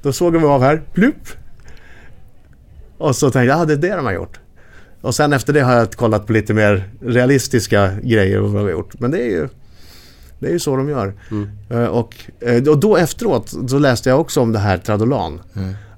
Då 0.03 0.13
såg 0.13 0.37
vi 0.37 0.45
av 0.45 0.63
här, 0.63 0.83
plupp. 0.95 1.29
Och 2.99 3.17
så 3.17 3.31
tänkte 3.31 3.47
jag, 3.47 3.61
ja 3.61 3.65
det 3.65 3.73
är 3.73 3.77
det 3.77 3.97
de 3.97 4.05
har 4.05 4.13
gjort. 4.13 4.41
Och 5.01 5.15
sen 5.15 5.33
efter 5.33 5.53
det 5.53 5.61
har 5.61 5.73
jag 5.75 5.93
kollat 5.93 6.27
på 6.27 6.33
lite 6.33 6.55
mer 6.55 6.91
realistiska 7.01 7.93
grejer 8.03 8.39
vad 8.39 8.51
vi 8.53 8.59
har 8.59 8.71
gjort. 8.71 9.01
Men 9.01 9.11
det 9.11 9.19
är 9.19 9.31
ju, 9.31 9.49
det 10.39 10.47
är 10.47 10.51
ju 10.53 10.59
så 10.59 10.77
de 10.77 10.89
gör. 10.89 11.15
Eh, 11.71 11.85
Och, 11.85 12.15
eh, 12.41 12.69
och 12.69 12.79
då 12.79 12.97
efteråt 12.97 13.55
så 13.69 13.79
läste 13.79 14.09
jag 14.09 14.21
också 14.21 14.41
om 14.41 14.53
det 14.53 14.59
här 14.59 14.79
Tradolan. 14.79 15.41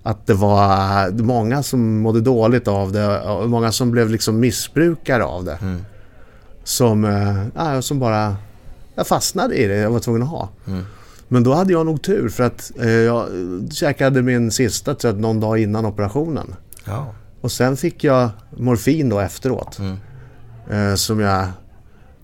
Att 0.03 0.27
det 0.27 0.35
var 0.35 1.11
många 1.23 1.63
som 1.63 1.99
mådde 1.99 2.21
dåligt 2.21 2.69
av 2.69 2.93
det 2.93 3.21
och 3.21 3.51
många 3.51 3.73
som 3.73 3.91
blev 3.91 4.11
liksom 4.11 4.41
missbrukare 4.41 5.25
av 5.25 5.45
det. 5.45 5.59
Som, 6.65 7.05
eh, 7.05 7.45
ja, 7.55 7.83
som 7.83 7.99
bara 7.99 8.37
jag 8.95 9.07
fastnade 9.07 9.55
i 9.55 9.67
det 9.67 9.77
jag 9.77 9.91
var 9.91 10.01
tvungen 10.01 10.23
att 10.23 10.29
ha. 10.29 10.49
Men 11.29 11.43
då 11.43 11.55
hade 11.55 11.73
jag 11.73 11.87
nog 11.87 12.03
tur 12.03 12.29
för 12.29 12.45
att 12.45 12.73
eh, 12.81 12.91
jag 12.91 13.29
käkade 13.73 14.23
min 14.23 14.51
sista 14.51 14.95
tror 14.95 15.13
jag, 15.13 15.21
någon 15.21 15.41
dag 15.41 15.59
innan 15.59 15.87
operationen. 15.87 16.55
Ja. 16.85 17.15
Och 17.41 17.53
sen 17.53 17.77
fick 17.77 18.05
jag 18.05 18.31
morfin 18.57 19.09
då 19.09 19.21
efteråt. 19.21 19.79
Eh, 20.71 20.95
som 20.95 21.21
jag... 21.21 21.47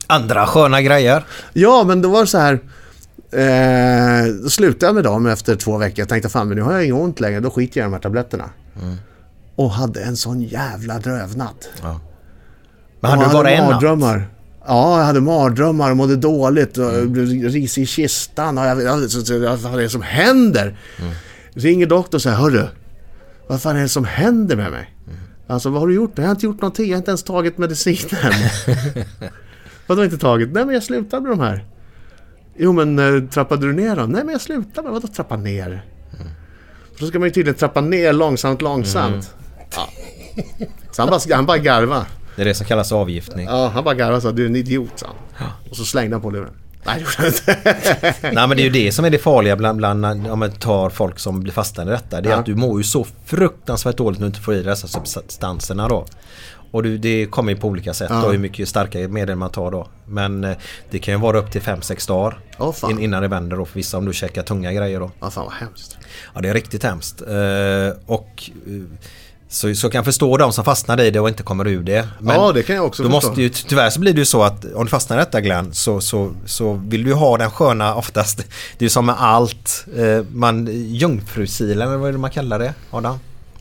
Andra 0.07 0.47
sköna 0.47 0.83
grejer. 0.83 1.25
Ja, 1.53 1.85
men 1.87 2.03
då 2.03 2.09
var 2.09 2.21
det 2.21 2.27
så 2.27 2.39
här. 2.39 2.61
Eh, 3.31 4.35
då 4.43 4.51
slutade 4.51 4.87
jag 4.87 4.95
med 4.95 5.05
dem 5.05 5.27
efter 5.27 5.57
två 5.57 5.79
veckor. 5.79 5.99
Jag 5.99 6.09
tänkte 6.09 6.29
fan 6.29 6.49
men 6.49 6.57
nu 6.57 6.63
har 6.63 6.73
jag 6.73 6.85
inget 6.85 7.01
ont 7.01 7.21
längre. 7.21 7.41
Då 7.41 7.51
skiter 7.51 7.81
jag 7.81 7.85
i 7.85 7.87
de 7.87 7.93
här 7.93 8.01
tabletterna. 8.01 8.51
Och 9.57 9.71
hade 9.71 10.03
en 10.03 10.17
sån 10.17 10.43
jävla 10.43 10.99
drövnatt. 10.99 11.69
Men 13.01 13.11
hade 13.11 13.25
du 13.25 13.33
bara 13.33 13.51
en 13.51 13.71
natt? 13.71 13.81
Ja, 14.67 14.99
jag 14.99 15.05
hade 15.07 15.21
mardrömmar 15.21 15.91
och 15.91 15.97
mådde 15.97 16.17
dåligt 16.17 16.79
och 16.79 17.07
blev 17.09 17.27
risig 17.27 17.83
i 17.83 17.87
kistan. 17.87 18.59
Och 18.59 18.65
jag, 18.65 18.83
jag, 18.83 19.11
så- 19.11 19.25
så- 19.25 19.39
vad 19.57 19.75
är 19.79 19.83
det 19.83 19.89
som 19.89 20.03
händer? 20.03 20.77
Ringer 21.55 21.87
doktorn 21.87 22.17
och 22.17 22.23
säger, 22.23 22.37
hörru, 22.37 22.67
vad 23.49 23.63
fan 23.63 23.77
är 23.77 23.83
det 23.83 23.89
som 23.89 24.05
händer 24.05 24.57
med 24.57 24.71
mig? 24.71 24.95
Alltså, 25.47 25.71
vad 25.71 25.81
har 25.81 25.89
du 25.89 25.95
gjort? 25.95 26.13
Jag 26.15 26.25
har 26.25 26.31
inte 26.31 26.47
gjort 26.47 26.61
någonting, 26.61 26.87
jag 26.87 26.93
har 26.95 26.99
inte 26.99 27.11
ens 27.11 27.23
tagit 27.23 27.59
medicinen. 27.59 28.33
Vadå 29.87 30.05
inte 30.05 30.19
tagit? 30.19 30.53
Nej, 30.53 30.65
men 30.65 30.75
jag 30.75 30.83
slutade 30.83 31.23
med 31.23 31.31
de 31.33 31.41
här. 31.41 31.65
Jo, 32.57 32.73
men 32.73 32.99
eh, 32.99 33.29
trappade 33.31 33.67
du 33.67 33.73
ner 33.73 33.97
dem? 33.97 34.11
Nej, 34.11 34.25
men 34.25 34.33
jag 34.33 34.41
slutade 34.41 34.83
med 34.83 34.93
Vadå 34.93 35.09
trappa 35.09 35.37
ner? 35.37 35.85
För 36.95 37.01
då 37.01 37.07
ska 37.07 37.19
man 37.19 37.29
ju 37.29 37.33
tydligen 37.33 37.59
trappa 37.59 37.81
ner 37.81 38.13
långsamt, 38.13 38.63
långsamt. 38.63 39.35
Ja. 39.77 39.89
Så 40.93 41.03
han 41.03 41.11
bara, 41.11 41.35
han 41.35 41.47
bara 41.47 41.59
garva. 41.59 42.07
Det 42.37 42.43
är 42.43 42.47
det 42.47 42.55
som 42.55 42.67
kallas 42.67 42.93
avgiftning. 42.93 43.47
Ja, 43.47 43.69
han 43.75 43.85
bara 43.85 43.95
garvade 43.95 44.17
och 44.17 44.23
sa 44.23 44.33
du 44.33 44.43
är 44.43 44.47
en 44.49 44.57
idiot 44.57 44.93
sa 44.97 45.07
han. 45.35 45.49
Och 45.71 45.77
så 45.77 45.85
slängde 45.85 46.15
han 46.17 46.23
på 46.23 46.31
luren. 46.31 46.51
Nej, 46.87 46.95
det 46.95 47.01
gjorde 47.01 47.15
han 47.17 47.27
inte. 47.27 48.15
Nej 48.33 48.49
men 48.49 48.57
det 48.57 48.63
är 48.63 48.65
ju 48.65 48.71
det 48.71 48.93
som 48.93 49.05
är 49.05 49.11
det 49.11 49.19
farliga 49.19 49.57
bland, 49.57 49.79
bland 49.79 50.05
om 50.07 50.39
man 50.39 50.53
tar 50.53 50.91
folk 50.91 51.19
som 51.19 51.41
blir 51.41 51.53
fastnade 51.53 51.91
i 51.91 51.95
detta. 51.95 52.21
Det 52.21 52.29
är 52.29 52.33
Ja. 52.33 52.39
att 52.39 52.47
du 52.47 52.55
mår 52.55 52.79
ju 52.81 52.85
så 52.85 53.07
fruktansvärt 53.25 53.97
dåligt 53.97 54.19
när 54.21 54.25
du 54.27 54.29
inte 54.29 54.41
får 54.41 54.55
i 54.55 54.57
dig 54.57 54.67
dessa 54.67 54.89
substanserna 55.05 55.89
då. 55.89 56.07
Och 56.71 56.83
det 56.83 57.27
kommer 57.27 57.53
ju 57.53 57.59
på 57.59 57.69
olika 57.69 57.95
sätt 57.95 58.09
då 58.23 58.31
hur 58.31 58.39
mycket 58.39 58.69
starkare 58.69 59.09
medel 59.09 59.37
man 59.37 59.51
tar 59.51 59.71
då. 59.71 59.89
Men 60.07 60.45
eh, 60.45 60.57
det 60.91 60.99
kan 60.99 61.15
ju 61.15 61.21
vara 61.21 61.39
upp 61.39 61.51
till 61.51 61.61
5-6 61.61 62.09
dagar 62.09 62.39
in, 62.91 62.99
innan 62.99 63.23
det 63.23 63.29
vänder 63.29 63.57
då 63.57 63.65
för 63.65 63.75
vissa 63.75 63.99
om 63.99 64.05
du 64.05 64.13
käkar 64.13 64.43
tunga 64.43 64.73
grejer 64.73 65.01
då. 65.01 65.11
Ja, 65.21 65.31
fan 65.31 65.45
vad 65.45 65.55
hemskt. 65.55 65.99
Ja 66.35 66.41
det 66.41 66.49
är 66.49 66.55
riktigt 66.55 66.83
hemskt. 66.83 67.21
Eh, 67.23 67.97
och 68.07 68.51
eh, 68.67 68.73
så, 69.55 69.75
så 69.75 69.91
kan 69.91 69.99
jag 69.99 70.05
förstå 70.05 70.37
de 70.37 70.53
som 70.53 70.65
fastnar 70.65 71.01
i 71.01 71.11
det 71.11 71.21
och 71.21 71.29
inte 71.29 71.43
kommer 71.43 71.67
ur 71.69 71.83
det. 71.83 72.09
Men 72.21 72.37
Ja, 72.37 72.53
det 72.53 72.63
kan 72.63 72.77
jag 72.77 72.85
också 72.85 73.03
då 73.03 73.11
förstå. 73.11 73.29
måste 73.29 73.43
ju, 73.43 73.49
tyvärr 73.49 73.91
så 73.91 74.01
blir 74.01 74.13
det 74.13 74.19
ju 74.19 74.25
så 74.25 74.43
att 74.43 74.65
om 74.75 74.85
du 74.85 74.91
fastnar 74.91 75.17
i 75.17 75.21
detta 75.21 75.41
Glenn 75.41 75.75
så, 75.75 76.01
så, 76.01 76.31
så 76.47 76.73
vill 76.73 77.05
du 77.05 77.11
ju 77.11 77.15
ha 77.17 77.39
den 77.39 77.51
sköna 77.51 77.95
oftast. 77.95 78.37
Det 78.39 78.45
är 78.79 78.83
ju 78.85 78.89
som 78.89 79.07
med 79.07 79.15
allt. 79.19 79.87
Eh, 79.97 80.25
man, 80.33 80.69
jungfrusilen 80.95 81.89
eller 81.89 81.97
vad 81.99 82.09
är 82.09 82.13
det 82.13 82.19
man 82.19 82.31
kallar 82.31 82.59
det 82.59 82.75
Adam? 82.91 83.19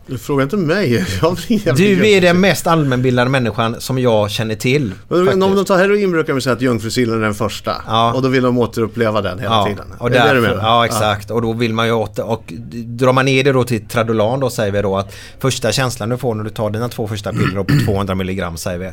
Du 0.08 0.18
frågar 0.18 0.44
inte 0.44 0.58
mig. 0.58 1.06
Du 1.76 2.10
är 2.10 2.22
den 2.22 2.40
mest 2.40 2.68
allmänbildade 2.68 3.30
människan 3.30 3.76
som 3.82 4.00
jag 4.00 4.32
känner 4.32 4.56
till. 4.56 4.94
Men 5.08 5.44
Om 5.44 5.56
de 5.56 5.66
tar 5.66 5.78
heroin 5.78 6.12
brukar 6.12 6.34
man 6.34 6.42
säga 6.42 6.54
att 6.54 6.62
jungfrusillen 6.62 7.18
är 7.18 7.22
den 7.22 7.34
första. 7.34 7.82
Ja. 7.88 8.14
Och 8.14 8.22
då 8.22 8.28
vill 8.28 8.44
de 8.44 8.58
återuppleva 8.58 9.22
den 9.22 9.40
hela 9.40 9.52
Ja, 9.56 9.66
tiden. 9.66 9.86
och 9.98 10.08
är 10.08 10.12
det 10.14 10.20
det 10.34 10.42
därför, 10.42 10.58
ja 10.62 10.86
exakt. 10.86 11.32
Och 11.32 11.42
då 11.42 11.54
vill 11.54 11.74
man 11.74 11.86
ju 11.86 11.92
åt 11.94 12.20
och 12.20 12.54
drar 12.86 13.14
man 13.14 13.26
ner 13.26 13.44
det 13.44 13.52
då 13.52 13.64
till 13.64 13.88
Tradolan 13.88 14.40
då 14.40 14.50
säger 14.50 14.72
vi 14.72 14.82
då 14.82 14.98
att 14.98 15.16
första 15.40 15.72
känslan 15.72 16.10
du 16.10 16.18
får 16.18 16.36
när 16.36 16.44
du 16.44 16.50
tar 16.50 16.70
dina 16.70 16.90
två 16.90 17.08
första 17.08 17.32
piller 17.32 17.64
på 17.64 17.74
200 17.86 18.16
milligram 18.16 18.58
säger 18.58 18.80
vi. 18.80 18.92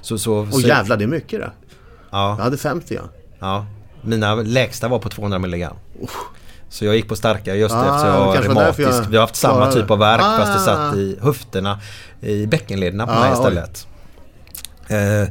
Så, 0.00 0.18
så, 0.18 0.34
Och 0.34 0.54
så, 0.54 0.68
jävlar, 0.68 0.96
det 0.96 1.04
är 1.04 1.08
mycket 1.08 1.40
det. 1.40 1.50
ja, 2.10 2.34
Jag 2.38 2.44
hade 2.44 2.56
50 2.56 2.94
ja. 2.94 3.02
ja. 3.38 3.66
Mina 4.02 4.34
lägsta 4.34 4.88
var 4.88 4.98
på 4.98 5.08
200 5.08 5.38
milligram. 5.38 5.76
Så 6.76 6.84
jag 6.84 6.96
gick 6.96 7.08
på 7.08 7.16
starkare 7.16 7.56
just 7.56 7.74
Ah, 7.74 7.94
eftersom 7.94 8.08
jag 8.08 8.34
därför 8.34 8.48
reumatisk. 8.48 8.88
jag 9.04 9.10
Vi 9.10 9.16
har 9.16 9.22
haft 9.22 9.36
samma 9.36 9.72
typ 9.72 9.90
av 9.90 9.98
värk 9.98 10.20
det. 10.20 10.44
fast 10.46 10.66
det 10.66 10.72
Ah. 10.72 10.76
satt 10.90 10.96
i 10.96 11.18
höfterna, 11.22 11.80
i 12.20 12.46
bäckenlederna 12.46 13.06
på 13.06 13.12
Ah, 13.12 13.20
mig 13.20 13.32
istället. 13.32 13.86
Eh, 14.88 15.28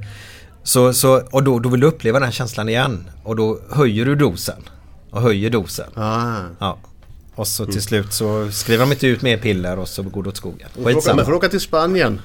så, 0.64 0.94
så, 0.94 1.22
och 1.32 1.44
då, 1.44 1.60
då 1.60 1.70
vill 1.70 1.80
du 1.80 1.88
uppleva 1.88 2.20
den 2.20 2.32
känslan 2.32 2.70
igen. 2.70 3.10
Och 3.24 3.36
då 3.36 3.60
höjer 3.72 4.06
du 4.06 4.16
dosen. 4.16 4.62
Och 5.12 5.22
höjer 5.22 5.50
dosen. 5.50 5.88
Ah. 5.96 6.36
Ja. 6.60 6.78
Och 7.36 7.48
så 7.48 7.66
till 7.66 7.82
slut 7.82 8.14
så 8.14 8.52
skriver 8.52 8.86
de 8.86 8.92
inte 8.92 9.08
ut 9.08 9.22
mer 9.22 9.38
piller 9.38 9.80
och 9.80 9.88
så 9.88 10.04
går 10.04 10.24
det 10.24 10.30
åt 10.30 10.38
skogen. 10.38 10.68
Skitsamma. 10.86 11.20
du 11.22 11.26
får 11.26 11.34
åka 11.34 11.50
till 11.50 11.60
Spanien. 11.62 12.22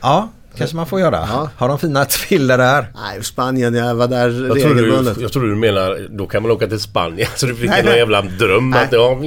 Ja, 0.00 0.28
kanske 0.56 0.76
man 0.76 0.86
får 0.86 1.00
göra. 1.00 1.16
Ja. 1.16 1.50
Har 1.56 1.68
de 1.68 1.78
fina 1.78 2.06
piller 2.28 2.58
där? 2.58 2.92
Nej, 2.94 3.24
Spanien, 3.24 3.74
jag 3.74 3.94
var 3.94 4.08
där 4.08 4.28
Jag 4.48 4.60
tror, 4.60 4.74
regelbundet. 4.74 5.14
du, 5.16 5.22
jag 5.22 5.32
tror 5.32 5.42
du 5.46 5.54
menar, 5.56 6.08
då 6.10 6.26
kan 6.26 6.42
man 6.42 6.50
åka 6.50 6.66
till 6.66 6.80
Spanien. 6.80 7.28
Så 7.36 7.46
du 7.46 7.54
fick 7.54 7.70
Nej, 7.70 7.82
någon 7.84 7.94
jävla 7.96 8.22
dröm 8.22 8.70
Nej. 8.70 8.84
att 8.84 8.92
ja, 8.92 9.18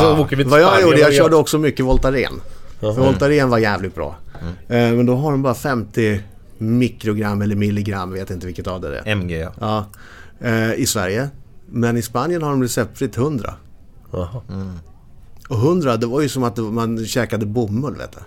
så 0.00 0.18
åker 0.18 0.36
vi 0.36 0.42
till 0.44 0.50
Vad 0.50 0.60
jag 0.60 0.68
Spanien. 0.68 0.88
gjorde, 0.88 1.00
jag 1.00 1.14
körde 1.14 1.36
också 1.36 1.58
mycket 1.58 1.84
Voltaren. 1.84 2.40
För 2.80 2.92
Voltaren 2.92 3.50
var 3.50 3.58
jävligt 3.58 3.94
bra. 3.94 4.16
Eh, 4.68 4.76
Men 4.76 5.06
då 5.06 5.14
har 5.16 5.30
de 5.30 5.42
bara 5.42 5.54
50 5.54 6.20
mikrogram 6.58 7.42
eller 7.42 7.56
milligram, 7.56 8.12
vet 8.12 8.30
inte 8.30 8.46
vilket 8.46 8.66
av 8.66 8.80
det 8.80 8.98
är. 8.98 9.02
MG 9.12 9.38
ja. 9.40 9.52
Ja, 9.60 9.86
eh, 10.48 10.74
i 10.74 10.86
Sverige. 10.86 11.28
Men 11.66 11.96
i 11.96 12.02
Spanien 12.02 12.42
har 12.42 12.50
de 12.50 12.62
receptfritt 12.62 13.16
100. 13.16 13.54
Jaha. 14.12 14.42
Och 15.48 15.56
100, 15.56 15.96
det 15.96 16.06
var 16.06 16.20
ju 16.20 16.28
som 16.28 16.44
att 16.44 16.58
man 16.58 17.06
käkade 17.06 17.46
bomull, 17.46 17.94
vet 17.96 18.12
du. 18.12 18.18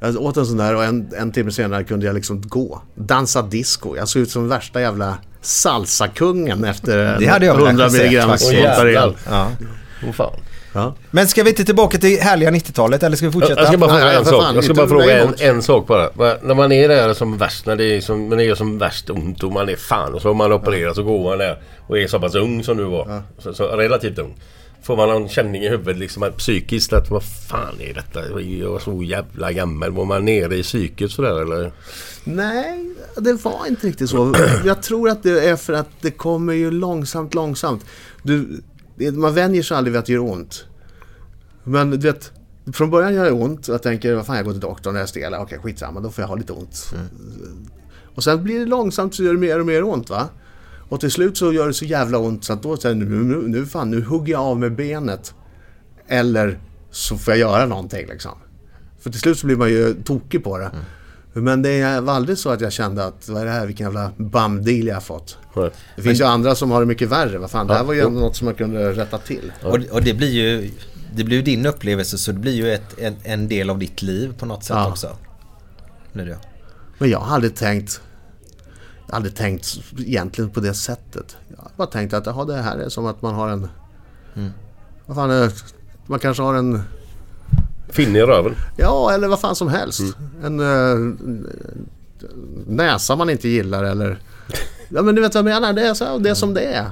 Jag 0.00 0.22
åt 0.22 0.36
en 0.36 0.46
sån 0.46 0.56
där 0.56 0.76
och 0.76 0.84
en, 0.84 1.10
en 1.16 1.32
timme 1.32 1.50
senare 1.50 1.84
kunde 1.84 2.06
jag 2.06 2.14
liksom 2.14 2.40
gå. 2.40 2.82
Dansa 2.94 3.42
disco. 3.42 3.96
Jag 3.96 4.08
såg 4.08 4.22
ut 4.22 4.30
som 4.30 4.48
värsta 4.48 4.80
jävla 4.80 5.18
salsakungen 5.40 6.64
efter 6.64 7.18
Det 7.18 7.26
hade 7.26 7.46
jag 7.46 7.54
väl 7.56 7.66
100 7.66 7.82
kanske 7.82 7.98
sett 7.98 8.06
milligram 8.06 8.36
jävlar. 8.52 9.14
ja. 9.30 9.50
Fan. 10.12 10.32
Ja. 10.72 10.94
Men 11.10 11.28
ska 11.28 11.42
vi 11.42 11.50
inte 11.50 11.64
tillbaka 11.64 11.98
till 11.98 12.20
härliga 12.20 12.50
90-talet 12.50 13.02
eller 13.02 13.16
ska 13.16 13.26
vi 13.26 13.32
fortsätta? 13.32 13.60
Jag 13.60 13.68
ska 13.68 13.78
bara 13.78 13.90
fråga 13.90 14.04
nej, 14.04 14.16
en 14.16 14.24
sak. 14.24 14.42
fan, 14.42 14.54
Jag 14.54 14.64
ska 14.64 14.74
bara 14.74 14.88
fråga 14.88 15.22
en, 15.22 15.34
en 15.38 15.62
sak 15.62 15.86
bara. 15.86 16.36
När 16.42 16.54
man 16.54 16.72
är 16.72 16.88
där 16.88 17.14
som 17.14 17.38
värst, 17.38 17.66
när 17.66 17.76
det 17.76 17.96
är 17.96 18.00
som, 18.00 18.28
när 18.28 18.36
det 18.36 18.44
är 18.44 18.54
som 18.54 18.78
värst 18.78 19.10
ont 19.10 19.42
och 19.42 19.52
man 19.52 19.68
är 19.68 19.76
fan 19.76 20.14
och 20.14 20.22
så 20.22 20.28
har 20.28 20.34
man 20.34 20.52
opererat 20.52 20.96
så 20.96 21.02
går 21.02 21.30
man 21.30 21.38
där 21.38 21.62
och 21.86 21.98
är 21.98 22.06
så 22.06 22.20
pass 22.20 22.34
ung 22.34 22.64
som 22.64 22.76
du 22.76 22.84
var. 22.84 23.22
Så, 23.38 23.54
så 23.54 23.66
relativt 23.66 24.18
ung. 24.18 24.34
Får 24.82 24.96
man 24.96 25.08
någon 25.08 25.28
känning 25.28 25.62
i 25.62 25.68
huvudet 25.68 25.98
liksom 25.98 26.32
psykiskt 26.38 26.92
att 26.92 27.10
vad 27.10 27.22
fan 27.24 27.80
är 27.80 27.94
detta? 27.94 28.20
Jag 28.40 28.74
är 28.74 28.78
så 28.78 29.02
jävla 29.02 29.52
gammal. 29.52 29.90
Var 29.90 30.04
man 30.04 30.24
nere 30.24 30.56
i 30.56 30.62
psyket 30.62 31.10
sådär 31.10 31.42
eller? 31.42 31.72
Nej, 32.24 32.94
det 33.16 33.32
var 33.32 33.66
inte 33.68 33.86
riktigt 33.86 34.10
så. 34.10 34.34
Jag 34.64 34.82
tror 34.82 35.08
att 35.08 35.22
det 35.22 35.48
är 35.48 35.56
för 35.56 35.72
att 35.72 35.88
det 36.00 36.10
kommer 36.10 36.52
ju 36.52 36.70
långsamt, 36.70 37.34
långsamt. 37.34 37.84
Du, 38.22 38.62
man 39.12 39.34
vänjer 39.34 39.62
sig 39.62 39.76
aldrig 39.76 39.92
vid 39.92 39.98
att 39.98 40.06
det 40.06 40.12
gör 40.12 40.22
ont. 40.22 40.64
Men 41.64 41.90
du 41.90 41.96
vet, 41.96 42.32
från 42.72 42.90
början 42.90 43.14
gör 43.14 43.24
det 43.24 43.30
ont. 43.30 43.68
Jag 43.68 43.82
tänker, 43.82 44.14
vad 44.14 44.26
fan 44.26 44.36
jag 44.36 44.44
går 44.44 44.52
till 44.52 44.60
doktorn 44.60 44.92
när 44.92 45.00
jag 45.00 45.06
är 45.06 45.08
stel. 45.08 45.34
Okej, 45.34 45.58
skitsamma, 45.58 46.00
då 46.00 46.10
får 46.10 46.22
jag 46.22 46.28
ha 46.28 46.34
lite 46.34 46.52
ont. 46.52 46.94
Och 48.14 48.24
sen 48.24 48.42
blir 48.42 48.58
det 48.58 48.66
långsamt 48.66 49.14
så 49.14 49.22
gör 49.22 49.32
det 49.32 49.40
mer 49.40 49.60
och 49.60 49.66
mer 49.66 49.82
ont 49.82 50.10
va. 50.10 50.28
Och 50.90 51.00
till 51.00 51.10
slut 51.10 51.36
så 51.36 51.52
gör 51.52 51.66
det 51.66 51.74
så 51.74 51.84
jävla 51.84 52.18
ont 52.18 52.44
så 52.44 52.52
att 52.52 52.62
då 52.62 52.76
säger 52.76 52.94
nu, 52.94 53.04
nu, 53.04 53.48
nu 53.48 53.66
fan, 53.66 53.90
nu 53.90 54.04
hugger 54.04 54.32
jag 54.32 54.40
av 54.42 54.58
med 54.58 54.74
benet. 54.76 55.34
Eller 56.08 56.58
så 56.90 57.18
får 57.18 57.32
jag 57.34 57.38
göra 57.38 57.66
någonting 57.66 58.06
liksom. 58.06 58.32
För 59.00 59.10
till 59.10 59.20
slut 59.20 59.38
så 59.38 59.46
blir 59.46 59.56
man 59.56 59.68
ju 59.70 59.94
tokig 60.04 60.44
på 60.44 60.58
det. 60.58 60.70
Men 61.32 61.62
det 61.62 62.00
var 62.00 62.12
aldrig 62.14 62.38
så 62.38 62.50
att 62.50 62.60
jag 62.60 62.72
kände 62.72 63.04
att 63.04 63.28
vad 63.28 63.42
är 63.42 63.46
det 63.46 63.50
här, 63.52 63.66
vilken 63.66 63.86
jävla 63.86 64.12
bamdeal 64.16 64.86
jag 64.86 64.94
har 64.94 65.00
fått. 65.00 65.38
Nej. 65.56 65.70
Det 65.96 66.02
finns 66.02 66.20
ju 66.20 66.24
andra 66.24 66.54
som 66.54 66.70
har 66.70 66.80
det 66.80 66.86
mycket 66.86 67.08
värre. 67.08 67.38
Vad 67.38 67.50
fan, 67.50 67.66
det 67.66 67.74
här 67.74 67.84
var 67.84 67.94
ju 67.94 68.00
ändå 68.00 68.20
något 68.20 68.36
som 68.36 68.44
man 68.44 68.54
kunde 68.54 68.92
rätta 68.92 69.18
till. 69.18 69.52
Och, 69.62 69.78
och 69.90 70.02
det 70.02 70.14
blir 70.14 70.30
ju 70.30 70.70
det 71.14 71.24
blir 71.24 71.36
ju 71.36 71.42
din 71.42 71.66
upplevelse 71.66 72.18
så 72.18 72.32
det 72.32 72.38
blir 72.38 72.52
ju 72.52 72.70
ett, 72.72 72.98
en, 72.98 73.16
en 73.22 73.48
del 73.48 73.70
av 73.70 73.78
ditt 73.78 74.02
liv 74.02 74.34
på 74.38 74.46
något 74.46 74.64
sätt 74.64 74.76
Ja. 74.76 74.88
också. 74.90 75.16
Det. 76.12 76.38
Men 76.98 77.10
jag 77.10 77.18
har 77.18 77.34
aldrig 77.34 77.54
tänkt 77.56 78.00
aldrig 79.10 79.34
tänkt 79.34 79.78
egentligen 79.98 80.50
på 80.50 80.60
det 80.60 80.74
sättet. 80.74 81.36
Jag 81.48 81.56
har 81.56 81.70
bara 81.76 81.86
tänkt 81.86 82.14
att 82.14 82.26
aha, 82.26 82.44
det 82.44 82.56
här 82.56 82.78
är 82.78 82.88
som 82.88 83.06
att 83.06 83.22
man 83.22 83.34
har 83.34 83.48
en... 83.48 83.68
Vad 85.06 85.16
fan 85.16 85.30
är? 85.30 85.52
Man 86.06 86.18
kanske 86.18 86.42
har 86.42 86.54
en... 86.54 86.82
Finne 87.88 88.18
i 88.18 88.22
röven. 88.22 88.54
Ja, 88.76 89.12
eller 89.12 89.28
vad 89.28 89.40
fan 89.40 89.56
som 89.56 89.68
helst. 89.68 90.00
En 90.42 90.60
uh, 90.60 91.14
näsa 92.66 93.16
man 93.16 93.30
inte 93.30 93.48
gillar 93.48 93.84
eller... 93.84 94.18
Ja, 94.88 95.02
men 95.02 95.14
du 95.14 95.22
vet 95.22 95.34
vad 95.34 95.38
jag 95.38 95.60
menar. 95.60 95.72
Det 95.72 95.86
är, 95.86 95.94
så, 95.94 96.18
det 96.18 96.30
är 96.30 96.34
som 96.34 96.54
det 96.54 96.64
är. 96.64 96.90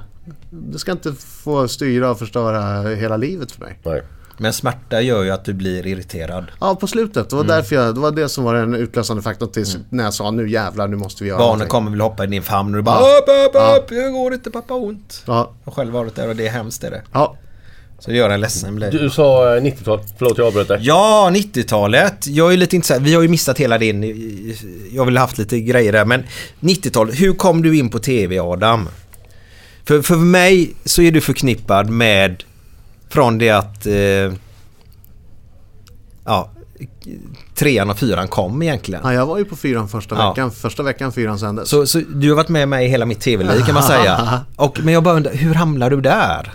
Det 0.51 0.79
ska 0.79 0.93
inte 0.93 1.12
få 1.12 1.69
styra 1.69 2.11
och 2.11 2.19
förstöra 2.19 2.95
hela 2.95 3.16
livet 3.16 3.53
för 3.53 3.61
mig. 3.61 3.79
Nej. 3.85 4.03
Men 4.39 4.53
smärta 4.53 5.01
gör 5.01 5.22
ju 5.22 5.30
att 5.30 5.45
du 5.45 5.53
blir 5.53 5.86
irriterad. 5.86 6.45
Ja, 6.61 6.74
på 6.74 6.86
slutet. 6.86 7.30
Det 7.30 7.36
var, 7.36 7.45
därför 7.45 7.76
jag, 7.76 7.95
det 7.95 8.01
var 8.01 8.11
det 8.11 8.28
som 8.28 8.45
var 8.45 8.55
den 8.55 8.74
utlösande 8.74 9.22
faktorn 9.22 9.51
tills 9.53 9.76
när 9.91 10.05
jag 10.05 10.14
sa 10.14 10.30
nu 10.30 10.51
jävlar, 10.51 10.89
nu 10.89 10.97
måste 10.97 11.24
vi 11.24 11.28
göra 11.30 11.39
Barnen 11.39 11.49
någonting. 11.51 11.68
kommer 11.70 11.91
väl 11.91 12.01
hoppa 12.01 12.24
i 12.24 12.26
din 12.26 12.43
famn 12.43 12.74
och 12.74 12.76
du 12.78 12.82
bara 12.82 13.01
Ja. 13.01 13.18
upp, 13.18 13.28
upp, 13.55 13.84
upp, 13.84 13.91
jag 13.99 14.12
går 14.12 14.34
inte 14.34 14.51
pappa 14.51 14.74
ont. 14.74 15.22
Ja, 15.26 15.53
Jag 15.64 15.72
har 15.72 15.76
själv 15.76 15.93
varit 15.93 16.14
där 16.14 16.28
och 16.28 16.36
det 16.36 16.47
är 16.47 16.51
hemskt 16.51 16.84
är 16.84 16.91
det. 16.91 17.03
ja. 17.12 17.36
Så 18.01 18.11
det 18.11 18.16
gör 18.16 18.30
en 18.30 18.41
ledsen 18.41 18.76
blir. 18.76 18.91
Du 18.91 19.11
sa 19.11 19.57
eh, 19.57 19.62
90-tal. 19.62 20.01
Förlåt, 20.18 20.39
jag 20.39 20.47
avbröt 20.47 20.68
dig. 20.68 20.78
Ja, 20.82 21.30
90-talet. 21.32 22.26
Jag 22.26 22.53
är 22.53 22.57
lite 22.57 22.76
intresserad. 22.76 23.03
Vi 23.03 23.14
har 23.14 23.22
ju 23.22 23.28
missat 23.28 23.59
hela 23.59 23.78
din... 23.78 24.03
Jag 24.93 25.05
vill 25.05 25.16
ha 25.16 25.24
haft 25.24 25.39
lite 25.39 25.61
grejer 25.61 25.93
där. 25.93 26.05
Men 26.05 26.22
90-talet. 26.61 27.20
Hur 27.20 27.32
kom 27.34 27.62
du 27.62 27.76
in 27.78 27.89
på 27.91 27.99
TV, 27.99 28.39
Adam? 28.41 28.89
För, 29.84 30.03
för 30.03 30.16
mig 30.16 30.74
så 30.84 31.03
är 31.03 31.11
du 31.11 31.20
förknippad 31.20 31.91
med... 31.91 32.45
Från 33.09 33.39
det 33.39 33.51
att... 33.51 33.87
Eh, 33.87 34.33
ja, 36.25 36.51
trean 37.55 37.91
och 37.91 37.99
fyran 37.99 38.29
kom 38.29 38.63
egentligen. 38.63 39.01
ja, 39.05 39.13
jag 39.15 39.27
var 39.27 39.39
ju 39.39 39.45
på 39.45 39.57
fyran 39.57 39.89
första 39.89 40.15
Ja. 40.17 40.29
veckan. 40.31 40.51
Första 40.51 40.83
veckan 40.83 41.13
fyran 41.13 41.39
sändes. 41.39 41.69
Så, 41.69 41.87
så 41.87 41.99
du 42.15 42.29
har 42.29 42.37
varit 42.37 42.49
med 42.49 42.69
mig 42.69 42.87
i 42.87 42.89
hela 42.89 43.07
mitt 43.07 43.21
TV-liv 43.21 43.61
kan 43.65 43.75
man 43.75 43.83
säga. 43.83 44.41
Och, 44.57 44.81
men 44.83 44.95
jag 44.95 45.03
bara 45.03 45.15
undrar, 45.15 45.33
hur 45.35 45.55
hamnar 45.55 45.91
du 45.91 46.01
där? 46.01 46.53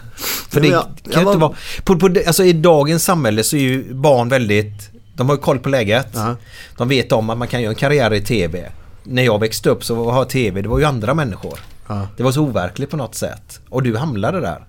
För 0.49 0.62
det 0.62 0.68
jag- 0.68 0.82
kan 0.84 0.91
jag 1.04 1.14
ju 1.14 1.20
inte 1.28 1.38
var- 1.38 1.47
vara... 1.49 1.54
På, 1.84 1.99
på, 1.99 2.10
alltså 2.28 2.43
I 2.43 2.54
dagens 2.54 3.04
samhälle 3.04 3.43
så 3.43 3.56
är 3.56 3.60
ju 3.62 3.93
barn 3.93 4.30
väldigt... 4.30 4.89
De 5.16 5.30
har 5.30 5.36
ju 5.36 5.41
koll 5.41 5.60
på 5.60 5.70
läget. 5.70 6.08
Ja. 6.14 6.36
De 6.78 6.88
vet 6.88 7.12
om 7.12 7.30
att 7.30 7.38
man 7.38 7.47
kan 7.47 7.62
göra 7.62 7.70
en 7.72 7.76
karriär 7.76 8.14
i 8.14 8.22
TV. 8.22 8.72
När 9.04 9.24
jag 9.24 9.39
växte 9.39 9.70
upp 9.70 9.84
så 9.84 9.95
var 9.95 10.26
TV, 10.26 10.62
det 10.62 10.70
var 10.70 10.80
ju 10.80 10.86
andra 10.86 11.14
människor. 11.14 11.60
Ja. 11.88 12.07
Det 12.17 12.23
var 12.23 12.31
så 12.31 12.41
overkligt 12.41 12.89
på 12.89 12.97
något 12.97 13.15
sätt. 13.15 13.61
Och 13.69 13.84
du 13.84 13.97
hamnade 13.97 14.39
där. 14.39 14.65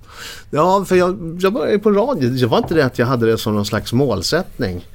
Ja, 0.51 0.85
för 0.85 0.97
jag, 0.97 1.39
jag 1.41 1.53
började 1.53 1.79
på 1.79 1.91
radio. 1.91 2.31
Det 2.31 2.47
var 2.47 2.59
inte 2.59 2.75
det 2.75 2.85
att 2.85 2.99
jag 2.99 3.07
hade 3.07 3.27
det 3.27 3.39
som 3.39 3.55
någon 3.55 3.67
slags 3.67 3.93
målsättning. 3.93 4.87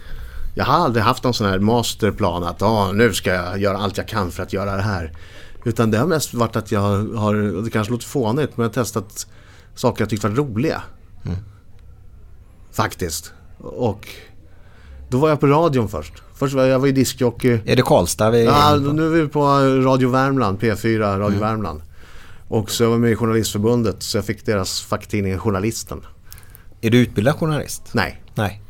Jag 0.56 0.66
har 0.66 0.74
aldrig 0.74 1.04
haft 1.04 1.24
någon 1.24 1.34
sån 1.34 1.48
här 1.48 1.60
masterplan 1.60 2.44
att 2.44 2.62
ah, 2.62 2.92
nu 2.92 3.14
ska 3.14 3.34
jag 3.34 3.60
göra 3.60 3.78
allt 3.78 3.98
jag 3.98 4.08
kan 4.08 4.32
för 4.32 4.44
att 4.44 4.54
göra 4.54 4.76
det 4.76 4.82
här. 4.82 5.14
Utan 5.64 5.92
det 5.92 5.98
har 5.98 6.08
mest 6.08 6.34
varit 6.34 6.56
att 6.56 6.72
jag 6.72 6.82
har, 7.16 7.64
det 7.64 7.70
kanske 7.70 7.94
låter 7.94 8.06
fånigt, 8.06 8.58
men 8.58 8.64
jag 8.64 8.70
har 8.70 8.74
testat 8.74 9.28
saker 9.76 10.02
jag 10.02 10.10
tyckt 10.10 10.24
var 10.24 10.32
roliga. 10.32 10.82
Faktiskt. 12.72 13.34
Och 13.58 14.08
då 15.10 15.18
var 15.18 15.30
jag 15.30 15.40
på 15.40 15.48
radion 15.48 15.90
först. 15.90 16.14
Först 16.36 16.56
var 16.56 16.64
jag, 16.64 16.80
var 16.80 16.88
ju 16.88 16.92
diskjockey. 16.92 17.60
Är 17.66 17.76
det 17.76 17.82
Karlstad 17.82 18.30
vi 18.30 18.46
Ja, 18.46 18.76
nu 18.76 19.06
är 19.06 19.24
vi 19.24 19.28
på 19.28 19.42
Radio 19.86 20.10
Värmland, 20.10 20.60
P4 20.60 21.20
Radio 21.20 21.40
Värmland. 21.40 21.82
Och 22.50 22.72
så 22.72 22.86
var 22.86 22.92
jag 22.92 23.02
med 23.02 23.12
i 23.12 23.16
Journalistförbundet 23.16 24.04
så 24.04 24.18
jag 24.18 24.26
fick 24.26 24.46
deras 24.46 24.82
facktidning 24.82 25.38
Journalisten. 25.38 26.02
Är 26.82 26.90
du 26.90 26.98
utbildad 26.98 27.36
journalist? 27.36 27.84
Nej, 27.94 28.24
Nej. 28.36 28.62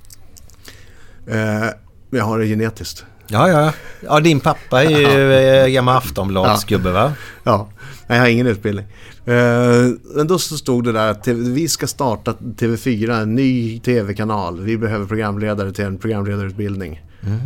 eh, 1.28 1.70
jag 2.10 2.24
har 2.24 2.40
det 2.40 2.46
genetiskt. 2.46 3.06
Ja, 3.28 3.50
ja. 3.50 3.74
Ja, 4.02 4.20
din 4.20 4.40
pappa 4.40 4.84
är 4.84 4.90
ju 4.90 5.34
eh, 5.34 5.68
gammal 5.68 5.98
Aftonbladsgubbe 5.98 6.92
va? 6.92 7.14
Ja, 7.44 7.70
nej, 8.08 8.18
jag 8.18 8.24
har 8.24 8.30
ingen 8.30 8.48
utbildning. 8.48 8.86
Eh, 9.26 9.88
men 10.16 10.28
då 10.28 10.40
stod 10.40 10.84
det 10.84 10.92
där 10.92 11.12
att 11.12 11.28
vi 11.28 11.68
ska 11.68 11.88
starta 11.88 12.32
TV4, 12.34 13.22
en 13.22 13.36
ny 13.36 13.80
TV-kanal. 13.80 14.60
Vi 14.60 14.78
behöver 14.78 15.06
programledare 15.06 15.72
till 15.72 15.86
en 15.86 15.98
programledarutbildning. 15.98 17.06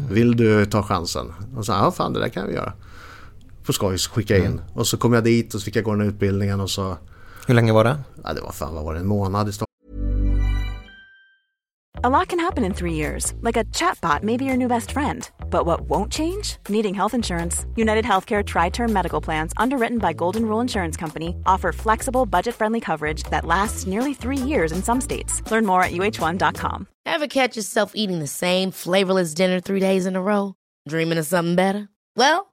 Vill 0.10 0.38
du 0.38 0.66
ta 0.66 0.84
chansen? 0.84 1.34
Och 1.56 1.66
så 1.66 1.72
ja 1.72 1.92
fan 1.92 2.14
det 2.14 2.20
där 2.20 2.30
kan 2.30 2.48
vi 2.48 2.54
göra. 2.54 2.74
På 3.66 3.74
skoj 3.74 3.98
så 3.98 4.10
skickade 4.12 4.40
jag 4.40 4.50
in. 4.52 4.62
Och 4.74 4.88
så 4.88 4.98
kom 4.98 5.14
jag 5.14 5.24
dit 5.24 5.54
och 5.54 5.60
så 5.62 5.66
fick 5.66 5.76
jag 5.76 5.84
gå 5.84 5.92
den 5.92 6.02
här 6.02 6.08
utbildningen 6.08 6.62
och 6.62 6.70
så, 6.70 6.98
Hur 7.48 7.54
länge 7.54 7.74
var 7.74 7.84
det? 7.84 7.98
ja 8.24 8.34
det 8.34 8.42
var 8.42 8.52
fan 8.52 8.76
vad 8.76 8.84
var 8.84 8.94
det, 8.94 9.00
en 9.00 9.08
månad 9.08 9.50
i 9.50 9.52
Stockholm. 9.52 9.68
A 12.06 12.10
lot 12.10 12.28
can 12.28 12.40
happen 12.40 12.66
in 12.66 12.74
three 12.74 12.94
years, 12.94 13.34
like 13.42 13.56
a 13.56 13.64
chatbot 13.72 14.24
may 14.24 14.36
be 14.38 14.44
your 14.46 14.58
new 14.58 14.68
best 14.68 14.92
friend. 14.92 15.30
But 15.50 15.66
what 15.66 15.82
won't 15.82 16.12
change? 16.12 16.58
Needing 16.68 16.94
health 16.96 17.14
insurance. 17.14 17.66
United 17.78 18.04
Healthcare 18.06 18.44
Tri 18.44 18.70
Term 18.70 18.92
Medical 18.92 19.22
Plans, 19.22 19.54
underwritten 19.56 20.00
by 20.00 20.12
Golden 20.14 20.46
Rule 20.46 20.60
Insurance 20.62 20.98
Company, 21.00 21.36
offer 21.46 21.72
flexible, 21.72 22.26
budget 22.26 22.56
friendly 22.56 22.82
coverage 22.82 23.24
that 23.30 23.46
lasts 23.46 23.88
nearly 23.88 24.14
three 24.14 24.38
years 24.50 24.72
in 24.74 24.84
some 24.84 25.00
states. 25.02 25.42
Learn 25.52 25.66
more 25.66 25.84
at 25.84 25.92
uh1.com. 25.94 26.88
Ever 27.06 27.28
catch 27.28 27.56
yourself 27.56 27.92
eating 27.96 28.20
the 28.20 28.28
same 28.28 28.72
flavorless 28.72 29.34
dinner 29.34 29.62
three 29.62 29.80
days 29.80 30.06
in 30.06 30.16
a 30.16 30.22
row? 30.22 30.56
Dreaming 30.90 31.20
of 31.20 31.26
something 31.26 31.56
better? 31.56 31.88
Well, 32.18 32.53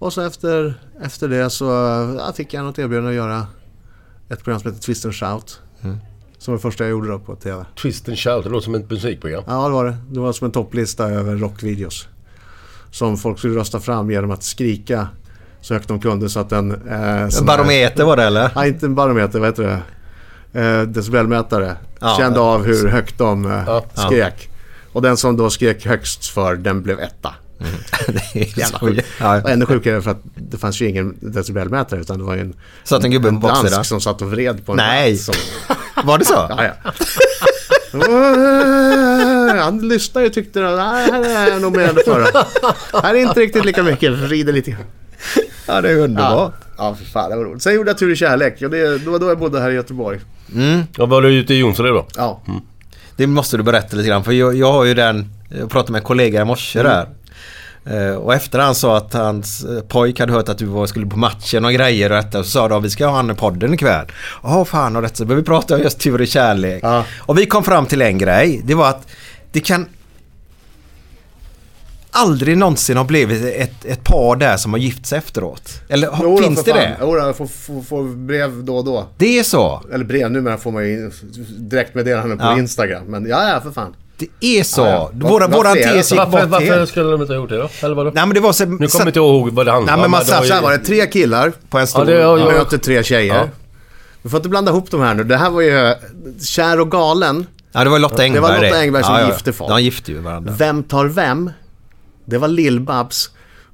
Och 0.00 0.12
så 0.12 0.20
efter, 0.22 0.74
efter 1.02 1.28
det 1.28 1.50
så 1.50 1.64
ja, 2.18 2.32
fick 2.36 2.54
jag 2.54 2.64
något 2.64 2.78
erbjudande 2.78 3.08
att 3.10 3.14
göra 3.16 3.46
ett 4.28 4.44
program 4.44 4.60
som 4.60 4.70
heter 4.72 4.82
Twist 4.84 5.04
and 5.04 5.14
Shout. 5.14 5.60
Som 6.38 6.52
var 6.52 6.58
det 6.58 6.62
första 6.62 6.84
jag 6.84 6.90
gjorde 6.90 7.08
då 7.08 7.18
på 7.18 7.34
TV. 7.36 7.64
Twist 7.82 8.08
and 8.08 8.18
shout, 8.18 8.44
det 8.44 8.50
låter 8.50 8.64
som 8.64 8.74
ett 8.74 8.90
musikprogram. 8.90 9.44
Ja, 9.46 9.64
det 9.68 9.72
var 9.74 9.84
det. 9.84 9.96
Det 10.10 10.20
var 10.20 10.32
som 10.32 10.44
en 10.44 10.50
topplista 10.52 11.08
över 11.10 11.36
rockvideos. 11.36 12.08
Som 12.90 13.16
folk 13.16 13.38
skulle 13.38 13.56
rösta 13.60 13.80
fram 13.80 14.10
genom 14.10 14.30
att 14.30 14.42
skrika 14.42 15.08
så 15.60 15.74
högt 15.74 15.88
de 15.88 16.00
kunde 16.00 16.28
så 16.28 16.40
att 16.40 16.52
en... 16.52 16.70
Eh, 16.88 17.22
En 17.22 17.46
barometer 17.46 18.04
var 18.04 18.16
det 18.16 18.24
eller? 18.24 18.50
Nej, 18.56 18.68
inte 18.68 18.86
en 18.86 18.94
barometer, 18.94 19.38
vad 19.38 19.48
heter 19.48 19.82
det? 20.52 20.60
Eh, 20.60 20.82
decibelmätare. 20.82 21.76
Ja. 22.00 22.14
Kände 22.18 22.40
av 22.40 22.64
hur 22.64 22.88
högt 22.88 23.18
de 23.18 23.46
eh, 23.46 23.62
Ja. 23.66 23.84
skrek. 23.94 24.50
Och 24.92 25.02
den 25.02 25.16
som 25.16 25.36
då 25.36 25.50
skrek 25.50 25.86
högst 25.86 26.26
för, 26.26 26.56
den 26.56 26.82
blev 26.82 27.00
etta. 27.00 27.34
det 28.06 28.40
är 28.40 28.58
Jävla 28.58 28.78
sjukt. 28.78 29.06
ja. 29.20 29.42
Och 29.42 29.50
ännu 29.50 29.66
sjukare 29.66 30.02
för 30.02 30.10
att 30.10 30.20
det 30.34 30.58
fanns 30.58 30.80
ju 30.80 30.88
ingen 30.88 31.16
decibelmätare 31.20 32.00
utan 32.00 32.18
det 32.18 32.24
var 32.24 32.34
ju 32.34 32.40
en, 32.40 32.54
Satt 32.84 33.04
en 33.04 33.10
gubbe 33.10 33.30
baksidan? 33.30 33.72
dansk 33.72 33.88
som 33.88 34.00
satt 34.00 34.22
och 34.22 34.30
vred 34.30 34.66
på 34.66 34.72
en 34.72 34.76
Nej. 34.76 35.16
Som, 35.16 35.34
Var 36.04 36.18
det 36.18 36.24
så? 36.24 36.34
ja, 36.34 36.64
ja. 36.64 36.92
Han 39.62 39.88
lyssnade 39.88 40.26
och 40.26 40.32
tyckte 40.32 40.68
att 40.68 40.76
"Nej, 40.76 41.10
här 41.10 41.46
är 41.48 41.52
jag 41.52 41.62
nog 41.62 41.76
menad 41.76 41.98
för. 42.04 42.22
Här 43.02 43.14
är 43.14 43.18
inte 43.18 43.40
riktigt 43.40 43.64
lika 43.64 43.82
mycket, 43.82 44.12
vrider 44.12 44.52
lite 44.52 44.70
grann. 44.70 44.84
Ja, 45.66 45.80
det 45.80 45.90
är 45.90 45.96
underbart. 45.98 46.52
Ja, 46.76 46.84
ja 46.88 46.94
för 46.94 47.04
fan 47.04 47.30
det 47.30 47.36
var 47.36 47.44
roligt. 47.44 47.62
Sen 47.62 47.74
gjorde 47.74 47.90
jag 47.90 47.98
Tur 47.98 48.12
i 48.12 48.16
kärlek 48.16 48.62
och 48.62 48.70
det, 48.70 48.98
det 48.98 49.10
var 49.10 49.18
då 49.18 49.28
jag 49.28 49.38
bodde 49.38 49.60
här 49.60 49.70
i 49.70 49.74
Göteborg. 49.74 50.20
Ja, 50.96 51.06
var 51.06 51.22
du 51.22 51.28
ute 51.34 51.54
i 51.54 51.58
Jonsered 51.58 51.92
då? 51.94 52.06
Ja, 52.16 52.42
Det 53.16 53.26
måste 53.26 53.56
du 53.56 53.62
berätta 53.62 53.96
lite 53.96 54.08
grann 54.08 54.24
för 54.24 54.32
jag, 54.32 54.54
jag 54.56 54.72
har 54.72 54.84
ju 54.84 54.94
den, 54.94 55.28
jag 55.60 55.70
pratade 55.70 55.92
med 55.92 55.98
en 55.98 56.04
kollega 56.04 56.42
i 56.42 56.44
morse 56.44 56.82
där. 56.82 57.08
Eh, 57.84 58.14
Och 58.14 58.34
efter 58.34 58.58
han 58.58 58.74
sa 58.74 58.96
att 58.96 59.12
hans 59.12 59.64
eh, 59.64 59.80
pojk 59.82 60.20
hade 60.20 60.32
hört 60.32 60.48
att 60.48 60.58
du 60.58 60.86
skulle 60.86 61.06
på 61.06 61.18
matchen 61.18 61.64
och 61.64 61.72
grejer 61.72 62.10
och 62.10 62.16
detta 62.16 62.44
så 62.44 62.50
sa 62.50 62.68
de 62.68 62.82
vi 62.82 62.90
ska 62.90 63.06
ha 63.06 63.16
han 63.16 63.30
i 63.30 63.34
podden 63.34 63.74
ikväll. 63.74 64.06
Ja 64.42 64.64
fan 64.64 64.96
och 64.96 65.02
detta 65.02 65.14
så 65.16 65.24
började 65.24 65.42
vi 65.42 65.46
prata 65.46 65.74
om 65.74 65.80
just 65.80 65.98
tur 66.00 66.20
i 66.20 66.26
kärlek. 66.26 66.80
Ja. 66.82 67.04
Och 67.18 67.38
vi 67.38 67.46
kom 67.46 67.64
fram 67.64 67.86
till 67.86 68.02
en 68.02 68.18
grej. 68.18 68.60
Det 68.64 68.74
var 68.74 68.88
att 68.88 69.06
det 69.52 69.60
kan 69.60 69.86
aldrig 72.10 72.58
någonsin 72.58 72.96
ha 72.96 73.04
blivit 73.04 73.44
ett, 73.56 73.84
ett 73.84 74.04
par 74.04 74.36
där 74.36 74.56
som 74.56 74.72
har 74.72 74.80
gift 74.80 75.06
sig 75.06 75.18
efteråt. 75.18 75.72
Eller 75.88 76.08
Jo 76.22 76.38
finns 76.38 76.64
det 76.64 76.70
fan. 76.70 76.80
det? 76.80 76.96
Jo 77.00 77.06
då, 77.14 77.18
jag 77.18 77.36
får, 77.36 77.46
får, 77.46 77.82
får 77.82 78.04
brev 78.04 78.64
då 78.64 78.76
och 78.76 78.84
då. 78.84 79.06
Det 79.18 79.38
är 79.38 79.42
så? 79.42 79.82
Eller 79.92 80.04
brev, 80.04 80.30
numera 80.30 80.56
får 80.58 80.72
man 80.72 80.84
ju 80.88 81.10
direktmeddelanden 81.58 82.38
på 82.38 82.44
Ja. 82.44 82.58
Instagram. 82.58 83.04
Men 83.06 83.26
ja, 83.28 83.48
ja 83.48 83.60
för 83.60 83.70
fan. 83.70 83.94
Det 84.20 84.58
är 84.58 84.62
så? 84.64 84.80
Ja, 84.80 84.86
ja. 85.20 85.28
Våra, 85.28 85.46
våran 85.46 85.74
tes 85.74 86.10
gick 86.12 86.18
Varför, 86.18 86.30
bort 86.40 86.48
varför 86.50 86.66
helt. 86.66 86.90
skulle 86.90 87.10
de 87.10 87.20
inte 87.20 87.32
ha 87.32 87.40
gjort 87.40 87.48
det 87.48 87.56
då? 87.58 87.68
Eller 87.82 87.94
vadå? 87.94 88.10
Nej 88.14 88.26
men 88.26 88.34
det 88.34 88.40
var 88.40 88.52
så... 88.52 88.64
Nu 88.64 88.76
kommer 88.76 88.88
jag 89.00 89.06
inte 89.08 89.18
ihåg 89.18 89.50
vad 89.50 89.66
det 89.66 89.72
handlade 89.72 89.96
Nej, 89.96 90.02
men 90.02 90.10
man 90.10 90.20
det 90.20 90.26
satt 90.26 90.46
Så 90.46 90.54
här 90.54 90.62
var 90.62 90.70
det, 90.72 90.78
tre 90.78 91.06
killar 91.06 91.52
på 91.70 91.78
en 91.78 91.86
stor... 91.86 92.10
Ja, 92.10 92.16
det 92.16 92.22
har 92.24 92.38
jag- 92.38 92.52
möter 92.52 92.78
tre 92.78 93.02
tjejer. 93.02 93.34
Ja. 93.34 93.48
Vi 94.22 94.30
får 94.30 94.36
inte 94.38 94.48
blanda 94.48 94.72
ihop 94.72 94.90
de 94.90 95.00
här 95.00 95.14
nu. 95.14 95.24
Det 95.24 95.36
här 95.36 95.50
var 95.50 95.60
ju 95.60 95.94
Kär 96.44 96.80
och 96.80 96.90
galen. 96.90 97.46
Ja, 97.72 97.84
det 97.84 97.90
var 97.90 97.98
Lotta 97.98 98.16
Det 98.16 98.22
Engberg 98.22 98.42
var 98.42 98.62
Lotta 98.62 98.78
Engberg 98.80 99.04
som 99.04 99.14
ja, 99.14 99.20
ja. 99.20 99.26
gifte 99.28 99.52
folk. 99.52 99.70
De 99.70 99.82
gifte 99.82 100.12
ju 100.12 100.18
varandra. 100.18 100.52
Vem 100.58 100.82
tar 100.82 101.04
vem? 101.04 101.50
Det 102.24 102.38
var 102.38 102.48
Lill-Babs. 102.48 103.30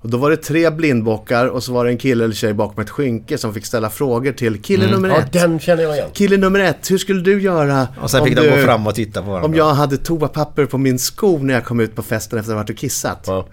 Och 0.06 0.10
då 0.12 0.18
var 0.18 0.30
det 0.30 0.36
tre 0.36 0.70
blindbockar 0.70 1.46
och 1.46 1.62
så 1.62 1.72
var 1.72 1.84
det 1.84 1.90
en 1.90 1.98
kille 1.98 2.24
eller 2.24 2.34
tjej 2.34 2.54
bakom 2.54 2.82
ett 2.82 2.90
skynke 2.90 3.38
som 3.38 3.54
fick 3.54 3.66
ställa 3.66 3.90
frågor 3.90 4.32
till 4.32 4.62
kille 4.62 4.90
nummer 4.90 5.08
Ja, 5.08 5.18
ett. 5.18 5.32
den 5.32 5.60
känner 5.60 5.82
jag 5.82 5.94
igen. 5.94 6.08
Kille 6.12 6.36
nummer 6.36 6.60
ett, 6.60 6.90
hur 6.90 6.98
skulle 6.98 7.20
du 7.20 7.42
göra 7.42 7.88
Och 8.02 8.10
sen 8.10 8.20
om 8.20 8.26
fick 8.26 8.36
de 8.36 8.50
gå 8.50 8.56
fram 8.56 8.86
och 8.86 8.94
titta 8.94 9.22
på 9.22 9.28
varandra. 9.28 9.46
Om 9.46 9.54
jag 9.54 9.74
hade 9.74 9.96
toapapper 9.96 10.66
på 10.66 10.78
min 10.78 10.98
sko 10.98 11.38
när 11.38 11.54
jag 11.54 11.64
kom 11.64 11.80
ut 11.80 11.94
på 11.94 12.02
festen 12.02 12.38
efter 12.38 12.52
att 12.52 12.56
ha 12.56 12.62
varit 12.62 12.70
och 12.70 12.76
kissat. 12.76 13.24
Ja. 13.26 13.46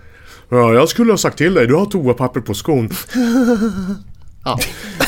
Ja, 0.49 0.73
jag 0.73 0.89
skulle 0.89 1.11
ha 1.13 1.17
sagt 1.17 1.37
till 1.37 1.53
dig, 1.53 1.67
du 1.67 1.75
har 1.75 1.85
toapapper 1.85 2.39
på 2.41 2.53
skon. 2.53 2.89
Ja. 4.45 4.59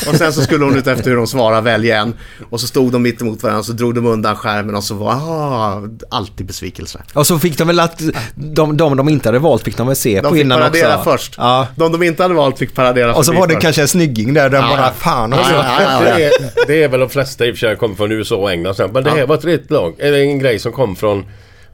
Och 0.08 0.14
sen 0.16 0.32
så 0.32 0.42
skulle 0.42 0.64
hon 0.64 0.76
ut 0.76 0.86
efter 0.86 1.10
hur 1.10 1.16
de 1.16 1.26
svarade 1.26 1.60
välja 1.60 2.00
en. 2.00 2.14
Och 2.50 2.60
så 2.60 2.66
stod 2.66 2.92
de 2.92 3.02
mitt 3.02 3.20
emot 3.22 3.42
varandra 3.42 3.58
och 3.58 3.66
så 3.66 3.72
drog 3.72 3.94
de 3.94 4.06
undan 4.06 4.36
skärmen 4.36 4.74
och 4.74 4.84
så 4.84 4.94
var 4.94 5.12
ah, 5.12 5.82
alltid 6.10 6.46
besvikelse. 6.46 7.02
Och 7.14 7.26
så 7.26 7.38
fick 7.38 7.58
de 7.58 7.66
väl 7.66 7.80
att 7.80 8.02
de, 8.34 8.76
de 8.76 8.96
de 8.96 9.08
inte 9.08 9.28
hade 9.28 9.38
valt 9.38 9.62
fick 9.62 9.76
de 9.76 9.86
väl 9.86 9.96
se 9.96 10.20
De 10.20 10.28
på 10.28 10.34
fick 10.34 10.44
innan 10.44 10.58
paradera 10.58 10.98
också. 10.98 11.10
först. 11.10 11.34
Ja. 11.38 11.66
De 11.76 11.92
de 11.92 12.02
inte 12.02 12.22
hade 12.22 12.34
valt 12.34 12.58
fick 12.58 12.74
paradera 12.74 13.14
Och 13.14 13.24
så 13.24 13.32
var 13.32 13.46
det 13.46 13.54
först. 13.54 13.62
kanske 13.62 13.82
en 13.82 13.88
snygging 13.88 14.34
där, 14.34 14.50
den 14.50 14.62
Ja, 14.62 14.76
bara 14.76 14.90
fan 14.92 15.32
Ja, 15.32 15.40
också. 15.40 15.52
ja, 15.52 15.82
ja, 15.82 16.00
Det, 16.16 16.24
är, 16.24 16.32
det 16.66 16.82
är 16.82 16.88
väl 16.88 17.00
de 17.00 17.08
flesta 17.08 17.46
i 17.46 17.50
och 17.52 17.54
för 17.54 17.58
sig 17.66 17.76
kommer 17.76 17.94
från 17.94 18.12
USA 18.12 18.36
och 18.36 18.50
England. 18.52 18.76
Men 18.92 19.04
det 19.04 19.10
här 19.10 19.26
var 19.26 19.34
ett 19.34 19.44
rätt 19.44 19.70
lag. 19.70 19.94
Eller 19.98 20.18
en 20.18 20.38
grej 20.38 20.58
som 20.58 20.72
kom 20.72 20.96
från... 20.96 21.24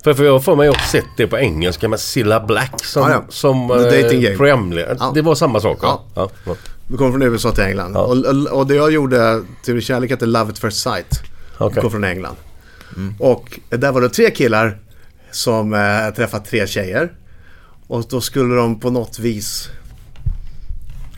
För, 0.04 0.14
för 0.14 0.24
jag 0.24 0.44
får 0.44 0.56
mig 0.56 0.68
också 0.68 0.86
sett 0.88 1.04
det 1.16 1.26
på 1.26 1.38
engelska 1.38 1.88
med 1.88 2.00
Cilla 2.00 2.40
Black 2.40 2.84
som, 2.84 3.02
Ja, 3.02 3.10
ja. 3.10 3.22
som 3.28 3.68
The 3.90 4.02
game. 4.20 4.36
programledare. 4.36 4.96
Ja. 5.00 5.10
Det 5.14 5.22
var 5.22 5.34
samma 5.34 5.60
sak? 5.60 5.78
Ja. 5.82 6.02
Ja. 6.14 6.28
Ja. 6.92 6.96
Vi 6.96 6.98
kom 6.98 7.12
från 7.12 7.22
USA 7.22 7.52
till 7.52 7.64
England. 7.64 7.96
Och, 7.96 8.10
och- 8.26 8.58
och 8.58 8.66
det 8.66 8.74
jag 8.74 8.92
gjorde, 8.92 9.42
Tur 9.64 9.80
kärlek 9.80 10.10
hette 10.10 10.26
Love 10.26 10.50
at 10.50 10.58
first 10.58 10.80
sight. 10.82 11.20
Okej. 11.58 11.82
Kom 11.82 11.90
från 11.90 12.04
England. 12.04 12.36
Och 13.18 13.60
där 13.70 13.92
var 13.92 14.00
det 14.00 14.08
tre 14.08 14.30
killar 14.30 14.78
som 15.30 15.74
eh, 15.74 16.14
träffat 16.16 16.44
tre 16.44 16.66
tjejer. 16.66 17.12
Och 17.86 18.04
då 18.10 18.20
skulle 18.20 18.54
de 18.54 18.80
på 18.80 18.90
något 18.90 19.18
vis... 19.18 19.68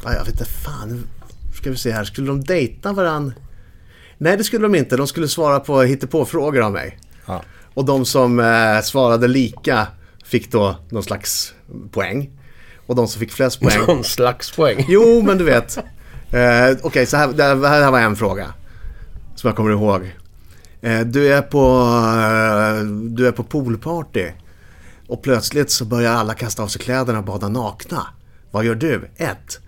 Ja, 0.04 0.12
jag 0.14 0.20
vet 0.24 0.28
inte 0.32 0.44
fan. 0.44 1.06
Ska 1.54 1.70
vi 1.70 1.76
se 1.76 1.90
här. 1.92 2.04
Skulle 2.04 2.26
de 2.26 2.44
dejta 2.44 2.92
varann? 2.92 3.34
Nej, 4.18 4.36
det 4.36 4.44
skulle 4.44 4.62
de 4.62 4.74
inte. 4.74 4.96
De 4.96 5.06
skulle 5.06 5.28
svara 5.28 5.60
på 5.60 5.82
hittepåfrågor 5.82 6.62
av 6.62 6.72
mig. 6.72 6.98
Ja. 7.26 7.42
Och 7.74 7.84
de 7.84 8.04
som 8.04 8.40
eh, 8.40 8.80
svarade 8.82 9.28
lika 9.28 9.86
fick 10.24 10.52
då 10.52 10.76
någon 10.90 11.02
slags 11.02 11.54
poäng. 11.90 12.30
Och 12.86 12.94
de 12.94 13.08
som 13.08 13.20
fick 13.20 13.32
flest 13.32 13.60
poäng 13.60 13.78
Någon 13.86 14.04
slags 14.04 14.50
poäng. 14.50 14.84
Jo, 14.88 15.22
men 15.22 15.38
du 15.38 15.44
vet. 15.44 15.78
Eh, 16.30 16.76
Okej, 16.82 17.06
så 17.06 17.16
här, 17.16 17.28
det 17.28 17.42
här, 17.42 17.56
här 17.56 17.90
var 17.90 18.00
en 18.00 18.16
fråga. 18.16 18.54
Som 19.34 19.48
jag 19.48 19.56
kommer 19.56 19.70
ihåg. 19.70 20.14
Eh, 20.82 21.00
du, 21.00 21.34
är 21.34 21.42
på, 21.42 21.58
eh, 21.58 22.84
du 22.86 23.26
är 23.28 23.32
på 23.32 23.44
poolparty. 23.44 24.30
Och 25.06 25.22
plötsligt 25.22 25.70
så 25.70 25.84
börjar 25.84 26.12
alla 26.12 26.34
kasta 26.34 26.62
av 26.62 26.68
sig 26.68 26.80
kläderna 26.80 27.18
och 27.18 27.24
bada 27.24 27.48
nakna. 27.48 28.06
Vad 28.50 28.64
gör 28.64 28.74
du? 28.74 29.08
Ett. 29.16 29.58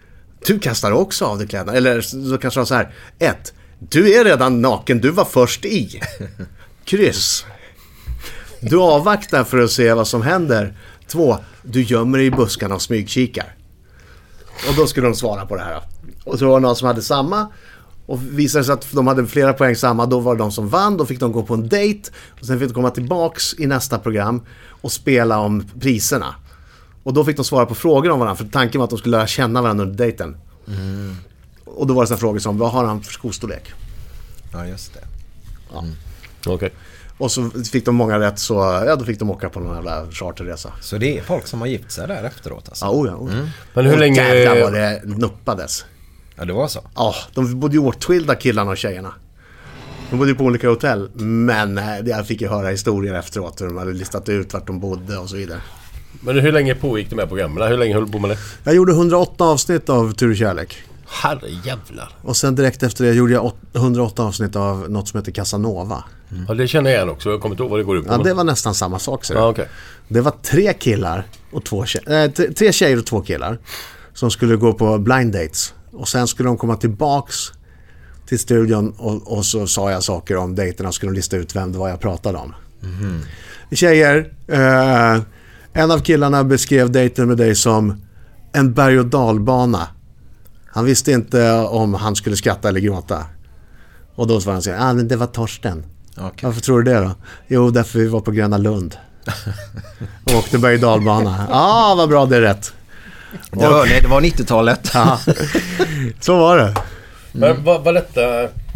Du 0.47 0.59
kastar 0.59 0.93
också 0.93 1.24
av 1.24 1.38
dig 1.38 1.48
kläderna. 1.48 1.78
Eller 1.78 2.01
så 2.01 2.38
kanske 2.38 2.60
de 2.60 2.66
så 2.66 2.74
här. 2.74 2.94
Ett. 3.18 3.55
Du 3.78 4.14
är 4.14 4.24
redan 4.24 4.62
naken, 4.62 5.01
du 5.01 5.10
var 5.10 5.24
först 5.24 5.64
i. 5.64 6.01
Kryss. 6.84 7.44
Du 8.60 8.80
avvaktar 8.80 9.44
för 9.44 9.59
att 9.59 9.70
se 9.70 9.93
vad 9.93 10.09
som 10.09 10.22
händer. 10.22 10.74
Två. 11.09 11.39
Du 11.62 11.83
gömmer 11.83 12.19
dig 12.19 12.27
i 12.27 12.31
buskarna 12.31 12.74
och 12.74 12.83
smygkikar. 12.83 13.55
Och 14.69 14.74
då 14.77 14.87
skulle 14.87 15.07
de 15.07 15.15
svara 15.15 15.47
på 15.47 15.57
det 15.57 15.62
här. 15.62 15.83
Och 16.24 16.39
så 16.39 16.49
var 16.49 16.61
det 16.61 16.66
någon 16.66 16.77
som 16.77 16.87
hade 16.87 17.03
samma. 17.03 17.49
Och 18.07 18.23
visade 18.23 18.65
sig 18.65 18.73
att 18.73 18.93
de 18.93 19.07
hade 19.07 19.27
flera 19.27 19.53
poäng 19.53 19.77
samma, 19.77 20.07
då 20.07 20.20
var 20.20 20.35
det 20.35 20.39
de 20.39 20.53
som 20.53 20.69
vann. 20.69 20.97
Då 20.97 21.07
fick 21.07 21.20
de 21.20 21.33
gå 21.33 21.43
på 21.43 21.55
en 21.55 21.69
dejt. 21.69 22.11
Och 22.41 22.47
sen 22.47 22.59
fick 22.59 22.69
de 22.69 22.74
komma 22.74 22.91
tillbaks 22.91 23.55
i 23.59 23.66
nästa 23.66 23.99
program 23.99 24.43
och 24.69 24.93
spela 24.93 25.39
om 25.39 25.65
priserna. 25.81 26.35
Och 27.03 27.12
då 27.12 27.24
fick 27.24 27.37
de 27.37 27.45
svara 27.45 27.66
på 27.66 27.74
frågor 27.74 28.11
om 28.11 28.20
varandra. 28.20 28.45
För 28.45 28.51
tanken 28.51 28.78
var 28.78 28.85
att 28.85 28.91
de 28.91 28.99
skulle 28.99 29.16
lära 29.16 29.27
känna 29.27 29.62
varandra 29.62 29.85
under 29.85 29.97
dejten. 29.97 30.37
Och 31.65 31.87
då 31.87 31.95
var 31.95 32.03
det 32.03 32.07
sådana 32.07 32.20
frågor 32.20 32.39
som, 32.39 32.59
vad 32.59 32.70
har 32.70 32.85
han 32.85 33.03
för 33.03 33.12
skostorlek? 33.12 33.73
Ja, 34.53 34.66
just 34.66 34.95
det. 34.95 35.01
Okej. 36.47 36.73
Och 37.18 37.30
så 37.30 37.51
fick 37.72 37.84
de 37.84 37.94
många 37.94 38.20
rätt 38.20 38.38
så, 38.38 38.55
ja 38.86 38.97
då 38.97 39.05
fick 39.05 39.18
de 39.18 39.30
åka 39.30 39.48
på 39.48 39.60
någon 39.60 39.74
jävla 39.74 40.10
charterresa. 40.10 40.72
Så 40.80 40.98
det 40.98 41.18
är 41.18 41.22
folk 41.22 41.47
som 41.47 41.60
har 41.60 41.68
gift 41.68 41.90
sig 41.90 42.09
där 42.09 42.24
efteråt 42.24 42.68
alltså? 42.68 42.84
Ja, 42.84 42.90
oh 42.90 43.09
ja, 43.09 43.14
oh. 43.14 43.30
Men 43.74 43.86
hur 43.86 43.93
Och 43.93 43.98
länge... 43.98 44.34
Jävlar 44.34 44.62
vad 44.62 44.72
det 44.72 45.01
nuppades. 45.05 45.84
Ja, 46.36 46.44
det 46.44 46.52
var 46.52 46.68
så. 46.68 46.80
Ja, 46.94 47.14
de 47.34 47.60
bodde 47.60 47.74
ju 47.74 47.80
åtskilda 47.80 48.34
killarna 48.34 48.70
och 48.70 48.76
tjejerna. 48.76 49.12
De 50.10 50.16
bodde 50.16 50.30
ju 50.30 50.36
på 50.36 50.44
olika 50.44 50.68
hotell. 50.68 51.10
Men 51.14 51.78
eh, 51.78 51.98
jag 52.05 52.26
fick 52.26 52.40
ju 52.40 52.48
höra 52.48 52.68
historier 52.68 53.14
efteråt 53.14 53.60
hur 53.60 53.66
de 53.66 53.76
hade 53.76 53.93
listat 53.93 54.28
ut 54.28 54.52
vart 54.52 54.66
de 54.66 54.80
bodde 54.80 55.18
och 55.18 55.30
så 55.30 55.36
vidare. 55.36 55.60
Men 56.20 56.38
hur 56.38 56.52
länge 56.52 56.74
pågick 56.74 57.10
de 57.10 57.18
här 57.18 57.26
programmen? 57.26 57.68
Hur 57.68 57.78
länge 57.78 57.94
höll 57.94 58.06
du 58.06 58.12
på 58.12 58.18
med 58.18 58.30
det? 58.30 58.38
Jag 58.64 58.74
gjorde 58.74 58.93
108 58.93 59.44
avsnitt 59.44 59.88
av 59.88 60.12
Tur 60.12 60.30
och 60.30 60.36
kärlek. 60.36 60.82
Herrejävlar. 61.09 62.09
Och 62.23 62.37
sen 62.37 62.55
direkt 62.55 62.83
efter 62.83 63.05
det 63.05 63.12
gjorde 63.12 63.33
jag 63.33 63.45
åt- 63.45 63.57
108 63.74 64.23
avsnitt 64.23 64.57
av 64.57 64.91
något 64.91 65.09
som 65.09 65.20
heter 65.20 65.33
Casanova. 65.33 66.05
Ja, 66.49 66.55
det 66.55 66.69
känner 66.69 66.91
jag 66.91 66.99
igen 66.99 67.09
också. 67.11 67.31
Jag 67.31 67.41
kommer 67.41 67.53
inte 67.55 67.62
ihåg 67.62 67.70
vad 67.70 67.81
det 67.81 67.85
går 67.85 67.97
ut 67.99 68.07
på. 68.07 68.12
Ja, 68.12 68.19
det 68.19 68.35
var 68.35 68.45
nästan 68.45 68.74
samma 68.74 68.99
sak. 68.99 69.24
Ja, 69.31 69.49
okej. 69.49 69.69
Det 70.09 70.20
var 70.20 70.33
tre 70.43 70.73
killar 70.73 71.27
och 71.53 71.65
två 71.65 71.85
tjejer, 71.87 72.24
äh, 72.24 72.31
tre- 72.31 72.73
tjejer 72.73 72.99
och 72.99 73.07
två 73.07 73.20
killar 73.20 73.59
som 74.15 74.31
skulle 74.31 74.57
gå 74.57 74.73
på 74.73 74.99
blind 74.99 75.33
dates. 75.33 75.74
Och 75.93 76.09
sen 76.09 76.27
skulle 76.27 76.49
de 76.49 76.57
komma 76.59 76.77
tillbaks 76.77 77.35
till 78.28 78.39
studion 78.39 78.95
och, 78.99 79.33
och 79.37 79.45
så 79.47 79.66
sa 79.66 79.91
jag 79.91 80.03
saker 80.03 80.37
om 80.37 80.55
dejterna 80.55 80.89
och 80.89 80.95
skulle 80.95 81.12
de 81.12 81.16
lista 81.16 81.37
ut 81.37 81.57
vem 81.57 81.73
det 81.73 81.78
var 81.78 81.89
jag 81.89 82.01
pratade 82.01 82.39
om. 82.39 82.55
Tjejer, 83.73 84.33
eh, 84.49 85.20
en 85.73 85.91
av 85.91 85.99
killarna 85.99 86.45
beskrev 86.45 86.91
dejten 86.91 87.28
med 87.28 87.37
dig 87.37 87.55
som 87.55 88.03
en 88.53 88.73
berg 88.74 88.99
och 88.99 89.07
dalbana. 89.07 89.89
Han 90.77 90.85
visste 90.85 91.12
inte 91.12 91.53
om 91.53 91.94
han 91.94 92.16
skulle 92.16 92.36
skratta 92.36 92.69
eller 92.69 92.81
gråta. 92.81 93.24
Och 94.15 94.27
då 94.27 94.40
svarade 94.40 94.57
han 94.57 94.62
så 94.62 94.70
här, 94.70 94.90
ah, 94.90 94.93
men 94.93 95.09
det 95.09 95.16
var 95.16 95.27
Torsten. 95.27 95.85
Okej. 96.16 96.31
Varför 96.43 96.61
tror 96.61 96.82
du 96.82 96.93
det 96.93 97.01
då? 97.01 97.11
Jo, 97.47 97.70
därför 97.70 97.98
vi 97.98 98.07
var 98.07 98.20
på 98.20 98.31
Gröna 98.31 98.59
Lund. 98.59 98.97
Och 100.24 100.35
åkte 100.39 100.59
berg 100.59 100.74
och 100.74 100.81
dalbana. 100.81 101.47
Ja, 101.51 101.93
ah, 101.93 101.94
vad 101.94 102.09
bra, 102.09 102.27
det 102.27 102.36
är 102.36 102.40
rätt. 102.40 102.73
Det 103.51 103.69
var, 103.69 103.86
nej, 103.86 104.01
det 104.03 104.09
var 104.09 104.20
90-talet. 104.20 104.90
Ja. 104.94 105.19
Så 106.20 106.36
var 106.36 106.57
det. 106.57 106.74
Men 107.32 107.65
vad 107.65 107.85
var 107.85 107.93
detta... 107.93 108.20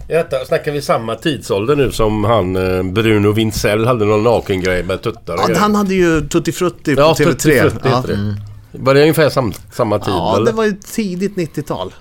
detta? 0.09 0.44
Snackar 0.44 0.72
vi 0.72 0.82
samma 0.82 1.14
tidsålder 1.14 1.77
nu 1.77 1.93
som 1.93 2.24
han 2.24 2.56
eh, 2.56 2.82
Bruno 2.82 3.32
Wintzell 3.32 3.86
hade 3.86 4.05
någon 4.05 4.22
nakengrej 4.22 4.82
med 4.82 5.02
tuttar 5.02 5.35
och 5.35 5.40
Ja, 5.40 5.47
grejer? 5.47 5.60
han 5.60 5.74
hade 5.74 5.94
ju 5.94 6.28
Tutti 6.28 6.52
Frutti 6.52 6.94
på 6.94 7.01
Ja, 7.01 7.14
TV3. 7.18 7.24
Tutti 7.24 7.60
Frutti 7.60 7.89
ja. 7.89 8.05
det. 8.06 8.36
Var 8.72 8.94
det 8.94 9.01
ungefär 9.01 9.30
sam, 9.30 9.52
samma 9.72 9.98
tid 9.98 10.14
ja, 10.14 10.36
eller? 10.36 10.47
det 10.47 10.52
var 10.52 10.64
ju 10.64 10.72
tidigt 10.72 11.36
90-tal. 11.36 11.94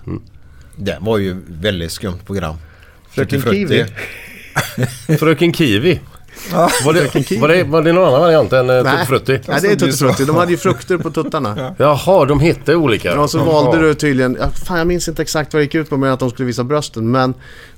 Det 0.76 0.98
var 1.02 1.18
ju 1.18 1.42
väldigt 1.48 1.92
skumt 1.92 2.20
program. 2.26 2.56
Fröken. 3.10 3.42
Kiwi. 3.42 3.86
Fröken 5.20 5.54
Kiwi. 5.54 6.00
Var 6.86 6.94
det, 6.94 7.40
var, 7.40 7.48
det, 7.48 7.64
var 7.64 7.82
det 7.82 7.92
någon 7.94 8.08
annan 8.08 8.22
variant 8.22 8.54
än 8.54 8.70
uh, 8.70 8.84
Tutti 8.84 9.06
Frutti? 9.06 9.40
Nej, 9.48 9.62
det 9.62 9.68
är 9.72 9.76
Tutti 9.76 9.98
Frutti. 9.98 10.26
De 10.26 10.36
hade 10.36 10.52
ju 10.52 10.58
frukter 10.58 10.98
på 10.98 11.12
tuttarna. 11.12 11.76
Jaha, 11.78 12.26
de 12.26 12.40
hette 12.40 12.76
olika. 12.76 13.22
Och 13.22 13.30
så 13.30 13.44
valde 13.44 13.80
du 13.88 13.94
tydligen, 13.94 14.38
ja, 14.40 14.50
fan 14.50 14.78
jag 14.78 14.88
minns 14.88 15.08
inte 15.08 15.22
exakt 15.22 15.54
vad 15.54 15.60
det 15.60 15.64
gick 15.64 15.76
ut 15.76 15.90
på 15.90 15.98
med 15.98 16.14
att 16.14 16.20
de 16.20 16.30
skulle 16.30 16.46
visa 16.46 16.64
brösten. 16.64 17.12
Men 17.12 17.34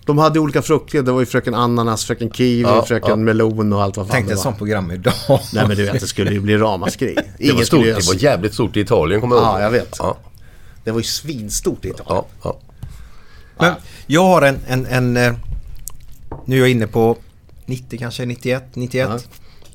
de 0.06 0.18
hade 0.18 0.40
olika 0.40 0.62
frukter. 0.62 1.02
Det 1.02 1.12
var 1.12 1.20
ju 1.20 1.26
fröken 1.26 1.56
ananas, 1.56 2.06
fröken 2.06 2.30
kiwi, 2.32 2.62
Ja, 2.62 2.86
fröken 2.86 3.10
ja. 3.10 3.16
melon 3.16 3.74
och 3.74 3.84
allt 3.84 3.98
vad 3.98 4.08
fan 4.08 4.12
Tänk 4.14 4.26
dig 4.28 4.30
det 4.30 4.34
ett 4.34 4.38
var. 4.38 4.44
sånt 4.44 4.58
program 4.58 4.92
idag. 4.92 5.14
Nej 5.54 5.68
men 5.68 5.78
du 5.78 5.86
vet, 5.86 6.00
det 6.02 6.08
skulle 6.08 6.32
ju 6.32 6.40
bli 6.40 6.58
ramaskri. 6.58 7.16
Det 7.38 7.52
var, 7.52 7.64
stort, 7.64 7.84
det 7.84 8.08
var 8.08 8.24
jävligt 8.24 8.54
stort 8.54 8.78
i 8.78 8.80
Italien 8.80 9.22
kommer 9.22 9.36
jag 9.36 9.46
ihåg. 9.46 9.54
Ja, 9.54 9.62
jag 9.62 9.72
vet. 9.72 9.96
Ja, 10.00 10.18
Det 10.84 10.92
var 10.92 11.00
ju 11.00 11.04
svinstort 11.04 11.86
i 11.86 11.90
Italien. 11.90 12.06
ja, 12.18 12.26
ja. 12.44 12.58
Men 13.60 13.74
jag 14.08 14.24
har 14.24 14.42
en, 14.42 14.60
en, 14.68 14.86
en 14.86 15.18
eh, 15.18 15.34
nu 16.46 16.56
är 16.56 16.60
jag 16.60 16.70
inne 16.70 16.88
på 16.88 17.18
90 17.66 18.00
kanske, 18.00 18.26
91, 18.26 18.64
91. 18.74 19.10
Ja. 19.10 19.20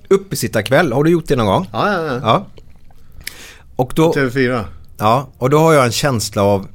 Uppesittarkväll, 0.09 0.93
har 0.93 1.05
du 1.05 1.11
gjort 1.11 1.27
det 1.27 1.37
någon 1.37 1.47
gång? 1.47 1.69
Ja, 1.73 1.93
ja, 1.93 2.03
ja. 2.07 2.21
Ja. 2.23 2.47
Och 3.77 3.93
då, 3.95 4.13
TV4. 4.13 4.65
ja, 4.99 5.29
och 5.39 5.51
då 5.51 5.59
har 5.59 5.73
jag 5.73 5.85
en 5.85 5.93
känsla 5.93 6.43
av 6.43 6.67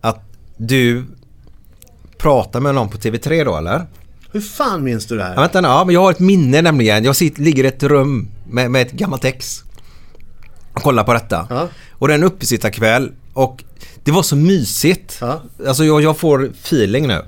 att 0.00 0.20
du 0.56 1.04
pratar 2.18 2.60
med 2.60 2.74
någon 2.74 2.88
på 2.88 2.98
TV3 2.98 3.44
då 3.44 3.56
eller? 3.56 3.86
Hur 4.32 4.40
fan 4.40 4.84
minns 4.84 5.06
du 5.06 5.16
det 5.16 5.24
här? 5.24 5.34
Ja, 5.34 5.40
vänta 5.40 5.62
ja, 5.62 5.84
men 5.84 5.94
jag 5.94 6.00
har 6.00 6.10
ett 6.10 6.18
minne 6.18 6.62
nämligen. 6.62 7.04
Jag 7.04 7.16
sitter, 7.16 7.42
ligger 7.42 7.64
i 7.64 7.66
ett 7.66 7.82
rum 7.82 8.28
med, 8.50 8.70
med 8.70 8.82
ett 8.82 8.92
gammalt 8.92 9.24
ex. 9.24 9.64
Och 10.72 10.82
kollar 10.82 11.04
på 11.04 11.12
detta. 11.12 11.46
Ja. 11.50 11.68
Och 11.90 12.08
det 12.08 12.14
är 12.14 12.18
en 12.18 12.24
uppesittarkväll 12.24 13.12
och 13.32 13.64
det 14.04 14.10
var 14.10 14.22
så 14.22 14.36
mysigt. 14.36 15.18
Ja. 15.20 15.42
Alltså 15.66 15.84
jag, 15.84 16.02
jag 16.02 16.18
får 16.18 16.44
feeling 16.44 17.08
nu. 17.08 17.22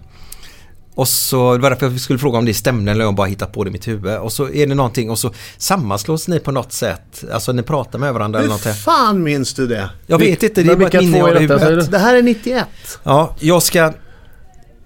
Och 0.94 1.08
så, 1.08 1.56
det 1.56 1.62
var 1.62 1.70
därför 1.70 1.90
jag 1.90 2.00
skulle 2.00 2.18
fråga 2.18 2.38
om 2.38 2.44
det 2.44 2.54
stämde 2.54 2.90
eller 2.92 3.04
om 3.04 3.06
jag 3.06 3.14
bara 3.14 3.26
hittat 3.26 3.52
på 3.52 3.64
det 3.64 3.68
i 3.68 3.72
mitt 3.72 3.88
huvud. 3.88 4.18
Och 4.18 4.32
så 4.32 4.48
är 4.50 4.66
det 4.66 4.74
någonting 4.74 5.10
och 5.10 5.18
så 5.18 5.32
sammanslås 5.58 6.28
ni 6.28 6.40
på 6.40 6.52
något 6.52 6.72
sätt. 6.72 7.24
Alltså 7.32 7.52
ni 7.52 7.62
pratar 7.62 7.98
med 7.98 8.14
varandra 8.14 8.38
eller 8.38 8.48
Hur 8.48 8.48
någonting. 8.48 8.74
fan 8.74 9.22
minns 9.22 9.54
du 9.54 9.66
det? 9.66 9.90
Jag 10.06 10.18
vet 10.18 10.42
inte, 10.42 10.62
det 10.62 10.72
är 10.72 10.76
bara 10.76 10.86
ett 10.88 10.94
minne 10.94 11.18
i 11.18 11.38
huvudet. 11.38 11.90
Det 11.90 11.98
här 11.98 12.14
är 12.14 12.22
91. 12.22 12.66
Ja, 13.02 13.36
jag 13.40 13.62
ska 13.62 13.92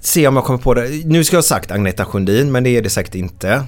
se 0.01 0.29
om 0.29 0.37
jag 0.37 0.45
kommer 0.45 0.59
på 0.59 0.75
det. 0.75 0.89
Nu 1.07 1.25
ska 1.25 1.37
jag 1.37 1.43
ha 1.43 1.47
sagt 1.47 1.71
Agneta 1.71 2.05
Sjödin, 2.05 2.53
men 2.53 2.65
det 2.65 2.71
är 2.71 2.83
det 2.83 2.91
säkert 2.91 3.15
inte. 3.15 3.65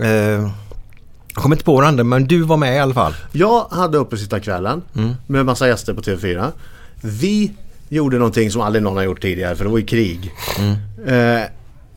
Eh, 0.00 0.08
jag 0.08 1.42
kommer 1.42 1.56
inte 1.56 1.64
på 1.64 1.80
den 1.80 1.88
andra 1.88 2.04
men 2.04 2.24
du 2.26 2.42
var 2.42 2.56
med 2.56 2.76
i 2.76 2.78
alla 2.78 2.94
fall. 2.94 3.14
Jag 3.32 3.66
hade 3.70 3.98
uppesittarkvällen 3.98 4.82
med 5.26 5.40
en 5.40 5.46
massa 5.46 5.68
gäster 5.68 5.94
på 5.94 6.02
TV4. 6.02 6.52
Vi 7.00 7.52
gjorde 7.88 8.18
någonting 8.18 8.50
som 8.50 8.60
aldrig 8.60 8.82
någon 8.82 8.96
har 8.96 9.04
gjort 9.04 9.22
tidigare 9.22 9.56
för 9.56 9.64
det 9.64 9.70
var 9.70 9.78
ju 9.78 9.86
krig. 9.86 10.32
Eh, 11.06 11.42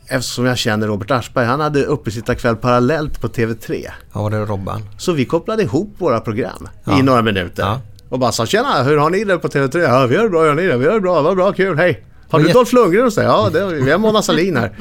eftersom 0.07 0.45
jag 0.45 0.57
känner 0.57 0.88
Robert 0.88 1.11
Aschberg, 1.11 1.45
han 1.45 1.59
hade 1.59 1.84
uppesittarkväll 1.84 2.55
parallellt 2.55 3.21
på 3.21 3.27
TV3. 3.27 3.88
Ja, 4.13 4.21
var 4.21 4.29
det 4.29 4.38
Robban? 4.45 4.81
Så 4.97 5.11
vi 5.11 5.25
kopplade 5.25 5.63
ihop 5.63 5.95
våra 5.97 6.19
program 6.19 6.67
Ja. 6.84 6.99
i 6.99 7.01
några 7.01 7.21
minuter. 7.21 7.63
Ja. 7.63 7.81
Och 8.09 8.19
bara 8.19 8.31
sa 8.31 8.45
tjena, 8.45 8.84
hur 8.84 8.97
har 8.97 9.09
ni 9.09 9.23
det 9.23 9.38
på 9.38 9.47
TV3? 9.47 9.79
Ja, 9.81 10.05
vi 10.05 10.15
har 10.15 10.23
det 10.23 10.29
bra, 10.29 10.41
hur 10.41 10.47
har 10.47 10.55
ni 10.55 10.63
det? 10.67 10.77
Vi 10.77 10.85
har 10.85 10.93
det 10.93 11.01
bra, 11.01 11.21
vad 11.21 11.35
bra, 11.35 11.53
kul, 11.53 11.77
hej. 11.77 12.03
Har 12.29 12.39
du 12.39 12.47
Dolph 12.47 12.75
Lundgren 12.75 13.03
hos 13.03 13.15
dig? 13.15 13.25
Ja, 13.25 13.49
det 13.53 13.59
har 13.59 13.67
vi. 13.67 13.81
Vi 13.81 13.91
har 13.91 13.97
Mona 13.97 14.21
Sahlin 14.21 14.57
här. 14.57 14.71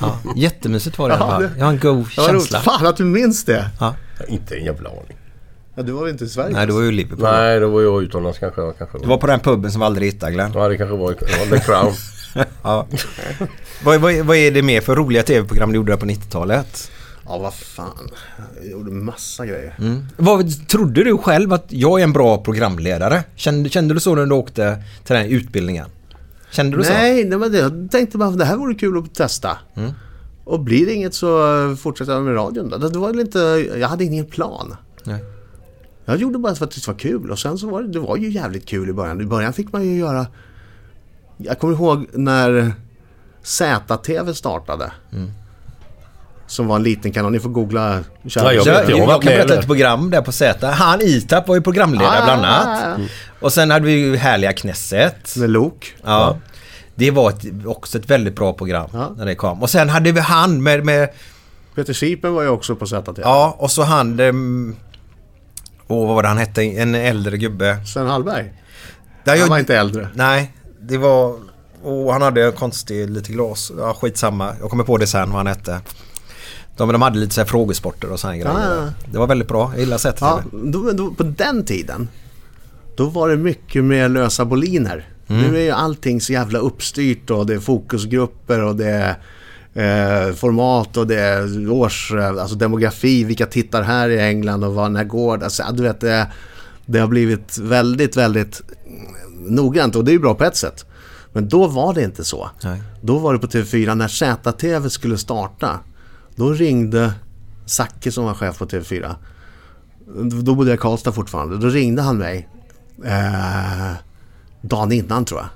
Ja, 0.00 0.18
jättemysigt 0.36 0.98
var 0.98 1.08
det 1.08 1.14
i 1.14 1.18
Ja, 1.20 1.26
fall. 1.28 1.42
det- 1.42 1.50
Jag 1.58 1.64
har 1.64 1.72
en 1.72 1.78
god 1.78 1.96
var 2.16 2.26
känsla. 2.28 2.58
Fan 2.60 2.86
att 2.86 2.96
du 2.96 3.04
minns 3.04 3.44
det. 3.44 3.70
Ja. 3.80 3.94
Inte 4.28 4.54
en 4.56 4.64
jävla 4.64 4.90
aning. 4.90 5.16
Ja, 5.74 5.82
du 5.82 5.92
var 5.92 6.00
väl 6.02 6.10
inte 6.10 6.24
i 6.24 6.28
Sverige? 6.28 6.54
Nej, 6.54 6.66
det 6.66 6.72
var 6.72 6.80
ju 6.82 6.92
Liverpool. 6.92 7.22
Nej, 7.32 7.60
då 7.60 7.68
var 7.68 7.82
jag 7.82 8.02
utomlands 8.02 8.38
kanske. 8.38 8.60
kanske 8.78 8.98
Det 8.98 9.06
var 9.06 9.16
på 9.16 9.26
den 9.26 9.40
puben 9.40 9.72
som 9.72 9.80
vi 9.80 9.84
aldrig 9.86 10.12
hittade 10.12 10.32
Glenn. 10.32 10.52
Ja, 10.54 10.68
det 10.68 10.76
kanske 10.76 10.96
var, 10.96 11.06
var 11.06 11.56
The 11.58 11.64
Crown. 11.64 11.92
Ja. 12.62 12.86
vad, 13.84 14.00
vad, 14.00 14.14
vad 14.14 14.36
är 14.36 14.50
det 14.50 14.62
mer 14.62 14.80
för 14.80 14.96
roliga 14.96 15.22
tv-program 15.22 15.70
du 15.70 15.76
gjorde 15.76 15.96
på 15.96 16.06
90-talet? 16.06 16.90
Ja, 17.24 17.38
vad 17.38 17.54
fan. 17.54 18.10
Jag 18.62 18.70
gjorde 18.70 18.90
massa 18.90 19.46
grejer. 19.46 19.76
Mm. 19.78 20.06
Vad, 20.16 20.68
trodde 20.68 21.04
du 21.04 21.18
själv 21.18 21.52
att 21.52 21.66
jag 21.68 22.00
är 22.00 22.04
en 22.04 22.12
bra 22.12 22.38
programledare? 22.38 23.24
Kände, 23.34 23.68
kände 23.68 23.94
du 23.94 24.00
så 24.00 24.14
när 24.14 24.26
du 24.26 24.34
åkte 24.34 24.82
till 25.04 25.14
den 25.14 25.22
här 25.22 25.30
utbildningen? 25.30 25.86
Kände 26.50 26.76
du 26.76 26.84
så? 26.84 26.92
Nej, 26.92 27.24
nej 27.24 27.38
men 27.38 27.52
det, 27.52 27.58
jag 27.58 27.88
tänkte 27.90 28.18
bara 28.18 28.30
det 28.30 28.44
här 28.44 28.56
vore 28.56 28.74
kul 28.74 28.98
att 28.98 29.14
testa. 29.14 29.58
Mm. 29.74 29.90
Och 30.44 30.60
blir 30.60 30.86
det 30.86 30.92
inget 30.92 31.14
så 31.14 31.76
fortsätter 31.80 32.12
jag 32.12 32.22
med 32.22 32.36
radion. 32.36 32.70
Det 32.92 32.98
var 32.98 33.20
inte, 33.20 33.38
jag 33.78 33.88
hade 33.88 34.04
ingen 34.04 34.26
plan. 34.26 34.76
Nej. 35.04 35.24
Jag 36.04 36.16
gjorde 36.16 36.38
bara 36.38 36.54
för 36.54 36.64
att 36.64 36.70
det 36.70 36.86
var 36.86 36.94
kul 36.94 37.30
och 37.30 37.38
sen 37.38 37.58
så 37.58 37.70
var 37.70 37.82
det, 37.82 37.88
det 37.88 37.98
var 37.98 38.16
ju 38.16 38.30
jävligt 38.30 38.66
kul 38.66 38.88
i 38.90 38.92
början. 38.92 39.20
I 39.20 39.26
början 39.26 39.52
fick 39.52 39.72
man 39.72 39.84
ju 39.84 39.98
göra... 39.98 40.26
Jag 41.42 41.58
kommer 41.58 41.74
ihåg 41.74 42.06
när 42.12 42.72
ZTV 43.42 44.34
startade. 44.34 44.92
Mm. 45.12 45.30
Som 46.46 46.66
var 46.66 46.76
en 46.76 46.82
liten 46.82 47.12
kanal. 47.12 47.32
Ni 47.32 47.40
får 47.40 47.50
googla. 47.50 47.98
Ja, 48.22 48.52
jag 48.52 48.64
vet, 48.64 48.88
jag, 48.88 48.98
jag 48.98 49.22
kan 49.22 49.32
berätta 49.32 49.58
ett 49.58 49.66
program 49.66 50.10
där 50.10 50.22
på 50.22 50.32
Z. 50.32 50.66
Han 50.70 51.00
Itap 51.02 51.48
var 51.48 51.54
ju 51.54 51.60
programledare 51.60 52.20
Ah, 52.20 52.24
bland 52.24 52.44
annat. 52.44 52.98
ah. 52.98 53.02
Och 53.40 53.52
sen 53.52 53.70
hade 53.70 53.86
vi 53.86 53.92
ju 53.92 54.16
härliga 54.16 54.52
Knesset. 54.52 55.36
Med 55.36 55.50
Lok. 55.50 55.94
Ja. 56.04 56.36
Det 56.94 57.10
var 57.10 57.30
ett, 57.30 57.44
också 57.66 57.98
ett 57.98 58.10
väldigt 58.10 58.36
bra 58.36 58.52
program 58.52 58.88
Ja. 58.92 59.12
när 59.16 59.26
det 59.26 59.34
kom. 59.34 59.62
Och 59.62 59.70
sen 59.70 59.88
hade 59.88 60.12
vi 60.12 60.20
han 60.20 60.62
med, 60.62 60.84
med 60.84 61.08
Peter 61.74 61.92
Sipen 61.92 62.34
var 62.34 62.42
ju 62.42 62.48
också 62.48 62.76
på 62.76 62.86
ZTV. 62.86 63.20
ja 63.22 63.54
och 63.58 63.70
så 63.70 63.82
han... 63.82 64.20
Åh, 65.88 66.06
vad 66.06 66.14
var 66.14 66.22
det 66.22 66.28
han 66.28 66.38
hette? 66.38 66.62
En 66.62 66.94
äldre 66.94 67.36
gubbe. 67.36 67.76
Sven 67.86 68.06
Hallberg. 68.06 68.52
Där 69.24 69.32
Han 69.32 69.38
jag- 69.40 69.46
var 69.46 69.58
inte 69.58 69.76
äldre. 69.76 70.08
Nej, 70.14 70.52
det 70.82 70.98
var... 70.98 71.36
Och 71.82 72.12
han 72.12 72.22
hade 72.22 72.46
en 72.46 72.52
konstig 72.52 73.10
lite 73.10 73.32
glas. 73.32 73.72
Ja, 73.78 73.94
skitsamma. 74.00 74.54
Jag 74.60 74.70
kommer 74.70 74.84
på 74.84 74.96
det 74.96 75.06
sen 75.06 75.28
vad 75.28 75.36
han 75.36 75.46
hette. 75.46 75.80
De, 76.76 76.92
de 76.92 77.02
hade 77.02 77.18
lite 77.18 77.34
så 77.34 77.40
här 77.40 77.48
frågesporter 77.48 78.12
och 78.12 78.22
här 78.22 78.32
grejer. 78.32 78.48
Ah. 78.48 78.92
Det 79.12 79.18
var 79.18 79.26
väldigt 79.26 79.48
bra. 79.48 79.70
Jag 79.72 79.80
gillar 79.80 79.98
sättet. 79.98 80.20
Ja, 80.20 80.42
då, 80.52 80.92
då, 80.92 81.10
på 81.10 81.22
den 81.22 81.64
tiden 81.64 82.08
då 82.96 83.06
var 83.06 83.28
det 83.28 83.36
mycket 83.36 83.84
mer 83.84 84.08
lösa 84.08 84.44
boliner. 84.44 85.08
Nu 85.26 85.56
är 85.56 85.60
ju 85.60 85.70
allting 85.70 86.20
så 86.20 86.32
jävla 86.32 86.58
uppstyrt 86.58 87.30
och 87.30 87.46
det 87.46 87.54
är 87.54 87.58
fokusgrupper 87.58 88.64
och 88.64 88.76
det 88.76 89.16
är 89.74 90.28
eh, 90.28 90.34
format 90.34 90.96
och 90.96 91.06
det 91.06 91.20
är 91.20 91.70
års, 91.70 92.12
eh, 92.12 92.28
alltså 92.28 92.56
demografi, 92.56 93.24
vilka 93.24 93.46
tittar 93.46 93.82
här 93.82 94.08
i 94.08 94.20
England 94.20 94.64
och 94.64 94.74
vad, 94.74 94.92
när 94.92 95.04
går? 95.04 95.44
Alltså, 95.44 95.62
du 95.72 95.82
vet, 95.82 96.00
det, 96.00 96.26
det 96.86 96.98
har 96.98 97.06
blivit 97.06 97.58
väldigt, 97.58 98.16
väldigt 98.16 98.62
noggrant 99.40 99.96
och 99.96 100.04
det 100.04 100.10
är 100.10 100.12
ju 100.12 100.18
bra 100.18 100.34
på 100.34 100.44
ett 100.44 100.56
sätt. 100.56 100.86
Men 101.32 101.48
då 101.48 101.66
var 101.66 101.94
det 101.94 102.04
inte 102.04 102.24
så. 102.24 102.50
Nej. 102.64 102.82
Då 103.02 103.18
var 103.18 103.32
det 103.32 103.38
på 103.38 103.46
TV4 103.46 103.94
när 103.94 104.08
ZTV 104.08 104.88
skulle 104.88 105.18
starta. 105.18 105.80
Då 106.36 106.52
ringde 106.52 107.12
Zacke 107.66 108.12
som 108.12 108.24
var 108.24 108.34
chef 108.34 108.58
på 108.58 108.66
TV4. 108.66 109.14
Då 110.44 110.54
bodde 110.54 110.70
jag 110.70 110.76
i 110.76 110.80
Karlstad 110.80 111.12
fortfarande. 111.12 111.58
Då 111.58 111.68
ringde 111.68 112.02
han 112.02 112.18
mig 112.18 112.48
eh, 113.04 113.92
dagen 114.60 114.92
innan 114.92 115.24
tror 115.24 115.40
jag. 115.40 115.48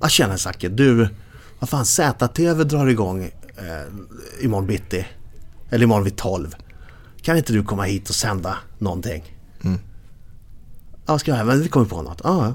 Ja 0.00 0.08
tjena 0.08 0.38
Zacke, 0.38 0.68
du, 0.68 1.08
vad 1.58 1.68
fan 1.68 1.84
ZTV 1.86 2.64
drar 2.64 2.86
igång 2.86 3.24
eh, 3.56 4.44
imorgon 4.44 4.66
bitti. 4.66 5.06
Eller 5.70 5.84
imorgon 5.84 6.04
vid 6.04 6.16
12. 6.16 6.54
Kan 7.22 7.36
inte 7.36 7.52
du 7.52 7.64
komma 7.64 7.82
hit 7.82 8.08
och 8.08 8.14
sända 8.14 8.56
någonting? 8.78 9.36
Ja, 11.06 11.18
ska 11.18 11.36
jag? 11.36 11.46
Men 11.46 11.60
vi 11.60 11.68
kommer 11.68 11.86
på 11.86 12.02
något. 12.02 12.20
Ja. 12.24 12.54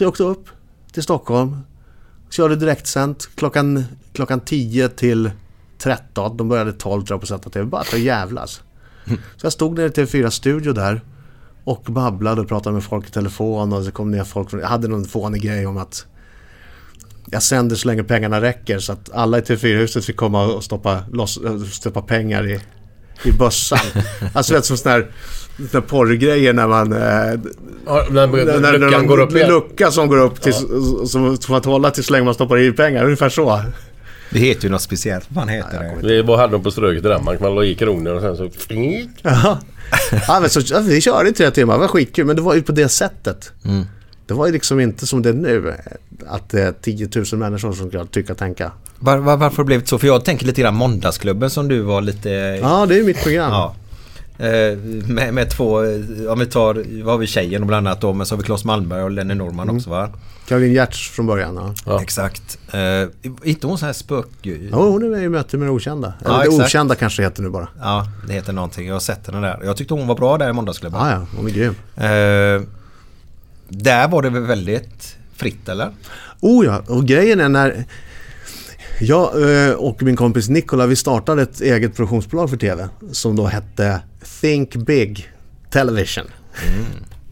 Så 0.00 0.04
jag 0.04 0.08
åkte 0.08 0.22
upp 0.22 0.48
till 0.92 1.02
Stockholm. 1.02 1.56
Körde 2.30 2.56
direktsänt 2.56 3.28
klockan, 3.34 3.84
klockan 4.12 4.40
10 4.40 4.88
till 4.88 5.30
13. 5.78 6.36
De 6.36 6.48
började 6.48 6.72
12 6.72 7.04
tror 7.04 7.14
jag 7.14 7.20
på 7.20 7.26
ZTV. 7.26 7.64
Bara 7.64 7.84
för 7.84 7.96
att 7.96 8.02
jävlas. 8.02 8.62
Så 9.36 9.46
jag 9.46 9.52
stod 9.52 9.78
nere 9.78 9.86
i 9.86 9.90
TV4 9.90 10.30
studio 10.30 10.72
där. 10.72 11.00
Och 11.64 11.82
babblade 11.82 12.40
och 12.40 12.48
pratade 12.48 12.74
med 12.74 12.84
folk 12.84 13.08
i 13.08 13.10
telefon. 13.10 13.72
Och 13.72 13.84
så 13.84 13.90
kom 13.90 14.10
ner 14.10 14.24
folk. 14.24 14.52
Jag 14.52 14.68
hade 14.68 14.88
någon 14.88 15.04
fånig 15.04 15.42
grej 15.42 15.66
om 15.66 15.76
att 15.76 16.06
jag 17.26 17.42
sänder 17.42 17.76
så 17.76 17.88
länge 17.88 18.04
pengarna 18.04 18.40
räcker. 18.40 18.78
Så 18.78 18.92
att 18.92 19.10
alla 19.10 19.38
i 19.38 19.40
TV4-huset 19.40 20.04
fick 20.04 20.16
komma 20.16 20.44
och 20.44 20.64
stoppa, 20.64 21.04
loss, 21.12 21.38
stoppa 21.70 22.02
pengar 22.02 22.46
i, 22.46 22.60
i 23.24 23.32
bössan. 23.32 23.78
alltså 24.32 24.54
vet 24.54 24.64
som 24.64 24.76
sådana 24.76 24.96
här, 24.96 25.06
såna 25.56 25.68
här 25.72 25.80
porrgrejer 25.80 26.52
när 26.52 26.66
man... 26.68 26.92
Eh, 26.92 27.40
Ja, 27.86 28.06
när 28.10 28.26
när, 28.26 28.60
när, 28.60 28.78
luckan 28.78 29.06
går 29.06 29.20
upp 29.20 29.30
en 29.30 29.36
igen. 29.36 29.48
lucka 29.48 29.90
som 29.90 30.08
går 30.08 30.18
upp 30.18 30.40
till, 30.40 30.52
som 31.06 31.38
får 31.46 31.56
att 31.56 31.64
hålla 31.64 31.90
till 31.90 32.04
så 32.04 32.12
länge 32.12 32.24
man 32.24 32.34
stoppar 32.34 32.58
i 32.58 32.72
pengar. 32.72 33.04
Ungefär 33.04 33.28
så. 33.28 33.60
Det 34.30 34.38
heter 34.38 34.64
ju 34.64 34.70
något 34.70 34.82
speciellt. 34.82 35.24
Vad 35.28 35.50
heter 35.50 35.96
det? 36.02 36.08
Vi 36.08 36.22
bara 36.22 36.36
hade 36.36 36.52
dem 36.52 36.62
på 36.62 36.70
Ströget 36.70 37.04
i 37.04 37.08
Danmark. 37.08 37.40
Man 37.40 37.54
la 37.54 37.64
i 37.64 37.74
kronor 37.74 38.14
och 38.14 38.20
sen 38.20 38.36
så... 38.36 38.50
Ja. 39.22 39.58
ja, 40.28 40.40
men 40.40 40.50
så, 40.50 40.60
ja, 40.64 40.80
vi 40.80 41.00
körde 41.00 41.28
i 41.28 41.32
tre 41.32 41.50
timmar. 41.50 41.74
Det 41.74 41.80
var 41.80 41.88
skitkul. 41.88 42.26
Men 42.26 42.36
det 42.36 42.42
var 42.42 42.54
ju 42.54 42.62
på 42.62 42.72
det 42.72 42.88
sättet. 42.88 43.52
Mm. 43.64 43.84
Det 44.30 44.34
var 44.34 44.46
ju 44.46 44.52
liksom 44.52 44.80
inte 44.80 45.06
som 45.06 45.22
det 45.22 45.28
är 45.28 45.32
nu. 45.34 45.74
Att 46.26 46.48
det 46.48 46.62
är 46.62 46.72
10 46.72 47.08
000 47.14 47.24
människor 47.40 47.72
som 47.72 47.88
ska 47.88 48.04
tycka 48.04 48.32
och 48.32 48.38
tänka. 48.38 48.72
Var, 48.98 49.16
var, 49.18 49.36
varför 49.36 49.64
blev 49.64 49.80
det 49.80 49.86
så? 49.86 49.98
För 49.98 50.06
jag 50.06 50.24
tänker 50.24 50.46
lite 50.46 50.60
grann 50.60 50.74
Måndagsklubben 50.74 51.50
som 51.50 51.68
du 51.68 51.80
var 51.80 52.00
lite... 52.00 52.30
Ja, 52.62 52.86
det 52.86 52.98
är 52.98 53.02
mitt 53.04 53.22
program. 53.22 53.52
Ja. 53.52 53.74
Eh, 54.46 54.76
med, 55.08 55.34
med 55.34 55.50
två, 55.50 55.82
eh, 55.84 56.00
om 56.32 56.38
vi 56.38 56.46
tar, 56.46 57.02
vad 57.02 57.12
har 57.14 57.18
vi 57.18 57.26
tjejen 57.26 57.66
bland 57.66 57.88
annat 57.88 58.00
då, 58.00 58.12
men 58.12 58.26
så 58.26 58.34
har 58.34 58.38
vi 58.38 58.44
Claes 58.44 58.64
Malmberg 58.64 59.02
och 59.02 59.10
Lenny 59.10 59.34
Norman 59.34 59.62
Mm. 59.68 59.76
också 59.76 59.90
va? 59.90 60.08
Caroline 60.48 60.72
Giertz 60.72 61.10
från 61.10 61.26
början. 61.26 61.54
Ja. 61.56 61.74
Ja. 61.86 62.02
Exakt. 62.02 62.58
Eh, 62.72 63.30
inte 63.48 63.66
hon 63.66 63.78
så 63.78 63.86
här 63.86 63.92
spök... 63.92 64.26
Ja, 64.42 64.76
hon 64.88 65.02
är 65.04 65.08
med 65.08 65.22
i 65.22 65.28
Möte 65.28 65.56
med 65.56 65.68
det 65.68 65.72
okända. 65.72 66.12
Ja, 66.24 66.42
Eller 66.42 66.58
det 66.58 66.64
okända 66.64 66.94
kanske 66.94 67.22
heter 67.22 67.42
nu 67.42 67.48
bara. 67.50 67.68
Ja, 67.80 68.06
det 68.26 68.32
heter 68.32 68.52
någonting. 68.52 68.86
Jag 68.86 68.94
har 68.94 69.00
sett 69.00 69.26
henne 69.26 69.40
där. 69.40 69.60
Jag 69.64 69.76
tyckte 69.76 69.94
hon 69.94 70.06
var 70.06 70.14
bra 70.14 70.38
där 70.38 70.50
i 70.50 70.52
Måndagsklubben. 70.52 71.00
Ja, 71.00 71.10
ja, 71.10 71.26
hon 71.36 71.46
är 71.46 71.50
grym. 71.50 71.74
Eh, 71.96 72.66
där 73.70 74.08
var 74.08 74.22
det 74.22 74.30
väl 74.30 74.42
väldigt 74.42 75.16
fritt 75.36 75.68
eller? 75.68 75.90
Oh 76.40 76.66
ja, 76.66 76.82
och 76.86 77.06
grejen 77.06 77.40
är 77.40 77.48
när 77.48 77.84
jag 79.00 79.52
eh, 79.68 79.72
och 79.72 80.02
min 80.02 80.16
kompis 80.16 80.48
Nikola 80.48 80.86
vi 80.86 80.96
startade 80.96 81.42
ett 81.42 81.60
eget 81.60 81.96
produktionsbolag 81.96 82.50
för 82.50 82.56
TV 82.56 82.88
som 83.12 83.36
då 83.36 83.46
hette 83.46 84.00
Think 84.40 84.76
Big 84.76 85.30
Television. 85.70 86.24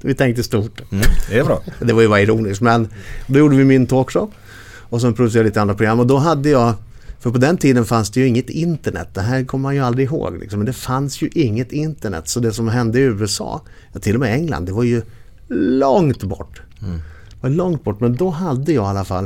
Vi 0.00 0.14
tänkte 0.14 0.42
stort. 0.42 0.80
Mm, 0.92 1.04
det 1.30 1.38
är 1.38 1.44
bra. 1.44 1.62
Det 1.80 1.92
var 1.92 2.02
ju 2.02 2.08
bara 2.08 2.20
ironiskt 2.20 2.60
men 2.60 2.88
då 3.26 3.38
gjorde 3.38 3.56
vi 3.56 3.64
min 3.64 3.86
talkshow 3.86 4.32
och 4.80 5.00
sen 5.00 5.14
producerade 5.14 5.44
jag 5.44 5.50
lite 5.50 5.60
andra 5.60 5.74
program 5.74 6.00
och 6.00 6.06
då 6.06 6.16
hade 6.16 6.48
jag 6.48 6.74
för 7.20 7.30
på 7.30 7.38
den 7.38 7.56
tiden 7.56 7.84
fanns 7.84 8.10
det 8.10 8.20
ju 8.20 8.26
inget 8.26 8.50
internet. 8.50 9.08
Det 9.14 9.20
här 9.20 9.44
kommer 9.44 9.62
man 9.62 9.74
ju 9.74 9.80
aldrig 9.80 10.06
ihåg. 10.06 10.38
Liksom. 10.40 10.58
Men 10.58 10.66
det 10.66 10.72
fanns 10.72 11.22
ju 11.22 11.30
inget 11.34 11.72
internet. 11.72 12.28
Så 12.28 12.40
det 12.40 12.52
som 12.52 12.68
hände 12.68 12.98
i 12.98 13.02
USA, 13.02 13.62
ja, 13.92 14.00
till 14.00 14.14
och 14.14 14.20
med 14.20 14.34
England, 14.34 14.66
det 14.66 14.72
var 14.72 14.82
ju 14.82 15.02
långt 15.48 16.22
bort. 16.22 16.62
Det 16.80 17.40
var 17.40 17.50
långt 17.50 17.84
bort. 17.84 18.00
Men 18.00 18.16
då 18.16 18.30
hade 18.30 18.72
jag 18.72 18.84
i 18.84 18.86
alla 18.88 19.04
fall, 19.04 19.24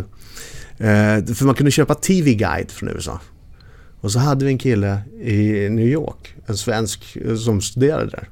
eh, 0.78 1.24
för 1.34 1.44
man 1.44 1.54
kunde 1.54 1.70
köpa 1.70 1.94
TV 1.94 2.34
Guide 2.34 2.70
från 2.70 2.88
USA. 2.88 3.20
Och 4.00 4.12
så 4.12 4.18
hade 4.18 4.44
vi 4.44 4.50
en 4.52 4.58
kille 4.58 4.98
i 5.22 5.68
New 5.70 5.86
York, 5.88 6.34
en 6.46 6.56
svensk 6.56 7.16
eh, 7.16 7.36
som 7.36 7.60
studerade 7.60 8.06
där. 8.10 8.28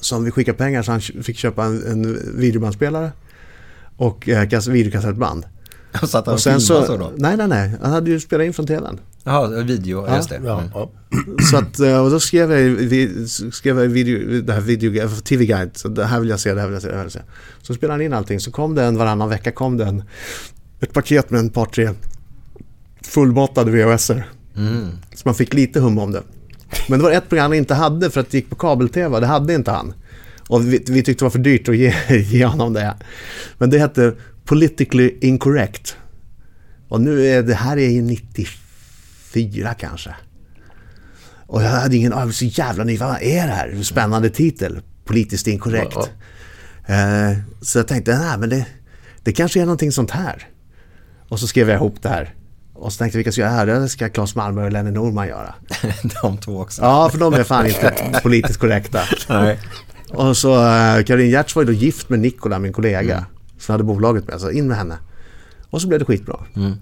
Som 0.00 0.24
vi 0.24 0.30
skickade 0.30 0.58
pengar 0.58 0.82
så 0.82 0.90
han 0.92 1.00
fick 1.00 1.36
köpa 1.36 1.64
en, 1.64 1.86
en 1.86 2.18
videobandspelare 2.38 3.12
och 3.96 4.28
eh, 4.28 4.48
kass- 4.48 4.68
videokassettband. 4.68 5.44
Och 6.02 6.08
satt 6.08 6.26
han 6.26 6.32
Och 6.32 6.36
och 6.36 6.40
sen 6.40 6.60
så, 6.60 6.84
så 6.86 6.96
då? 6.96 7.12
nej 7.16 7.36
nej 7.36 7.48
nej, 7.48 7.72
han 7.82 7.92
hade 7.92 8.10
ju 8.10 8.20
spelat 8.20 8.44
in 8.46 8.52
från 8.52 8.66
TVn. 8.66 9.00
Jaha, 9.24 9.62
video, 9.62 10.06
Ja. 10.06 10.16
just 10.16 10.28
det. 10.28 10.40
Ja, 10.44 10.58
Mm. 10.58 10.70
ja. 10.74 10.90
Så 11.50 11.56
att, 11.56 11.80
eh, 11.80 12.04
och 12.04 12.10
då 12.10 12.20
skrev 12.20 12.52
jag, 12.52 13.28
skrev 13.54 13.78
jag 13.78 13.88
video, 13.88 14.40
det 14.42 14.52
här 14.52 14.60
video, 14.60 15.08
TV 15.24 15.46
Guide, 15.46 15.70
så 15.76 15.88
det 15.88 16.04
här 16.04 16.20
vill 16.20 16.28
jag 16.28 16.40
se, 16.40 16.54
det 16.54 16.60
här 16.60 16.66
vill 16.68 16.74
jag 16.74 16.82
se, 16.82 16.88
det 16.88 16.94
här 16.94 17.04
vill 17.04 17.12
jag 17.14 17.22
se. 17.22 17.28
Så 17.62 17.74
spelade 17.74 17.94
han 17.94 18.02
in 18.02 18.12
allting, 18.12 18.40
så 18.40 18.50
kom 18.50 18.74
det 18.74 18.82
en 18.84 18.96
varannan 18.96 19.28
vecka 19.28 19.52
kom 19.52 19.76
det 19.76 19.84
en, 19.84 20.02
ett 20.80 20.92
paket 20.92 21.30
med 21.30 21.40
en 21.40 21.50
par 21.50 21.64
tre 21.66 21.90
fullmatade 23.02 23.70
VHSer. 23.70 24.24
Mm. 24.56 24.88
Så 25.14 25.22
man 25.24 25.34
fick 25.34 25.54
lite 25.54 25.80
hum 25.80 25.98
om 25.98 26.12
det. 26.12 26.22
Men 26.88 26.98
det 26.98 27.02
var 27.02 27.10
ett 27.12 27.28
program 27.28 27.44
han 27.50 27.58
inte 27.58 27.74
hade 27.74 28.10
för 28.10 28.20
att 28.20 28.30
det 28.30 28.36
gick 28.38 28.50
på 28.50 28.56
kabel-tv. 28.56 29.20
Det 29.20 29.26
hade 29.26 29.54
inte 29.54 29.70
han. 29.70 29.94
Och 30.48 30.72
vi, 30.72 30.84
vi 30.88 31.02
tyckte 31.02 31.12
det 31.12 31.24
var 31.24 31.30
för 31.30 31.38
dyrt 31.38 31.68
att 31.68 31.76
ge, 31.76 31.94
ge 32.16 32.44
honom 32.46 32.72
det. 32.72 32.94
Men 33.58 33.70
det 33.70 33.78
hette 33.78 34.14
Politically 34.44 35.18
Incorrect. 35.20 35.96
Och 36.88 37.00
nu 37.00 37.26
är 37.26 37.42
det 37.42 37.54
här 37.54 37.76
är 37.76 37.88
ju 37.90 38.02
94 39.34 39.74
kanske. 39.74 40.14
Och 41.46 41.62
jag 41.62 41.68
hade 41.68 41.96
ingen 41.96 42.12
aning, 42.12 42.32
så 42.32 42.44
jävla 42.44 42.84
ny, 42.84 42.98
vad 42.98 43.22
är 43.22 43.46
det 43.46 43.52
här? 43.52 43.82
Spännande 43.82 44.30
titel. 44.30 44.80
Politiskt 45.04 45.46
inkorrekt. 45.46 45.96
Eh, 46.86 47.38
så 47.62 47.78
jag 47.78 47.88
tänkte, 47.88 48.18
nej 48.18 48.38
men 48.38 48.48
det, 48.48 48.66
det 49.22 49.32
kanske 49.32 49.60
är 49.60 49.64
någonting 49.64 49.92
sånt 49.92 50.10
här. 50.10 50.48
Och 51.28 51.40
så 51.40 51.46
skrev 51.46 51.68
jag 51.68 51.76
ihop 51.76 52.02
det 52.02 52.08
här. 52.08 52.34
Och 52.74 52.92
så 52.92 52.98
tänkte 52.98 53.16
jag, 53.16 53.18
vilka 53.18 53.32
ska 53.32 53.42
jag 53.42 53.68
göra? 53.68 53.78
Det 53.78 53.88
ska 53.88 54.08
Claes 54.08 54.34
Malmö 54.34 54.64
och 54.64 54.72
Lenny 54.72 54.90
Norman 54.90 55.28
göra. 55.28 55.54
De 56.22 56.38
två 56.38 56.60
också. 56.60 56.82
Ja, 56.82 57.08
för 57.10 57.18
de 57.18 57.34
är 57.34 57.44
fan 57.44 57.66
inte 57.66 58.20
politiskt 58.22 58.60
korrekta. 58.60 59.00
Nej. 59.28 59.60
Och 60.10 60.36
så 60.36 60.54
uh, 60.54 61.04
Caroline 61.04 61.30
Giertz 61.30 61.56
var 61.56 61.62
ju 61.62 61.66
då 61.66 61.72
gift 61.72 62.08
med 62.08 62.18
Nikola, 62.20 62.58
min 62.58 62.72
kollega. 62.72 63.26
Som 63.58 63.72
hade 63.72 63.84
bolaget 63.84 64.28
med, 64.28 64.40
så 64.40 64.50
in 64.50 64.68
med 64.68 64.76
henne. 64.76 64.98
Och 65.70 65.82
så 65.82 65.88
blev 65.88 66.00
det 66.00 66.06
skitbra. 66.06 66.40
Mm. 66.56 66.72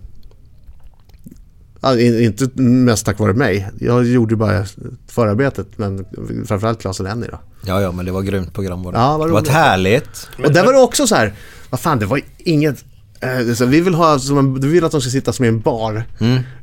Ja, 1.81 1.99
in- 2.01 2.21
inte 2.21 2.63
mest 2.63 3.07
tack 3.07 3.19
vare 3.19 3.33
mig. 3.35 3.69
Jag 3.81 4.07
gjorde 4.07 4.37
bara 4.37 4.65
förarbetet, 5.09 5.67
men 5.77 6.05
framförallt 6.47 6.81
Claes 6.81 7.01
och 7.01 7.05
Lenny 7.05 7.27
då. 7.31 7.41
Ja, 7.67 7.81
ja, 7.81 7.93
men 7.93 8.07
det 8.07 8.13
var 8.13 8.23
grymt 8.23 8.55
program 8.55 8.83
var 8.83 8.93
det. 8.93 8.99
Ja, 8.99 9.19
vad 9.19 9.29
det 9.29 9.33
var 9.33 9.41
ett 9.43 9.49
härligt. 9.49 10.29
Och 10.45 10.53
där 10.53 10.65
var 10.65 10.73
det 10.73 10.79
också 10.79 11.07
så 11.07 11.15
här, 11.15 11.33
vad 11.71 11.81
fan 11.81 11.99
det 11.99 12.07
var 12.07 12.21
inget... 12.39 12.85
Eh, 13.21 13.67
vi 13.67 13.81
vill 13.81 13.95
ha, 13.95 14.19
vi 14.61 14.69
vill 14.69 14.85
att 14.85 14.93
de 14.93 15.01
ska 15.01 15.11
sitta 15.11 15.33
som 15.33 15.45
i 15.45 15.49
en 15.49 15.61
bar. 15.61 16.05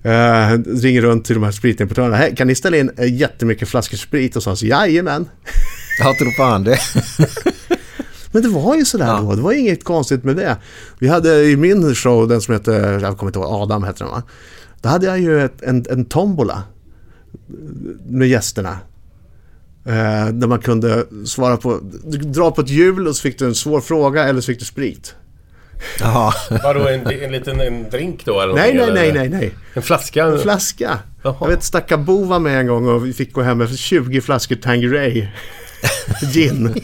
Eh, 0.04 0.58
ringer 0.82 1.02
runt 1.02 1.26
till 1.26 1.36
de 1.36 1.44
här 1.44 1.52
spritimportörerna. 1.52 2.16
Hej, 2.16 2.36
kan 2.36 2.48
ni 2.48 2.56
ställa 2.56 2.78
in 2.78 2.92
eh, 2.98 3.14
jättemycket 3.14 3.70
flaskor 3.70 3.98
sprit? 3.98 4.36
Och 4.36 4.44
så, 4.44 4.56
så 4.56 4.66
jajamän. 4.66 5.30
Jag 6.04 6.18
tror 6.18 6.32
fan 6.38 6.64
det. 6.64 6.78
Men 8.32 8.42
det 8.42 8.50
var 8.50 8.76
ju 8.76 8.86
sådär 8.86 9.18
då. 9.22 9.36
Det 9.36 9.42
var 9.42 9.52
inget 9.52 9.84
konstigt 9.84 10.24
med 10.24 10.36
det. 10.36 10.58
Vi 11.00 11.08
hade 11.08 11.44
i 11.44 11.56
min 11.58 11.96
show, 11.96 12.28
den 12.28 12.42
som 12.42 12.54
heter, 12.54 13.00
jag 13.00 13.18
kommer 13.18 13.30
inte 13.30 13.40
ihåg, 13.40 13.62
Adam 13.62 13.84
heter 13.84 14.00
den 14.06 14.14
va? 14.14 14.24
Då 14.82 14.90
hade 14.90 15.06
jag 15.06 15.20
ju 15.20 15.42
ett, 15.46 15.62
en, 15.62 15.86
en 15.90 16.06
tombola 16.06 16.64
med 18.06 18.28
gästerna. 18.28 18.78
Eh, 19.86 20.28
där 20.28 20.48
man 20.48 20.60
kunde 20.60 21.06
svara 21.26 21.58
på, 21.58 21.80
du 22.04 22.18
dra 22.18 22.52
på 22.52 22.62
ett 22.62 22.70
hjul 22.70 23.08
och 23.08 23.16
så 23.16 23.22
fick 23.22 23.40
du 23.40 23.46
en 23.46 23.56
svår 23.56 23.82
fråga 23.82 24.24
eller 24.24 24.42
så 24.42 24.46
fick 24.46 24.60
du 24.60 24.66
sprit. 24.66 25.16
Jaha. 26.00 26.34
Vadå, 26.64 26.88
en, 26.88 27.12
en 27.12 27.32
liten 27.32 27.62
en 27.62 27.90
drink 27.90 28.26
då 28.26 28.42
eller 28.42 28.54
Nej, 28.54 28.74
nej, 28.74 28.92
nej, 28.94 29.14
nej, 29.14 29.30
nej. 29.30 29.54
En 29.74 29.82
flaska? 29.82 30.26
En 30.26 30.40
flaska. 30.40 31.00
Jaha. 31.24 31.36
Jag 31.42 31.48
vet 31.48 31.64
Stackabo 31.64 32.24
var 32.24 32.40
med 32.40 32.60
en 32.60 32.68
gång 32.68 32.88
och 32.88 33.06
vi 33.06 33.14
fick 33.14 33.34
gå 33.34 33.42
hem 33.42 33.58
med 33.58 33.78
20 33.78 34.22
flaskor 34.22 34.56
Tanqueray 34.56 35.28
gin. 36.34 36.76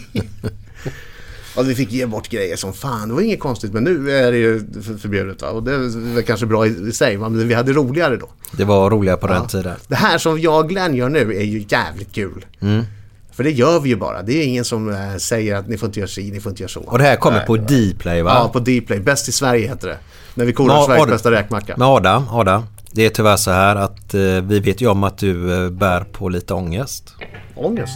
Och 1.56 1.70
vi 1.70 1.76
fick 1.76 1.92
ge 1.92 2.06
bort 2.06 2.30
grejer 2.30 2.56
som 2.56 2.74
fan. 2.74 3.08
Det 3.10 3.14
var 3.14 3.22
inget 3.22 3.40
konstigt 3.40 3.74
men 3.74 3.84
nu 3.84 4.12
är 4.12 4.32
det 4.32 4.38
ju 4.38 4.60
för- 4.84 4.98
förbjudet 4.98 5.42
va? 5.42 5.50
Och 5.50 5.64
det 5.64 5.78
väl 5.78 6.24
kanske 6.24 6.46
bra 6.46 6.66
i 6.68 6.92
sig 6.92 7.18
va? 7.18 7.30
men 7.30 7.48
vi 7.48 7.54
hade 7.54 7.74
roligare 7.74 8.18
då. 8.18 8.30
Det 8.52 8.64
var 8.64 8.90
roligare 8.90 9.18
på 9.18 9.28
den 9.28 9.36
Ja. 9.42 9.48
tiden. 9.48 9.76
Det 9.88 9.96
här 9.96 10.18
som 10.18 10.40
jag 10.42 10.60
och 10.60 10.70
Glenn 10.70 10.96
gör 10.96 11.10
nu 11.10 11.34
är 11.38 11.44
ju 11.44 11.66
jävligt 11.70 12.12
kul. 12.16 12.46
Mm. 12.62 12.84
För 13.32 13.44
det 13.44 13.52
gör 13.52 13.80
vi 13.80 13.90
ju 13.90 13.96
bara. 13.96 14.22
Det 14.22 14.34
är 14.34 14.44
ingen 14.48 14.66
som 14.66 14.90
eh, 14.90 15.16
säger 15.18 15.56
att 15.56 15.68
ni 15.68 15.78
får 15.78 15.88
inte 15.88 16.00
göra 16.00 16.08
si, 16.10 16.32
ni 16.32 16.40
får 16.40 16.50
inte 16.50 16.64
göra 16.64 16.70
så. 16.70 16.80
Och 16.80 16.98
det 16.98 17.04
här 17.04 17.16
kommer 17.16 17.38
Nej. 17.38 17.46
på 17.48 17.58
Dplay 17.58 18.22
va? 18.22 18.32
Ja, 18.36 18.50
på 18.54 18.60
Dplay. 18.60 19.00
Bäst 19.00 19.30
i 19.30 19.32
Sverige 19.32 19.68
heter 19.68 19.88
det. 19.88 19.98
När 20.36 20.46
vi 20.46 20.54
korar 20.54 20.86
Sveriges 20.86 21.08
bästa 21.08 21.32
räkmacka. 21.32 21.74
Men 21.78 21.88
Adam, 21.88 22.24
Adam. 22.32 22.64
Det 22.92 23.06
är 23.06 23.10
tyvärr 23.10 23.38
så 23.38 23.52
här 23.52 23.76
att 23.76 24.14
eh, 24.14 24.22
vi 24.22 24.60
vet 24.60 24.82
ju 24.82 24.88
om 24.88 25.04
att 25.04 25.18
du 25.18 25.64
eh, 25.66 25.70
bär 25.70 26.02
på 26.04 26.30
lite 26.30 26.54
ångest. 26.54 27.14
Ångest. 27.56 27.96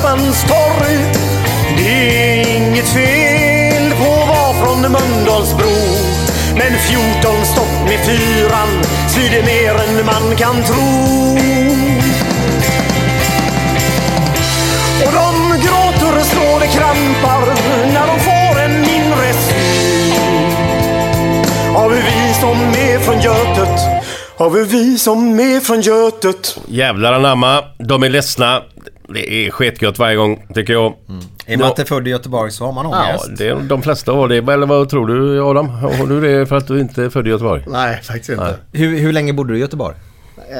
Kaffans 0.00 0.44
torg. 0.44 0.96
Det 1.76 2.40
är 2.40 2.56
inget 2.56 2.88
fel 2.88 3.90
på 3.90 4.12
att 4.12 4.28
vara 4.28 4.54
från 4.54 4.80
Mölndalsbro. 4.80 5.76
Men 6.54 6.78
14 6.78 7.44
stopp 7.44 7.88
med 7.88 7.98
fyran 8.06 8.68
svider 9.08 9.42
mer 9.42 9.74
än 9.74 10.06
man 10.06 10.36
kan 10.36 10.62
tro. 10.62 11.36
Och 15.06 15.12
de 15.12 15.60
gråter 15.66 16.16
och 16.54 16.60
det 16.60 16.66
krampar 16.66 17.54
när 17.92 18.06
de 18.06 18.20
får 18.20 18.60
en 18.60 18.80
mindre 18.80 19.32
syn. 19.32 20.54
Har 21.74 21.88
vi 21.88 22.34
som 22.40 22.58
är 22.60 22.98
från 22.98 23.20
Götet 23.20 24.00
har 24.40 24.50
vi 24.50 24.64
vi 24.64 24.98
som 24.98 25.40
är 25.40 25.60
från 25.60 25.80
Götet. 25.80 26.58
Jävlar 26.68 27.12
anamma, 27.12 27.64
de 27.78 28.02
är 28.02 28.08
ledsna. 28.08 28.62
Det 29.14 29.32
är 29.46 29.50
skitgött 29.50 29.98
varje 29.98 30.16
gång 30.16 30.46
tycker 30.54 30.72
jag. 30.72 30.94
Är 31.46 31.56
man 31.56 31.68
inte 31.68 31.84
född 31.84 32.06
i 32.08 32.10
Göteborg 32.10 32.50
så 32.50 32.64
har 32.66 32.72
man 32.72 32.90
Ja, 32.90 33.08
ångest. 33.08 33.38
det, 33.38 33.54
de 33.68 33.82
flesta 33.82 34.12
har 34.12 34.28
det. 34.28 34.36
Eller 34.36 34.66
vad 34.66 34.88
tror 34.88 35.06
du 35.06 35.42
Adam? 35.42 35.68
Har 35.68 36.06
du 36.06 36.20
det 36.20 36.46
för 36.46 36.56
att 36.56 36.66
du 36.66 36.80
inte 36.80 37.04
är 37.04 37.08
född 37.10 37.26
i 37.26 37.30
Göteborg? 37.30 37.64
Nej, 37.68 38.00
faktiskt 38.02 38.28
inte. 38.30 38.56
Hur, 38.72 38.98
hur 38.98 39.12
länge 39.12 39.32
bodde 39.32 39.52
du 39.52 39.56
i 39.56 39.60
Göteborg? 39.60 39.96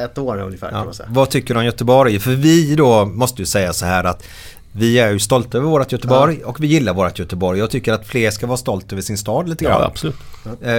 Ett 0.04 0.18
år 0.18 0.40
ungefär 0.42 0.70
kan 0.70 0.78
Ja. 0.78 0.84
man 0.84 0.94
säga. 0.94 1.08
Vad 1.12 1.30
tycker 1.30 1.54
du 1.54 1.60
om 1.60 1.66
Göteborg? 1.66 2.18
För 2.18 2.30
vi 2.30 2.74
då 2.74 3.04
måste 3.04 3.42
ju 3.42 3.46
säga 3.46 3.72
så 3.72 3.86
här 3.86 4.04
att 4.04 4.24
vi 4.72 4.98
är 4.98 5.10
ju 5.10 5.18
stolta 5.18 5.58
över 5.58 5.68
vårt 5.68 5.92
Göteborg 5.92 6.44
och 6.44 6.62
vi 6.62 6.66
gillar 6.66 6.94
vårt 6.94 7.18
Göteborg. 7.18 7.58
Jag 7.58 7.70
tycker 7.70 7.92
att 7.92 8.06
fler 8.06 8.30
ska 8.30 8.46
vara 8.46 8.56
stolta 8.56 8.94
över 8.94 9.02
sin 9.02 9.18
stad 9.18 9.48
lite 9.48 9.64
grann. 9.64 9.80
Ja, 9.80 9.86
absolut. 9.86 10.16
Eh, 10.62 10.72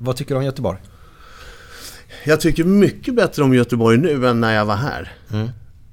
vad 0.00 0.16
tycker 0.16 0.34
du 0.34 0.38
om 0.38 0.44
Göteborg? 0.44 0.78
Jag 2.24 2.40
tycker 2.40 2.64
mycket 2.64 3.14
bättre 3.14 3.42
om 3.42 3.54
Göteborg 3.54 3.98
nu 3.98 4.28
än 4.28 4.40
när 4.40 4.54
jag 4.54 4.64
var 4.64 4.76
här. 4.76 5.12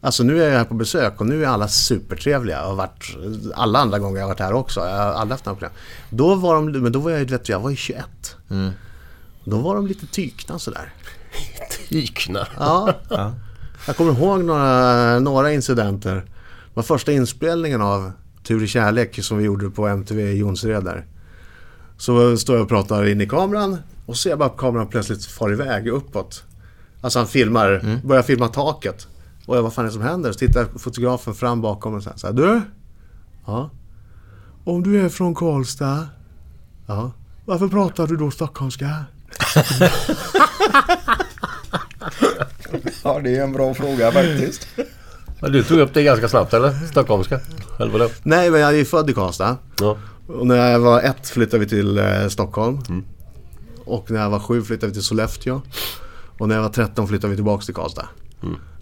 Alltså 0.01 0.23
nu 0.23 0.43
är 0.43 0.47
jag 0.49 0.57
här 0.57 0.65
på 0.65 0.73
besök 0.73 1.21
och 1.21 1.27
nu 1.27 1.43
är 1.43 1.47
alla 1.47 1.67
supertrevliga. 1.67 2.57
Jag 2.57 2.65
har 2.67 2.75
varit 2.75 3.17
alla 3.55 3.79
andra 3.79 3.99
gånger 3.99 4.17
jag 4.17 4.23
har 4.23 4.29
varit 4.29 4.39
här 4.39 4.53
också. 4.53 4.79
Jag 4.79 4.97
har 4.97 5.13
aldrig 5.13 5.31
haft 5.31 5.45
några 5.45 5.55
problem. 5.55 5.71
Då 6.09 6.35
var 6.35 6.55
de, 6.55 6.71
men 6.71 6.91
då 6.91 6.99
var 6.99 7.11
jag, 7.11 7.25
vet 7.25 7.43
du, 7.45 7.53
jag 7.53 7.59
var 7.59 7.69
ju 7.69 7.75
21. 7.75 8.05
Då 9.43 9.57
var 9.57 9.75
de 9.75 9.87
lite 9.87 10.05
tykna 10.05 10.59
sådär. 10.59 10.93
Tykna? 11.89 12.47
Ja. 12.59 12.93
Jag 13.87 13.97
kommer 13.97 14.11
ihåg 14.11 14.43
några, 14.43 15.19
några 15.19 15.53
incidenter. 15.53 16.15
Det 16.15 16.23
var 16.73 16.83
första 16.83 17.11
inspelningen 17.11 17.81
av 17.81 18.11
Tur 18.43 18.63
i 18.63 18.67
kärlek 18.67 19.23
som 19.23 19.37
vi 19.37 19.43
gjorde 19.43 19.69
på 19.69 19.87
MTV 19.87 20.21
i 20.31 20.37
Jonsered 20.37 20.83
där. 20.83 21.05
Så 21.97 22.37
står 22.37 22.55
jag 22.55 22.63
och 22.63 22.69
pratar 22.69 23.07
in 23.07 23.21
i 23.21 23.27
kameran 23.27 23.77
och 24.05 24.17
ser 24.17 24.35
bara 24.35 24.49
att 24.49 24.57
kameran 24.57 24.87
plötsligt 24.87 25.25
far 25.25 25.51
iväg 25.53 25.87
uppåt. 25.87 26.43
Alltså 27.01 27.19
han 27.19 27.27
filmar, 27.27 27.99
börjar 28.03 28.23
filma 28.23 28.47
taket. 28.47 29.07
Och 29.49 29.57
jag, 29.57 29.63
vad 29.63 29.73
fan 29.73 29.85
är 29.85 29.87
det 29.89 29.93
som 29.93 30.01
händer? 30.01 30.31
Så 30.31 30.39
tittar 30.39 30.67
fotografen 30.77 31.33
fram 31.33 31.61
bakom 31.61 31.93
och 31.93 32.03
säger 32.03 32.17
så 32.17 32.27
här, 32.27 32.33
Du? 32.33 32.61
Ja? 33.45 33.69
Om 34.63 34.83
du 34.83 35.05
är 35.05 35.09
från 35.09 35.35
Karlstad? 35.35 36.07
Ja? 36.87 37.11
Varför 37.45 37.67
pratar 37.67 38.07
du 38.07 38.17
då 38.17 38.31
stockholmska? 38.31 38.89
Ja, 43.03 43.19
det 43.23 43.35
är 43.35 43.43
en 43.43 43.53
bra 43.53 43.73
fråga 43.73 44.11
faktiskt. 44.11 44.67
Du 45.41 45.63
tog 45.63 45.79
upp 45.79 45.93
det 45.93 46.03
ganska 46.03 46.29
snabbt 46.29 46.53
eller? 46.53 46.73
Stockholmska? 46.91 47.39
Eller? 47.79 48.11
Nej, 48.23 48.51
men 48.51 48.59
jag 48.59 48.69
är 48.69 48.75
ju 48.77 48.85
född 48.85 49.09
i 49.09 49.13
Karlstad. 49.13 49.57
Ja. 49.79 49.97
Och 50.27 50.47
när 50.47 50.71
jag 50.71 50.79
var 50.79 51.01
ett 51.01 51.29
flyttade 51.29 51.59
vi 51.59 51.69
till 51.69 51.97
eh, 51.97 52.27
Stockholm. 52.27 52.79
Och 53.85 54.11
när 54.11 54.21
jag 54.21 54.29
var 54.29 54.39
sju 54.39 54.61
flyttade 54.61 54.87
vi 54.87 54.93
till 54.93 55.03
Sollefteå. 55.03 55.61
Och 56.37 56.47
när 56.47 56.55
jag 56.55 56.61
var 56.61 56.69
13 56.69 57.07
flyttade 57.07 57.31
vi 57.31 57.35
tillbaka 57.37 57.65
till 57.65 57.75
Karlstad. 57.75 58.07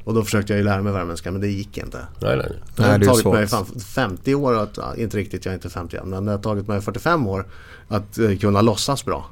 Och 0.08 0.14
då 0.14 0.24
försökte 0.24 0.54
jag 0.54 0.58
ju 0.58 0.64
lära 0.64 0.82
mig 0.82 0.94
värmländska 0.94 1.32
men 1.32 1.42
det 1.42 1.48
gick 1.48 1.78
inte. 1.78 1.98
Nej, 2.20 2.38
nej. 2.38 2.52
Det 2.76 2.84
har 2.84 2.90
Nej, 2.90 3.00
det 3.00 3.06
tagit 3.06 3.22
svårt. 3.22 3.34
mig 3.34 3.48
fan 3.48 3.66
50 3.66 4.36
år 4.36 4.54
att, 4.60 4.98
inte 4.98 5.18
riktigt, 5.18 5.46
jag 5.46 5.52
är 5.52 5.56
inte 5.56 5.70
50 5.70 5.98
än, 5.98 6.10
men 6.10 6.26
det 6.26 6.32
har 6.32 6.40
tagit 6.40 6.68
mig 6.68 6.82
45 6.82 7.28
år 7.28 7.46
att 7.88 8.18
eh, 8.20 8.38
kunna 8.38 8.62
låtsas 8.62 9.06
bra. 9.06 9.26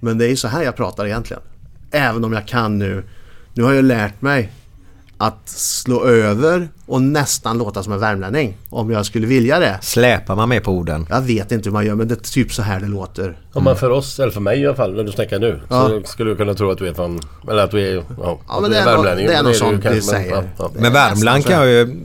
Men 0.00 0.18
det 0.18 0.24
är 0.24 0.28
ju 0.28 0.36
så 0.36 0.48
här 0.48 0.62
jag 0.62 0.76
pratar 0.76 1.06
egentligen. 1.06 1.42
Även 1.90 2.24
om 2.24 2.32
jag 2.32 2.48
kan 2.48 2.78
nu, 2.78 3.04
nu 3.54 3.62
har 3.62 3.72
jag 3.72 3.84
lärt 3.84 4.22
mig 4.22 4.52
att 5.26 5.48
slå 5.48 6.04
över 6.04 6.68
och 6.86 7.02
nästan 7.02 7.58
låta 7.58 7.82
som 7.82 7.92
en 7.92 7.98
värmlänning. 8.00 8.56
Om 8.70 8.90
jag 8.90 9.06
skulle 9.06 9.26
vilja 9.26 9.58
det. 9.58 9.78
Släpar 9.82 10.36
man 10.36 10.48
med 10.48 10.62
på 10.64 10.72
orden? 10.72 11.06
Jag 11.10 11.20
vet 11.20 11.52
inte 11.52 11.68
hur 11.68 11.72
man 11.72 11.86
gör 11.86 11.94
men 11.94 12.08
det 12.08 12.14
är 12.14 12.32
typ 12.32 12.52
så 12.52 12.62
här 12.62 12.80
det 12.80 12.86
låter. 12.86 13.38
Ja, 13.54 13.60
men 13.60 13.76
för 13.76 13.90
oss, 13.90 14.20
eller 14.20 14.32
för 14.32 14.40
mig 14.40 14.60
i 14.60 14.66
alla 14.66 14.76
fall, 14.76 14.94
när 14.94 15.04
du 15.04 15.12
snackar 15.12 15.38
nu. 15.38 15.60
Ja. 15.68 15.88
Så 15.88 16.02
skulle 16.04 16.30
du 16.30 16.36
kunna 16.36 16.54
tro 16.54 16.70
att 16.70 16.78
du 16.78 16.88
är 16.88 16.94
från... 16.94 17.20
Eller 17.50 17.62
att 17.64 17.70
du 17.70 17.80
är, 17.80 17.94
ja, 18.18 18.40
att 18.46 18.62
men 18.62 18.70
du 18.70 18.76
det 18.76 18.80
är 18.82 18.84
värmlänning. 18.84 19.26
det 19.26 19.32
är 19.34 19.42
Men 19.42 19.52
du 19.52 19.58
sånt 19.58 19.82
kanske, 19.82 19.94
vi 19.94 20.00
säger. 20.02 20.30
Ja, 20.32 20.42
ja. 20.58 20.70
Men 20.74 20.92
Värmland 20.92 21.44
kan 21.46 21.70
ju... 21.70 22.00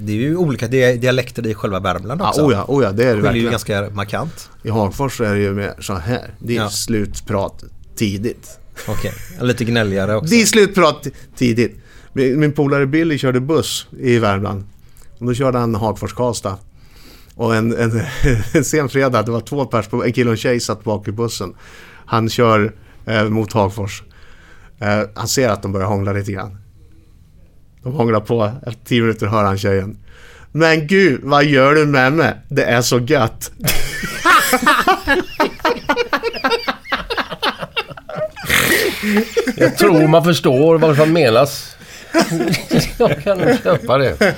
Det 0.00 0.12
är 0.12 0.16
ju 0.16 0.36
olika 0.36 0.68
di- 0.68 0.96
dialekter 0.96 1.46
i 1.46 1.54
själva 1.54 1.80
Värmland 1.80 2.20
Ja, 2.20 2.28
också. 2.28 2.42
oh 2.42 2.52
ja, 2.52 2.64
oh 2.68 2.84
ja, 2.84 2.92
det 2.92 3.02
är 3.04 3.06
det 3.06 3.12
skiljer 3.22 3.22
ju 3.22 3.22
verkligen. 3.22 3.50
ganska 3.50 3.90
markant. 3.92 4.50
I 4.62 4.70
Hagfors 4.70 5.16
så 5.16 5.24
är 5.24 5.34
det 5.34 5.40
ju 5.40 5.52
mer 5.52 5.74
så 5.80 5.94
här. 5.94 6.34
Det 6.38 6.56
är 6.56 6.60
Ja. 6.62 6.70
slutprat 6.70 7.64
tidigt. 7.96 8.58
Okej, 8.88 9.12
lite 9.40 9.64
gnälligare 9.64 10.16
också. 10.16 10.30
Det 10.30 10.42
är 10.42 10.46
slutprat 10.46 11.06
tidigt. 11.36 11.80
Min, 12.18 12.40
min 12.40 12.52
polare 12.52 12.86
Billy 12.86 13.18
körde 13.18 13.40
buss 13.40 13.86
i 13.98 14.18
Värmland. 14.18 14.64
Och 15.18 15.26
då 15.26 15.34
körde 15.34 15.58
han 15.58 15.76
Hagfors-Karlstad. 15.76 16.56
Och 17.34 17.54
en, 17.56 17.76
en, 17.76 18.02
en 18.54 18.64
sen 18.64 18.88
fredag, 18.88 19.22
det 19.22 19.30
var 19.30 19.40
två 19.40 19.64
pers, 19.64 19.88
en 20.04 20.12
kille 20.12 20.30
och 20.30 20.34
en 20.34 20.36
tjej 20.36 20.60
satt 20.60 20.84
bak 20.84 21.08
i 21.08 21.12
bussen. 21.12 21.54
Han 22.06 22.28
kör 22.28 22.72
eh, 23.06 23.24
mot 23.24 23.52
Hagfors. 23.52 24.02
Eh, 24.78 25.00
han 25.14 25.28
ser 25.28 25.48
att 25.48 25.62
de 25.62 25.72
börjar 25.72 25.86
hångla 25.86 26.12
lite 26.12 26.32
grann. 26.32 26.58
De 27.82 27.92
hånglar 27.92 28.20
på, 28.20 28.52
efter 28.66 28.84
tio 28.84 29.00
minuter 29.00 29.26
hör 29.26 29.44
han 29.44 29.58
tjejen. 29.58 29.98
Men 30.52 30.86
gud, 30.86 31.20
vad 31.22 31.44
gör 31.44 31.74
du 31.74 31.86
med 31.86 32.12
mig? 32.12 32.34
Det 32.48 32.64
är 32.64 32.82
så 32.82 32.98
gött. 32.98 33.52
Jag 39.56 39.78
tror 39.78 40.08
man 40.08 40.24
förstår 40.24 40.78
vad 40.78 40.96
som 40.96 41.12
menas. 41.12 41.77
Jag 42.98 43.22
kan 43.24 43.38
nog 43.38 43.62
köpa 43.62 43.98
det. 43.98 44.34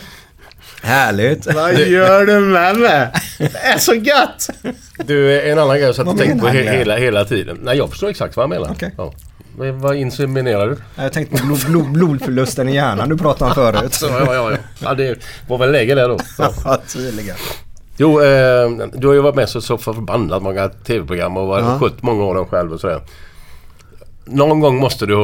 Härligt. 0.82 1.54
Vad 1.54 1.78
gör 1.78 2.26
du 2.26 2.40
med 2.40 2.76
mig? 2.76 3.08
Det 3.38 3.56
är 3.58 3.78
så 3.78 3.94
gött. 3.94 4.50
Du, 5.04 5.40
en 5.50 5.58
annan 5.58 5.76
grej 5.76 5.86
jag 5.86 5.94
satt 5.94 6.08
och 6.08 6.18
tänkte 6.18 6.38
på 6.40 6.46
he- 6.46 6.70
hela, 6.78 6.96
hela 6.96 7.24
tiden. 7.24 7.58
Nej, 7.62 7.76
jag 7.78 7.90
förstår 7.90 8.08
exakt 8.08 8.36
vad 8.36 8.42
han 8.42 8.50
menar. 8.50 8.70
Okej. 8.74 8.94
Ja. 8.98 9.12
Vad, 9.56 9.68
vad 9.68 9.96
inseminerar 9.96 10.66
du? 10.68 10.76
Jag 10.96 11.12
tänkte 11.12 11.36
på 11.36 11.46
blod, 11.46 11.58
blod, 11.66 11.92
blodförlusten 11.92 12.68
i 12.68 12.74
hjärnan 12.74 13.08
du 13.08 13.16
pratade 13.18 13.48
om 13.50 13.54
förut. 13.54 13.94
Så, 13.94 14.06
ja, 14.06 14.34
ja, 14.34 14.50
ja. 14.50 14.56
ja, 14.78 14.94
det 14.94 15.18
var 15.48 15.58
väl 15.58 15.72
läge 15.72 15.94
där 15.94 16.08
då. 16.08 16.18
Ja. 16.38 16.52
Ja, 16.64 16.78
tydligen. 16.92 17.36
Jo, 17.96 18.20
eh, 18.22 18.70
du 18.92 19.06
har 19.06 19.14
ju 19.14 19.20
varit 19.20 19.34
med 19.34 19.48
så, 19.48 19.60
så 19.60 19.78
förbannat 19.78 20.42
många 20.42 20.68
tv-program 20.68 21.36
och 21.36 21.46
varit 21.46 21.64
Ja. 21.64 21.78
skött 21.78 22.02
många 22.02 22.24
av 22.24 22.34
dem 22.34 22.46
själv 22.46 22.72
och 22.72 22.80
sådär. 22.80 23.00
Någon 24.24 24.60
gång 24.60 24.76
måste 24.76 25.06
du 25.06 25.14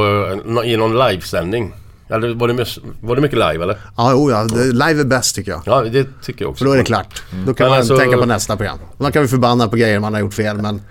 i 0.64 0.77
någon 0.77 0.98
livesändning. 1.09 1.73
Eller 2.09 2.35
var 2.35 2.49
det, 2.49 2.66
var 3.01 3.16
det 3.16 3.23
mycket 3.23 3.39
live 3.39 3.62
eller? 3.65 3.78
Ja, 3.97 4.15
oh 4.15 4.31
ja, 4.33 4.47
live 4.73 5.01
är 5.01 5.05
bäst 5.05 5.35
tycker 5.35 5.51
jag. 5.51 5.62
Ja, 5.66 5.81
det 5.81 6.07
tycker 6.23 6.45
jag 6.45 6.51
också. 6.51 6.59
För 6.59 6.66
då 6.66 6.73
är 6.73 6.78
det 6.78 6.85
klart. 6.85 7.23
Då 7.47 7.55
kan 7.55 7.65
Men 7.65 7.70
man 7.70 7.78
alltså- 7.78 7.99
tänka 7.99 8.16
på 8.16 8.27
nästa 8.27 8.57
program. 8.57 8.78
Man 8.99 9.12
kan 9.12 9.23
ju 9.23 9.28
förbanna 9.28 9.69
på 9.69 9.77
grejer 9.77 10.01
man 10.01 10.12
har 10.15 10.20
gjort 10.20 10.35
fel 10.35 10.57
men 10.57 10.83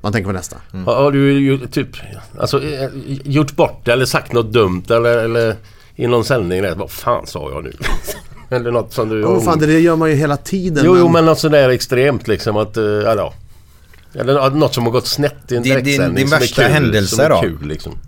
man 0.00 0.12
tänker 0.12 0.26
på 0.30 0.32
nästa. 0.32 0.56
Har, 0.86 0.94
har 0.94 1.12
du 1.12 1.32
ju 1.40 1.66
typ 1.66 1.88
alltså, 2.38 2.62
eh, 2.64 2.88
gjort 3.24 3.56
bort 3.56 3.88
eller 3.88 4.04
sagt 4.06 4.32
något 4.32 4.52
dumt 4.52 4.82
eller, 4.90 5.16
eller 5.18 5.56
i 5.96 6.06
någon 6.06 6.24
sändning? 6.24 6.62
Där, 6.62 6.74
vad 6.74 6.90
fan 6.90 7.26
sa 7.26 7.50
jag 7.50 7.64
nu? 7.64 7.72
eller 8.56 8.70
något 8.70 8.92
som 8.92 9.08
du... 9.08 9.20
Ja, 9.20 9.30
vad 9.30 9.44
fan, 9.44 9.58
det 9.58 9.80
gör 9.80 9.96
man 9.96 10.10
ju 10.10 10.16
hela 10.16 10.36
tiden. 10.36 10.84
jo, 10.86 10.96
jo, 10.98 11.08
men 11.08 11.24
något 11.26 11.38
sådär 11.38 11.68
extremt 11.68 12.28
liksom 12.28 12.56
att... 12.56 12.76
eh, 12.76 12.84
ja. 12.84 13.32
Eller 14.14 14.50
något 14.50 14.74
som 14.74 14.84
har 14.84 14.90
gått 14.92 15.06
snett 15.06 15.52
i 15.52 15.56
en 15.56 15.62
Din- 15.62 15.74
din- 15.74 15.84
direktsändning 15.84 16.24
din 16.24 16.34
är 16.34 16.38
värsta 16.40 16.62
kul, 16.62 16.72
händelse 16.72 17.28
då? 17.28 17.40
kul 17.40 17.58
liksom. 17.62 17.98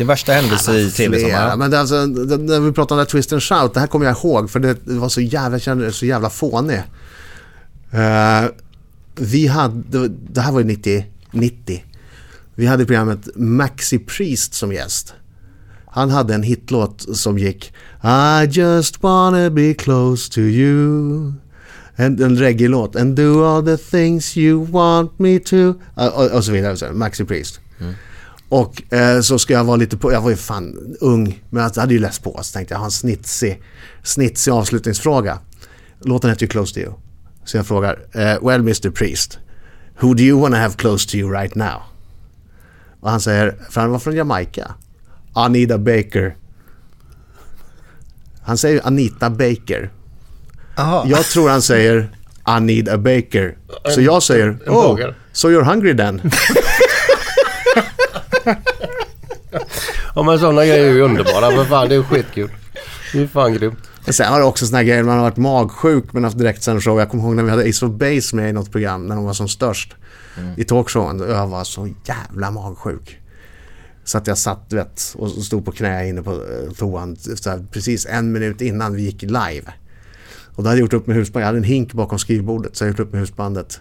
Din 0.00 0.06
värsta 0.06 0.32
händelse 0.32 0.78
i 0.78 0.90
tv-sammanhang? 0.90 1.58
Men 1.58 1.70
det, 1.70 1.80
alltså, 1.80 2.06
det, 2.06 2.36
när 2.36 2.60
vi 2.60 2.72
pratade 2.72 3.00
om 3.00 3.04
det 3.04 3.10
Twist 3.10 3.32
and 3.32 3.42
Shout, 3.42 3.74
det 3.74 3.80
här 3.80 3.86
kommer 3.86 4.06
jag 4.06 4.16
ihåg 4.16 4.50
för 4.50 4.60
det, 4.60 4.76
det 4.84 4.94
var 4.94 5.08
så 5.08 5.20
jävla, 5.20 5.54
jag 5.54 5.62
kände 5.62 5.92
så 5.92 6.06
jävla 6.06 6.30
fånig. 6.30 6.82
Eh, 7.90 8.44
vi 9.14 9.46
hade, 9.46 10.08
det 10.08 10.40
här 10.40 10.52
var 10.52 10.60
ju 10.60 10.66
90, 10.66 11.04
90. 11.30 11.84
Vi 12.54 12.66
hade 12.66 12.86
programmet 12.86 13.28
Maxi 13.36 13.98
Priest 13.98 14.54
som 14.54 14.72
gäst. 14.72 15.14
Han 15.86 16.10
hade 16.10 16.34
en 16.34 16.42
hitlåt 16.42 17.06
som 17.16 17.38
gick 17.38 17.72
I 18.04 18.46
just 18.50 19.02
wanna 19.02 19.50
be 19.50 19.74
close 19.74 20.32
to 20.32 20.40
you. 20.40 21.32
En, 21.96 22.22
en 22.22 22.36
reggae-låt. 22.38 22.96
And 22.96 23.16
do 23.16 23.44
all 23.44 23.64
the 23.64 23.76
things 23.76 24.36
you 24.36 24.66
want 24.66 25.18
me 25.18 25.38
to. 25.38 25.74
Och, 25.94 26.24
och, 26.24 26.30
och 26.30 26.44
så 26.44 26.52
vidare. 26.52 26.76
Så, 26.76 26.86
Maxi 26.92 27.24
Priest. 27.24 27.60
Och 28.50 28.92
eh, 28.92 29.20
så 29.20 29.38
ska 29.38 29.52
jag 29.52 29.64
vara 29.64 29.76
lite 29.76 29.96
på, 29.96 30.12
jag 30.12 30.20
var 30.20 30.30
ju 30.30 30.36
fan 30.36 30.96
ung, 31.00 31.42
men 31.50 31.62
jag 31.62 31.80
hade 31.80 31.94
ju 31.94 32.00
läst 32.00 32.22
på 32.22 32.38
så 32.42 32.52
tänkte 32.52 32.74
jag 32.74 32.78
ha 32.78 32.84
en 32.84 32.90
snitsig, 32.90 33.62
snitsig 34.02 34.52
avslutningsfråga. 34.52 35.38
Låten 36.00 36.30
heter 36.30 36.42
ju 36.42 36.48
Close 36.48 36.74
to 36.74 36.80
you. 36.80 36.92
Så 37.44 37.56
jag 37.56 37.66
frågar, 37.66 37.98
eh, 38.12 38.46
well 38.46 38.60
Mr 38.60 38.90
Priest, 38.90 39.38
who 40.00 40.14
do 40.14 40.22
you 40.22 40.40
wanna 40.40 40.56
have 40.56 40.74
close 40.74 41.08
to 41.08 41.16
you 41.16 41.32
right 41.32 41.54
now? 41.54 41.82
Och 43.00 43.10
han 43.10 43.20
säger, 43.20 43.56
för 43.70 43.80
han 43.80 43.90
var 43.90 43.98
från 43.98 44.14
Jamaica, 44.14 44.74
Anita 45.32 45.78
Baker. 45.78 46.36
Han 48.42 48.58
säger 48.58 48.86
Anita 48.86 49.30
Baker. 49.30 49.90
Jaha. 50.76 51.06
Jag 51.08 51.24
tror 51.24 51.48
han 51.48 51.62
säger 51.62 52.08
I 52.58 52.60
need 52.60 52.88
a 52.88 52.98
baker. 52.98 53.56
Så 53.94 54.00
jag 54.00 54.22
säger, 54.22 54.58
oh, 54.66 54.98
so 55.32 55.48
you're 55.48 55.64
hungry 55.64 55.96
then? 55.96 56.20
Ja 60.14 60.22
men 60.22 60.38
sådana 60.38 60.64
grejer 60.66 60.84
är 60.84 60.92
ju 60.92 61.00
underbara. 61.00 61.50
För 61.50 61.64
fan, 61.64 61.88
det 61.88 61.94
är 61.94 62.02
skitkul. 62.02 62.50
Det 63.12 63.22
är 63.22 63.26
fan 63.26 63.54
grymt. 63.54 63.78
Men 64.04 64.14
Sen 64.14 64.32
har 64.32 64.38
det 64.38 64.44
också 64.44 64.66
såna 64.66 64.78
här 64.78 64.84
grejer, 64.84 65.02
man 65.02 65.16
har 65.16 65.22
varit 65.22 65.36
magsjuk 65.36 66.12
men 66.12 66.24
haft 66.24 66.38
direktsänd 66.38 66.82
show. 66.82 66.98
Jag 66.98 67.08
kommer 67.10 67.24
ihåg 67.24 67.36
när 67.36 67.42
vi 67.42 67.50
hade 67.50 67.68
Ace 67.68 67.86
of 67.86 67.92
Base 67.92 68.36
med 68.36 68.50
i 68.50 68.52
något 68.52 68.72
program 68.72 69.06
när 69.06 69.14
de 69.16 69.24
var 69.24 69.32
som 69.32 69.48
störst. 69.48 69.94
I 70.56 70.64
talkshowen. 70.64 71.18
Jag 71.28 71.46
var 71.46 71.64
så 71.64 71.88
jävla 72.04 72.50
magsjuk. 72.50 73.20
Så 74.04 74.18
att 74.18 74.26
jag 74.26 74.38
satt 74.38 74.72
vet, 74.72 75.14
och 75.18 75.30
stod 75.30 75.64
på 75.64 75.72
knä 75.72 76.08
inne 76.08 76.22
på 76.22 76.32
eh, 76.32 76.72
toan 76.78 77.16
här, 77.46 77.66
precis 77.70 78.06
en 78.06 78.32
minut 78.32 78.60
innan 78.60 78.94
vi 78.94 79.02
gick 79.02 79.22
live. 79.22 79.72
Och 80.54 80.62
då 80.62 80.68
hade 80.68 80.80
jag 80.80 80.80
gjort 80.84 80.92
upp 80.92 81.06
med 81.06 81.16
husbandet. 81.16 81.42
Jag 81.42 81.46
hade 81.46 81.58
en 81.58 81.64
hink 81.64 81.92
bakom 81.92 82.18
skrivbordet 82.18 82.76
så 82.76 82.84
jag 82.84 82.88
gjort 82.90 83.00
upp 83.00 83.12
med 83.12 83.20
husbandet. 83.20 83.80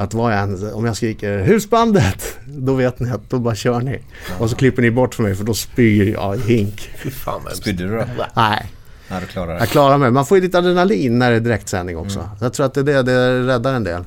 Att 0.00 0.14
vad 0.14 0.32
jag 0.32 0.40
än, 0.42 0.72
om 0.72 0.84
jag 0.84 0.96
skriker 0.96 1.38
husbandet, 1.38 2.38
då 2.46 2.74
vet 2.74 3.00
ni 3.00 3.10
att 3.10 3.30
då 3.30 3.38
bara 3.38 3.54
kör 3.54 3.80
ni. 3.80 4.00
Och 4.38 4.50
så 4.50 4.56
klipper 4.56 4.82
ni 4.82 4.90
bort 4.90 5.14
för 5.14 5.22
mig 5.22 5.34
för 5.34 5.44
då 5.44 5.54
spyr 5.54 6.12
jag 6.12 6.36
i 6.36 6.40
hink. 6.40 6.90
Fan. 7.12 7.40
Spydde 7.54 7.84
du 7.84 7.96
då? 7.96 8.04
Nej, 8.34 8.72
Nej, 9.10 9.20
du 9.20 9.26
klarar 9.26 9.54
det. 9.54 9.58
jag 9.58 9.68
klarar 9.68 9.98
mig. 9.98 10.10
Man 10.10 10.26
får 10.26 10.38
ju 10.38 10.42
lite 10.42 10.58
adrenalin 10.58 11.18
när 11.18 11.30
det 11.30 11.36
är 11.36 11.40
direktsändning 11.40 11.96
också. 11.96 12.28
Jag 12.40 12.52
tror 12.52 12.66
att 12.66 12.74
det 12.74 12.80
är 12.80 12.84
det, 12.84 13.02
det 13.02 13.42
räddar 13.46 13.74
en 13.74 13.84
del. 13.84 14.04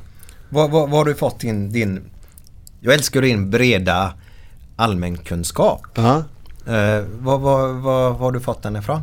Vad, 0.50 0.72
vad, 0.72 0.90
vad 0.90 1.00
har 1.00 1.06
du 1.06 1.16
fått 1.16 1.40
din, 1.40 1.72
din... 1.72 2.02
Jag 2.80 2.94
älskar 2.94 3.22
din 3.22 3.50
breda 3.50 4.14
allmänkunskap. 4.76 5.82
Ja. 5.96 6.24
Eh, 6.68 7.04
vad, 7.20 7.42
vad, 7.42 7.70
vad, 7.70 7.82
vad 7.82 8.16
har 8.16 8.32
du 8.32 8.40
fått 8.40 8.64
den 8.64 8.76
ifrån? 8.76 9.02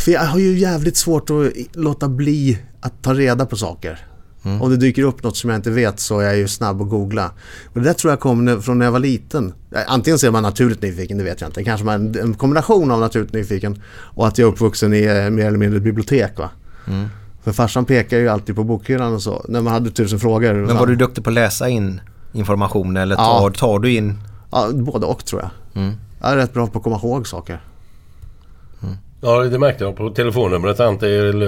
För 0.00 0.12
jag 0.12 0.20
har 0.20 0.38
ju 0.38 0.58
jävligt 0.58 0.96
svårt 0.96 1.30
att 1.30 1.76
låta 1.76 2.08
bli 2.08 2.58
att 2.80 3.02
ta 3.02 3.14
reda 3.14 3.46
på 3.46 3.56
saker. 3.56 4.06
Om 4.60 4.70
det 4.70 4.76
dyker 4.76 5.02
upp 5.02 5.22
något 5.22 5.36
som 5.36 5.50
jag 5.50 5.58
inte 5.58 5.70
vet 5.70 6.00
så 6.00 6.18
är 6.20 6.24
jag 6.24 6.36
ju 6.36 6.48
snabb 6.48 6.82
att 6.82 6.88
googla. 6.88 7.30
Och 7.72 7.80
det 7.80 7.86
där 7.86 7.92
tror 7.94 8.12
jag 8.12 8.20
kom 8.20 8.62
från 8.62 8.78
när 8.78 8.86
jag 8.86 8.92
var 8.92 8.98
liten. 8.98 9.54
Eh, 9.74 9.80
Antingen 9.86 10.18
så 10.18 10.26
är 10.26 10.30
man 10.30 10.42
naturligt 10.42 10.82
nyfiken, 10.82 11.18
det 11.18 11.24
vet 11.24 11.40
jag 11.40 11.48
inte. 11.48 11.64
Kanske 11.64 11.86
man 11.86 12.14
en 12.16 12.34
kombination 12.34 12.90
av 12.90 13.00
naturligt 13.00 13.32
nyfiken 13.32 13.82
och 13.92 14.26
att 14.26 14.38
jag 14.38 14.48
är 14.48 14.52
uppvuxen 14.52 14.94
i 14.94 15.02
eh, 15.04 15.30
mer 15.30 15.46
eller 15.46 15.58
mindre 15.58 15.76
ett 15.76 15.82
bibliotek. 15.82 16.38
Va? 16.38 16.50
För 17.44 17.52
farsan 17.52 17.84
pekar 17.84 18.18
ju 18.18 18.28
alltid 18.28 18.56
på 18.56 18.64
bokhyllan 18.64 19.14
och 19.14 19.22
så. 19.22 19.44
När 19.48 19.60
man 19.60 19.72
hade 19.72 19.90
tusen 19.90 20.20
frågor. 20.20 20.54
Men 20.54 20.76
var 20.76 20.86
du 20.86 20.96
duktig 20.96 21.24
på 21.24 21.30
att 21.30 21.34
läsa 21.34 21.68
in 21.68 22.00
information 22.32 22.96
eller 22.96 23.16
Ja. 23.16 23.38
tar, 23.40 23.50
tar 23.50 23.78
du 23.78 23.92
in... 23.92 24.18
Ja, 24.52 24.68
både 24.72 25.06
och 25.06 25.24
tror 25.24 25.40
jag. 25.42 25.50
Jag 26.20 26.32
är 26.32 26.36
rätt 26.36 26.52
bra 26.52 26.66
på 26.66 26.78
att 26.78 26.84
komma 26.84 26.96
ihåg 26.96 27.26
saker. 27.26 27.60
Ja, 29.24 29.38
det 29.42 29.58
märkte 29.58 29.84
jag 29.84 29.96
på 29.96 30.10
telefonnumret 30.10 30.76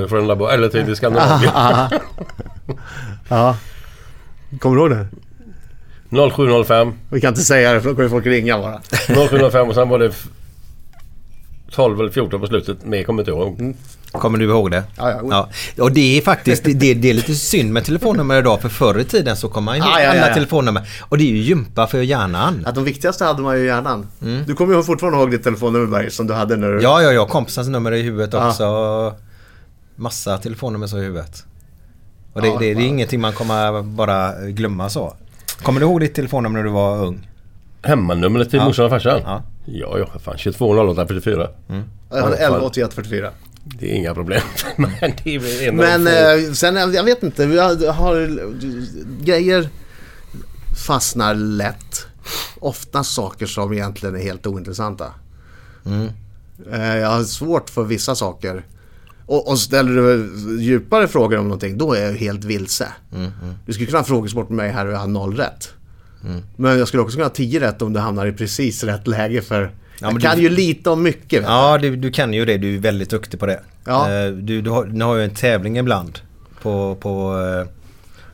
från 0.08 0.26
labo, 0.26 0.46
eller 0.46 0.68
till 0.68 0.96
Skandinavien. 0.96 1.52
Ja. 3.28 3.56
Kommer 4.60 4.76
du 4.76 4.82
ihåg 4.82 4.90
det? 4.90 5.06
0705. 6.34 6.92
Vi 7.10 7.20
kan 7.20 7.28
inte 7.28 7.40
säga 7.42 7.72
det 7.72 7.80
för 7.80 7.88
då 7.88 7.94
kommer 7.94 8.08
folk 8.08 8.26
ringa 8.26 8.58
bara. 8.58 8.80
0705 9.28 9.68
och 9.68 9.74
sen 9.74 9.88
var 9.88 9.98
det 9.98 10.06
f- 10.06 10.26
12 11.70 12.00
eller 12.00 12.10
14 12.10 12.40
på 12.40 12.46
slutet. 12.46 12.84
Mer 12.84 13.02
kommer 13.04 13.22
inte 13.22 13.30
ihåg. 13.30 13.74
Kommer 14.12 14.38
du 14.38 14.44
ihåg 14.44 14.70
det? 14.70 14.82
Ja, 14.96 15.20
ja. 15.30 15.48
Och 15.84 15.92
det 15.92 16.18
är 16.18 16.22
faktiskt 16.22 16.64
det, 16.64 16.94
det 16.94 17.10
är 17.10 17.14
lite 17.14 17.34
synd 17.34 17.72
med 17.72 17.84
telefonnummer 17.84 18.38
idag 18.38 18.60
för 18.62 18.68
förr 18.68 18.98
i 19.00 19.04
tiden 19.04 19.36
så 19.36 19.48
kom 19.48 19.64
man 19.64 19.76
ihåg 19.76 19.86
Ja, 19.86 20.00
ja, 20.00 20.04
ja, 20.04 20.10
alla 20.10 20.28
ja. 20.28 20.34
telefonnummer. 20.34 20.88
Och 21.00 21.18
det 21.18 21.24
är 21.24 21.28
ju 21.30 21.38
gympa 21.38 21.86
för 21.86 22.02
hjärnan. 22.02 22.62
Att 22.66 22.74
de 22.74 22.84
viktigaste 22.84 23.24
hade 23.24 23.42
man 23.42 23.56
ju 23.58 23.62
i 23.64 23.66
hjärnan. 23.66 24.06
Du 24.46 24.54
kommer 24.54 24.74
ju 24.76 24.82
fortfarande 24.82 25.18
ihåg 25.18 25.30
ditt 25.30 25.42
telefonnummer 25.44 26.08
som 26.08 26.26
du 26.26 26.34
hade 26.34 26.56
när 26.56 26.68
du... 26.72 26.82
Ja, 26.82 27.02
ja, 27.02 27.12
ja. 27.12 27.26
Kompisens 27.26 27.68
nummer 27.68 27.92
i 27.92 28.02
huvudet 28.02 28.30
Ja. 28.32 28.48
också. 28.48 29.14
Massa 29.96 30.38
telefonnummer 30.38 30.86
så 30.86 30.98
i 30.98 31.02
huvudet. 31.02 31.44
Och 32.34 32.42
det, 32.42 32.48
Ja, 32.48 32.58
det, 32.58 32.74
det 32.74 32.82
är 32.82 32.86
ingenting 32.86 33.20
man 33.20 33.32
kommer 33.32 33.82
bara 33.82 34.40
glömma 34.40 34.88
så. 34.88 35.16
Kommer 35.62 35.80
du 35.80 35.86
ihåg 35.86 36.00
ditt 36.00 36.14
telefonnummer 36.14 36.58
när 36.58 36.64
du 36.64 36.70
var 36.70 37.04
ung? 37.04 37.28
Hemmanumret 37.82 38.50
till 38.50 38.58
Ja. 38.58 38.64
morsan 38.64 38.84
och 38.84 38.90
farsan? 38.90 39.20
Ja. 39.24 39.42
Ja, 39.64 39.98
ja. 39.98 40.18
Fan, 40.18 40.38
22 40.38 40.66
08 40.90 41.06
44. 41.06 41.48
Jag 41.68 42.16
hade 42.22 42.36
Ja, 42.36 42.36
fan. 42.36 42.54
11 42.54 42.60
81 42.66 42.94
44. 42.94 43.30
Det 43.64 43.92
är 43.92 43.94
inga 43.94 44.14
problem. 44.14 44.40
Men 44.76 44.90
det 45.24 45.34
är 45.34 45.72
Men 45.72 46.06
eh, 46.06 46.52
sen, 46.52 46.76
jag 46.76 46.94
jag 46.94 47.04
vet 47.04 47.22
inte, 47.22 47.46
vi 47.46 47.58
har, 47.58 47.92
har 47.92 48.38
grejer 49.24 49.68
fastnar 50.86 51.34
lätt. 51.34 52.06
Ofta 52.60 53.04
saker 53.04 53.46
som 53.46 53.72
egentligen 53.72 54.14
är 54.16 54.20
helt 54.22 54.46
ointressanta. 54.46 55.06
Eh, 56.72 56.96
jag 56.96 57.08
har 57.08 57.22
svårt 57.24 57.70
för 57.70 57.84
vissa 57.84 58.14
saker. 58.14 58.64
Och, 59.26 59.48
och 59.50 59.58
ställer 59.58 59.92
du 60.02 60.30
djupare 60.62 61.08
frågor 61.08 61.38
om 61.38 61.44
någonting, 61.44 61.78
då 61.78 61.92
är 61.94 62.04
jag 62.06 62.12
helt 62.12 62.44
vilse. 62.44 62.88
Du 63.66 63.72
skulle 63.72 63.86
kunna 63.86 63.98
ha 63.98 64.04
frågesport 64.04 64.48
med 64.48 64.56
mig 64.56 64.70
här 64.72 64.86
och 64.86 64.92
jag 64.92 64.98
har 64.98 65.06
noll 65.06 65.36
rätt. 65.36 65.68
Men 66.56 66.78
jag 66.78 66.88
skulle 66.88 67.02
också 67.02 67.14
kunna 67.16 67.24
ha 67.24 67.30
10 67.34 67.60
rätt 67.60 67.82
om 67.82 67.92
du 67.92 68.00
hamnar 68.00 68.26
i 68.26 68.32
precis 68.32 68.84
rätt 68.84 69.06
läge 69.06 69.42
för 69.42 69.70
jag 70.00 70.12
men 70.12 70.22
kan 70.22 70.36
du- 70.36 70.42
ju 70.42 70.48
lite 70.48 70.90
om 70.90 71.02
mycket. 71.02 71.42
Ja, 71.42 71.78
du, 71.78 71.96
du 71.96 72.10
kan 72.10 72.32
ju 72.32 72.44
det. 72.44 72.56
Du 72.58 72.74
är 72.74 72.78
väldigt 72.80 73.10
duktig 73.10 73.40
på 73.40 73.46
det. 73.46 73.60
Ja. 73.84 74.10
Eh, 74.12 74.30
Du, 74.32 74.60
du, 74.60 74.70
har, 74.70 74.84
ni 74.84 75.00
har 75.04 75.16
ju 75.16 75.24
en 75.24 75.34
tävling 75.34 75.78
ibland 75.78 76.18
på, 76.62 76.94
på 77.00 77.10
eh, 77.20 77.68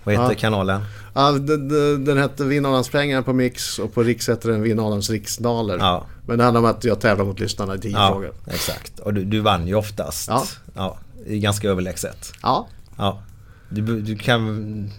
vad 0.04 0.14
heter 0.14 0.28
Ja. 0.28 0.34
kanalen? 0.38 0.80
Ja, 1.14 1.32
den, 1.32 1.68
den- 1.68 2.04
den 2.04 2.18
hette 2.18 2.44
Vinn 2.44 2.66
Adams 2.66 2.88
pengar 2.88 3.22
på 3.22 3.32
Mix 3.32 3.78
och 3.78 3.94
på 3.94 4.02
Riks 4.02 4.28
heter 4.28 4.48
den 4.50 4.62
Vinn 4.62 4.80
Adams 4.80 5.10
riksdaler. 5.10 5.76
Ja. 5.78 6.06
Men 6.30 6.38
det 6.38 6.44
handlar 6.44 6.60
om 6.60 6.66
att 6.66 6.84
jag 6.84 7.00
tävlar 7.00 7.24
mot 7.24 7.40
lyssnarna 7.40 7.74
i 7.74 7.78
10 7.78 7.92
Ja, 7.92 8.08
frågor. 8.12 8.32
exakt. 8.46 8.98
Och 8.98 9.14
du, 9.14 9.24
du 9.24 9.40
vann 9.40 9.66
ju 9.66 9.74
oftast. 9.74 10.28
Ja. 10.28 10.44
ja. 10.74 10.98
Ganska 11.26 11.68
överlägset. 11.68 12.32
Ja. 12.42 12.68
Ja. 12.96 13.22
Du, 13.68 14.00
du 14.00 14.16
kan... 14.16 14.90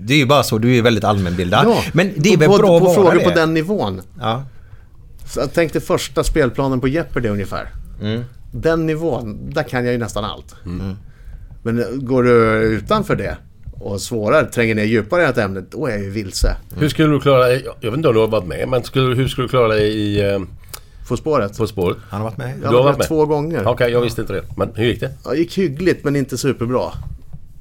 Det 0.00 0.14
är 0.14 0.18
ju 0.18 0.26
bara 0.26 0.42
så, 0.42 0.58
du 0.58 0.76
är 0.76 0.82
väldigt 0.82 1.04
allmänbildad. 1.04 1.66
ja. 1.68 1.82
Men 1.92 2.12
det 2.16 2.32
är 2.32 2.36
väl 2.36 2.48
på, 2.48 2.56
bra 2.58 2.80
på, 2.80 2.84
på 2.86 2.92
frågor 2.94 3.14
det. 3.14 3.24
på 3.24 3.30
den 3.30 3.54
nivån. 3.54 4.00
Ja. 4.20 4.44
Så 5.26 5.40
jag 5.40 5.52
tänkte 5.52 5.80
första 5.80 6.24
spelplanen 6.24 6.80
på 6.80 6.88
Jeopardy 6.88 7.28
ungefär. 7.28 7.72
Mm. 8.00 8.24
Den 8.52 8.86
nivån, 8.86 9.50
där 9.50 9.62
kan 9.62 9.84
jag 9.84 9.92
ju 9.92 9.98
nästan 9.98 10.24
allt. 10.24 10.54
Men 11.62 11.84
går 12.06 12.22
du 12.22 12.32
utanför 12.62 13.16
det 13.16 13.36
och 13.84 14.00
svårare, 14.00 14.46
tränger 14.46 14.74
ner 14.74 14.84
djupare 14.84 15.22
i 15.22 15.24
ett 15.26 15.38
ämne, 15.38 15.64
då 15.70 15.86
är 15.86 15.90
jag 15.90 16.00
ju 16.02 16.10
vilse. 16.10 16.56
Hur 16.76 16.88
skulle 16.88 17.08
du 17.14 17.20
klara 17.20 17.44
dig? 17.46 17.66
Jag 17.80 17.90
vet 17.90 17.96
inte 17.96 18.08
om 18.08 18.14
du 18.14 18.20
har 18.20 18.28
varit 18.28 18.46
med, 18.46 18.68
men 18.68 18.84
skulle, 18.84 19.14
hur 19.14 19.28
skulle 19.28 19.44
du 19.44 19.48
klara 19.48 19.68
dig 19.68 19.88
i 19.88 20.32
eh, 20.32 20.40
På 21.08 21.16
spåret. 21.16 21.58
På 21.58 21.66
spåret? 21.66 21.96
Han 22.08 22.20
har 22.20 22.28
varit 22.28 22.38
med. 22.38 22.54
Jag 22.62 22.68
har 22.68 22.74
har 22.76 22.82
varit 22.82 22.86
varit 22.86 22.98
med? 22.98 23.08
två 23.08 23.26
gånger. 23.26 23.66
Okej, 23.68 23.90
jag 23.92 24.00
visste 24.00 24.20
inte 24.20 24.32
det. 24.32 24.44
Men 24.56 24.70
hur 24.74 24.84
gick 24.86 25.00
det? 25.00 25.10
Ja, 25.24 25.34
gick 25.34 25.58
hyggligt 25.58 26.04
men 26.04 26.16
inte 26.16 26.38
superbra. 26.38 26.90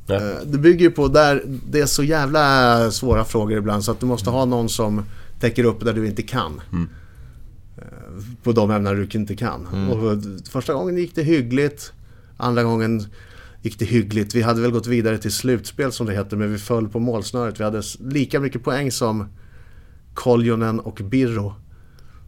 Ja. 0.07 0.15
Eh, 0.15 0.21
Det 0.45 0.57
bygger 0.57 0.81
ju 0.85 0.91
på 0.91 1.07
där 1.07 1.41
det 1.45 1.79
är 1.79 1.85
så 1.85 2.03
jävla 2.03 2.91
svåra 2.91 3.25
frågor 3.25 3.57
ibland 3.57 3.83
så 3.83 3.91
att 3.91 3.99
du 3.99 4.05
måste 4.05 4.29
ha 4.29 4.45
någon 4.45 4.69
som 4.69 5.05
täcker 5.39 5.63
upp 5.63 5.85
där 5.85 5.93
du 5.93 6.07
inte 6.07 6.21
kan. 6.21 6.61
Eh, 7.77 7.83
På 8.43 8.51
de 8.51 8.71
ämnen 8.71 8.95
du 9.11 9.19
inte 9.19 9.35
kan. 9.35 9.67
Och 9.91 10.17
första 10.51 10.73
gången 10.73 10.97
gick 10.97 11.15
det 11.15 11.23
hyggligt. 11.23 11.93
Andra 12.37 12.63
gången 12.63 13.05
gick 13.63 13.79
det 13.79 13.85
hyggligt. 13.85 14.35
Vi 14.35 14.41
hade 14.41 14.61
väl 14.61 14.71
gått 14.71 14.87
vidare 14.87 15.17
till 15.17 15.31
slutspel 15.31 15.91
som 15.91 16.05
det 16.05 16.13
heter 16.13 16.37
men 16.37 16.51
vi 16.51 16.57
föll 16.57 16.89
på 16.89 16.99
målsnöret. 16.99 17.59
Vi 17.59 17.63
hade 17.63 17.81
lika 17.99 18.39
mycket 18.39 18.63
poäng 18.63 18.91
som 18.91 19.27
Koljonen 20.13 20.79
och 20.79 21.01
Birro. 21.03 21.53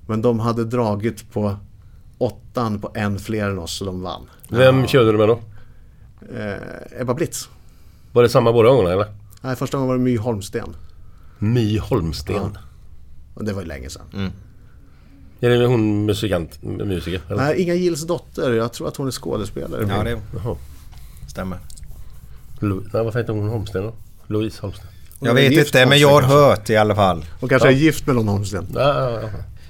Men 0.08 0.22
de 0.22 0.40
hade 0.40 0.66
dragit 0.66 1.32
på 1.32 1.56
åttan 2.18 2.82
på 2.82 2.92
en 2.96 3.20
fler 3.20 3.50
än 3.50 3.60
oss 3.60 3.78
så 3.78 3.86
de 3.86 4.02
vann. 4.02 4.30
Vem 4.50 4.88
körde 4.88 5.12
du 5.12 5.18
med 5.18 5.28
då? 5.28 5.40
Eh, 6.36 7.02
Ebba 7.02 7.14
Blitz. 7.14 7.50
Var 8.12 8.24
det 8.24 8.30
samma 8.30 8.54
båda 8.54 8.70
gångerna 8.70 8.92
eller? 8.92 9.06
Nej, 9.42 9.56
första 9.56 9.78
gången 9.78 9.88
var 9.88 9.98
det 9.98 10.04
My 10.04 10.18
Holmsten. 10.18 10.76
My 11.40 11.80
Holmsten. 11.80 12.58
Och 13.34 13.46
det 13.46 13.54
var 13.54 13.62
ju 13.62 13.68
länge 13.68 13.90
sedan. 13.90 14.06
Mm. 14.14 14.32
Är 15.40 15.50
det 15.50 15.66
hon 15.66 16.06
musikant, 16.06 16.64
musiker? 16.64 17.22
Eller? 17.28 17.38
Nej, 17.38 17.62
Inga 17.62 17.74
Gills 17.74 18.08
dotter. 18.08 18.54
Jag 18.54 18.74
tror 18.74 18.88
att 18.88 18.98
hon 18.98 19.08
är 19.08 19.12
skådespelare. 19.12 19.86
Ja, 19.90 20.04
det 20.04 20.22
Jaha. 20.44 20.56
Stämmer. 21.36 21.58
Lo- 22.60 22.84
Nej, 22.94 23.04
varför 23.04 23.20
heter 23.20 23.34
hon 23.34 23.50
Holmsten 23.50 23.84
då? 23.84 23.94
Louise 24.28 24.62
Holmsten? 24.62 24.88
Hon 25.20 25.28
Jag 25.28 25.34
vet 25.36 25.52
inte, 25.68 25.86
men 25.86 26.00
jag 26.00 26.10
har 26.12 26.22
hört 26.22 26.70
i 26.70 26.78
alla 26.78 26.96
fall. 26.96 27.26
Hon 27.40 27.50
kanske 27.50 27.68
är 27.68 27.72
gift 27.72 28.08
med 28.08 28.16
någon 28.16 28.28
Holmsten. 28.28 28.68
Ja, 28.74 28.82
ja, 29.12 29.20
ja. 29.22 29.30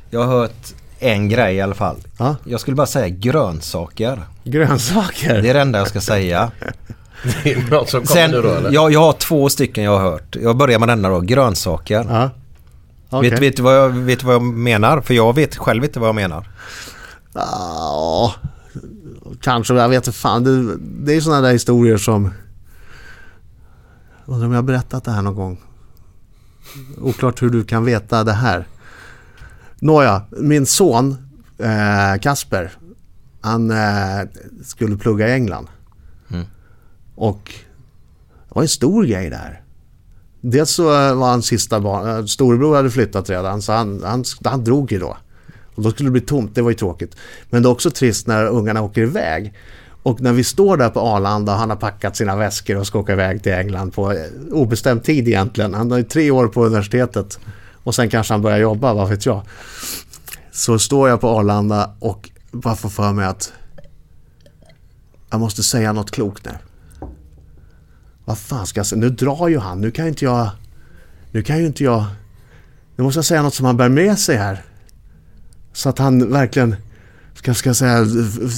Jag 0.10 0.24
har 0.24 0.28
hört 0.40 0.74
en 1.00 1.30
grej 1.30 1.56
i 1.56 1.62
alla 1.62 1.76
fall. 1.76 1.98
Ja. 2.18 2.36
Jag 2.46 2.60
skulle 2.60 2.76
bara 2.76 2.88
säga 2.88 3.10
grönsaker. 3.10 4.20
Grönsaker. 4.44 5.42
Det 5.42 5.50
är 5.50 5.54
det 5.54 5.62
enda 5.62 5.80
jag 5.80 5.88
ska 5.88 6.02
säga. 6.02 6.52
Det 7.44 7.52
är 7.54 7.70
något 7.72 7.90
som 7.90 8.02
kommer 8.02 8.22
Sen, 8.22 8.32
nu 8.32 8.42
då 8.42 8.50
eller? 8.50 8.72
jag, 8.72 8.92
jag 8.92 9.00
har 9.00 9.14
två 9.14 9.50
stycken 9.50 9.84
jag 9.84 9.92
har 10.00 10.12
hört. 10.12 10.36
Jag 10.42 10.58
börjar 10.58 10.80
med 10.80 10.88
denna 10.90 11.10
då, 11.10 11.20
grönsaker. 11.20 12.06
Ja. 12.10 12.30
Okej. 13.10 13.30
Vet, 13.30 13.40
vet, 13.42 13.60
vad 13.60 13.76
jag, 13.78 13.90
vet 13.90 14.20
du 14.20 14.26
vad 14.26 14.36
jag 14.36 14.42
menar? 14.44 15.02
För 15.02 15.14
jag 15.14 15.36
vet 15.36 15.56
själv 15.56 15.84
inte 15.84 16.00
vad 16.00 16.08
jag 16.08 16.16
menar. 16.16 16.48
Ja, 17.34 18.34
kanske. 19.42 19.74
Jag 19.74 19.90
vet 19.90 20.08
inte 20.08 20.18
fan. 20.18 20.44
Det, 20.44 20.78
det 20.78 21.14
är 21.14 21.22
sådana 21.22 21.42
där 21.42 21.54
historier 21.54 21.98
som... 21.98 22.34
Undrar 24.26 24.46
om 24.46 24.52
jag 24.52 24.58
har 24.58 24.64
berättat 24.64 25.04
det 25.04 25.12
här 25.12 25.22
någon 25.22 25.36
gång. 25.36 25.62
Oklart 26.98 27.42
hur 27.42 27.50
du 27.50 27.64
kan 27.64 27.86
veta 27.86 28.24
det 28.24 28.34
här. 28.34 28.68
Nåja, 29.80 30.22
min 30.30 30.66
son 30.66 31.18
eh, 31.58 32.22
Kasper. 32.22 32.72
Han 33.42 33.72
eh, 33.72 34.28
skulle 34.64 34.98
plugga 34.98 35.28
i 35.28 35.32
England. 35.32 35.68
Och 37.16 37.54
det 38.48 38.56
var 38.56 38.62
en 38.62 38.68
stor 38.68 39.04
grej 39.04 39.30
där. 39.30 39.62
Dels 40.42 40.70
så 40.72 40.84
eh, 40.84 41.16
var 41.16 41.30
han 41.30 41.42
sista 41.42 41.80
barn, 41.80 42.10
eh, 42.10 42.26
storebror 42.26 42.76
hade 42.76 42.90
flyttat 42.90 43.30
redan 43.30 43.62
så 43.62 43.72
han, 43.74 44.04
han, 44.04 44.24
han 44.44 44.64
drog 44.64 44.92
ju 44.92 45.00
då. 45.00 45.18
Och 45.76 45.84
då 45.84 45.92
skulle 45.92 46.08
det 46.08 46.12
bli 46.12 46.22
tomt, 46.22 46.56
det 46.56 46.62
var 46.62 46.70
ju 46.70 46.76
tråkigt. 46.76 47.16
Men 47.50 47.64
det 47.64 47.70
är 47.70 47.72
också 47.72 47.92
trist 47.92 48.28
när 48.28 48.48
ungarna 48.48 48.82
åker 48.82 49.02
iväg. 49.02 49.54
Och 50.04 50.22
när 50.22 50.34
vi 50.34 50.44
står 50.44 50.78
där 50.78 50.90
på 50.90 51.00
Arlanda 51.00 51.54
och 51.54 51.60
han 51.60 51.70
har 51.70 51.78
packat 51.78 52.16
sina 52.16 52.36
väskor 52.36 52.78
och 52.78 52.88
ska 52.88 53.00
åka 53.00 53.14
iväg 53.14 53.44
till 53.44 53.52
England 53.52 53.94
på 53.94 54.12
eh, 54.12 54.18
obestämd 54.52 55.04
tid 55.04 55.28
egentligen. 55.28 55.74
Han 55.74 55.92
har 55.92 55.98
ju 55.98 56.04
tre 56.04 56.32
år 56.32 56.48
på 56.48 56.66
universitetet. 56.66 57.40
Och 57.84 57.96
sen 57.96 58.10
kanske 58.10 58.34
han 58.34 58.42
börjar 58.42 58.58
jobba, 58.58 58.94
vad 58.94 59.10
vet 59.10 59.26
jag. 59.26 59.42
Så 60.52 60.80
står 60.80 61.10
jag 61.10 61.22
på 61.22 61.30
Arlanda 61.30 61.96
och 62.00 62.30
bara 62.52 62.76
får 62.76 62.90
för 62.90 63.14
mig 63.14 63.26
att 63.26 63.54
jag 65.30 65.40
måste 65.40 65.64
säga 65.64 65.94
något 65.94 66.12
klokt 66.12 66.46
nu. 66.46 66.52
Vad 68.26 68.38
fan 68.38 68.66
ska 68.68 68.80
jag 68.80 68.88
säga? 68.88 69.00
Nu 69.00 69.10
drar 69.10 69.48
ju 69.48 69.60
han. 69.60 69.82
Nu 69.82 69.92
kan 69.92 70.06
ju 70.06 70.10
inte 70.10 70.26
jag... 70.26 70.50
Nu 71.32 71.44
kan 71.44 71.58
ju 71.60 71.66
inte 71.66 71.84
jag... 71.84 72.06
Nu 72.96 73.04
måste 73.04 73.18
jag 73.18 73.26
säga 73.26 73.42
något 73.42 73.54
som 73.54 73.66
han 73.66 73.78
bär 73.78 73.90
med 73.90 74.20
sig 74.20 74.38
här. 74.38 74.66
Så 75.76 75.90
att 75.90 76.00
han 76.00 76.32
verkligen, 76.32 76.76
ska, 77.34 77.54
ska 77.54 77.70
jag 77.70 77.76
säga, 77.76 78.00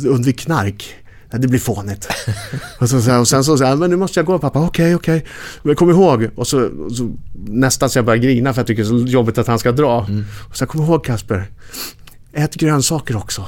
undvik 0.07 0.39
knark. 0.39 0.95
Nej, 1.31 1.41
det 1.41 1.47
blir 1.47 1.59
fånigt. 1.59 2.07
och, 2.79 2.89
så, 2.89 3.01
så 3.01 3.11
här, 3.11 3.19
och 3.19 3.27
sen 3.27 3.43
så 3.43 3.57
säger 3.57 3.69
han, 3.69 3.79
men 3.79 3.89
nu 3.89 3.95
måste 3.95 4.19
jag 4.19 4.25
gå 4.25 4.39
pappa. 4.39 4.59
Okej, 4.59 4.95
okej. 4.95 5.25
Men 5.63 5.75
kom 5.75 5.89
ihåg. 5.89 6.29
Och 6.35 6.47
så, 6.47 6.69
så 6.95 7.15
nästan 7.47 7.89
så 7.89 7.97
jag 7.97 8.05
börjar 8.05 8.23
grina 8.23 8.53
för 8.53 8.59
jag 8.61 8.67
tycker 8.67 8.83
det 8.83 8.87
är 8.89 9.05
så 9.05 9.11
jobbigt 9.11 9.37
att 9.37 9.47
han 9.47 9.59
ska 9.59 9.71
dra. 9.71 10.07
Och 10.49 10.57
så 10.57 10.65
kom 10.65 10.81
ihåg 10.83 11.05
Kasper. 11.05 11.47
Ät 12.33 12.55
grönsaker 12.55 13.17
också. 13.17 13.47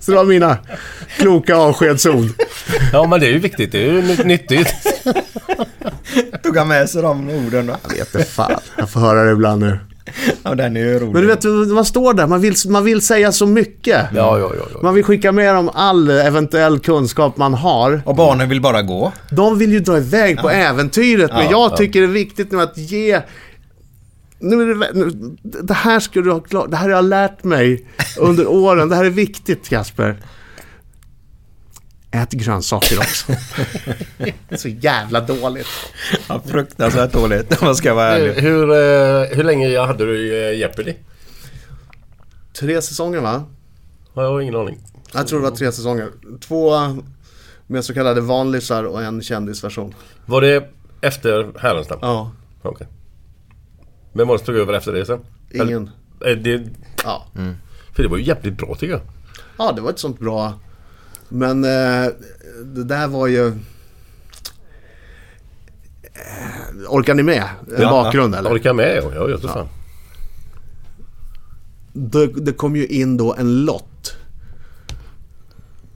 så 0.00 0.10
det 0.10 0.16
var 0.16 0.24
mina 0.24 0.58
kloka 1.18 1.56
avskedsord. 1.56 2.28
Ja, 2.92 3.06
men 3.06 3.20
det 3.20 3.26
är 3.26 3.32
ju 3.32 3.38
viktigt. 3.38 3.72
Det 3.72 3.88
är 3.88 3.92
ju 3.92 4.02
ny- 4.02 4.24
nyttigt. 4.24 4.74
Tog 6.42 6.56
han 6.56 6.68
med 6.68 6.90
sig 6.90 7.02
de 7.02 7.30
orden 7.30 7.66
då? 7.66 7.76
Jag 7.82 7.90
vet 7.90 8.14
inte 8.14 8.28
fan. 8.30 8.60
Jag 8.76 8.90
får 8.90 9.00
höra 9.00 9.24
det 9.24 9.32
ibland 9.32 9.60
nu. 9.62 9.78
Ja, 10.42 10.54
den 10.54 10.76
är 10.76 10.80
ju 10.80 10.98
rolig. 10.98 11.12
Men 11.12 11.22
du 11.22 11.28
vet, 11.28 11.44
man 11.74 11.84
står 11.84 12.14
där. 12.14 12.26
Man 12.26 12.40
vill, 12.40 12.54
man 12.68 12.84
vill 12.84 13.00
säga 13.00 13.32
så 13.32 13.46
mycket. 13.46 14.06
Ja, 14.14 14.38
ja, 14.38 14.52
ja. 14.58 14.66
ja. 14.74 14.78
Man 14.82 14.94
vill 14.94 15.04
skicka 15.04 15.32
med 15.32 15.54
dem 15.54 15.70
all 15.74 16.10
eventuell 16.10 16.78
kunskap 16.78 17.36
man 17.36 17.54
har. 17.54 18.02
Och 18.06 18.16
barnen 18.16 18.48
vill 18.48 18.60
bara 18.60 18.82
gå. 18.82 19.12
De 19.30 19.58
vill 19.58 19.72
ju 19.72 19.80
dra 19.80 19.96
iväg 19.96 20.38
på 20.40 20.50
äventyret, 20.50 21.30
men 21.30 21.44
Ja, 21.44 21.50
jag 21.50 21.72
ja. 21.72 21.76
tycker 21.76 22.00
det 22.00 22.06
är 22.06 22.10
viktigt 22.10 22.52
nu 22.52 22.60
att 22.60 22.78
ge... 22.78 23.20
Nu 24.38 24.62
är 24.62 24.66
det, 24.66 24.90
nu, 24.94 25.10
det 25.42 25.74
här 25.74 26.00
ska 26.00 26.20
du 26.20 26.32
ha 26.32 26.40
klart. 26.40 26.70
Det 26.70 26.76
här 26.76 26.84
har 26.84 26.96
jag 26.96 27.04
lärt 27.04 27.44
mig 27.44 27.86
under 28.18 28.46
åren. 28.46 28.88
Det 28.88 28.96
här 28.96 29.04
är 29.04 29.10
viktigt, 29.10 29.68
Kasper. 29.68 30.16
Ät 32.14 32.30
grönsaker 32.32 32.98
också. 32.98 33.32
det 34.18 34.34
är 34.48 34.56
så 34.56 34.68
jävla 34.68 35.20
dåligt. 35.20 35.66
Ja, 36.28 36.42
fruktansvärt 36.46 37.12
dåligt 37.12 37.60
om 37.62 37.66
man 37.66 37.76
ska 37.76 37.94
vara 37.94 38.14
Hur, 38.14 38.28
ärlig. 38.28 38.42
hur, 38.42 38.70
eh, 38.70 39.36
hur 39.36 39.44
länge 39.44 39.78
hade 39.80 40.04
du 40.04 40.42
eh, 40.48 40.58
Jeopardy? 40.58 40.94
Tre 42.60 42.82
säsonger, 42.82 43.20
va? 43.20 43.44
Ja, 44.14 44.22
Jag 44.22 44.30
har 44.30 44.40
ingen 44.40 44.56
aning. 44.56 44.78
Jag 45.12 45.26
tror 45.26 45.38
det 45.42 45.50
var 45.50 45.56
tre 45.56 45.72
säsonger. 45.72 46.08
Två 46.40 46.72
med 47.66 47.84
så 47.84 47.94
kallade 47.94 48.20
vanlisar 48.20 48.84
och 48.84 49.02
en 49.02 49.22
kändisversion. 49.22 49.94
Var 50.26 50.40
det 50.40 50.68
efter 51.00 51.52
Härenstam? 51.58 51.98
Ja, 52.02 52.30
Okej. 52.62 52.86
Vem 54.12 54.28
var 54.28 54.34
det 54.34 54.38
som 54.38 54.46
tog 54.46 54.56
över 54.56 54.72
efter 54.72 54.92
det 54.92 55.06
sen? 55.06 55.20
ingen. 55.50 55.90
Eller, 56.20 56.30
eh, 56.36 56.36
det, 56.42 56.68
Ja. 57.04 57.26
för 57.92 58.02
det 58.02 58.08
var 58.08 58.16
ju 58.16 58.24
jävligt 58.24 58.56
bra 58.58 58.74
tycker 58.74 58.92
jag. 58.92 59.02
Ja, 59.58 59.72
det 59.72 59.80
var 59.80 59.90
ett 59.90 59.98
sånt 59.98 60.18
bra... 60.20 60.52
Men 61.34 61.64
eh, 61.64 62.12
det 62.64 62.84
där 62.84 63.08
var 63.08 63.26
ju... 63.26 63.46
Eh, 63.46 63.54
orkar 66.88 67.14
ni 67.14 67.22
med? 67.22 67.42
En 67.76 67.82
Ja, 67.82 67.90
bakgrund 67.90 68.34
eller? 68.34 68.52
Orkar 68.52 68.72
med 68.72 68.96
ja. 68.96 69.14
Jag 69.14 69.30
gör 69.30 69.38
det 69.42 69.48
fan. 69.48 69.68
Det, 71.92 72.26
det 72.26 72.52
kom 72.52 72.76
ju 72.76 72.86
in 72.86 73.16
då 73.16 73.34
en 73.34 73.64
lott. 73.64 74.16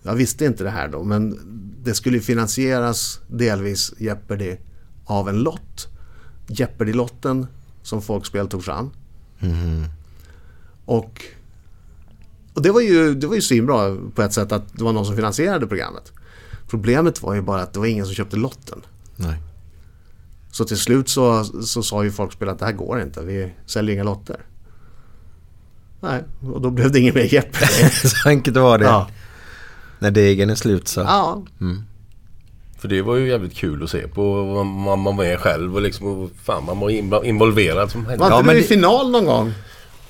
Jag 0.03 0.15
visste 0.15 0.45
inte 0.45 0.65
det 0.65 0.71
här 0.71 0.89
då, 0.89 1.05
men 1.05 1.39
det 1.83 1.95
skulle 1.95 2.21
finansieras 2.21 3.21
delvis 3.29 3.95
Jeopardy 3.99 4.57
av 5.05 5.29
en 5.29 5.39
lott. 5.43 5.89
Jeopardy-lotten 6.47 7.47
som 7.83 8.03
Folkspel 8.03 8.49
tog 8.49 8.65
fram. 8.65 8.91
Och, 10.85 11.23
och 12.59 12.63
det 12.63 12.71
var 12.71 12.81
ju, 12.81 13.15
det 13.15 13.27
var 13.27 13.35
ju 13.35 13.41
svinbra 13.43 13.97
på 14.15 14.23
ett 14.23 14.33
sätt 14.33 14.53
att 14.53 14.63
det 14.73 14.85
var 14.85 14.93
någon 14.93 15.07
som 15.07 15.17
finansierade 15.17 15.67
programmet. 15.67 16.13
Problemet 16.71 17.23
var 17.23 17.35
ju 17.35 17.43
bara 17.43 17.63
att 17.63 17.73
det 17.73 17.79
var 17.79 17.87
ingen 17.87 18.07
som 18.07 18.15
köpte 18.15 18.37
lotten. 18.37 18.81
Nej. 19.17 19.37
Så 20.51 20.65
till 20.65 20.79
slut 20.79 21.09
så, 21.09 21.45
så 21.45 21.83
sa 21.83 22.05
ju 22.05 22.11
Folkspel 22.11 22.49
att 22.49 22.59
det 22.59 22.65
här 22.65 22.73
går 22.73 23.01
inte, 23.01 23.23
vi 23.23 23.53
säljer 23.67 23.95
inga 23.95 24.05
lotter. 24.05 24.37
Nej, 26.01 26.23
och 26.53 26.61
då 26.61 26.71
blev 26.71 26.93
det 26.93 26.99
ingen 27.01 27.15
mer 27.15 27.35
Jeopardy. 27.35 27.89
Så 28.09 28.29
enkelt 28.29 28.57
var 28.57 28.79
det. 28.79 28.85
ja. 28.85 29.09
När 29.99 30.11
degen 30.11 30.51
är 30.51 30.55
slut 30.55 30.89
så. 30.89 31.01
ja, 31.01 31.43
För 32.79 32.89
det 32.89 33.03
var 33.03 33.17
ju 33.17 33.29
jävligt 33.29 33.55
kul 33.55 33.83
att 33.83 33.91
se 33.91 34.09
på. 34.09 34.45
Man, 34.45 34.67
man 34.67 35.05
var 35.05 35.13
med 35.13 35.39
själv 35.41 35.75
och 35.75 35.83
liksom, 35.83 36.07
och 36.07 36.31
fan 36.45 36.65
man 36.65 36.81
var 36.81 36.91
in- 36.91 37.25
involverad 37.25 37.91
som 37.91 38.05
Var 38.05 38.13
inte 38.13 38.25
Ja, 38.31 38.39
du 38.41 38.47
men 38.47 38.57
i 38.57 38.61
det- 38.61 38.67
final 38.67 39.11
någon 39.11 39.25
gång? 39.25 39.53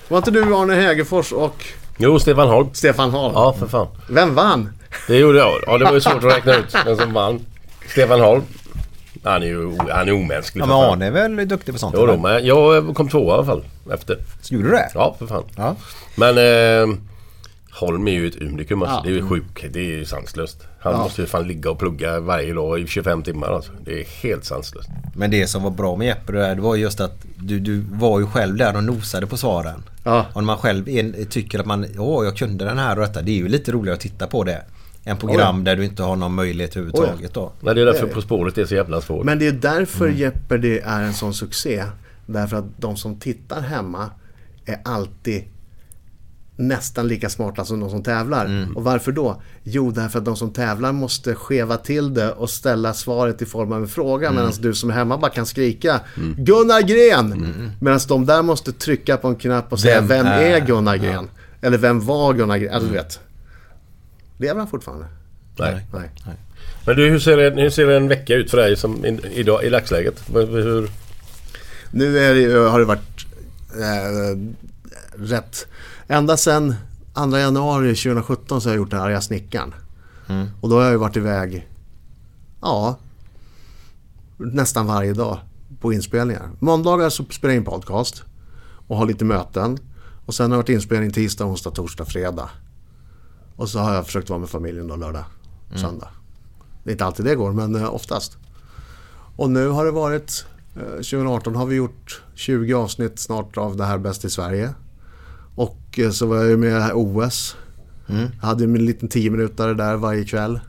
Var 0.09 0.19
inte 0.19 0.31
du 0.31 0.55
Arne 0.57 0.75
Hägerfors 0.75 1.33
och 1.33 1.65
Jo, 1.99 2.19
Stefan 2.19 2.49
Holm. 2.49 2.69
Stefan 2.73 3.11
Holm? 3.11 3.33
Ja, 3.35 3.53
för 3.59 3.67
fan. 3.67 3.87
Vem 4.09 4.35
vann? 4.35 4.73
Det 5.09 5.17
gjorde 5.17 5.39
jag. 5.39 5.53
Ja, 5.67 5.79
det 5.79 5.85
var 5.85 5.93
ju 5.93 6.01
svårt 6.01 6.25
att 6.25 6.25
räkna 6.25 6.55
ut 6.55 6.75
vem 6.87 6.97
som 6.97 7.13
vann. 7.13 7.41
Stefan 7.89 8.21
Holm. 8.21 8.43
Han 9.25 9.43
är 9.43 9.47
ju 9.47 9.77
han 9.91 10.09
är 10.09 10.13
omänsklig. 10.13 10.63
Ja 10.63 10.67
för 10.67 10.75
men. 10.75 10.91
Arne 10.91 11.07
är 11.07 11.11
väl 11.11 11.49
duktig 11.49 11.75
på 11.75 11.79
sånt? 11.79 11.95
Jo 11.99 12.07
då, 12.07 12.17
men 12.17 12.47
jag 12.47 12.95
kom 12.95 13.09
tvåa 13.09 13.35
i 13.35 13.35
alla 13.35 13.45
fall. 13.45 13.65
Efter. 13.93 14.19
Gjorde 14.49 14.65
du 14.65 14.71
det? 14.71 14.91
Ja, 14.95 15.17
för 15.19 15.27
fan. 15.27 15.45
Ja. 15.57 15.75
Men 16.15 16.39
eh, 16.39 16.97
Holm 17.71 18.09
är 18.09 18.13
ju 18.13 18.27
ett 18.27 18.43
unikum 18.43 18.83
alltså. 18.83 18.97
Ja. 18.97 19.03
Det 19.03 19.09
är 19.09 19.23
ju 19.23 19.29
sjukt. 19.29 19.65
Det 19.71 19.81
är 19.81 19.99
ju 19.99 20.05
sanslöst. 20.05 20.67
Han 20.81 20.99
måste 20.99 21.21
ju 21.21 21.27
fan 21.27 21.49
ligga 21.49 21.71
och 21.71 21.79
plugga 21.79 22.21
varje 22.21 22.55
dag 22.55 22.81
i 22.81 22.87
25 22.87 23.23
timmar 23.23 23.49
alltså. 23.49 23.73
Det 23.85 24.01
är 24.01 24.05
helt 24.05 24.45
sanslöst. 24.45 24.89
Men 25.15 25.31
det 25.31 25.47
som 25.47 25.63
var 25.63 25.71
bra 25.71 25.97
med 25.97 26.07
Jeppe 26.07 26.33
där, 26.33 26.55
det 26.55 26.61
var 26.61 26.77
just 26.77 27.01
att 27.01 27.25
du, 27.37 27.61
du 27.61 27.85
var 27.93 28.21
ju 28.21 28.27
själv 28.27 28.57
där 28.57 28.77
och 28.77 28.85
nosade 28.85 29.27
på 29.27 29.37
svaren. 29.37 29.83
Ja. 30.05 30.27
Och 30.33 30.43
när 30.43 30.47
man 30.47 30.59
själv 30.59 30.89
är, 30.89 31.25
tycker 31.25 31.59
att 31.59 31.67
man, 31.67 31.87
åh 31.99 32.25
jag 32.25 32.37
kunde 32.37 32.65
den 32.65 32.79
här 32.79 32.99
och 32.99 33.03
detta. 33.03 33.23
Det 33.23 33.31
är 33.31 33.37
ju 33.37 33.49
lite 33.49 33.73
roligare 33.73 33.95
att 33.95 34.01
titta 34.01 34.27
på 34.27 34.45
det. 34.45 34.63
Än 35.05 35.17
program 35.17 35.65
där 35.65 35.77
du 35.77 35.85
inte 35.85 36.03
har 36.03 36.17
någon 36.17 36.35
möjlighet 36.35 36.77
överhuvudtaget 36.77 37.35
då. 37.35 37.53
Men 37.61 37.77
det 37.77 37.83
är 37.83 37.87
därför 37.87 38.07
På 38.07 38.21
spåret 38.21 38.59
är 38.59 38.65
så 38.65 38.75
jävla 38.75 39.01
svårt. 39.01 39.25
Men 39.25 39.39
det 39.39 39.47
är 39.47 39.53
därför 39.53 40.09
Jeopardy 40.09 40.79
är 40.79 41.01
en 41.01 41.15
sån 41.15 41.35
succé. 41.35 41.85
Därför 42.27 42.57
att 42.57 42.65
de 42.77 42.97
som 42.97 43.17
tittar 43.17 43.61
hemma 43.61 44.11
är 44.65 44.79
alltid 44.85 45.45
nästan 46.59 47.09
lika 47.09 47.29
smarta 47.29 47.65
som 47.65 47.81
de 47.81 47.91
som 47.91 48.03
tävlar. 48.03 48.69
Och 48.75 48.85
varför 48.85 49.13
då? 49.13 49.43
Jo, 49.63 49.91
därför 49.91 50.19
att 50.19 50.25
de 50.25 50.37
som 50.37 50.53
tävlar 50.53 50.93
måste 50.93 51.35
skeva 51.35 51.77
till 51.77 52.15
det 52.15 52.33
och 52.33 52.51
ställa 52.51 52.95
svaret 52.95 53.43
i 53.43 53.47
form 53.47 53.73
av 53.73 53.83
en 53.83 53.89
fråga 53.89 54.31
medan 54.33 54.53
du 54.61 54.75
som 54.75 54.91
är 54.91 54.95
hemma 54.95 55.19
bara 55.19 55.31
kan 55.31 55.47
skrika 55.47 56.01
Gunnar 56.37 56.83
Gren! 56.83 57.53
Medan 57.81 58.01
de 58.09 58.27
där 58.27 58.43
måste 58.43 58.73
trycka 58.73 59.17
på 59.17 59.29
en 59.29 59.37
knapp 59.37 59.73
och 59.73 59.81
säga 59.81 60.01
Vem 60.01 60.09
Vem 60.09 60.27
är, 60.27 60.61
Gunnar 60.61 60.97
Gren? 60.97 61.29
Eller 61.61 61.79
vem 61.79 62.01
var 62.01 62.35
Gunnar 62.35 62.59
Gren? 62.59 62.75
Alltså, 62.75 62.89
du 62.89 62.95
vet. 62.95 63.21
Lever 64.39 64.59
han 64.59 64.69
fortfarande? 64.69 65.07
Nej. 65.59 65.87
Nej. 65.93 66.11
Men 66.87 66.97
du, 66.97 67.11
hur 67.11 67.19
ser, 67.19 67.39
en, 67.39 67.59
hur 67.59 67.71
ser 67.71 67.89
en 67.89 68.09
vecka 68.09 68.35
ut 68.35 68.51
för 68.51 68.57
dig 68.57 68.77
som 68.77 69.05
in, 69.07 69.21
idag, 69.33 69.65
i 69.65 69.69
dagsläget? 69.69 70.23
Hur, 70.35 70.91
Nu 71.91 72.13
det, 72.13 72.53
har 72.71 72.79
det 72.79 72.85
varit 72.85 73.27
eh, 73.75 74.39
rätt. 75.23 75.67
Ända 76.09 76.37
sedan 76.37 76.75
2 77.15 77.39
januari 77.39 77.95
2017 77.95 78.61
så 78.61 78.69
har 78.69 78.75
jag 78.75 78.79
gjort 78.79 78.91
den 78.91 79.01
arga 79.01 79.21
snickaren. 79.21 79.75
Och 80.61 80.69
då 80.69 80.77
har 80.77 80.83
jag 80.83 80.93
ju 80.93 80.99
varit 80.99 81.17
iväg, 81.17 81.69
ja, 82.61 82.97
nästan 84.37 84.87
varje 84.87 85.13
dag 85.13 85.39
på 85.81 85.93
inspelningar. 85.93 86.51
Måndagar 86.59 87.11
så 87.11 87.25
spelar 87.25 87.55
jag 87.55 87.61
in 87.61 87.65
podcast 87.65 88.23
och 88.89 88.97
har 88.97 89.07
lite 89.07 89.25
möten. 89.25 89.79
Och 90.27 90.35
sen 90.35 90.45
har 90.45 90.51
det 90.51 90.63
varit 90.63 90.69
inspelning 90.69 91.11
tisdag, 91.13 91.45
onsdag, 91.45 91.71
torsdag, 91.71 92.05
fredag. 92.05 92.51
Och 93.57 93.69
så 93.69 93.79
har 93.79 93.95
jag 93.95 94.07
försökt 94.07 94.31
vara 94.31 94.41
med 94.41 94.49
familjen 94.49 94.87
då 94.87 94.97
lördag, 94.97 95.25
söndag. 95.75 96.09
Det 96.85 96.91
är 96.91 96.93
inte 96.93 97.05
alltid 97.05 97.27
det 97.27 97.35
går, 97.35 97.53
men 97.53 97.75
eh, 97.75 97.95
oftast. 97.95 98.37
Och 99.37 99.51
nu 99.51 99.69
har 99.69 99.85
det 99.85 99.91
varit, 99.91 100.47
eh, 100.77 100.83
2018 100.83 101.57
har 101.57 101.67
vi 101.67 101.77
gjort 101.77 102.23
20 102.35 102.75
avsnitt 102.75 103.19
snart 103.19 103.57
av 103.57 103.77
det 103.77 103.85
här 103.85 103.99
Bäst 103.99 104.25
i 104.25 104.31
Sverige. 104.31 104.75
Så 106.13 106.27
var 106.27 106.37
jag 106.37 106.47
ju 106.49 106.57
med 106.57 106.89
i 106.89 106.93
OS. 106.95 107.57
Jag 108.41 108.47
hade 108.49 108.65
en 108.65 108.75
liten 108.87 109.09
10 109.09 109.31
minuter 109.31 109.75
där 109.75 109.97
varje 109.97 110.25
kväll. 110.25 110.61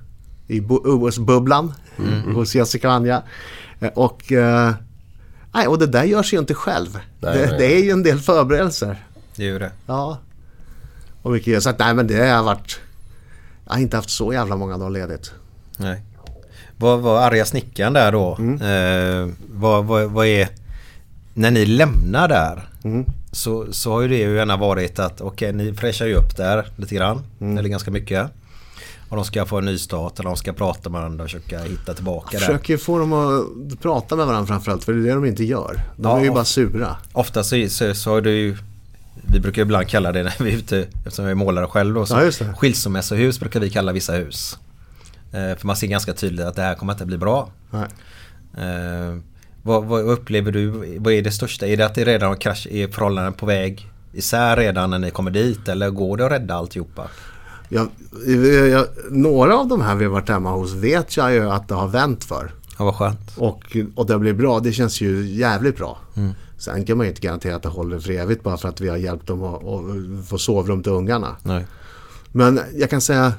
I 0.48 0.62
OS-bubblan 0.70 1.74
hos 2.34 2.56
Jessica 2.56 2.88
och 2.88 2.94
Anja. 2.94 3.24
Eh, 3.80 3.90
Och, 3.96 4.32
eh, 4.32 4.72
nej, 5.54 5.68
och 5.68 5.80
det 5.80 5.88
där 5.88 6.04
görs 6.04 6.34
ju 6.34 6.40
inte 6.40 6.54
själv. 6.54 7.00
Nej, 7.20 7.38
det, 7.38 7.46
nej. 7.50 7.56
det 7.58 7.76
är 7.76 7.84
ju 7.84 7.92
en 7.92 8.04
del 8.04 8.20
förberedelser. 8.20 9.04
Det 9.36 9.44
är 9.44 9.48
ju 9.48 9.60
det. 9.60 9.72
Ja. 9.86 10.18
Och 11.22 11.32
mycket, 11.32 11.64
så 11.64 11.70
att, 11.70 11.80
nej 11.80 11.94
men 11.94 12.08
det 12.08 12.28
har 12.30 12.44
varit... 12.44 12.80
Jag 13.66 13.74
har 13.74 13.80
inte 13.80 13.96
haft 13.98 14.10
så 14.10 14.34
jävla 14.34 14.56
många 14.56 14.78
dagar 14.78 14.90
ledigt. 14.90 15.32
Nej. 15.78 16.02
Vad 16.78 17.00
var 17.00 17.22
arga 17.22 17.46
snickaren 17.46 17.94
där 17.94 18.12
då? 18.12 18.38
Eh, 18.66 19.30
vad, 19.54 19.86
vad, 19.86 20.12
vad 20.12 20.26
är... 20.26 20.50
När 21.34 21.52
ni 21.52 21.66
lämnar 21.66 22.28
där 22.28 22.70
så, 23.32 23.74
så 23.74 23.92
har 23.92 24.02
ju 24.02 24.08
det 24.08 24.18
ju 24.18 24.36
gärna 24.36 24.58
varit 24.58 25.00
att 25.00 25.22
okej 25.22 25.54
ni 25.54 25.74
fräschar 25.74 26.06
ju 26.06 26.16
upp 26.16 26.38
där 26.38 26.68
lite 26.76 26.96
grann. 26.96 27.24
Eller 27.40 27.70
ganska 27.70 27.92
mycket. 27.92 28.30
Och 29.10 29.16
de 29.16 29.26
ska 29.26 29.46
få 29.46 29.58
en 29.58 29.66
ny 29.66 29.78
start 29.78 30.20
eller 30.20 30.30
de 30.30 30.38
ska 30.38 30.54
prata 30.54 30.90
med 30.90 31.02
varandra 31.02 31.24
och 31.24 31.30
försöka 31.30 31.60
hitta 31.60 31.94
tillbaka 31.94 32.30
där. 32.32 32.46
Försöker 32.46 32.78
få 32.78 33.00
dem 33.00 33.14
att 33.14 33.80
prata 33.82 34.16
med 34.16 34.26
varandra 34.28 34.48
framförallt 34.48 34.84
för 34.84 34.94
det 34.94 35.00
är 35.00 35.04
det 35.04 35.14
de 35.14 35.26
inte 35.26 35.44
gör. 35.44 35.82
De 35.98 36.04
Ja, 36.10 36.20
är 36.20 36.24
ju 36.24 36.32
bara 36.32 36.46
sura. 36.46 36.96
Ofta 37.14 37.44
så, 37.44 37.66
så, 37.70 37.94
så 37.94 38.16
är 38.18 38.22
det 38.22 38.32
ju 38.32 38.58
Vi 39.34 39.40
brukar 39.40 39.62
ibland 39.62 39.88
kalla 39.88 40.12
det 40.12 40.24
när 40.24 40.36
vi 40.44 40.54
är 40.54 40.58
ute 40.58 40.88
Eftersom 41.06 41.26
jag 41.26 41.32
är 41.32 41.36
målare 41.36 41.68
själv 41.68 41.94
då 41.96 42.06
så 42.06 42.16
Ja, 42.16 42.20
det. 42.46 42.54
Skilsmässohus 42.58 43.40
brukar 43.40 43.60
vi 43.60 43.70
kalla 43.70 43.92
vissa 43.92 44.14
hus 44.14 44.58
eh, 45.32 45.58
För 45.58 45.68
man 45.68 45.76
ser 45.76 45.88
ganska 45.88 46.14
tydligt 46.14 46.46
att 46.46 46.56
det 46.56 46.62
här 46.62 46.76
kommer 46.76 46.94
inte 46.94 47.06
bli 47.06 47.18
bra 47.18 47.50
eh, 48.58 49.16
vad, 49.64 49.86
vad 49.86 50.02
upplever 50.02 50.52
du? 50.52 50.70
Vad 51.00 51.14
är 51.14 51.22
det 51.22 51.32
största? 51.32 51.68
Är 51.68 51.78
det 51.78 51.86
att 51.86 51.96
det 51.96 52.06
redan 52.06 52.30
har 52.30 52.36
krasch, 52.36 52.68
är 52.72 52.88
förhållanden 52.88 53.34
på 53.34 53.46
väg 53.46 53.88
isär 54.14 54.58
redan 54.58 54.90
när 54.90 55.00
ni 55.00 55.12
kommer 55.12 55.32
dit? 55.32 55.68
Eller 55.68 55.90
går 55.90 56.18
det 56.18 56.26
att 56.26 56.32
rädda 56.32 56.54
alltihopa? 56.54 57.08
Jag, 57.70 57.88
jag, 58.72 58.86
några 59.10 59.58
av 59.58 59.68
de 59.68 59.82
här 59.82 59.96
vi 59.96 60.06
har 60.06 60.12
varit 60.12 60.30
hemma 60.30 60.52
hos 60.52 60.74
vet 60.74 61.18
jag 61.18 61.34
ju 61.34 61.50
att 61.50 61.68
det 61.68 61.76
har 61.76 61.88
vänt 61.88 62.24
för. 62.24 62.52
Ja 62.78 62.86
vad 62.86 62.96
skönt 62.96 63.38
Och, 63.38 63.78
och 63.96 64.06
det 64.06 64.20
blir 64.20 64.34
bra. 64.34 64.60
Det 64.60 64.74
känns 64.74 65.02
ju 65.02 65.26
jävligt 65.26 65.78
bra. 65.78 65.98
Mm. 66.16 66.34
Sen 66.58 66.86
kan 66.86 66.98
man 66.98 67.06
ju 67.06 67.10
inte 67.10 67.22
garantera 67.22 67.56
att 67.56 67.64
det 67.64 67.70
håller 67.70 68.00
för 68.00 68.12
evigt 68.12 68.44
bara 68.44 68.58
för 68.58 68.70
att 68.70 68.82
vi 68.82 68.90
har 68.90 68.98
hjälpt 68.98 69.28
dem 69.28 69.44
att, 69.44 69.66
att 69.66 70.28
få 70.28 70.38
sovrum 70.38 70.84
till 70.84 70.92
ungarna. 70.92 71.36
Nej. 71.44 71.66
Men 72.32 72.60
jag 72.76 72.90
kan 72.90 73.02
säga, 73.02 73.34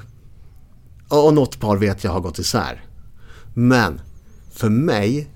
och 1.07 1.33
något 1.33 1.59
par 1.59 1.77
vet 1.77 2.03
jag 2.03 2.11
har 2.11 2.19
gått 2.19 2.39
isär. 2.39 2.83
Men 3.53 4.01
för 4.53 4.69
mig 4.69 5.30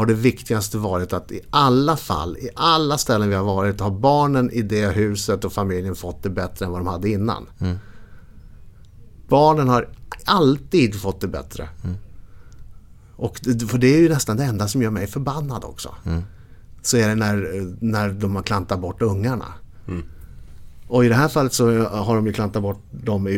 har 0.00 0.06
det 0.06 0.14
viktigaste 0.14 0.78
varit 0.78 1.12
att 1.12 1.32
i 1.32 1.40
alla 1.50 1.96
fall, 1.96 2.36
i 2.36 2.48
alla 2.54 2.98
ställen 2.98 3.28
vi 3.28 3.34
har 3.34 3.44
varit, 3.44 3.80
har 3.80 3.90
barnen 3.90 4.50
i 4.50 4.62
det 4.62 4.88
huset 4.88 5.44
och 5.44 5.52
familjen 5.52 5.94
fått 5.94 6.22
det 6.22 6.30
bättre 6.30 6.64
än 6.66 6.72
vad 6.72 6.80
de 6.80 6.86
hade 6.86 7.08
innan. 7.08 7.46
Barnen 9.28 9.68
har 9.68 9.88
alltid 10.24 11.00
fått 11.00 11.20
det 11.20 11.28
bättre. 11.28 11.68
Och 13.16 13.40
det, 13.42 13.66
för 13.66 13.78
det 13.78 13.86
är 13.94 14.00
ju 14.00 14.08
nästan 14.08 14.36
det 14.36 14.44
enda 14.44 14.68
som 14.68 14.82
gör 14.82 14.90
mig 14.90 15.06
förbannad 15.06 15.64
också. 15.64 15.94
Så 16.82 16.96
är 16.96 17.08
det 17.08 17.14
när, 17.14 17.66
när 17.80 18.08
de 18.10 18.36
har 18.36 18.42
klantat 18.42 18.80
bort 18.80 19.02
ungarna. 19.02 19.46
Och 20.90 21.04
i 21.04 21.08
det 21.08 21.14
här 21.14 21.28
fallet 21.28 21.52
så 21.52 21.82
har 21.84 22.16
de 22.16 22.26
ju 22.26 22.32
klantat 22.32 22.62
bort 22.62 22.82
dem, 22.90 23.28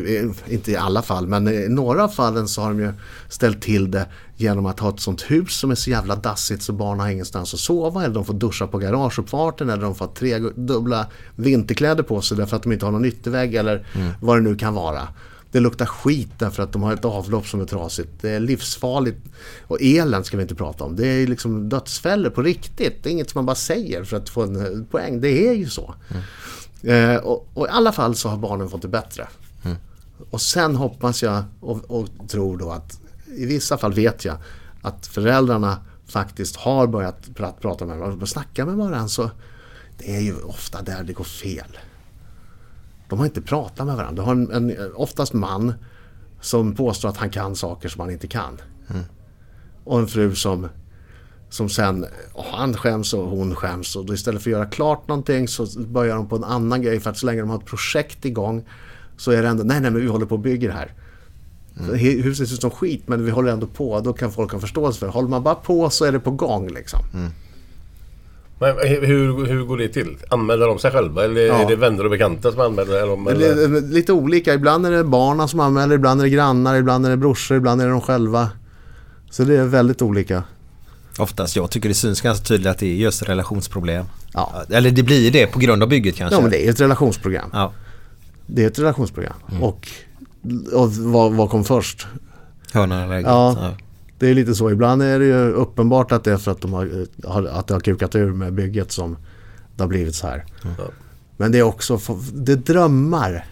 inte 0.48 0.70
i 0.70 0.76
alla 0.76 1.02
fall, 1.02 1.26
men 1.26 1.48
i 1.48 1.68
några 1.68 2.04
av 2.04 2.08
fallen 2.08 2.48
så 2.48 2.62
har 2.62 2.68
de 2.68 2.80
ju 2.80 2.92
ställt 3.28 3.62
till 3.62 3.90
det 3.90 4.06
genom 4.36 4.66
att 4.66 4.80
ha 4.80 4.88
ett 4.88 5.00
sånt 5.00 5.22
hus 5.22 5.52
som 5.52 5.70
är 5.70 5.74
så 5.74 5.90
jävla 5.90 6.16
dassigt 6.16 6.62
så 6.62 6.72
barnen 6.72 7.00
har 7.00 7.08
ingenstans 7.08 7.54
att 7.54 7.60
sova 7.60 8.04
eller 8.04 8.14
de 8.14 8.24
får 8.24 8.34
duscha 8.34 8.66
på 8.66 8.78
garageuppfarten 8.78 9.70
eller 9.70 9.82
de 9.82 9.94
får 9.94 10.06
tre 10.06 10.38
dubbla 10.38 11.06
vinterkläder 11.36 12.02
på 12.02 12.20
sig 12.20 12.36
därför 12.36 12.56
att 12.56 12.62
de 12.62 12.72
inte 12.72 12.84
har 12.84 12.92
någon 12.92 13.04
yttervägg 13.04 13.54
eller 13.54 13.86
vad 14.20 14.36
det 14.36 14.40
nu 14.40 14.56
kan 14.56 14.74
vara. 14.74 15.08
Det 15.50 15.60
luktar 15.60 15.86
skit 15.86 16.32
därför 16.38 16.62
att 16.62 16.72
de 16.72 16.82
har 16.82 16.94
ett 16.94 17.04
avlopp 17.04 17.46
som 17.46 17.60
är 17.60 17.64
trasigt. 17.64 18.10
Det 18.20 18.30
är 18.30 18.40
livsfarligt. 18.40 19.18
Och 19.66 19.78
elen 19.80 20.24
ska 20.24 20.36
vi 20.36 20.42
inte 20.42 20.54
prata 20.54 20.84
om. 20.84 20.96
Det 20.96 21.06
är 21.06 21.26
liksom 21.26 21.68
dödsfällor 21.68 22.30
på 22.30 22.42
riktigt. 22.42 23.02
Det 23.02 23.08
är 23.08 23.12
inget 23.12 23.30
som 23.30 23.38
man 23.38 23.46
bara 23.46 23.56
säger 23.56 24.04
för 24.04 24.16
att 24.16 24.28
få 24.28 24.42
en 24.42 24.56
eh, 24.56 24.84
poäng. 24.90 25.20
Det 25.20 25.48
är 25.48 25.52
ju 25.52 25.68
så. 25.68 25.94
Eh, 26.82 27.16
och, 27.16 27.48
och 27.54 27.66
i 27.66 27.70
alla 27.70 27.92
fall 27.92 28.14
så 28.14 28.28
har 28.28 28.36
barnen 28.36 28.68
fått 28.68 28.82
det 28.82 28.88
bättre. 28.88 29.28
Och 30.30 30.40
sen 30.40 30.76
hoppas 30.76 31.22
jag 31.22 31.44
och, 31.60 31.90
och 31.90 32.08
tror 32.28 32.58
då 32.58 32.70
att 32.70 33.00
i 33.36 33.46
vissa 33.46 33.78
fall 33.78 33.92
vet 33.92 34.24
jag 34.24 34.36
att 34.82 35.06
föräldrarna 35.06 35.78
faktiskt 36.06 36.56
har 36.56 36.86
börjat 36.86 37.28
pra- 37.34 37.52
prata 37.60 37.86
med 37.86 37.98
varandra 37.98 38.26
snacka 38.26 38.66
med 38.66 38.74
varandra. 38.76 39.08
Så 39.08 39.30
det 39.98 40.16
är 40.16 40.20
ju 40.20 40.42
ofta 40.42 40.82
där 40.82 41.04
det 41.04 41.12
går 41.12 41.24
fel. 41.24 41.78
De 43.08 43.18
har 43.18 43.26
inte 43.26 43.42
pratat 43.42 43.86
med 43.86 43.96
varandra. 43.96 44.22
Du 44.22 44.26
har 44.26 44.32
en, 44.32 44.50
en 44.70 44.92
oftast 44.94 45.32
man 45.32 45.74
som 46.40 46.74
påstår 46.74 47.08
att 47.08 47.16
han 47.16 47.30
kan 47.30 47.56
saker 47.56 47.88
som 47.88 48.00
han 48.00 48.10
inte 48.10 48.26
kan. 48.26 48.60
Och 49.84 49.98
en 49.98 50.06
fru 50.06 50.34
som, 50.34 50.68
som 51.52 51.68
sen, 51.68 52.06
han 52.52 52.74
skäms 52.74 53.14
och 53.14 53.24
hon 53.28 53.54
skäms. 53.54 53.96
Och 53.96 54.06
då 54.06 54.14
istället 54.14 54.42
för 54.42 54.50
att 54.50 54.52
göra 54.52 54.66
klart 54.66 55.08
någonting 55.08 55.48
så 55.48 55.66
börjar 55.80 56.16
de 56.16 56.28
på 56.28 56.36
en 56.36 56.44
annan 56.44 56.82
grej. 56.82 57.00
För 57.00 57.10
att 57.10 57.18
så 57.18 57.26
länge 57.26 57.40
de 57.40 57.50
har 57.50 57.58
ett 57.58 57.64
projekt 57.66 58.24
igång 58.24 58.64
så 59.16 59.30
är 59.30 59.42
det 59.42 59.48
ändå, 59.48 59.62
nej 59.64 59.80
nej 59.80 59.90
men 59.90 60.00
vi 60.00 60.06
håller 60.08 60.26
på 60.26 60.34
och 60.34 60.40
bygger 60.40 60.70
här. 60.70 60.92
Hu- 61.74 62.22
Huset 62.22 62.48
ser 62.48 62.54
ut 62.54 62.60
som 62.60 62.70
skit 62.70 63.02
men 63.06 63.24
vi 63.24 63.30
håller 63.30 63.52
ändå 63.52 63.66
på. 63.66 64.00
Då 64.00 64.12
kan 64.12 64.32
folk 64.32 64.52
ha 64.52 64.60
förståelse 64.60 64.98
för 64.98 65.06
det. 65.06 65.12
Håller 65.12 65.28
man 65.28 65.42
bara 65.42 65.54
på 65.54 65.90
så 65.90 66.04
är 66.04 66.12
det 66.12 66.20
på 66.20 66.30
gång 66.30 66.68
liksom. 66.68 67.00
Men 68.60 68.76
hur, 68.88 69.46
hur 69.46 69.62
går 69.64 69.76
det 69.78 69.88
till? 69.88 70.16
Anmäler 70.28 70.66
de 70.66 70.78
sig 70.78 70.90
själva 70.90 71.24
eller 71.24 71.40
Ja. 71.46 71.54
är 71.54 71.68
det 71.68 71.76
vänner 71.76 72.04
och 72.04 72.10
bekanta 72.10 72.52
som 72.52 72.60
anmäler? 72.60 72.92
Det 73.34 73.46
eller? 73.52 73.76
är 73.76 73.80
lite 73.80 74.12
olika. 74.12 74.54
Ibland 74.54 74.86
är 74.86 74.90
det 74.90 75.04
barnen 75.04 75.48
som 75.48 75.60
anmäler, 75.60 75.94
ibland 75.94 76.20
är 76.20 76.24
det 76.24 76.30
grannar, 76.30 76.76
ibland 76.76 77.06
är 77.06 77.10
det 77.10 77.16
brorsor, 77.16 77.56
ibland 77.56 77.80
är 77.80 77.84
det 77.86 77.90
de 77.92 78.00
själva. 78.00 78.48
Så 79.30 79.44
det 79.44 79.56
är 79.56 79.64
väldigt 79.64 80.02
olika. 80.02 80.42
Oftast, 81.18 81.56
jag 81.56 81.70
tycker 81.70 81.88
det 81.88 81.94
syns 81.94 82.20
ganska 82.20 82.44
tydligt 82.44 82.66
att 82.68 82.78
det 82.78 82.86
är 82.86 82.94
just 82.94 83.22
relationsproblem. 83.22 84.04
Ja. 84.34 84.62
Eller 84.70 84.90
det 84.90 85.02
blir 85.02 85.30
det 85.30 85.46
på 85.46 85.58
grund 85.58 85.82
av 85.82 85.88
bygget 85.88 86.16
kanske. 86.16 86.36
Ja 86.36 86.40
men 86.40 86.50
det 86.50 86.66
är 86.66 86.70
ett 86.70 86.80
relationsprogram. 86.80 87.50
Ja. 87.52 87.72
Det 88.46 88.62
är 88.64 88.66
ett 88.66 88.78
relationsprogram. 88.78 89.34
Och, 89.60 89.88
och 90.72 90.92
vad, 90.92 91.32
vad 91.32 91.50
kom 91.50 91.64
först? 91.64 92.06
Hönan 92.72 93.02
eller 93.02 93.14
ägget. 93.14 93.28
Ja, 93.30 93.56
Ja. 93.60 93.76
det 94.18 94.26
är 94.30 94.34
lite 94.34 94.54
så. 94.54 94.70
Ibland 94.70 95.02
är 95.02 95.18
det 95.18 95.24
ju 95.24 95.50
uppenbart 95.52 96.12
att 96.12 96.24
det 96.24 96.32
är 96.32 96.36
för 96.36 96.50
att, 96.50 96.60
de 96.60 96.72
har, 96.72 97.46
att 97.46 97.66
det 97.66 97.74
har 97.74 97.80
kukat 97.80 98.14
ur 98.14 98.32
med 98.32 98.52
bygget 98.52 98.92
som 98.92 99.16
det 99.76 99.82
har 99.82 99.88
blivit 99.88 100.14
så 100.14 100.26
här. 100.26 100.44
Men 101.36 101.52
det 101.52 101.58
är 101.58 101.62
också 101.62 102.00
det 102.34 102.52
är 102.52 102.56
drömmar. 102.56 103.46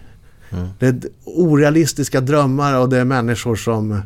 Det 0.79 0.87
är 0.87 1.01
orealistiska 1.25 2.21
drömmar 2.21 2.79
och 2.79 2.89
det 2.89 2.99
är 2.99 3.05
människor 3.05 3.57
som... 3.57 4.03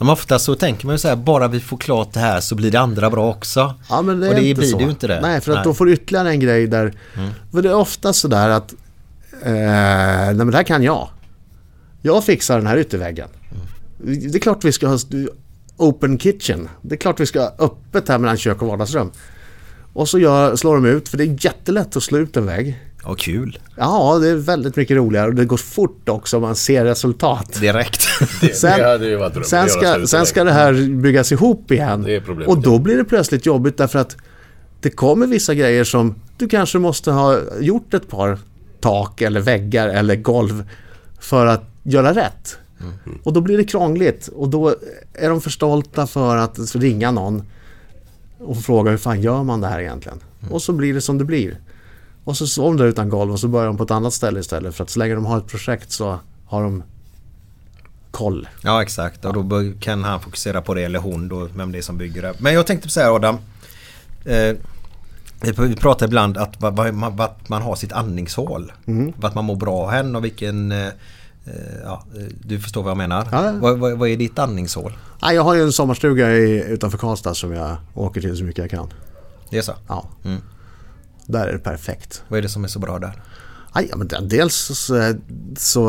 Men 0.00 0.08
ofta 0.08 0.38
så 0.38 0.54
tänker 0.54 0.86
man 0.86 0.94
ju 0.94 0.98
så 0.98 1.08
här, 1.08 1.16
bara 1.16 1.48
vi 1.48 1.60
får 1.60 1.76
klart 1.76 2.12
det 2.12 2.20
här 2.20 2.40
så 2.40 2.54
blir 2.54 2.70
det 2.70 2.80
andra 2.80 3.10
bra 3.10 3.30
också. 3.30 3.74
Ja, 3.88 4.02
men 4.02 4.20
det 4.20 4.28
och 4.28 4.34
det 4.34 4.48
inte 4.48 4.58
blir 4.60 4.70
så. 4.70 4.78
det 4.78 4.84
ju 4.84 4.90
inte 4.90 5.06
det. 5.06 5.20
Nej, 5.20 5.40
för 5.40 5.52
att 5.52 5.64
då 5.64 5.74
får 5.74 5.86
du 5.86 5.92
ytterligare 5.92 6.30
en 6.30 6.40
grej 6.40 6.66
där. 6.66 6.94
För 7.52 7.62
det 7.62 7.68
är 7.68 7.74
ofta 7.74 8.12
sådär 8.12 8.48
att... 8.48 8.72
Eh, 9.42 9.52
nej 9.52 10.34
men 10.34 10.50
det 10.50 10.56
här 10.56 10.64
kan 10.64 10.82
jag. 10.82 11.08
Jag 12.02 12.24
fixar 12.24 12.56
den 12.56 12.66
här 12.66 12.76
ytterväggen. 12.76 13.28
Det 13.98 14.34
är 14.34 14.38
klart 14.38 14.64
vi 14.64 14.72
ska 14.72 14.88
ha 14.88 14.98
open 15.76 16.18
kitchen. 16.18 16.68
Det 16.82 16.94
är 16.94 16.98
klart 16.98 17.20
vi 17.20 17.26
ska 17.26 17.40
ha 17.40 17.54
öppet 17.58 18.08
här 18.08 18.18
mellan 18.18 18.36
kök 18.36 18.62
och 18.62 18.68
vardagsrum. 18.68 19.10
Och 19.92 20.08
så 20.08 20.18
gör, 20.18 20.56
slår 20.56 20.74
de 20.74 20.86
ut, 20.86 21.08
för 21.08 21.18
det 21.18 21.24
är 21.24 21.44
jättelätt 21.44 21.96
att 21.96 22.02
slå 22.02 22.18
ut 22.18 22.36
en 22.36 22.46
vägg. 22.46 22.78
Ja, 23.04 23.14
kul. 23.14 23.58
Ja, 23.76 24.18
det 24.18 24.28
är 24.28 24.34
väldigt 24.36 24.76
mycket 24.76 24.96
roligare 24.96 25.28
och 25.28 25.34
det 25.34 25.44
går 25.44 25.56
fort 25.56 26.08
också 26.08 26.40
man 26.40 26.56
ser 26.56 26.84
resultat. 26.84 27.60
Direkt. 27.60 28.06
Det, 28.40 28.62
det 28.62 28.88
hade 28.88 29.06
ju 29.06 29.16
varit 29.16 29.32
drömmen. 29.32 29.48
Sen 29.48 29.68
ska, 29.68 30.06
sen 30.06 30.26
ska 30.26 30.44
det 30.44 30.52
här 30.52 30.96
byggas 31.02 31.32
ihop 31.32 31.70
igen. 31.70 32.02
Det 32.02 32.16
är 32.16 32.20
problemet, 32.20 32.48
och 32.48 32.62
då 32.62 32.78
blir 32.78 32.96
det 32.96 33.04
plötsligt 33.04 33.46
jobbigt 33.46 33.76
därför 33.76 33.98
att 33.98 34.16
det 34.80 34.90
kommer 34.90 35.26
vissa 35.26 35.54
grejer 35.54 35.84
som 35.84 36.14
du 36.36 36.48
kanske 36.48 36.78
måste 36.78 37.10
ha 37.10 37.38
gjort 37.60 37.94
ett 37.94 38.08
par 38.08 38.38
tak 38.80 39.22
eller 39.22 39.40
väggar 39.40 39.88
eller 39.88 40.16
golv 40.16 40.64
för 41.20 41.46
att 41.46 41.64
göra 41.82 42.14
rätt. 42.14 42.58
Och 43.22 43.32
då 43.32 43.40
blir 43.40 43.56
det 43.56 43.64
krångligt 43.64 44.28
och 44.28 44.48
då 44.48 44.74
är 45.14 45.28
de 45.28 45.40
för 45.40 45.50
stolta 45.50 46.06
för 46.06 46.36
att 46.36 46.74
ringa 46.74 47.10
någon 47.10 47.42
och 48.38 48.58
fråga 48.58 48.90
hur 48.90 48.98
fan 48.98 49.20
gör 49.22 49.42
man 49.42 49.60
det 49.60 49.66
här 49.66 49.80
egentligen? 49.80 50.18
Och 50.50 50.62
så 50.62 50.72
blir 50.72 50.94
det 50.94 51.00
som 51.00 51.18
det 51.18 51.24
blir. 51.24 51.58
Och 52.24 52.36
så 52.36 52.46
står 52.46 52.64
de 52.64 52.76
där 52.76 52.84
utan 52.84 53.08
golv 53.08 53.32
och 53.32 53.40
så 53.40 53.48
börjar 53.48 53.66
de 53.66 53.76
på 53.76 53.84
ett 53.84 53.90
annat 53.90 54.12
ställe 54.12 54.40
istället 54.40 54.74
för 54.74 54.84
att 54.84 54.90
så 54.90 54.98
länge 54.98 55.14
de 55.14 55.26
har 55.26 55.38
ett 55.38 55.46
projekt 55.46 55.92
så 55.92 56.18
har 56.46 56.62
de 56.62 56.82
koll. 58.10 58.48
Ja 58.62 58.82
exakt 58.82 59.24
och 59.24 59.44
då 59.44 59.72
kan 59.80 60.04
han 60.04 60.20
fokusera 60.20 60.62
på 60.62 60.74
det 60.74 60.82
eller 60.82 60.98
hon 60.98 61.28
då 61.28 61.48
vem 61.54 61.72
det 61.72 61.78
är 61.78 61.82
som 61.82 61.98
bygger 61.98 62.22
det. 62.22 62.34
Men 62.38 62.54
jag 62.54 62.66
tänkte 62.66 62.88
så 62.88 63.00
här 63.00 63.14
Adam. 63.14 63.38
Eh, 64.24 64.56
vi 65.40 65.76
pratar 65.76 66.06
ibland 66.06 66.38
att 66.38 66.60
vart 66.60 67.48
man 67.48 67.62
har 67.62 67.76
sitt 67.76 67.92
andningshål. 67.92 68.72
Mm. 68.86 69.12
Vart 69.16 69.34
man 69.34 69.44
mår 69.44 69.56
bra 69.56 69.88
hen 69.88 70.16
och 70.16 70.24
vilken... 70.24 70.72
Eh, 70.72 70.86
eh, 70.86 70.92
ja, 71.84 72.04
du 72.44 72.60
förstår 72.60 72.82
vad 72.82 72.90
jag 72.90 72.96
menar. 72.96 73.28
Ja. 73.32 73.52
Vad, 73.60 73.78
vad, 73.78 73.98
vad 73.98 74.08
är 74.08 74.16
ditt 74.16 74.38
andningshål? 74.38 74.92
Ja, 75.20 75.32
jag 75.32 75.42
har 75.42 75.54
ju 75.54 75.62
en 75.62 75.72
sommarstuga 75.72 76.32
i, 76.32 76.64
utanför 76.68 76.98
Karlstad 76.98 77.34
som 77.34 77.52
jag 77.52 77.76
åker 77.94 78.20
till 78.20 78.36
så 78.36 78.44
mycket 78.44 78.58
jag 78.58 78.70
kan. 78.70 78.92
Det 79.50 79.58
är 79.58 79.62
så? 79.62 79.72
Ja. 79.88 80.04
Mm. 80.24 80.40
Där 81.30 81.48
är 81.48 81.52
det 81.52 81.58
perfekt. 81.58 82.22
Vad 82.28 82.38
är 82.38 82.42
det 82.42 82.48
som 82.48 82.64
är 82.64 82.68
så 82.68 82.78
bra 82.78 82.98
där? 82.98 83.22
Ja, 83.74 83.80
ja, 83.90 83.96
men 83.96 84.28
dels 84.28 84.54
så, 84.54 85.14
så 85.56 85.80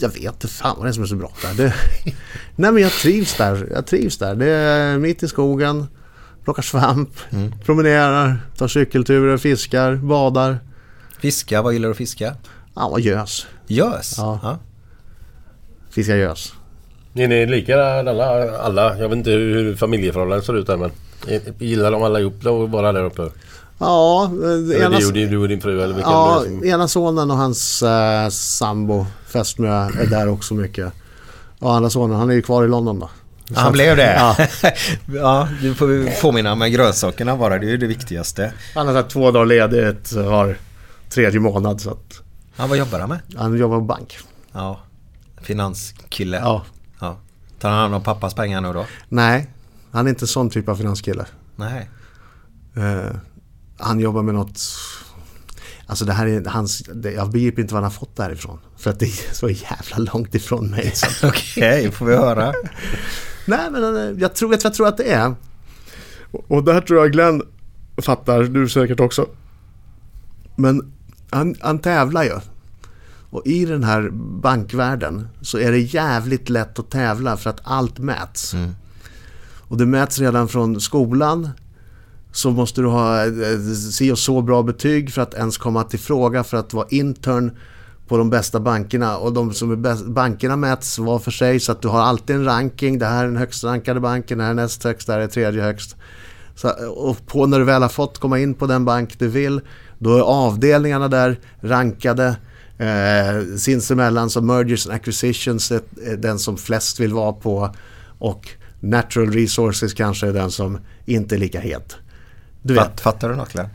jag 0.00 0.08
vet 0.08 0.24
inte 0.24 0.48
fan 0.48 0.74
vad 0.76 0.86
det 0.86 0.90
är 0.90 0.92
som 0.92 1.02
är 1.02 1.06
så 1.06 1.16
bra 1.16 1.32
där. 1.42 1.54
Det, 1.54 1.74
nej 2.56 2.72
men 2.72 2.82
jag 2.82 2.92
trivs 2.92 3.36
där. 3.36 3.68
Jag 3.74 3.86
trivs 3.86 4.18
där. 4.18 4.34
Det 4.34 4.50
är 4.50 4.98
mitt 4.98 5.22
i 5.22 5.28
skogen. 5.28 5.86
Plockar 6.44 6.62
svamp. 6.62 7.10
Promenerar. 7.64 8.38
Tar 8.56 8.68
cykelturer. 8.68 9.36
Fiskar. 9.36 9.94
Badar. 9.94 10.58
Fiska, 11.20 11.62
vad 11.62 11.72
gillar 11.72 11.88
du 11.88 11.92
att 11.92 11.98
fiska? 11.98 12.34
Ja, 12.74 12.86
och 12.86 13.00
gös. 13.00 13.46
Gös? 13.66 14.14
Ja. 14.18 14.40
ja. 14.42 14.58
Fiskar 15.90 16.16
gös. 16.16 16.54
Är 17.14 17.28
ni 17.28 17.46
lika 17.46 17.84
alla, 17.84 18.58
alla? 18.58 18.98
Jag 18.98 19.08
vet 19.08 19.16
inte 19.16 19.30
hur, 19.30 19.76
familjeförhållanden 19.76 20.46
ser 20.46 20.56
ut 20.56 20.66
där 20.66 20.76
men 20.76 20.90
gillar 21.58 21.90
de 21.90 22.02
alla 22.02 22.20
ihop 22.20 22.34
det 22.42 22.50
och 22.50 22.68
bara 22.68 22.92
där 22.92 23.04
uppe? 23.04 23.22
Ja, 23.78 24.24
eh, 24.24 24.30
Eller 24.50 24.84
ena, 24.86 24.98
du, 24.98 25.26
du 25.26 25.36
och 25.38 25.48
din 25.48 25.60
fru 25.60 25.82
eller 25.82 25.94
vilken 25.94 26.12
ja, 26.12 26.42
som- 26.44 26.64
ena 26.64 26.88
sonen 26.88 27.30
och 27.30 27.36
hans 27.36 27.82
eh, 27.82 28.28
sambo, 28.28 29.06
fästmö, 29.26 29.68
är 29.68 30.06
där 30.10 30.28
också 30.28 30.54
mycket. 30.54 30.92
Och 31.58 31.74
andra 31.74 31.90
sonen, 31.90 32.16
han 32.18 32.30
är 32.30 32.34
ju 32.34 32.42
kvar 32.42 32.64
i 32.64 32.68
London 32.68 32.98
då. 33.00 33.10
Ja, 33.48 33.60
han 33.60 33.72
blev 33.72 33.96
det? 33.96 34.14
Ja. 34.14 34.36
ja, 35.14 35.48
du 35.62 35.74
får 35.74 36.20
påminna 36.22 36.54
med 36.54 36.72
grönsakerna 36.72 37.36
bara. 37.36 37.58
Det 37.58 37.66
är 37.66 37.70
ju 37.70 37.76
det 37.76 37.86
viktigaste. 37.86 38.52
Han 38.74 38.86
har 38.86 38.94
tagit 38.94 39.10
två 39.10 39.30
dagar 39.30 39.46
ledigt, 39.46 40.14
har 40.16 40.56
tredje 41.10 41.40
månad 41.40 41.80
så 41.80 41.90
att 41.90 42.20
Ja, 42.56 42.66
vad 42.66 42.78
jobbar 42.78 42.98
han 43.00 43.08
med? 43.08 43.18
han 43.36 43.56
jobbar 43.58 43.76
på 43.78 43.84
bank. 43.84 44.18
Ja, 44.52 44.80
finanskille. 45.42 46.36
Ja. 46.36 46.62
ja. 47.00 47.16
Tar 47.60 47.70
han 47.70 47.78
hand 47.78 47.94
om 47.94 48.02
pappas 48.02 48.34
pengar 48.34 48.60
nu 48.60 48.72
då? 48.72 48.86
Nej, 49.08 49.50
han 49.90 50.06
är 50.06 50.10
inte 50.10 50.26
sån 50.26 50.50
typ 50.50 50.68
av 50.68 50.76
finanskille. 50.76 51.24
Nej. 51.56 51.90
Eh, 52.76 53.16
han 53.78 54.00
jobbar 54.00 54.22
med 54.22 54.34
något... 54.34 54.60
Alltså 55.86 56.04
det 56.04 56.12
här 56.12 56.26
är 56.26 56.44
hans... 56.44 56.78
Det, 56.78 57.12
jag 57.12 57.30
begriper 57.30 57.62
inte 57.62 57.74
var 57.74 57.80
han 57.80 57.90
har 57.90 57.98
fått 57.98 58.16
det 58.16 58.22
här 58.22 58.32
ifrån. 58.32 58.58
För 58.76 58.90
att 58.90 58.98
det 58.98 59.06
är 59.06 59.34
så 59.34 59.48
jävla 59.48 59.98
långt 60.12 60.34
ifrån 60.34 60.70
mig. 60.70 60.92
Okej, 61.22 61.92
får 61.92 62.06
vi 62.06 62.16
höra. 62.16 62.52
Nej, 63.46 63.70
men 63.70 63.96
eh, 63.96 64.20
jag 64.20 64.34
tror, 64.34 64.48
vad 64.48 64.64
jag 64.64 64.74
tror 64.74 64.88
att 64.88 64.96
det 64.96 65.12
är? 65.12 65.34
Och, 66.30 66.50
och 66.50 66.64
där 66.64 66.80
tror 66.80 67.00
jag 67.00 67.12
Glenn 67.12 67.42
fattar, 68.02 68.42
du 68.42 68.68
säkert 68.68 69.00
också. 69.00 69.28
Men 70.56 70.92
han, 71.30 71.54
han 71.60 71.78
tävlar 71.78 72.24
ju. 72.24 72.40
Och 73.30 73.46
i 73.46 73.64
den 73.64 73.84
här 73.84 74.10
bankvärlden 74.40 75.28
så 75.42 75.58
är 75.58 75.72
det 75.72 75.78
jävligt 75.78 76.48
lätt 76.48 76.78
att 76.78 76.90
tävla 76.90 77.36
för 77.36 77.50
att 77.50 77.60
allt 77.64 77.98
mäts. 77.98 78.54
Och 79.68 79.76
det 79.76 79.86
mäts 79.86 80.18
redan 80.18 80.48
från 80.48 80.80
skolan. 80.80 81.50
Så 82.36 82.50
måste 82.50 82.80
du 82.80 82.86
ha 82.86 83.26
eh, 83.26 83.58
si 83.90 84.12
och 84.12 84.18
så 84.18 84.42
bra 84.42 84.62
betyg 84.62 85.12
för 85.12 85.22
att 85.22 85.34
ens 85.34 85.58
komma 85.58 85.84
till 85.84 85.98
fråga 85.98 86.44
för 86.44 86.56
att 86.56 86.74
vara 86.74 86.86
intern 86.90 87.50
på 88.08 88.18
de 88.18 88.30
bästa 88.30 88.60
bankerna. 88.60 89.16
Och 89.16 89.32
de 89.32 89.54
som 89.54 89.72
är 89.72 89.76
bäst, 89.76 90.06
bankerna 90.06 90.56
mäts 90.56 90.98
var 90.98 91.18
för 91.18 91.30
sig 91.30 91.60
så 91.60 91.72
att 91.72 91.82
du 91.82 91.88
har 91.88 92.00
alltid 92.00 92.36
en 92.36 92.44
ranking. 92.44 92.98
Det 92.98 93.06
här 93.06 93.24
är 93.24 93.28
den 93.28 93.36
högst 93.36 93.64
rankade 93.64 94.00
banken, 94.00 94.38
det 94.38 94.44
här 94.44 94.50
är 94.50 94.54
näst 94.54 94.84
högst, 94.84 95.06
det 95.06 95.12
här 95.12 95.20
är 95.20 95.26
tredje 95.26 95.62
högst. 95.62 95.96
Så, 96.54 96.68
och 96.88 97.26
på 97.26 97.46
när 97.46 97.58
du 97.58 97.64
väl 97.64 97.82
har 97.82 97.88
fått 97.88 98.18
komma 98.18 98.38
in 98.38 98.54
på 98.54 98.66
den 98.66 98.84
bank 98.84 99.18
du 99.18 99.28
vill, 99.28 99.60
då 99.98 100.16
är 100.16 100.20
avdelningarna 100.20 101.08
där 101.08 101.40
rankade. 101.60 102.36
Eh, 102.78 103.56
sinsemellan 103.56 104.30
så 104.30 104.40
mergers 104.40 104.86
and 104.86 104.94
acquisitions 104.94 105.72
är, 105.72 105.80
är 106.06 106.16
den 106.16 106.38
som 106.38 106.56
flest 106.56 107.00
vill 107.00 107.12
vara 107.12 107.32
på. 107.32 107.74
Och 108.18 108.48
natural 108.80 109.32
resources 109.32 109.94
kanske 109.94 110.28
är 110.28 110.32
den 110.32 110.50
som 110.50 110.78
inte 111.06 111.34
är 111.34 111.38
lika 111.38 111.60
het. 111.60 111.96
Du 112.66 112.74
vet. 112.74 112.82
Fatt, 112.84 113.00
fattar 113.00 113.28
du 113.28 113.34
något 113.36 113.52
Glenn? 113.52 113.68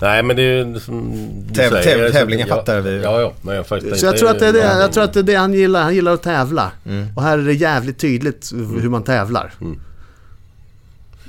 Nej 0.00 0.22
men 0.22 0.36
det 0.36 0.42
är 0.42 0.64
ju 0.64 0.80
som 0.80 1.12
du 1.48 1.60
Täv- 1.60 1.70
säger, 1.82 2.08
täv- 2.08 2.12
tävlingen 2.12 2.48
fattar 2.48 2.80
vi. 2.80 3.02
Ja, 3.02 3.20
ja. 3.20 3.32
Men 3.42 3.56
jag 3.56 3.66
faktiskt 3.66 4.00
Så 4.00 4.06
jag 4.06 4.16
tror, 4.18 4.30
att 4.30 4.38
det 4.38 4.46
är 4.48 4.52
det, 4.52 4.58
Ja, 4.58 4.80
jag 4.80 4.92
tror 4.92 5.04
att 5.04 5.12
det 5.12 5.20
är 5.20 5.24
det 5.24 5.34
han 5.34 5.54
gillar. 5.54 5.82
Han 5.82 5.94
gillar 5.94 6.12
att 6.14 6.22
tävla. 6.22 6.72
Mm. 6.86 7.06
Och 7.16 7.22
här 7.22 7.38
är 7.38 7.42
det 7.42 7.52
jävligt 7.52 7.98
tydligt 7.98 8.52
hur 8.80 8.88
man 8.88 9.02
tävlar. 9.02 9.52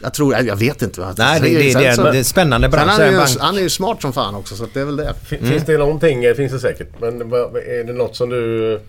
Jag 0.02 0.14
tror, 0.14 0.36
jag 0.36 0.56
vet 0.56 0.82
inte. 0.82 1.02
vad- 1.02 1.18
Nej, 1.18 1.40
det, 1.42 1.48
det, 1.50 1.74
det, 1.74 1.86
är, 1.86 1.94
så- 1.94 2.04
det 2.12 2.18
är 2.20 2.24
spännande 2.24 2.70
bransch. 2.70 2.92
han, 2.92 3.02
är 3.02 3.12
ju, 3.12 3.40
han 3.40 3.58
är 3.58 3.62
ju 3.62 3.70
smart 3.70 4.02
som 4.02 4.14
fan 4.14 4.36
också 4.36 4.56
så 4.56 4.64
att 4.64 4.74
det 4.74 4.82
är 4.82 4.86
väl 4.86 4.96
det. 4.96 5.14
Fin- 5.26 5.46
Finns 5.50 5.64
det 5.66 5.78
någonting, 5.78 6.36
finns 6.36 6.52
det 6.52 6.60
säkert. 6.60 6.90
Men 7.02 7.22
är 7.22 7.84
det 7.88 7.94
något 7.94 8.16
som 8.16 8.30
du 8.30 8.80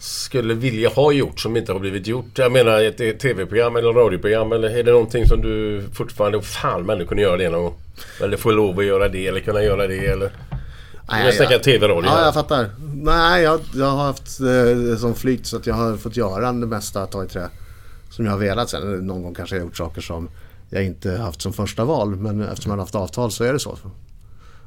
skulle 0.00 0.54
vilja 0.54 0.88
ha 0.88 1.12
gjort 1.12 1.40
som 1.40 1.56
inte 1.56 1.72
har 1.72 1.80
blivit 1.80 2.06
gjort? 2.06 2.38
Jag 2.38 2.52
menar 2.52 2.80
ett, 2.80 3.20
tv-program 3.20 3.76
eller 3.76 3.92
radioprogram 3.92 4.52
eller 4.52 4.70
är 4.70 4.82
det 4.82 4.92
någonting 4.92 5.26
som 5.26 5.40
du 5.40 5.82
fortfarande, 5.92 6.42
fan 6.42 6.86
men 6.86 6.98
du 6.98 7.06
kunde 7.06 7.22
göra 7.22 7.36
det 7.36 7.48
någon 7.48 7.62
gång? 7.62 7.74
Eller 8.22 8.36
få 8.36 8.50
lov 8.50 8.78
att 8.78 8.84
göra 8.84 9.08
det 9.08 9.26
eller 9.26 9.40
kunna 9.40 9.62
göra 9.62 9.86
det 9.86 10.06
eller? 10.06 10.32
jag 11.08 11.34
snackar 11.34 11.58
tv-radio. 11.58 12.10
Ja, 12.10 12.24
jag 12.24 12.34
fattar. 12.34 12.70
Nej, 12.94 13.42
jag, 13.42 13.60
jag 13.74 13.86
har 13.86 14.04
haft 14.04 14.40
eh, 14.40 14.96
som 14.98 15.14
flykt 15.14 15.46
så 15.46 15.56
att 15.56 15.66
jag 15.66 15.74
har 15.74 15.96
fått 15.96 16.16
göra 16.16 16.52
det 16.52 16.66
mesta 16.66 17.06
ta 17.06 17.24
i 17.24 17.26
trä. 17.26 17.48
Som 18.10 18.24
jag 18.24 18.32
har 18.32 18.38
velat. 18.38 18.70
Sen 18.70 19.06
någon 19.06 19.22
gång 19.22 19.34
kanske 19.34 19.56
jag 19.56 19.60
har 19.60 19.66
gjort 19.66 19.76
saker 19.76 20.00
som 20.00 20.28
jag 20.70 20.84
inte 20.84 21.12
haft 21.12 21.42
som 21.42 21.52
första 21.52 21.84
val. 21.84 22.16
Men 22.16 22.42
eftersom 22.42 22.70
man 22.70 22.78
har 22.78 22.84
haft 22.84 22.94
avtal 22.94 23.30
så 23.30 23.44
är 23.44 23.52
det 23.52 23.58
så. 23.58 23.78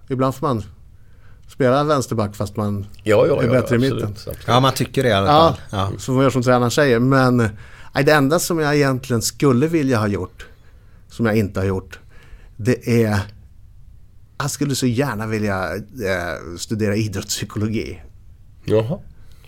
Ibland 0.09 0.35
får 0.35 0.47
man 0.47 0.63
spela 1.53 1.83
vänsterback 1.83 2.35
fast 2.35 2.55
man 2.55 2.85
Ja, 3.03 3.27
ja, 3.27 3.41
är 3.41 3.45
ja, 3.45 3.51
bättre 3.51 3.57
i 3.57 3.77
absolut, 3.77 3.93
mitten. 3.93 4.09
absolut. 4.11 4.39
Ja, 4.47 4.59
man 4.59 4.73
tycker 4.73 5.03
det 5.03 5.09
i 5.09 5.13
alla 5.13 5.27
Ja, 5.27 5.57
fall. 5.69 5.79
Ja. 5.79 5.91
så 5.97 6.05
får 6.05 6.13
man 6.13 6.21
göra 6.21 6.31
som 6.31 6.43
tränaren 6.43 6.71
säger. 6.71 6.99
Men 6.99 7.37
nej, 7.95 8.03
det 8.03 8.11
enda 8.13 8.39
som 8.39 8.59
jag 8.59 8.75
egentligen 8.75 9.21
skulle 9.21 9.67
vilja 9.67 9.97
ha 9.99 10.07
gjort, 10.07 10.45
som 11.09 11.25
jag 11.25 11.35
inte 11.37 11.59
har 11.59 11.67
gjort, 11.67 11.99
det 12.57 13.03
är... 13.03 13.19
Jag 14.37 14.51
skulle 14.51 14.75
så 14.75 14.85
gärna 14.85 15.27
vilja 15.27 15.75
eh, 15.75 16.57
studera 16.59 16.95
idrottspsykologi. 16.95 18.01
Jaha. 18.65 18.99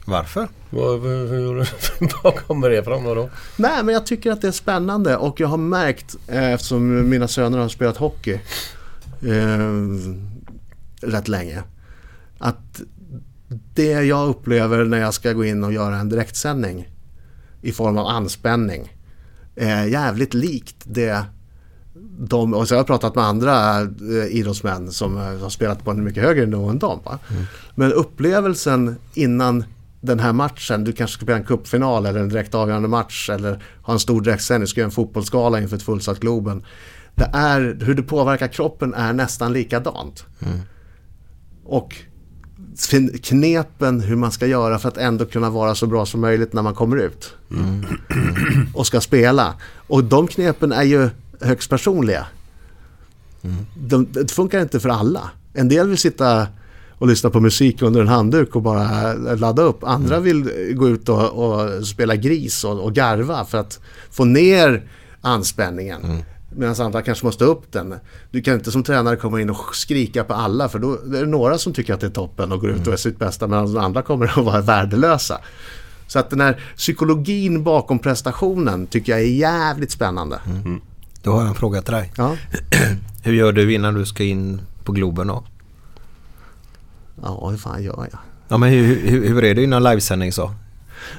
Varför? 0.06 0.48
Vad 0.70 2.36
kommer 2.48 2.70
det 2.70 2.84
fram 2.84 3.04
då? 3.04 3.30
Nej, 3.56 3.84
men 3.84 3.94
jag 3.94 4.06
tycker 4.06 4.32
att 4.32 4.42
det 4.42 4.48
är 4.48 4.52
spännande 4.52 5.18
och 5.18 5.40
jag 5.40 5.48
har 5.48 5.58
märkt, 5.58 6.16
eh, 6.28 6.54
eftersom 6.54 7.10
mina 7.10 7.28
söner 7.28 7.58
har 7.58 7.70
spelat 7.70 7.98
hockey 7.98 8.40
eh, 9.22 9.72
rätt 11.02 11.28
länge, 11.28 11.64
att 12.46 12.82
det 13.74 13.92
jag 13.92 14.30
upplever 14.30 14.86
när 14.86 14.98
jag 14.98 15.14
ska 15.14 15.34
gå 15.34 15.46
in 15.46 15.64
och 15.64 15.74
göra 15.74 15.98
en 15.98 16.10
direktsändning 16.10 16.90
i 17.62 17.72
form 17.72 17.98
av 17.98 18.08
anspänning 18.08 18.94
är 19.56 19.86
jävligt 19.86 20.34
likt 20.34 20.76
det 20.84 21.26
de, 22.20 22.54
och 22.54 22.68
så 22.68 22.76
har 22.76 22.80
jag 22.80 22.88
pratat 22.88 23.16
med 23.16 23.24
andra 23.24 23.82
eh, 23.82 24.28
idrottsmän 24.30 24.92
som 24.92 25.18
eh, 25.18 25.24
har 25.24 25.50
spelat 25.50 25.84
på 25.84 25.92
en 25.92 26.04
mycket 26.04 26.24
högre 26.24 26.46
nivå 26.46 26.70
än 26.70 26.80
dem. 26.80 27.00
Va? 27.06 27.20
Men 27.76 27.94
upplevelsen 27.94 28.96
innan 29.14 29.64
den 30.02 30.20
här 30.20 30.34
matchen, 30.34 30.84
du 30.84 30.92
kanske 30.92 31.14
ska 31.14 31.26
spela 31.26 31.38
en 31.38 31.44
cupfinal 31.44 32.06
eller 32.06 32.20
en 32.20 32.30
direkt 32.30 32.56
avgörande 32.56 32.88
match 32.88 33.30
eller 33.30 33.64
ha 33.82 33.94
en 33.94 34.00
stor 34.00 34.22
direktsändning, 34.22 34.68
ska 34.68 34.80
göra 34.80 34.86
en 34.88 34.92
fotbollsgala 34.92 35.62
inför 35.62 35.76
ett 35.76 35.84
fullsatt 35.84 36.20
Globen. 36.20 36.64
Det 37.16 37.30
är, 37.34 37.78
hur 37.82 37.94
det 37.94 38.04
påverkar 38.04 38.48
kroppen 38.48 38.94
är 38.94 39.14
nästan 39.14 39.54
likadant. 39.54 40.26
Och 41.64 41.96
fin- 41.96 42.15
knepen 43.24 44.02
hur 44.02 44.16
man 44.16 44.32
ska 44.32 44.48
göra 44.48 44.80
för 44.80 44.90
att 44.90 44.98
ändå 44.98 45.26
kunna 45.26 45.50
vara 45.50 45.76
så 45.76 45.88
bra 45.88 46.06
som 46.06 46.22
möjligt 46.22 46.54
när 46.54 46.62
man 46.62 46.74
kommer 46.74 46.98
ut. 46.98 47.34
Och 48.74 48.88
ska 48.88 49.02
spela. 49.02 49.54
Och 49.88 50.04
de 50.04 50.28
knepen 50.28 50.72
är 50.72 50.84
ju 50.84 51.10
högst 51.42 51.70
personliga. 51.70 52.28
De, 53.78 54.08
det 54.12 54.32
funkar 54.32 54.62
inte 54.62 54.80
för 54.80 54.90
alla. 54.90 55.30
En 55.54 55.68
del 55.68 55.88
vill 55.90 55.98
sitta 55.98 56.48
och 56.98 57.08
lyssna 57.08 57.30
på 57.30 57.40
musik 57.40 57.82
under 57.82 58.02
en 58.02 58.08
handduk 58.08 58.56
och 58.56 58.62
bara 58.62 59.14
ladda 59.14 59.64
upp. 59.64 59.84
Andra 59.84 60.20
vill 60.20 60.52
gå 60.76 60.90
ut 60.90 61.10
och, 61.10 61.30
och 61.30 61.88
spela 61.88 62.16
gris 62.16 62.64
och, 62.64 62.80
och 62.84 62.94
garva 62.94 63.46
för 63.46 63.58
att 63.58 63.80
få 64.12 64.26
ner 64.26 64.84
anspänningen. 65.22 66.24
Medan 66.58 66.76
andra 66.86 67.02
kanske 67.02 67.26
måste 67.26 67.44
upp 67.46 67.72
den. 67.72 67.96
Du 68.32 68.42
kan 68.42 68.54
inte 68.54 68.72
som 68.72 68.84
tränare 68.84 69.16
komma 69.16 69.42
in 69.42 69.50
och 69.50 69.76
skrika 69.76 70.24
på 70.24 70.34
alla 70.34 70.70
för 70.70 70.80
då 70.80 70.94
är 70.94 71.20
det 71.20 71.26
några 71.26 71.58
som 71.58 71.74
tycker 71.74 71.94
att 71.94 72.00
det 72.00 72.08
är 72.08 72.12
toppen 72.12 72.52
och 72.52 72.62
går 72.62 72.70
ut 72.70 72.88
och 72.88 72.94
är 72.94 72.98
sitt 72.98 73.20
bästa 73.20 73.48
medan 73.48 73.78
andra 73.78 74.02
kommer 74.02 74.26
att 74.26 74.46
vara 74.46 74.62
värdelösa. 74.62 75.42
Så 76.08 76.20
att 76.20 76.30
den 76.30 76.42
här 76.42 76.64
psykologin 76.78 77.64
bakom 77.64 78.00
prestationen 78.00 78.88
tycker 78.88 79.12
jag 79.12 79.22
är 79.22 79.26
jävligt 79.26 79.92
spännande. 79.92 80.40
Då 81.24 81.32
har 81.32 81.40
jag 81.40 81.48
en 81.48 81.56
fråga 81.56 81.82
till 81.82 81.94
dig. 81.94 82.12
Ja. 82.18 82.36
Hur 83.24 83.34
gör 83.34 83.52
du 83.52 83.74
innan 83.74 83.94
du 83.94 84.06
ska 84.06 84.24
in 84.24 84.62
på 84.84 84.92
Globen 84.92 85.28
då? 85.28 85.44
Ja, 87.24 87.48
hur 87.50 87.58
fan 87.58 87.84
gör 87.84 88.08
jag? 88.12 88.20
Ja, 88.48 88.58
men 88.58 88.70
hur, 88.70 89.10
hur, 89.10 89.28
hur 89.28 89.44
är 89.44 89.56
det 89.56 89.64
innan 89.64 89.84
livesändning 89.84 90.32
så? 90.32 90.52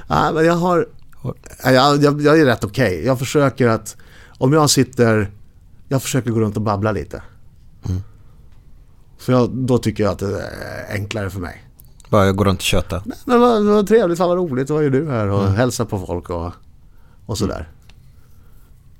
Ja, 0.07 0.31
men 0.33 0.45
jag 0.45 0.53
har... 0.53 0.87
Ja, 1.23 1.71
Jag, 1.71 2.03
jag, 2.03 2.21
jag 2.21 2.39
är 2.39 2.45
rätt 2.45 2.63
okej. 2.63 3.05
Jag 3.05 3.19
försöker 3.19 3.67
att... 3.67 3.95
Om 4.37 4.53
jag 4.53 4.69
sitter... 4.69 5.31
Jag 5.89 6.01
försöker 6.01 6.31
gå 6.31 6.39
runt 6.39 6.55
och 6.55 6.61
babbla 6.61 6.91
lite. 6.91 7.21
För 9.17 9.33
jag, 9.33 9.49
då 9.49 9.77
tycker 9.77 10.03
jag 10.03 10.11
att 10.11 10.19
det 10.19 10.41
är 10.41 10.93
enklare 10.93 11.29
för 11.29 11.39
mig. 11.39 11.63
Bara 12.09 12.31
gå 12.31 12.43
runt 12.43 12.59
och 12.59 12.63
köta? 12.63 13.03
Men 13.25 13.39
vad, 13.39 13.63
vad 13.63 13.87
trevligt, 13.87 14.17
fan 14.17 14.29
vad 14.29 14.37
roligt, 14.37 14.69
vad 14.69 14.83
gör 14.83 14.89
du 14.89 15.09
här 15.09 15.27
och 15.27 15.47
hälsa 15.47 15.85
på 15.85 16.05
folk 16.05 16.29
och, 16.29 16.51
och 17.25 17.37
sådär. 17.37 17.69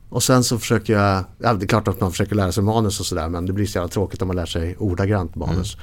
Och 0.10 0.24
sen 0.24 0.44
så 0.44 0.60
försöker 0.60 0.94
jag, 0.94 1.24
ja 1.38 1.54
det 1.54 1.66
är 1.66 1.68
klart 1.68 1.88
att 1.88 2.02
man 2.02 2.12
försöker 2.12 2.36
lära 2.36 2.52
sig 2.52 2.64
manus 2.64 3.00
och 3.00 3.06
sådär 3.06 3.30
men 3.30 3.46
det 3.46 3.54
blir 3.54 3.66
så 3.66 3.78
jävla 3.78 3.88
tråkigt 3.88 4.22
om 4.22 4.28
man 4.28 4.36
lär 4.36 4.46
sig 4.46 4.78
ordagrant 4.78 5.36
manus. 5.36 5.78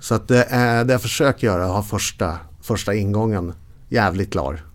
Så 0.00 0.14
att 0.14 0.28
det, 0.28 0.46
det 0.86 0.92
jag 0.92 1.02
försöker 1.02 1.46
göra 1.46 1.62
är 1.64 1.66
att 1.68 1.74
ha 1.74 1.82
första, 1.82 2.38
första 2.62 2.94
ingången 2.94 3.52
jävligt 3.88 4.32
klar. 4.32 4.65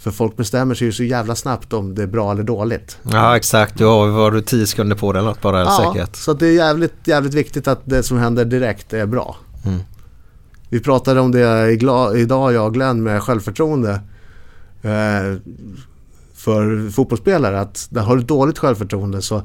För 0.00 0.10
folk 0.10 0.36
bestämmer 0.36 0.74
sig 0.74 0.86
ju 0.86 0.92
så 0.92 1.04
jävla 1.04 1.34
snabbt 1.34 1.72
om 1.72 1.94
det 1.94 2.02
är 2.02 2.06
bra 2.06 2.32
eller 2.32 2.42
dåligt. 2.42 2.98
Ja, 3.02 3.36
exakt. 3.36 3.78
Du 3.78 3.84
har, 3.84 4.08
var 4.08 4.30
du 4.30 4.40
tio 4.42 4.66
sekunder 4.66 4.96
på 4.96 5.12
det 5.12 5.18
eller 5.18 5.28
något 5.28 5.40
bara 5.42 5.60
Ja, 5.60 5.92
säkert? 5.94 6.16
så 6.16 6.32
det 6.32 6.46
är 6.46 6.52
jävligt, 6.52 6.94
jävligt 7.04 7.34
viktigt 7.34 7.68
att 7.68 7.80
det 7.84 8.02
som 8.02 8.18
händer 8.18 8.44
direkt 8.44 8.92
är 8.92 9.06
bra. 9.06 9.36
Mm. 9.64 9.80
Vi 10.68 10.80
pratade 10.80 11.20
om 11.20 11.32
det 11.32 11.70
idag, 12.16 12.52
jag 12.52 12.66
och 12.66 12.74
Glenn, 12.74 13.02
med 13.02 13.22
självförtroende. 13.22 14.00
Eh, 14.82 15.38
för 16.34 16.90
fotbollsspelare 16.90 17.60
att 17.60 17.88
har 17.96 18.16
du 18.16 18.22
dåligt 18.22 18.58
självförtroende 18.58 19.22
så 19.22 19.42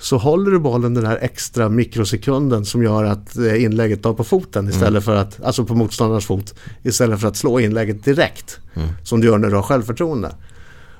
så 0.00 0.16
håller 0.18 0.50
du 0.50 0.58
bollen 0.58 0.94
den 0.94 1.06
här 1.06 1.18
extra 1.22 1.68
mikrosekunden 1.68 2.64
som 2.64 2.82
gör 2.82 3.04
att 3.04 3.36
eh, 3.36 3.62
inlägget 3.64 4.02
tar 4.02 4.12
på 4.14 4.24
foten 4.24 4.68
istället 4.68 5.04
för 5.04 5.16
att, 5.16 5.42
alltså 5.42 5.64
på 5.64 5.74
motståndarens 5.74 6.26
fot, 6.26 6.54
istället 6.82 7.20
för 7.20 7.28
att 7.28 7.36
slå 7.36 7.60
inlägget 7.60 8.04
direkt. 8.04 8.58
Som 9.02 9.20
du 9.20 9.26
gör 9.26 9.38
när 9.38 9.48
du 9.48 9.54
har 9.56 9.62
självförtroende. 9.62 10.34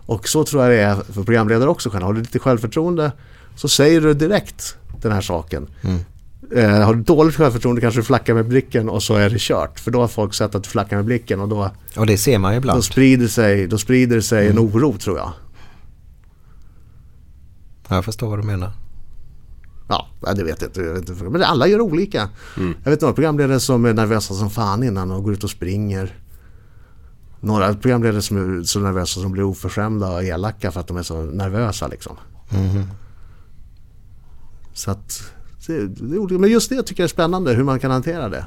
Och 0.06 0.28
så 0.28 0.44
tror 0.44 0.62
jag 0.62 0.70
det 0.72 0.80
är 0.80 0.94
för 1.12 1.22
programledare 1.22 1.70
också. 1.70 1.90
Har 1.90 2.12
du 2.12 2.20
lite 2.20 2.38
självförtroende 2.38 3.12
så 3.56 3.68
säger 3.68 4.00
du 4.00 4.14
direkt 4.14 4.76
den 5.02 5.12
här 5.12 5.20
saken. 5.20 5.66
Eh, 6.56 6.70
har 6.70 6.94
du 6.94 7.02
dåligt 7.02 7.34
självförtroende 7.34 7.80
kanske 7.80 8.00
du 8.00 8.04
flackar 8.04 8.34
med 8.34 8.46
blicken 8.48 8.88
och 8.88 9.02
så 9.02 9.14
är 9.14 9.30
det 9.30 9.38
kört. 9.40 9.80
För 9.80 9.90
då 9.90 10.00
har 10.00 10.08
folk 10.08 10.34
sett 10.34 10.54
att 10.54 10.62
du 10.62 10.68
flackar 10.68 10.96
med 10.96 11.04
blicken 11.04 11.40
och 11.40 11.48
då, 11.48 11.70
Och 11.96 12.06
det 12.06 12.18
ser 12.18 12.38
man 12.38 12.52
ju 12.52 12.58
ibland. 12.58 12.78
då 12.78 12.82
sprider 12.82 13.28
sig, 13.28 13.66
då 13.66 13.78
sprider 13.78 14.20
sig 14.20 14.48
en 14.48 14.58
oro 14.58 14.96
tror 14.98 15.18
jag. 15.18 15.32
Jag 17.88 18.04
förstår 18.04 18.28
vad 18.28 18.38
du 18.38 18.42
menar. 18.42 18.72
Ja, 20.20 20.34
det 20.34 20.44
vet 20.44 20.62
jag 20.76 20.96
inte. 20.98 21.14
Men 21.24 21.42
alla 21.42 21.66
gör 21.66 21.80
olika. 21.80 22.28
Jag 22.84 22.90
vet 22.90 23.00
några 23.00 23.14
programledare 23.14 23.60
som 23.60 23.84
är 23.84 23.92
nervösa 23.94 24.34
som 24.34 24.50
fan 24.50 24.82
innan 24.82 25.10
och 25.10 25.24
går 25.24 25.32
ut 25.32 25.44
och 25.44 25.50
springer. 25.50 26.14
Några 27.40 27.74
programledare 27.74 28.22
som 28.22 28.36
är 28.60 28.62
så 28.64 28.80
nervösa 28.80 29.20
som 29.20 29.32
blir 29.32 29.42
oförskämda 29.42 30.10
och 30.12 30.24
elaka 30.24 30.70
för 30.70 30.80
att 30.80 30.86
de 30.86 30.96
är 30.96 31.02
så 31.02 31.22
nervösa 31.22 31.88
liksom. 31.88 32.16
Så 34.74 34.90
att, 34.90 35.22
det, 35.66 35.86
det 35.86 36.14
är 36.14 36.18
olika. 36.18 36.38
Men 36.40 36.50
just 36.50 36.70
det 36.70 36.82
tycker 36.82 37.02
jag 37.02 37.08
är 37.08 37.12
spännande 37.12 37.52
hur 37.52 37.64
man 37.64 37.78
kan 37.80 37.90
hantera 37.90 38.28
det. 38.28 38.44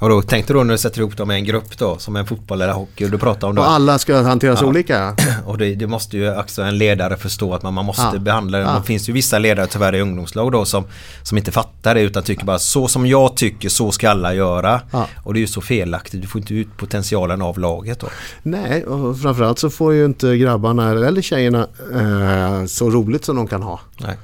Och 0.00 0.08
då 0.08 0.22
tänkte 0.22 0.52
du 0.52 0.64
när 0.64 0.74
du 0.74 0.78
sätter 0.78 1.00
ihop 1.00 1.16
dem 1.16 1.30
i 1.30 1.34
en 1.34 1.44
grupp 1.44 1.78
då 1.78 1.98
som 1.98 2.16
en 2.16 2.26
fotboll 2.26 2.60
eller 2.62 2.72
hockey 2.72 3.04
och 3.04 3.10
du 3.10 3.18
pratar 3.18 3.48
om 3.48 3.54
då. 3.54 3.62
Och 3.62 3.70
alla 3.70 3.98
ska 3.98 4.22
hanteras 4.22 4.60
Ja. 4.62 4.66
olika. 4.66 5.16
Och 5.46 5.58
det, 5.58 5.74
det 5.74 5.86
måste 5.86 6.16
ju 6.16 6.36
också 6.38 6.62
en 6.62 6.78
ledare 6.78 7.16
förstå 7.16 7.54
att 7.54 7.62
man, 7.62 7.74
man 7.74 7.84
måste 7.84 8.10
Ja. 8.12 8.18
behandla 8.18 8.58
det. 8.58 8.64
Ja. 8.64 8.76
Det 8.80 8.82
finns 8.86 9.08
ju 9.08 9.12
vissa 9.12 9.38
ledare 9.38 9.66
tyvärr 9.66 9.94
i 9.94 10.00
ungdomslag 10.00 10.52
då 10.52 10.64
som, 10.64 10.84
som 11.22 11.38
inte 11.38 11.52
fattar 11.52 11.94
det 11.94 12.00
utan 12.00 12.22
tycker 12.22 12.44
bara 12.44 12.58
så 12.58 12.88
som 12.88 13.06
jag 13.06 13.36
tycker 13.36 13.68
så 13.68 13.90
ska 13.90 14.10
alla 14.10 14.34
göra. 14.34 14.80
Ja. 14.90 15.06
Och 15.24 15.34
det 15.34 15.38
är 15.38 15.40
ju 15.40 15.46
så 15.46 15.60
felaktigt. 15.60 16.22
Du 16.22 16.28
får 16.28 16.40
inte 16.40 16.54
ut 16.54 16.76
potentialen 16.76 17.42
av 17.42 17.58
laget 17.58 18.00
då. 18.00 18.06
Nej, 18.42 18.84
och 18.86 19.18
framförallt 19.20 19.58
så 19.58 19.70
får 19.70 19.94
ju 19.94 20.04
inte 20.04 20.36
grabbarna 20.36 20.90
eller 20.90 21.22
tjejerna 21.22 21.66
eh, 21.94 22.66
så 22.66 22.90
roligt 22.90 23.24
som 23.24 23.36
de 23.36 23.46
kan 23.46 23.62
ha. 23.62 23.80
Nej. 24.00 24.16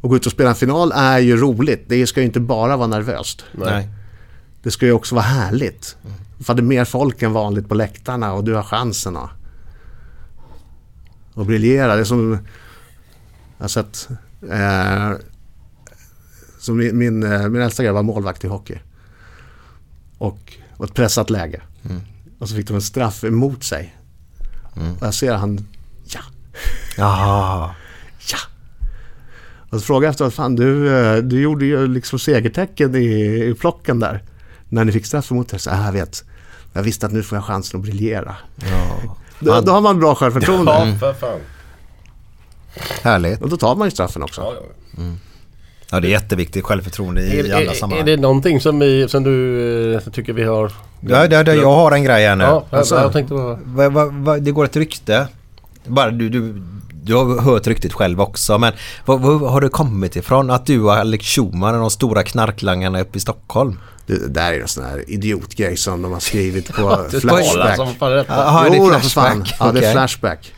Och 0.00 0.08
gå 0.10 0.16
ut 0.16 0.26
och 0.26 0.32
spela 0.32 0.48
en 0.50 0.54
final 0.56 0.92
är 0.94 1.18
ju 1.18 1.36
roligt. 1.36 1.84
Det 1.88 2.06
ska 2.06 2.20
ju 2.20 2.26
inte 2.26 2.40
bara 2.40 2.76
vara 2.76 2.86
nervöst. 2.88 3.44
Nej. 3.52 3.88
Det 4.68 4.72
ska 4.72 4.86
ju 4.86 4.92
också 4.92 5.14
vara 5.14 5.24
härligt. 5.24 5.96
För 6.40 6.54
det 6.54 6.60
är 6.60 6.64
mer 6.64 6.84
folk 6.84 7.22
än 7.22 7.32
vanligt 7.32 7.68
på 7.68 7.74
läktarna 7.74 8.32
och 8.32 8.44
du 8.44 8.54
har 8.54 8.62
chansen 8.62 9.16
att, 9.16 9.30
att 11.34 11.46
briljera. 11.46 11.94
Det 11.94 12.00
är 12.00 12.04
som... 12.04 12.38
Har 13.58 13.68
sett... 13.68 14.08
Eh, 14.50 15.12
som 16.58 16.76
min, 16.76 16.98
min, 16.98 17.22
eh, 17.22 17.48
min 17.48 17.62
äldsta 17.62 17.84
grabb 17.84 17.94
var 17.94 18.02
målvakt 18.02 18.44
i 18.44 18.46
hockey. 18.46 18.78
Och 20.18 20.56
var 20.76 20.86
ett 20.86 20.94
pressat 20.94 21.30
läge. 21.30 21.62
Och 22.38 22.48
så 22.48 22.54
fick 22.54 22.66
de 22.66 22.74
en 22.74 22.82
straff 22.82 23.24
emot 23.24 23.64
sig. 23.64 23.96
Och 25.00 25.06
jag 25.06 25.14
ser 25.14 25.34
han... 25.34 25.66
Ja! 26.04 26.20
Jaha. 26.96 27.74
Ja! 28.30 28.38
Och 29.70 29.80
så 29.80 29.86
frågade 29.86 30.06
jag 30.06 30.10
efteråt, 30.10 30.34
fan 30.34 30.56
du, 30.56 30.98
eh, 30.98 31.16
du 31.16 31.40
gjorde 31.40 31.66
ju 31.66 31.86
liksom 31.86 32.18
segertecken 32.18 32.94
i, 32.94 33.44
i 33.44 33.54
plocken 33.54 34.00
där. 34.00 34.22
När 34.68 34.84
ni 34.84 34.92
fick 34.92 35.06
straff 35.06 35.30
emot 35.32 35.52
er. 35.54 35.58
Så 35.58 35.70
"Ah, 35.70 35.84
jag 35.84 35.92
vet, 35.92 36.24
jag 36.72 36.82
visste 36.82 37.06
att 37.06 37.12
nu 37.12 37.22
får 37.22 37.36
jag 37.38 37.44
chansen 37.44 37.80
att 37.80 37.84
briljera. 37.86 38.36
Ja. 38.56 39.14
Då, 39.40 39.60
då 39.60 39.72
har 39.72 39.80
man 39.80 40.00
bra 40.00 40.14
självförtroende. 40.14 40.72
Ja, 40.72 40.96
för 41.00 41.12
fan. 41.12 41.38
Härligt. 43.02 43.42
Och 43.42 43.48
då 43.48 43.56
tar 43.56 43.76
man 43.76 43.86
ju 43.86 43.90
straffen 43.90 44.22
också. 44.22 44.40
Ja, 44.40 44.52
ja. 44.96 45.02
Ja 45.90 46.00
det 46.00 46.08
är 46.08 46.10
jätteviktigt 46.10 46.64
självförtroende 46.64 47.22
i, 47.22 47.36
i 47.48 47.52
alla 47.52 47.62
Är, 47.64 47.70
är 47.70 47.74
sammanhang. 47.74 48.06
det 48.06 48.16
någonting 48.16 48.60
som, 48.60 48.78
vi, 48.78 49.08
som 49.08 49.22
du 49.24 49.94
eh, 49.94 50.00
tycker 50.00 50.32
vi 50.32 50.44
har... 50.44 50.72
Ja, 51.00 51.26
det, 51.28 51.42
det, 51.42 51.54
jag 51.54 51.70
har 51.72 51.92
en 51.92 52.04
grej 52.04 52.26
här 52.26 52.36
nu. 52.36 52.44
Ja, 52.44 52.64
Alltså, 52.70 52.94
jag 52.94 53.12
tänkte 53.12 53.34
bara... 53.34 53.58
Va, 53.64 53.88
va, 53.88 54.04
va, 54.12 54.38
det 54.38 54.50
går 54.50 54.64
ett 54.64 54.76
rykte. 54.76 55.28
Bara 55.86 56.10
du, 56.10 56.28
du, 56.28 56.62
du 57.02 57.14
har 57.14 57.40
hört 57.40 57.66
ryktet 57.66 57.92
själv 57.92 58.20
också 58.20 58.58
men 58.58 58.72
vad, 59.04 59.20
har 59.40 59.60
det 59.60 59.68
kommit 59.68 60.16
ifrån 60.16 60.50
att 60.50 60.66
du 60.66 60.80
och 60.82 60.92
Alex 60.94 61.26
Schulman 61.26 61.74
är 61.74 61.78
de 61.78 61.90
stora 61.90 62.22
knarklangarna 62.22 63.00
uppe 63.00 63.18
i 63.18 63.20
Stockholm? 63.20 63.78
Det, 64.08 64.28
där 64.28 64.52
är 64.52 64.60
en 64.60 64.68
sån 64.68 64.84
här 64.84 65.04
idiotgrej 65.10 65.76
som 65.76 66.02
de 66.02 66.12
har 66.12 66.20
skrivit 66.20 66.74
på 66.74 67.06
Flashback. 67.20 67.76
fan. 67.98 68.24
Jaha, 68.28 68.66
är 68.66 68.70
det 68.70 68.76
Jo, 68.76 68.90
för 68.90 69.00
fan. 69.00 69.44
Flashback? 69.44 69.56
Ja, 69.60 69.72
det 69.72 69.86
är. 69.86 69.92
Flashback. 69.92 70.52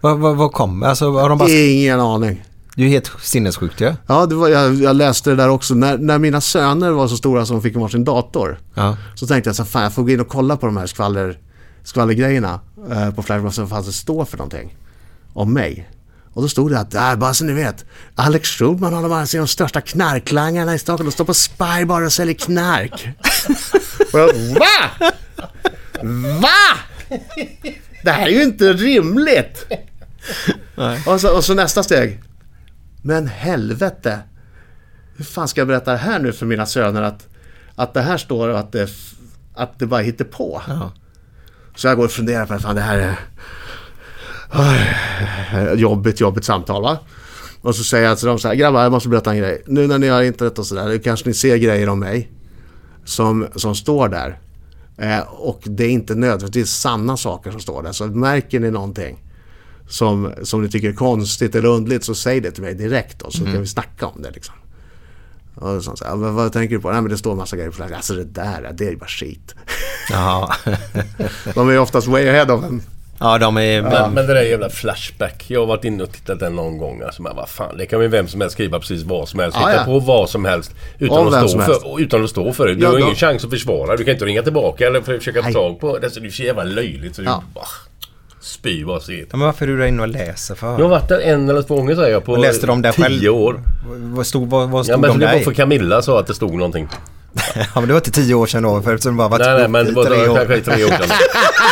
Vad, 0.00 0.18
vad, 0.18 0.36
vad 0.36 0.52
kommer? 0.52 0.86
Alltså 0.86 1.10
har 1.10 1.28
de 1.28 1.38
bara... 1.38 1.50
Ingen 1.50 2.00
aning. 2.00 2.44
Du 2.74 2.84
är 2.84 2.88
helt 2.88 3.10
sinnessjukt 3.20 3.80
ju. 3.80 3.94
Ja, 4.06 4.26
det 4.26 4.34
var, 4.34 4.48
jag, 4.48 4.74
jag 4.74 4.96
läste 4.96 5.30
det 5.30 5.36
där 5.36 5.48
också. 5.48 5.74
När, 5.74 5.98
när 5.98 6.18
mina 6.18 6.40
söner 6.40 6.90
var 6.90 7.08
så 7.08 7.16
stora 7.16 7.46
som 7.46 7.62
fick 7.62 7.76
varsin 7.76 8.04
dator. 8.04 8.58
Ja. 8.74 8.96
Så 9.14 9.26
tänkte 9.26 9.48
jag 9.48 9.56
så 9.56 9.64
fan 9.64 9.82
jag 9.82 9.92
får 9.92 10.02
gå 10.02 10.10
in 10.10 10.20
och 10.20 10.28
kolla 10.28 10.56
på 10.56 10.66
de 10.66 10.76
här 10.76 10.86
skvaller, 10.86 11.38
skvallergrejerna 11.82 12.60
eh, 12.90 13.10
på 13.10 13.22
Flashback. 13.22 13.54
Så 13.54 13.66
fanns 13.66 13.86
det 13.86 13.92
står 13.92 14.24
för 14.24 14.36
någonting 14.36 14.76
om 15.32 15.52
mig. 15.52 15.88
Och 16.32 16.42
då 16.42 16.48
stod 16.48 16.70
det 16.70 16.78
att, 16.78 16.94
äh, 16.94 17.16
bara 17.16 17.34
så 17.34 17.44
ni 17.44 17.52
vet, 17.52 17.84
Alex 18.14 18.48
Schulman 18.48 18.94
har 18.94 19.02
de 19.02 19.12
alltså 19.12 19.38
de 19.38 19.48
största 19.48 19.80
knarklangarna 19.80 20.74
i 20.74 20.78
Stockholm. 20.78 21.10
De 21.10 21.12
står 21.12 21.24
på 21.24 21.34
Spy 21.34 21.84
Bar 21.86 22.02
och 22.02 22.12
säljer 22.12 22.34
knark. 22.34 23.08
och 24.12 24.18
jag, 24.18 24.32
va? 24.34 25.08
Va? 26.40 26.78
Det 28.02 28.10
här 28.10 28.26
är 28.26 28.30
ju 28.30 28.42
inte 28.42 28.72
rimligt. 28.72 29.66
Och, 31.06 31.20
så, 31.20 31.36
och 31.36 31.44
så 31.44 31.54
nästa 31.54 31.82
steg. 31.82 32.22
Men 33.02 33.26
helvete. 33.26 34.20
Hur 35.16 35.24
fan 35.24 35.48
ska 35.48 35.60
jag 35.60 35.68
berätta 35.68 35.92
det 35.92 35.98
här 35.98 36.18
nu 36.18 36.32
för 36.32 36.46
mina 36.46 36.66
söner 36.66 37.02
att, 37.02 37.28
att 37.74 37.94
det 37.94 38.00
här 38.00 38.16
står 38.16 38.48
och 38.48 38.58
att 38.58 38.72
det, 38.72 38.90
att 39.54 39.78
det 39.78 39.86
bara 39.86 40.00
hittar 40.00 40.24
på. 40.24 40.62
Ja. 40.68 40.92
Så 41.76 41.86
jag 41.86 41.96
går 41.96 42.04
och 42.04 42.10
funderar 42.10 42.46
på 42.46 42.58
fan 42.58 42.74
det 42.74 42.80
här 42.80 42.98
är 42.98 43.18
jobbigt, 45.76 46.20
jobbigt 46.20 46.44
samtal 46.44 46.82
va. 46.82 46.98
Och 47.60 47.74
så 47.74 47.84
säger 47.84 48.08
jag 48.08 48.18
till 48.18 48.26
dem 48.26 48.38
så 48.38 48.48
här, 48.48 48.54
grabbar 48.54 48.82
jag 48.82 48.92
måste 48.92 49.08
berätta 49.08 49.30
en 49.30 49.38
grej. 49.38 49.62
Nu 49.66 49.86
när 49.86 49.98
ni 49.98 50.08
har 50.08 50.22
internet 50.22 50.58
och 50.58 50.66
sådär, 50.66 50.98
kanske 50.98 51.28
ni 51.28 51.34
ser 51.34 51.56
grejer 51.56 51.88
om 51.88 51.98
mig 51.98 52.30
som, 53.04 53.46
som 53.56 53.74
står 53.74 54.08
där. 54.08 54.38
Eh, 54.96 55.20
och 55.20 55.60
det 55.64 55.84
är 55.84 55.90
inte 55.90 56.14
nödvändigtvis 56.14 56.70
sanna 56.70 57.16
saker 57.16 57.50
som 57.50 57.60
står 57.60 57.82
där. 57.82 57.92
Så 57.92 58.06
märker 58.06 58.60
ni 58.60 58.70
någonting 58.70 59.18
som, 59.88 60.32
som 60.42 60.62
ni 60.62 60.68
tycker 60.68 60.88
är 60.88 60.92
konstigt 60.94 61.54
eller 61.54 61.68
undligt 61.68 62.04
så 62.04 62.14
säg 62.14 62.40
det 62.40 62.50
till 62.50 62.62
mig 62.62 62.74
direkt 62.74 63.18
då, 63.18 63.30
så 63.30 63.44
kan 63.44 63.60
vi 63.60 63.66
snacka 63.66 64.06
om 64.06 64.22
det 64.22 64.30
liksom. 64.30 64.54
Och 65.54 65.84
så, 65.84 65.96
så 65.96 66.04
här, 66.04 66.16
vad, 66.16 66.32
vad 66.32 66.52
tänker 66.52 66.76
du 66.76 66.82
på? 66.82 66.90
Nej 66.90 67.00
men 67.02 67.10
det 67.10 67.18
står 67.18 67.34
massa 67.34 67.56
grejer 67.56 67.70
på 67.70 67.76
flaggan. 67.76 67.96
Alltså 67.96 68.14
det 68.14 68.24
där, 68.24 68.72
det 68.74 68.86
är 68.86 68.90
ju 68.90 68.96
bara 68.96 69.06
skit. 69.06 69.54
De 71.54 71.68
är 71.68 71.72
ju 71.72 71.78
oftast 71.78 72.06
way 72.06 72.28
ahead 72.28 72.54
of 72.54 72.64
en. 72.64 72.82
Ja, 73.22 73.38
de 73.38 73.56
är... 73.58 73.82
Men, 73.82 74.12
men 74.14 74.26
det 74.26 74.34
där 74.34 74.42
jävla 74.42 74.68
Flashback. 74.68 75.44
Jag 75.48 75.60
har 75.60 75.66
varit 75.66 75.84
inne 75.84 76.02
och 76.02 76.12
tittat 76.12 76.40
den 76.40 76.56
någon 76.56 76.78
gång. 76.78 77.02
Alltså, 77.02 77.22
men 77.22 77.36
vad 77.36 77.48
fan, 77.48 77.76
det 77.76 77.86
kan 77.86 78.00
ju 78.00 78.08
vem 78.08 78.28
som 78.28 78.40
helst 78.40 78.54
skriva 78.54 78.78
precis 78.78 79.02
vad 79.02 79.28
som 79.28 79.40
helst. 79.40 79.58
Ja, 79.60 79.68
Hitta 79.68 79.80
ja. 79.80 79.84
på 79.84 79.98
vad 79.98 80.30
som 80.30 80.44
helst. 80.44 80.74
Utan, 80.98 81.34
att 81.34 81.50
stå, 81.50 81.60
helst. 81.60 81.82
för, 81.82 82.00
utan 82.00 82.24
att 82.24 82.30
stå 82.30 82.52
för 82.52 82.66
det. 82.66 82.74
Du 82.74 82.80
Ja, 82.82 82.88
har 82.90 82.98
ingen 82.98 83.14
chans 83.14 83.44
att 83.44 83.50
försvara. 83.50 83.96
Du 83.96 84.04
kan 84.04 84.12
inte 84.14 84.24
ringa 84.24 84.42
tillbaka 84.42 84.86
eller 84.86 85.00
försöka 85.00 85.42
få 85.42 85.52
tag 85.52 85.80
på 85.80 85.98
det. 85.98 86.04
Alltså, 86.06 86.20
det 86.20 86.26
är 86.26 86.30
så 86.30 86.42
jävla 86.42 86.62
löjligt. 86.64 87.16
Så 87.16 87.22
Ja. 87.22 87.42
du 87.48 87.54
bara 87.54 87.66
spy 88.40 88.84
bara 88.84 89.00
se. 89.00 89.18
Ja, 89.20 89.26
men 89.36 89.40
varför 89.40 89.64
är 89.66 89.70
du 89.70 89.78
där 89.78 89.86
inne 89.86 90.02
och 90.02 90.08
läser 90.08 90.54
för? 90.54 90.66
Jag 90.72 90.78
har 90.78 90.88
varit 90.88 91.08
där 91.08 91.20
en 91.20 91.48
eller 91.50 91.62
två 91.62 91.76
gånger 91.76 91.94
säger 91.94 92.10
jag 92.12 92.24
på 92.24 92.32
Och 92.32 92.38
läste 92.38 92.66
de 92.66 92.82
där 92.82 92.92
tio 92.92 93.02
själv? 93.04 93.34
år. 93.34 93.60
Vad 93.96 94.26
stod, 94.26 94.50
vad, 94.50 94.70
vad 94.70 94.80
Ja 94.80 94.84
stod 94.84 95.00
men 95.00 95.10
de 95.10 95.18
det 95.18 95.26
där 95.26 95.32
var 95.32 95.40
i? 95.40 95.44
för 95.44 95.52
Camilla 95.52 96.02
sa 96.02 96.20
att 96.20 96.26
det 96.26 96.34
stod 96.34 96.54
någonting. 96.54 96.88
Ja 97.54 97.66
men 97.74 97.86
det 97.86 97.92
var 97.92 98.00
inte 98.00 98.10
tio 98.10 98.34
år 98.34 98.46
sedan 98.46 98.62
då 98.62 98.82
för 98.82 98.94
eftersom 98.94 99.12
det 99.12 99.18
bara 99.18 99.28
varit 99.28 99.46
Nej 99.46 99.58
nej 99.58 99.68
men 99.68 99.86
det 99.86 99.92
var 99.92 100.04
tre 100.04 100.28
år. 100.28 100.36
kanske 100.36 100.60
tre 100.60 100.84
år 100.84 100.88
sedan. 100.88 101.08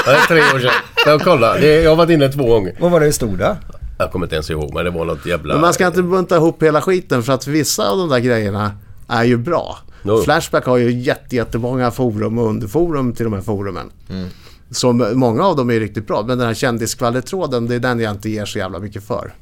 Nej, 0.07 0.21
tre 0.29 0.41
år 0.41 0.59
sedan. 0.59 0.71
Jag 1.07 1.21
kolla. 1.21 1.55
Det, 1.55 1.83
jag 1.83 1.91
har 1.91 1.97
varit 1.97 2.11
inne 2.11 2.29
två 2.29 2.47
gånger. 2.47 2.77
Vad 2.81 2.91
var 2.91 3.01
det 3.01 3.13
stod 3.13 3.39
där? 3.39 3.57
Jag 3.99 4.13
kommer 4.13 4.27
inte 4.27 4.35
ens 4.37 4.51
ihåg 4.51 4.75
men 4.75 4.85
det 4.85 4.91
var 4.91 5.05
något 5.05 5.27
jävla... 5.27 5.55
Men 5.55 5.61
man 5.61 5.75
ska 5.75 5.87
inte 5.87 6.03
bunta 6.03 6.37
ihop 6.37 6.63
hela 6.63 6.81
skiten 6.81 7.23
för 7.23 7.33
att 7.33 7.47
vissa 7.47 7.91
av 7.91 7.99
de 7.99 8.09
där 8.09 8.19
grejerna 8.19 8.73
är 9.09 9.25
ju 9.25 9.37
bra. 9.37 9.79
Jo. 10.03 10.23
Flashback 10.23 10.67
har 10.67 10.77
ju 10.77 10.91
jätte, 10.93 11.37
jättemånga 11.37 11.91
forum 11.91 12.39
och 12.39 12.49
underforum 12.49 13.13
till 13.13 13.25
de 13.25 13.33
här 13.33 13.41
forumen. 13.41 13.91
Som 14.71 15.11
många 15.15 15.45
av 15.45 15.57
dem 15.57 15.71
är 15.71 15.81
riktigt 15.81 16.07
bra. 16.07 16.25
Men 16.27 16.39
den 16.39 16.47
här 16.47 16.55
kändiskvallertråden, 16.55 17.67
det 17.67 17.75
är 17.75 17.79
den 17.79 18.01
jag 18.01 18.11
inte 18.11 18.31
ger 18.31 18.45
så 18.45 18.59
jävla 18.59 18.79
mycket 18.79 19.05
för. 19.07 19.33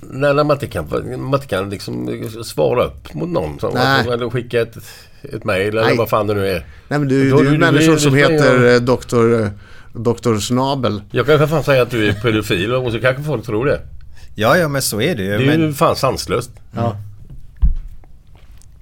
Nej, 0.00 0.34
när 0.34 0.44
man 0.44 0.56
inte 0.56 0.66
kan, 0.66 0.88
man 1.18 1.34
inte 1.34 1.46
kan 1.46 1.70
liksom 1.70 2.06
svara 2.44 2.84
upp 2.84 3.14
mot 3.14 3.28
någon. 3.28 3.58
Som, 3.60 3.76
alltså, 3.76 4.12
eller 4.12 4.30
skicka 4.30 4.60
ett, 4.60 4.76
ett 5.22 5.44
mejl 5.44 5.68
eller 5.68 5.84
Nej. 5.84 5.96
vad 5.96 6.08
fan 6.08 6.26
det 6.26 6.34
nu 6.34 6.46
är. 6.48 6.66
Nej 6.88 6.98
men 6.98 7.08
du, 7.08 7.30
Då- 7.30 7.38
är 7.38 7.44
ju 7.44 7.50
du- 7.50 7.58
människor 7.58 7.92
du- 7.92 7.98
som 7.98 8.12
du- 8.12 8.18
heter 8.18 8.74
eh, 8.74 8.80
Doktor, 8.80 9.42
eh, 9.42 9.48
Doktor 9.92 10.38
Snabel. 10.38 11.02
Jag 11.10 11.26
kan 11.26 11.38
för 11.38 11.46
fan 11.46 11.64
säga 11.64 11.82
att 11.82 11.90
du 11.90 12.08
är 12.08 12.12
pedofil 12.12 12.72
och 12.74 12.92
så 12.92 13.00
kanske 13.00 13.22
folk 13.22 13.44
tror 13.46 13.66
det. 13.66 13.80
Ja 14.34 14.56
ja 14.56 14.68
men 14.68 14.82
så 14.82 15.00
är 15.00 15.14
det 15.16 15.22
ju. 15.22 15.28
Det 15.38 15.44
är 15.44 15.46
Men 15.46 15.60
ju 15.60 15.72
fan 15.72 15.96
sanslöst. 15.96 16.50
Ja. 16.74 16.96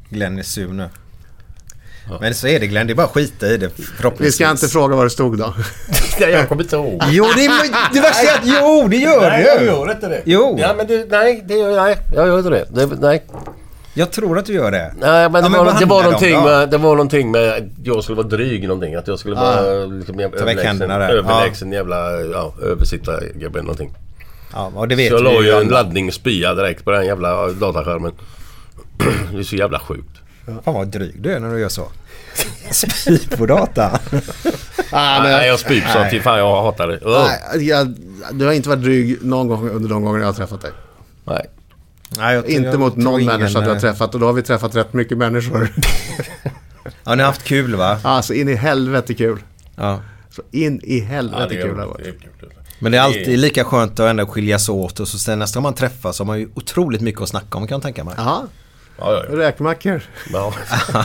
Glenn 0.08 0.38
är 0.38 0.42
sur 0.42 0.68
nu. 0.72 0.88
Men 2.20 2.34
så 2.34 2.46
är 2.46 2.60
det 2.60 2.66
Glenn, 2.66 2.86
det 2.86 2.92
är 2.92 2.94
bara 2.94 3.06
att 3.06 3.12
skita 3.12 3.46
i 3.46 3.56
det 3.56 3.70
Vi 4.18 4.32
ska 4.32 4.50
inte 4.50 4.68
fråga 4.68 4.96
vad 4.96 5.06
det 5.06 5.10
stod 5.10 5.38
då. 5.38 5.54
Jag 6.18 6.48
kommer 6.48 6.62
inte 6.62 6.76
ihåg. 6.76 7.02
Jo, 7.08 7.26
det, 7.36 7.44
är- 7.44 7.94
det 7.94 8.00
värsta 8.00 8.32
är 8.32 8.34
att 8.34 8.40
jo, 8.44 8.88
det 8.88 8.96
gör 8.96 9.20
Nej, 9.30 9.44
det 9.44 9.48
jag 9.54 9.64
gör 9.64 9.90
inte 9.90 10.08
det. 10.08 10.22
Jo. 10.24 10.56
Ja, 10.60 10.74
men 10.76 10.86
det, 10.86 11.06
nej, 11.10 11.44
det 11.48 11.54
gör 11.54 11.70
jag. 11.70 11.96
Jag 12.14 12.26
gör 12.26 12.38
inte 12.38 12.50
det. 12.50 12.66
det 12.70 12.86
nej. 13.00 13.22
Jag 13.94 14.10
tror 14.10 14.38
att 14.38 14.46
du 14.46 14.52
gör 14.52 14.70
det. 14.70 14.94
Nej, 15.00 15.30
men, 15.30 15.34
Ja, 15.34 15.40
det, 15.40 15.48
men 15.48 15.64
var, 15.64 15.78
det, 15.80 15.86
var 15.86 16.02
någonting 16.02 16.42
med, 16.42 16.70
det 16.70 16.78
var 16.78 16.90
någonting 16.90 17.30
med 17.30 17.52
att 17.52 17.62
jag 17.84 18.04
skulle 18.04 18.16
vara 18.16 18.26
dryg 18.26 18.68
någonting. 18.68 18.94
Att 18.94 19.08
jag 19.08 19.18
skulle 19.18 19.36
vara 19.36 19.86
liksom, 19.86 20.20
jävla 20.20 20.38
Ta 20.38 20.44
väck 20.44 20.58
överlägsen, 20.58 20.90
överlägsen 20.90 21.72
jävla 21.72 22.20
ja, 22.20 22.54
översittargubbe 22.62 23.60
någonting. 23.60 23.94
Ja, 24.52 24.72
och 24.74 24.88
det 24.88 24.94
vet 24.94 25.08
Så 25.08 25.14
jag 25.14 25.22
la 25.24 25.42
ju 25.42 25.50
en 25.50 25.68
laddning 25.68 26.12
spya 26.12 26.54
direkt 26.54 26.84
på 26.84 26.90
den 26.90 27.06
jävla 27.06 27.48
dataskärmen. 27.48 28.12
Det 29.32 29.38
är 29.38 29.42
så 29.42 29.56
jävla 29.56 29.78
sjukt. 29.78 30.20
Fan 30.46 30.74
vad 30.74 30.88
dryg 30.88 31.22
du 31.22 31.32
är 31.32 31.40
när 31.40 31.50
du 31.54 31.60
gör 31.60 31.68
så. 31.68 31.88
Spy 32.70 33.18
på 33.36 33.46
data. 33.46 34.00
Ah, 34.90 35.22
men, 35.22 35.32
Nej, 35.32 35.48
jag 35.48 35.58
spyr 35.60 35.84
så 35.92 36.10
till 36.10 36.22
fan 36.22 36.38
jag 36.38 36.62
hatar 36.62 36.88
det. 36.88 37.00
Nej, 37.04 37.68
jag, 37.68 37.94
du 38.32 38.44
har 38.46 38.52
inte 38.52 38.68
varit 38.68 38.82
dryg 38.82 39.18
någon 39.24 39.48
gång 39.48 39.68
under 39.68 39.88
de 39.88 40.04
gånger 40.04 40.18
jag 40.18 40.26
har 40.26 40.32
träffat 40.32 40.60
dig. 40.62 40.70
Nej. 41.24 41.46
Nej, 42.18 42.34
jag, 42.34 42.46
Inte 42.48 42.68
jag 42.68 42.80
mot 42.80 42.96
någon 42.96 43.20
ingen, 43.20 43.38
människa 43.40 43.60
du 43.60 43.68
har 43.68 43.74
eh, 43.74 43.80
träffat 43.80 44.14
och 44.14 44.20
då 44.20 44.26
har 44.26 44.32
vi 44.32 44.42
träffat 44.42 44.76
rätt 44.76 44.92
mycket 44.92 45.18
människor. 45.18 45.68
Ja, 47.04 47.14
ni 47.14 47.22
har 47.22 47.26
haft 47.30 47.44
kul 47.44 47.74
va? 47.76 47.98
Alltså 48.02 48.34
in 48.34 48.48
i 48.48 48.54
helvete 48.54 49.14
kul. 49.14 49.38
Ja. 49.76 50.00
Så 50.30 50.42
in 50.50 50.80
i 50.84 50.98
Ja, 50.98 51.04
helvete 51.06 51.46
det, 51.48 51.58
är, 51.58 51.62
kul 51.62 51.68
det 51.70 51.74
det 51.76 51.80
har 51.80 51.88
är 51.88 51.92
varit. 51.92 52.14
Men 52.78 52.92
det 52.92 52.98
är 52.98 53.02
alltid 53.02 53.38
lika 53.38 53.64
skönt 53.64 54.00
att 54.00 54.10
ändå 54.10 54.26
skiljas 54.26 54.68
åt 54.68 55.00
och 55.00 55.08
så 55.08 55.18
sen 55.18 55.38
nästa 55.38 55.56
gång 55.56 55.62
man 55.62 55.74
träffas 55.74 56.16
så 56.16 56.22
har 56.22 56.26
man 56.26 56.38
ju 56.38 56.48
otroligt 56.54 57.00
mycket 57.00 57.22
att 57.22 57.28
snacka 57.28 57.58
om 57.58 57.66
kan 57.66 57.74
jag 57.76 57.82
tänka 57.82 58.04
mig. 58.04 58.14
Jaha, 58.16 58.42
Ja, 58.98 59.12
ja, 59.12 59.24
ja. 59.30 59.36
räkmackor. 59.38 60.02
ja. 60.32 60.52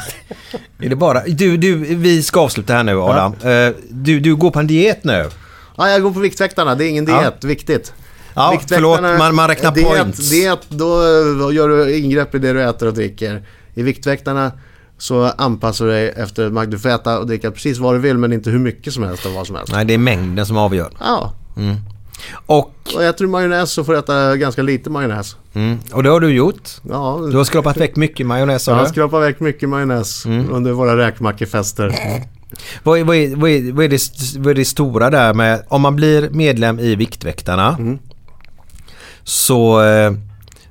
Är 0.79 0.89
det 0.89 0.95
bara... 0.95 1.23
Du, 1.27 1.57
du, 1.57 1.75
vi 1.75 2.23
ska 2.23 2.39
avsluta 2.39 2.73
här 2.73 2.83
nu 2.83 2.99
Adam. 3.01 3.33
Eh, 3.43 3.73
Du, 3.89 4.19
du 4.19 4.35
går 4.35 4.51
på 4.51 4.59
en 4.59 4.67
diet 4.67 5.03
nu. 5.03 5.29
Ja, 5.77 5.89
jag 5.89 6.01
går 6.01 6.11
på 6.11 6.19
Viktväktarna. 6.19 6.75
Det 6.75 6.85
är 6.85 6.89
ingen 6.89 7.07
Ja. 7.07 7.19
diet. 7.21 7.43
Viktigt. 7.43 7.93
Ja, 8.33 8.61
förlåt, 8.69 9.01
man, 9.01 9.35
man 9.35 9.47
räknar 9.47 9.71
diet, 9.71 9.87
points. 9.87 10.29
Diet, 10.29 10.59
då, 10.69 11.01
då 11.39 11.51
gör 11.53 11.69
du 11.69 11.97
ingrepp 11.97 12.35
i 12.35 12.39
det 12.39 12.53
du 12.53 12.63
äter 12.63 12.87
och 12.87 12.93
dricker. 12.93 13.43
I 13.73 13.83
Viktväktarna 13.83 14.51
så 14.97 15.23
anpassar 15.23 15.85
du 15.85 15.91
dig 15.91 16.13
efter, 16.17 16.65
du 16.67 16.79
får 16.79 16.89
äta 16.89 17.19
och 17.19 17.27
dricka 17.27 17.51
precis 17.51 17.77
vad 17.77 17.95
du 17.95 17.99
vill 17.99 18.17
men 18.17 18.33
inte 18.33 18.49
hur 18.49 18.59
mycket 18.59 18.93
som 18.93 19.03
helst 19.03 19.25
och 19.25 19.31
vad 19.31 19.47
som 19.47 19.55
helst. 19.55 19.73
Nej, 19.73 19.85
det 19.85 19.93
är 19.93 19.97
mängden 19.97 20.45
som 20.45 20.57
avgör. 20.57 20.89
Ja, 20.99 21.33
Och, 22.45 22.73
och 22.95 23.03
äter 23.03 23.25
du 23.25 23.31
majonnäs 23.31 23.71
så 23.71 23.83
får 23.83 23.93
du 23.93 23.99
äta 23.99 24.37
ganska 24.37 24.61
lite 24.61 24.89
majonnäs. 24.89 25.35
mm, 25.53 25.77
och 25.93 26.03
det 26.03 26.09
har 26.09 26.19
du 26.19 26.29
gjort. 26.33 26.69
Ja, 26.89 27.19
Du 27.31 27.37
har 27.37 27.43
skrapat 27.43 27.77
väck 27.77 27.95
mycket 27.95 28.25
majonnäs 28.27 28.67
jag 28.67 28.75
har 28.75 28.85
skrapat 28.85 29.21
väck 29.23 29.39
mycket 29.39 29.69
majonnäs 29.69 30.25
Mm. 30.25 30.53
under 30.53 30.71
våra 30.71 30.97
räkmackefester. 30.97 31.95
Vad 32.83 32.99
är, 32.99 33.03
vad, 33.03 33.15
är, 33.15 33.35
vad, 33.35 33.49
är, 33.49 33.71
vad, 33.71 33.85
är 33.85 33.89
det, 33.89 34.01
vad 34.37 34.51
är 34.51 34.55
det 34.55 34.65
stora 34.65 35.09
där 35.09 35.33
med... 35.33 35.63
Om 35.67 35.81
man 35.81 35.95
blir 35.95 36.29
medlem 36.29 36.79
i 36.79 36.95
Viktväktarna 36.95 37.75
Mm. 37.79 37.99
så, 39.23 39.81
eh, 39.83 40.11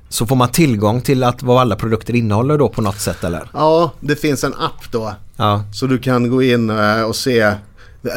så 0.09 0.25
får 0.25 0.35
man 0.35 0.49
tillgång 0.49 1.01
till 1.01 1.23
att 1.23 1.43
vad 1.43 1.61
alla 1.61 1.75
produkter 1.75 2.15
innehåller 2.15 2.57
då 2.57 2.69
på 2.69 2.81
något 2.81 2.99
sätt 2.99 3.23
eller? 3.23 3.49
Ja, 3.53 3.91
det 3.99 4.15
finns 4.15 4.43
en 4.43 4.53
app 4.53 4.91
då. 4.91 5.13
Ja. 5.35 5.63
Så 5.73 5.87
du 5.87 5.97
kan 5.99 6.29
gå 6.29 6.43
in 6.43 6.69
eh, 6.69 7.01
och 7.01 7.15
se. 7.15 7.53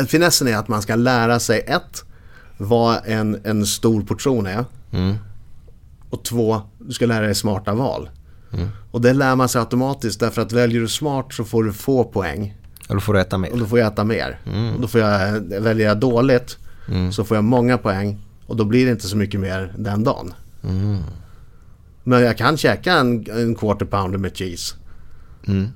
Finessen 0.08 0.48
är 0.48 0.56
att 0.56 0.68
man 0.68 0.82
ska 0.82 0.94
lära 0.94 1.40
sig 1.40 1.64
ett, 1.66 2.04
vad 2.58 3.00
en, 3.04 3.40
en 3.44 3.66
stor 3.66 4.02
portion 4.02 4.46
är. 4.46 4.64
Och 6.10 6.24
två, 6.24 6.62
du 6.78 6.92
ska 6.92 7.06
lära 7.06 7.24
dig 7.26 7.34
smarta 7.34 7.74
val. 7.74 8.08
Och 8.90 9.00
det 9.00 9.12
lär 9.12 9.36
man 9.36 9.48
sig 9.48 9.58
automatiskt 9.58 10.20
därför 10.20 10.42
att 10.42 10.52
väljer 10.52 10.80
du 10.80 10.88
smart 10.88 11.26
så 11.32 11.44
får 11.44 11.64
du 11.64 11.72
få 11.72 12.04
poäng. 12.04 12.54
Och 12.88 12.94
då 12.94 13.00
får 13.00 13.14
du 13.14 13.20
äta 13.20 13.36
Och 13.36 13.40
mer. 13.40 13.50
då 13.58 13.66
får 13.66 13.78
jag 13.78 13.92
äta 13.92 14.04
mer. 14.04 14.38
Och 14.74 14.80
då 14.80 14.88
får 14.88 15.00
jag, 15.00 15.40
väljer 15.60 15.86
jag 15.88 15.98
dåligt 15.98 16.58
så 17.12 17.24
får 17.24 17.36
jag 17.36 17.44
många 17.44 17.78
poäng. 17.78 18.18
Och 18.46 18.56
då 18.56 18.64
blir 18.64 18.86
det 18.86 18.92
inte 18.92 19.06
så 19.08 19.16
mycket 19.16 19.40
mer 19.40 19.74
den 19.78 20.04
dagen. 20.04 20.34
Men 22.04 22.22
jag 22.22 22.38
kan 22.38 22.56
käka 22.56 22.92
en, 22.92 23.30
en 23.30 23.54
quarter 23.54 23.86
pounder 23.86 24.18
med 24.18 24.36
cheese. 24.36 24.74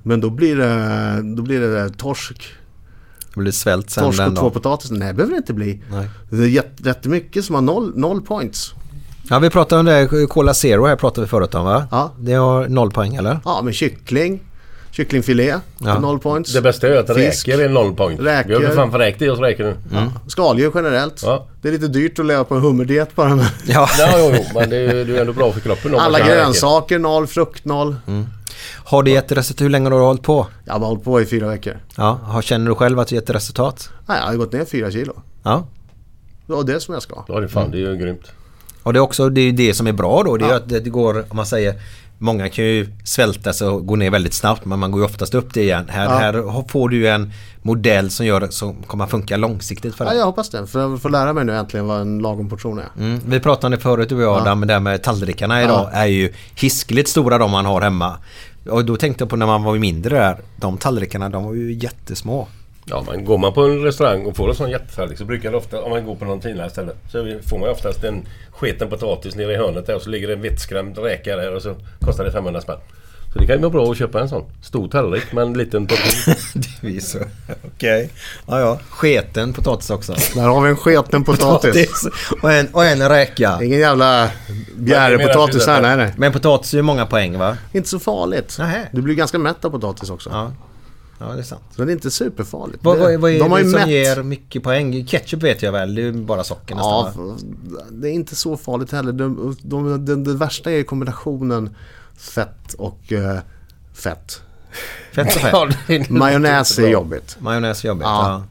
Men 0.03 0.21
då 0.21 0.29
blir 0.29 0.55
det, 0.55 1.35
då 1.35 1.41
blir 1.43 1.59
det 1.59 1.89
torsk. 1.89 2.43
Blir 3.39 3.51
svält 3.51 3.89
sen 3.89 4.03
Torsk 4.03 4.21
och 4.27 4.35
två 4.35 4.49
potatis. 4.49 4.91
Nej, 4.91 5.07
det 5.07 5.13
behöver 5.13 5.33
det 5.33 5.37
inte 5.37 5.53
bli. 5.53 5.81
Nej. 5.91 6.09
Det 6.29 6.43
är 6.43 6.47
jätte- 6.47 6.83
jättemycket 6.87 7.45
som 7.45 7.55
har 7.55 7.61
noll, 7.61 7.91
noll 7.95 8.21
points. 8.21 8.73
Ja, 9.29 9.39
vi 9.39 9.49
pratade 9.49 9.79
om 9.79 9.85
det. 9.85 10.27
Cola 10.29 10.53
Zero 10.53 10.85
här 10.85 10.95
pratade 10.95 11.25
vi 11.25 11.29
förut 11.29 11.55
om 11.55 11.65
va? 11.65 11.87
Ja. 11.91 12.11
Det 12.19 12.33
har 12.33 12.67
noll 12.67 12.91
poäng 12.91 13.15
eller? 13.15 13.39
Ja, 13.45 13.61
men 13.63 13.73
kyckling. 13.73 14.39
Kycklingfilé. 14.91 15.55
Ja. 15.79 15.99
Noll 15.99 16.19
points. 16.19 16.53
Det 16.53 16.61
bästa 16.61 16.87
är 16.87 16.95
att 16.99 17.09
räkor 17.09 17.61
är 17.61 17.69
noll 17.69 17.95
point. 17.95 18.19
Räkor. 18.21 18.49
Vi 18.49 18.53
har 18.55 18.61
för 18.61 18.75
fan 18.75 18.91
förräkt 18.91 19.21
i 19.21 19.29
oss 19.29 19.39
räkor 19.39 19.63
nu. 19.63 19.75
Ja. 19.93 20.11
Skaldjur 20.27 20.71
generellt. 20.75 21.21
Ja. 21.25 21.47
Det 21.61 21.67
är 21.67 21.71
lite 21.71 21.87
dyrt 21.87 22.19
att 22.19 22.25
leva 22.25 22.43
på 22.43 22.55
en 22.55 22.61
hummerdiet 22.61 23.15
bara. 23.15 23.35
Men 23.35 23.45
Ja. 23.65 23.89
Ja, 23.99 24.09
jo, 24.17 24.31
jo, 24.37 24.43
men 24.59 24.69
det 24.69 24.77
är, 24.77 25.05
det 25.05 25.17
är 25.17 25.21
ändå 25.21 25.33
bra 25.33 25.51
för 25.51 25.59
kroppen. 25.59 25.95
alla 25.95 26.19
grönsaker 26.19 26.99
noll, 26.99 27.27
frukt 27.27 27.65
noll. 27.65 27.95
Har 28.85 29.03
du 29.03 29.11
gett 29.11 29.31
resultat? 29.31 29.61
Hur 29.65 29.69
länge 29.69 29.85
har 29.89 29.99
du 29.99 30.05
hållit 30.05 30.23
på? 30.23 30.47
Jag 30.65 30.73
har 30.73 30.79
hållit 30.87 31.03
på 31.03 31.21
i 31.21 31.25
fyra 31.25 31.47
veckor. 31.47 31.77
Ja, 31.95 32.19
har- 32.23 32.41
känner 32.41 32.69
du 32.69 32.75
själv 32.75 32.99
att 32.99 33.07
du 33.07 33.15
gett 33.15 33.29
resultat? 33.29 33.89
Nej, 34.07 34.17
jag 34.21 34.27
har 34.27 34.35
gått 34.35 34.53
ner 34.53 34.65
fyra 34.65 34.91
kilo. 34.91 35.13
Ja. 35.43 35.67
Det 36.47 36.53
var 36.53 36.63
det 36.63 36.79
som 36.79 36.93
jag 36.93 37.03
ska. 37.03 37.23
Ja, 37.27 37.39
det 37.39 37.45
är 37.45 37.47
fan, 37.47 37.71
det 37.71 37.77
är 37.77 37.79
ju 37.79 37.95
grymt. 37.97 38.31
Och 38.83 38.93
det 38.93 38.99
är 38.99 39.01
också 39.01 39.29
det, 39.29 39.41
är 39.41 39.51
det 39.51 39.73
som 39.73 39.87
är 39.87 39.91
bra 39.93 40.23
då. 40.23 40.37
Det 40.37 40.45
är 40.45 40.49
ju 40.49 40.55
att 40.55 40.69
det 40.69 40.79
det 40.79 40.89
går, 40.89 41.25
om 41.29 41.35
man 41.37 41.45
säger 41.45 41.75
Många 42.21 42.49
kan 42.49 42.65
ju 42.65 42.87
svälta 43.03 43.53
sig 43.53 43.67
och 43.67 43.85
gå 43.87 43.95
ner 43.95 44.09
väldigt 44.11 44.33
snabbt 44.33 44.65
men 44.65 44.79
man 44.79 44.91
går 44.91 45.01
ju 45.01 45.05
oftast 45.05 45.33
upp 45.33 45.53
det 45.53 45.61
igen. 45.61 45.85
Här, 45.89 46.03
Ja. 46.05 46.09
här 46.17 46.67
får 46.67 46.89
du 46.89 46.97
ju 46.97 47.07
en 47.07 47.31
modell 47.61 48.11
som 48.11 48.25
gör 48.25 48.47
som 48.49 48.83
kommer 48.83 49.03
att 49.03 49.09
funka 49.11 49.37
långsiktigt 49.37 49.95
för 49.95 50.05
Ja, 50.05 50.09
dig. 50.09 50.19
jag 50.19 50.25
hoppas 50.25 50.49
det. 50.49 50.67
För 50.67 50.79
jag 50.79 51.01
får 51.01 51.09
lära 51.09 51.33
mig 51.33 51.45
nu 51.45 51.55
äntligen 51.57 51.87
vad 51.87 52.01
en 52.01 52.19
lagom 52.19 52.49
portion 52.49 52.79
är. 52.79 52.85
Mm. 52.99 53.19
Vi 53.25 53.39
pratade 53.39 53.65
om 53.67 53.71
det 53.71 53.77
förut 53.79 54.09
du 54.09 54.15
och 54.15 54.21
jag 54.21 54.41
Adam, 54.41 54.59
men 54.59 54.67
det 54.67 54.73
här 54.73 54.79
med 54.81 55.03
tallrikarna 55.03 55.63
idag 55.63 55.89
är 55.93 56.05
ju 56.05 56.33
hiskligt 56.55 57.09
stora 57.09 57.37
de 57.37 57.51
man 57.51 57.65
har 57.65 57.81
hemma. 57.81 58.17
Och 58.69 58.85
då 58.85 58.97
tänkte 58.97 59.21
jag 59.21 59.29
på 59.29 59.35
när 59.35 59.45
man 59.45 59.63
var 59.63 59.77
mindre 59.77 60.17
där. 60.17 60.37
De 60.55 60.77
tallrikarna 60.77 61.29
de 61.29 61.43
var 61.43 61.53
ju 61.53 61.73
jättesmå. 61.73 62.47
Ja, 62.85 63.03
men 63.07 63.25
går 63.25 63.37
man 63.37 63.53
på 63.53 63.61
en 63.63 63.83
restaurang 63.83 64.25
och 64.25 64.35
får 64.35 64.49
en 64.49 64.55
sån 64.55 64.69
jättetallrik 64.69 65.17
så 65.17 65.25
brukar 65.25 65.51
det 65.51 65.57
ofta, 65.57 65.81
om 65.81 65.89
man 65.89 66.05
går 66.05 66.15
på 66.15 66.25
någon 66.25 66.41
finare 66.41 66.69
ställe, 66.69 66.91
så 67.11 67.39
får 67.49 67.57
man 67.57 67.67
ju 67.67 67.73
oftast 67.73 68.03
en 68.03 68.25
sketen 68.51 68.89
potatis 68.89 69.35
nere 69.35 69.53
i 69.53 69.55
hörnet 69.55 69.87
där 69.87 69.95
och 69.95 70.01
så 70.01 70.09
ligger 70.09 70.27
det 70.27 70.33
en 70.33 70.41
vettskrämd 70.41 70.97
räka 70.97 71.35
där 71.35 71.55
och 71.55 71.61
så 71.61 71.75
kostar 71.99 72.23
det 72.23 72.31
500 72.31 72.61
spänn. 72.61 72.77
Så 73.33 73.39
det 73.39 73.45
kan 73.47 73.55
ju 73.55 73.61
vara 73.61 73.71
bra 73.71 73.91
att 73.91 73.97
köpa 73.97 74.21
en 74.21 74.29
sån. 74.29 74.43
Stor 74.61 74.87
tallrik 74.87 75.33
med 75.33 75.43
en 75.43 75.53
liten 75.53 75.87
portion. 75.87 76.35
det 76.81 76.87
är 76.87 76.91
ju 76.91 77.01
så. 77.01 77.19
Okej. 77.75 78.09
Ja, 78.47 78.59
ja. 78.59 78.79
Sketen 78.89 79.53
potatis 79.53 79.89
också. 79.89 80.15
Där 80.35 80.41
har 80.41 80.61
vi 80.61 80.69
en 80.69 80.77
sketen 80.77 81.23
potatis. 81.23 82.07
och, 82.41 82.51
en, 82.51 82.67
och 82.67 82.85
en 82.85 83.09
räka. 83.09 83.59
Ingen 83.63 83.79
jävla 83.79 84.29
bjärepotatis 84.77 85.67
här, 85.67 85.81
nej 85.81 85.97
nej. 85.97 86.13
Men 86.17 86.31
potatis 86.31 86.73
är 86.73 86.77
ju 86.77 86.81
många 86.83 87.05
poäng 87.05 87.37
va? 87.37 87.57
Inte 87.71 87.89
så 87.89 87.99
farligt. 87.99 88.55
Nähä. 88.59 88.89
Du 88.91 89.01
blir 89.01 89.15
ganska 89.15 89.37
mätt 89.39 89.65
av 89.65 89.69
potatis 89.69 90.09
också. 90.09 90.29
Ja. 90.29 90.51
Ja, 91.19 91.25
det 91.25 91.39
är 91.39 91.43
sant. 91.43 91.61
Så 91.75 91.85
det 91.85 91.91
är 91.91 91.93
inte 91.93 92.11
superfarligt. 92.11 92.83
Vad, 92.83 92.97
vad, 92.97 93.19
vad 93.19 93.31
är 93.31 93.39
De 93.39 93.51
har 93.51 93.59
det 93.59 93.69
som 93.69 93.79
mätt. 93.79 93.89
ger 93.89 94.23
mycket 94.23 94.63
poäng? 94.63 95.05
Ketchup 95.07 95.43
vet 95.43 95.61
jag 95.61 95.71
väl, 95.71 95.95
det 95.95 96.01
är 96.01 96.03
ju 96.03 96.11
bara 96.13 96.43
socker 96.43 96.75
nästan 96.75 97.13
Ja, 97.15 97.85
det 97.91 98.09
är 98.09 98.11
inte 98.11 98.35
så 98.35 98.57
farligt 98.57 98.91
heller. 98.91 99.11
De, 99.11 99.55
de, 99.61 100.05
de, 100.05 100.23
det 100.23 100.33
värsta 100.33 100.71
är 100.71 100.83
kombinationen 100.83 101.75
fett 102.19 102.73
och 102.73 103.13
eh, 103.13 103.39
fett. 103.93 104.41
Fett 105.13 105.27
och 105.27 105.33
fett. 105.41 105.49
Ja, 105.53 105.69
det 105.87 105.95
är 105.95 106.13
Majonnäs 106.13 106.79
är 106.79 106.87
jobbigt. 106.87 107.37
Majonnäs 107.39 107.83
är 107.83 107.87
jobbigt. 107.87 108.03
Ja. 108.03 108.29
Ja. 108.29 108.43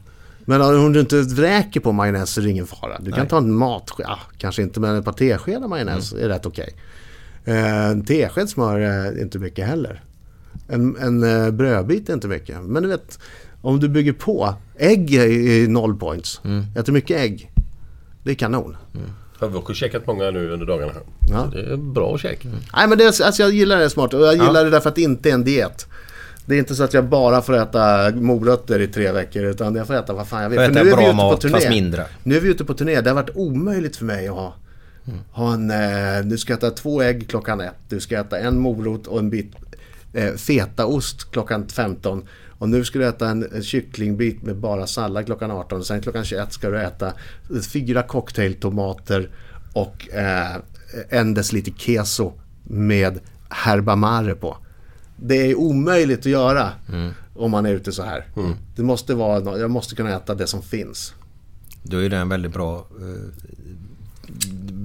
Men 0.45 0.61
om 0.61 0.93
du 0.93 0.99
inte 0.99 1.15
räker 1.21 1.79
på 1.79 1.91
majonnäs 1.91 2.29
så 2.29 2.41
är 2.41 2.45
det 2.45 2.51
ingen 2.51 2.67
fara. 2.67 2.99
Du 2.99 3.11
kan 3.11 3.19
Nej. 3.19 3.29
ta 3.29 3.37
en 3.37 3.53
matsked, 3.53 4.05
ja, 4.09 4.19
kanske 4.37 4.61
inte 4.61 4.79
men 4.79 4.95
ett 4.95 5.05
par 5.05 5.13
teskedar 5.13 5.67
majonnäs 5.67 6.11
Mm. 6.13 6.25
är 6.25 6.29
rätt 6.29 6.45
okej. 6.45 6.75
Eh, 7.45 7.85
En 7.89 8.05
tesked 8.05 8.49
smör 8.49 8.79
är 8.79 9.21
inte 9.21 9.39
mycket 9.39 9.67
heller. 9.67 10.03
En, 10.67 10.97
en 10.97 11.23
eh, 11.45 11.51
brödbit 11.51 12.09
är 12.09 12.13
inte 12.13 12.27
mycket. 12.27 12.61
Men 12.63 12.83
du 12.83 12.89
vet, 12.89 13.19
om 13.61 13.79
du 13.79 13.89
bygger 13.89 14.13
på. 14.13 14.53
Ägg 14.77 15.13
är 15.15 15.67
noll 15.67 15.97
points. 15.99 16.41
Mm. 16.43 16.65
Äter 16.75 16.93
mycket 16.93 17.17
ägg. 17.17 17.51
Det 18.23 18.31
är 18.31 18.35
kanon. 18.35 18.77
Jag 19.39 19.47
har 19.49 19.57
också 19.57 19.73
käkat 19.73 20.07
många 20.07 20.31
nu 20.31 20.49
under 20.51 20.65
dagarna. 20.65 20.91
Ja. 21.29 21.43
Så 21.51 21.57
det 21.57 21.71
är 21.73 21.77
bra 21.77 22.17
käk. 22.17 22.45
Nej 22.75 22.87
men 22.87 22.97
det, 22.97 23.03
är- 23.03 23.07
alltså 23.25 23.41
jag 23.43 23.51
gillar 23.51 23.79
det 23.79 23.89
smart 23.89 24.13
och 24.13 24.21
jag 24.21 24.33
gillar 24.33 24.63
det 24.63 24.69
därför 24.69 24.89
att 24.89 24.95
det 24.95 25.01
inte 25.01 25.29
är 25.29 25.33
en 25.33 25.43
diet. 25.43 25.87
Det 26.45 26.55
är 26.55 26.59
inte 26.59 26.75
så 26.75 26.83
att 26.83 26.93
jag 26.93 27.05
bara 27.05 27.41
får 27.41 27.57
äta 27.57 28.11
morötter 28.15 28.79
i 28.81 28.87
tre 28.87 29.11
veckor 29.11 29.43
utan 29.43 29.75
jag 29.75 29.87
får 29.87 29.93
äta 29.93 30.13
vad 30.13 30.27
fan 30.27 30.41
jag 30.43 30.49
vill. 30.49 30.59
För 30.59 30.69
nu 30.71 30.79
är 30.79 30.83
vi 30.83 30.89
ute 30.91 31.13
på 31.17 31.37
turné. 31.37 31.53
fast 31.53 31.69
mindre. 31.69 32.05
Nu 32.23 32.37
är 32.37 32.39
vi 32.41 32.49
ute 32.49 32.65
på 32.65 32.73
turné. 32.73 33.01
Det 33.01 33.09
har 33.09 33.15
varit 33.15 33.35
omöjligt 33.35 33.95
för 33.95 34.05
mig 34.05 34.27
att 34.27 34.35
ha, 34.35 34.53
ha 35.31 35.53
en... 35.53 35.71
Eh, 35.71 36.21
du 36.25 36.37
ska 36.37 36.53
äta 36.53 36.71
två 36.71 37.01
ägg 37.01 37.29
klockan 37.29 37.61
ett. 37.61 37.73
Du 37.89 37.99
ska 37.99 38.19
äta 38.19 38.39
en 38.39 38.59
morot 38.59 39.07
och 39.07 39.19
en 39.19 39.29
bit 39.29 39.51
eh, 40.13 40.33
fetaost 40.33 41.31
klockan 41.31 41.67
15. 41.67 42.23
Och 42.59 42.69
nu 42.69 42.85
ska 42.85 42.99
du 42.99 43.07
äta 43.07 43.29
en, 43.29 43.47
en 43.55 43.63
kycklingbit 43.63 44.41
med 44.43 44.55
bara 44.55 44.87
sallad 44.87 45.25
klockan 45.25 45.51
18. 45.51 45.83
Sen 45.83 46.01
klockan 46.01 46.25
21 46.25 46.53
ska 46.53 46.69
du 46.69 46.81
äta 46.81 47.13
fyra 47.71 48.03
cocktailtomater 48.03 49.29
och 49.73 50.09
eh, 50.13 50.55
en 51.09 51.33
deciliter 51.33 51.71
keso 51.71 52.33
med 52.63 53.19
herbamare 53.49 54.35
på. 54.35 54.57
Det 55.15 55.35
är 55.35 55.55
omöjligt 55.55 56.19
att 56.19 56.25
göra. 56.25 56.69
Om 57.35 57.51
man 57.51 57.65
är 57.65 57.69
ute 57.73 57.91
så 57.91 58.03
här. 58.03 58.25
Mm. 58.37 58.53
Det 58.75 58.83
måste 58.83 59.13
vara, 59.15 59.57
jag 59.59 59.71
måste 59.71 59.95
kunna 59.95 60.15
äta 60.15 60.35
det 60.35 60.47
som 60.47 60.61
finns. 60.61 61.13
Då 61.83 61.97
är 62.03 62.09
det 62.09 62.17
en 62.17 62.29
väldigt 62.29 62.53
bra... 62.53 62.87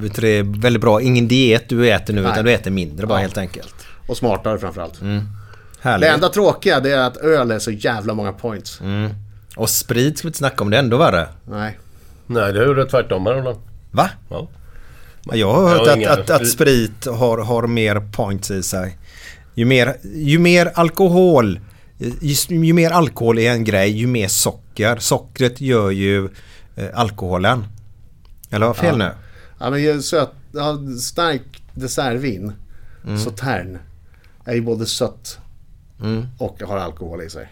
eh, 0.03 0.45
väldigt 0.61 0.81
bra, 0.81 1.03
ingen 1.03 1.29
diet 1.29 1.69
du 1.69 1.91
äter 1.91 2.15
nu 2.15 2.23
Nej. 2.23 2.33
utan 2.33 2.45
du 2.45 2.53
äter 2.53 2.71
mindre 2.71 3.07
bara 3.07 3.19
Ja. 3.19 3.23
helt 3.23 3.39
enkelt. 3.39 3.75
Och 4.09 4.17
smartare 4.17 4.59
framförallt. 4.59 5.01
Härligt. 5.85 6.09
Det 6.09 6.15
enda 6.15 6.29
tråkiga 6.29 6.81
det 6.81 6.91
är 6.93 6.99
att 7.07 7.17
öl 7.17 7.51
är 7.51 7.59
så 7.59 7.71
jävla 7.71 8.15
många 8.15 8.33
points. 8.33 8.81
Mm. 8.81 9.11
Och 9.57 9.71
sprit 9.71 10.19
ska 10.19 10.27
vi 10.27 10.29
inte 10.29 10.39
snacka 10.39 10.65
om, 10.65 10.71
det 10.71 10.77
är 10.77 10.83
ändå 10.83 10.97
värre. 10.97 11.29
Nej. 11.49 11.79
Nej, 12.27 12.53
det 12.53 12.61
är 12.61 12.67
ju 12.77 12.85
tvärtom 12.85 13.27
här 13.27 13.35
Roland. 13.35 13.59
Va? 13.91 14.11
Ja. 14.31 14.49
Ja, 15.25 15.37
Jag 15.37 15.53
har 15.55 15.69
hört 15.69 15.79
Jag 15.79 15.85
har 15.87 15.91
att, 15.93 15.97
inga- 15.97 16.11
att, 16.11 16.31
att 16.31 16.49
sprit 16.49 17.07
har, 17.07 17.39
har 17.39 17.67
mer 17.67 18.13
points 18.13 18.51
i 18.51 18.63
sig. 18.63 18.99
Ju 19.55 19.65
mer, 19.65 19.97
ju 20.15 20.39
mer 20.39 20.73
alkohol, 20.75 21.61
ju, 21.99 22.35
ju 22.49 22.73
mer 22.73 22.91
alkohol 22.91 23.39
är 23.39 23.51
en 23.53 23.65
grej, 23.65 23.91
ju 23.91 24.07
mer 24.07 24.29
socker. 24.29 24.97
Sockret 24.97 25.61
gör 25.61 25.91
ju 25.91 26.29
eh, 26.77 26.87
alkoholen. 26.95 27.67
Eller 28.51 28.67
har 28.67 28.75
fel 28.75 29.01
Ja. 29.01 29.07
nu? 29.07 29.11
Ja 29.59 29.71
men 29.71 29.83
ju 29.83 30.03
söt, 30.03 30.31
ja, 30.53 30.79
stark 31.01 31.63
dessertvin, 31.75 32.53
Mm. 33.07 33.19
Sautern, 33.19 33.79
är 34.45 34.55
ju 34.55 34.61
både 34.61 34.87
sött 34.87 35.39
Mm. 36.01 36.27
och 36.39 36.63
har 36.63 36.79
alkohol 36.79 37.23
i 37.23 37.31
sig. 37.31 37.49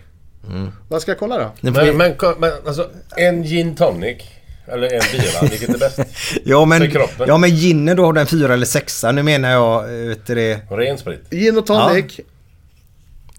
Vad 0.88 1.02
ska 1.02 1.10
jag 1.10 1.18
kolla 1.18 1.38
då? 1.38 1.52
Men, 1.60 1.96
men, 1.96 2.14
men 2.38 2.52
alltså, 2.66 2.90
en 3.16 3.42
gin 3.42 3.76
tonic 3.76 4.22
eller 4.66 4.92
en 4.92 5.02
bira, 5.12 5.40
vilket 5.50 5.68
är 5.68 5.78
bäst? 5.78 5.98
Ja 6.44 6.64
men, 6.64 6.80
För 6.80 6.86
kroppen. 6.86 7.28
ja 7.28 7.38
men 7.38 7.50
ginen 7.50 7.96
då 7.96 8.04
har 8.04 8.12
den 8.12 8.26
fyra 8.26 8.54
eller 8.54 8.66
sexa. 8.66 9.12
Nu 9.12 9.22
menar 9.22 9.50
jag, 9.50 9.88
vet 9.88 10.26
du 10.26 10.34
det? 10.34 10.60
Ren 10.70 10.98
sprit. 10.98 11.20
Gin 11.30 11.58
och 11.58 11.66
tonic, 11.66 12.20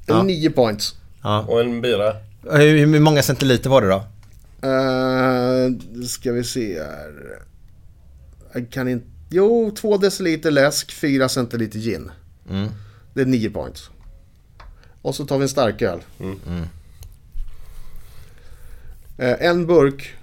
Ja. 0.06 0.24
9 0.24 0.50
points. 0.50 0.96
Ja. 1.24 1.46
Och 1.48 1.62
en 1.62 1.82
bira. 1.82 2.16
Hur, 2.52 2.78
hur 2.78 3.00
många 3.00 3.24
centiliter 3.24 3.70
var 3.70 3.82
det 3.82 3.88
då? 3.88 4.04
Uh, 4.68 6.06
ska 6.08 6.32
vi 6.32 6.44
se 6.44 6.80
här. 6.80 7.14
Jag 8.54 8.70
kan 8.72 8.88
inte... 8.88 9.08
Jo, 9.30 9.72
2 9.78 9.98
deciliter 9.98 10.52
läsk, 10.52 10.92
4 10.92 11.30
centiliter 11.30 11.80
gin. 11.80 12.12
Mm. 12.50 12.70
Det 13.14 13.22
är 13.22 13.26
9 13.26 13.50
points. 13.50 13.90
Och 15.04 15.16
så 15.16 15.26
tar 15.26 15.38
vi 15.38 15.44
en 15.44 15.50
starköl. 15.50 16.00
Mm. 16.20 16.40
Eh, 19.18 19.36
en 19.50 19.66
burk, 19.68 20.16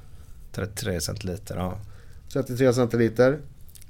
33 0.53 1.01
centiliter, 1.01 1.57
ja. 1.57 1.79
33 2.33 2.73
centiliter, 2.73 3.39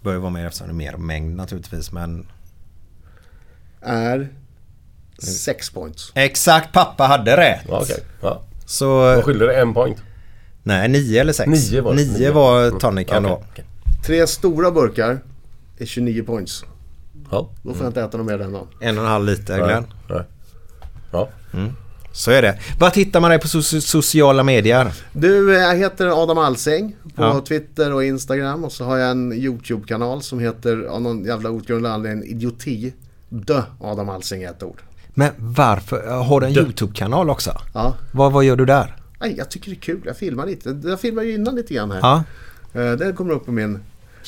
Bör 0.02 0.12
ju 0.12 0.18
vara 0.18 0.30
mer 0.30 0.46
eftersom 0.46 0.66
det 0.66 0.72
är 0.72 0.92
mer 0.92 0.96
mängd 0.96 1.36
naturligtvis 1.36 1.92
men... 1.92 2.26
är 3.80 4.28
6 5.18 5.70
points. 5.70 6.12
Exakt, 6.14 6.72
pappa 6.72 7.04
hade 7.04 7.36
rätt. 7.36 7.64
Ja, 7.68 7.80
okej. 7.82 8.04
Ja. 8.20 8.42
Så... 8.66 8.88
Vad 8.98 9.24
skiljer 9.24 9.46
det? 9.46 9.60
En 9.60 9.74
point? 9.74 9.98
Nej, 10.62 10.88
nio 10.88 11.20
eller 11.20 11.32
sex. 11.32 11.70
Nio 11.70 11.82
var 11.82 11.94
det. 11.94 12.02
Nio 12.02 12.18
Nio. 12.18 12.32
var 12.32 12.66
Mm. 12.66 12.78
tonicen 12.78 13.24
Okej, 13.24 13.30
då. 13.30 13.44
okej. 13.50 13.64
Tre 14.04 14.26
stora 14.26 14.70
burkar 14.70 15.20
är 15.78 15.86
29 15.86 16.22
points. 16.22 16.64
Ja. 17.30 17.50
Då 17.62 17.74
får 17.74 17.82
jag 17.82 17.90
inte 17.90 18.02
äta 18.02 18.16
något 18.18 18.26
mer 18.26 18.38
den 18.38 18.52
dagen. 18.52 18.68
En 18.80 18.98
och 18.98 19.04
en 19.04 19.10
halv 19.10 19.24
liter 19.26 19.58
Nej. 19.58 19.66
Glenn. 19.66 19.84
Nej. 20.08 20.22
Ja. 21.12 21.28
Så 22.12 22.30
är 22.30 22.42
det. 22.42 22.58
Vart 22.78 22.96
hittar 22.96 23.20
man 23.20 23.30
dig 23.30 23.38
på 23.40 23.46
so- 23.46 23.80
sociala 23.80 24.42
medier? 24.42 24.92
Du, 25.12 25.52
jag 25.52 25.76
heter 25.76 26.22
Adam 26.22 26.38
Alsing 26.38 26.96
på 27.14 27.22
Ja. 27.22 27.44
Twitter 27.48 27.92
och 27.94 28.04
Instagram 28.04 28.64
och 28.64 28.72
så 28.72 28.84
har 28.84 28.96
jag 28.96 29.10
en 29.10 29.32
YouTube-kanal 29.32 30.22
som 30.22 30.38
heter 30.40 30.82
av 30.84 31.02
någon 31.02 31.24
jävla 31.24 31.50
outgrundlig 31.50 31.90
anledning 31.90 32.28
Idioti. 32.30 32.92
Dö 33.28 33.62
Adam 33.80 34.08
Alsing 34.08 34.42
i 34.42 34.44
ett 34.44 34.62
ord. 34.62 34.82
Men 35.14 35.30
varför? 35.38 36.10
Har 36.22 36.40
du 36.40 36.46
en 36.46 36.52
YouTube-kanal 36.52 37.30
också? 37.30 37.50
Ja. 37.74 37.94
Vad, 38.12 38.32
vad 38.32 38.44
gör 38.44 38.56
du 38.56 38.64
där? 38.66 38.96
Nej, 39.20 39.34
jag 39.38 39.50
tycker 39.50 39.70
det 39.70 39.76
är 39.76 39.80
kul. 39.80 40.00
Jag 40.04 40.16
filmar 40.16 40.46
lite. 40.46 40.80
Jag 40.84 41.00
filmade 41.00 41.26
ju 41.26 41.34
innan 41.34 41.54
lite 41.54 41.74
grann 41.74 41.90
här. 41.90 41.98
Ja, 42.02 42.22
Eh, 42.80 42.92
Det 42.92 43.12
kommer 43.12 43.32
upp 43.32 43.46
på 43.46 43.52
min... 43.52 43.78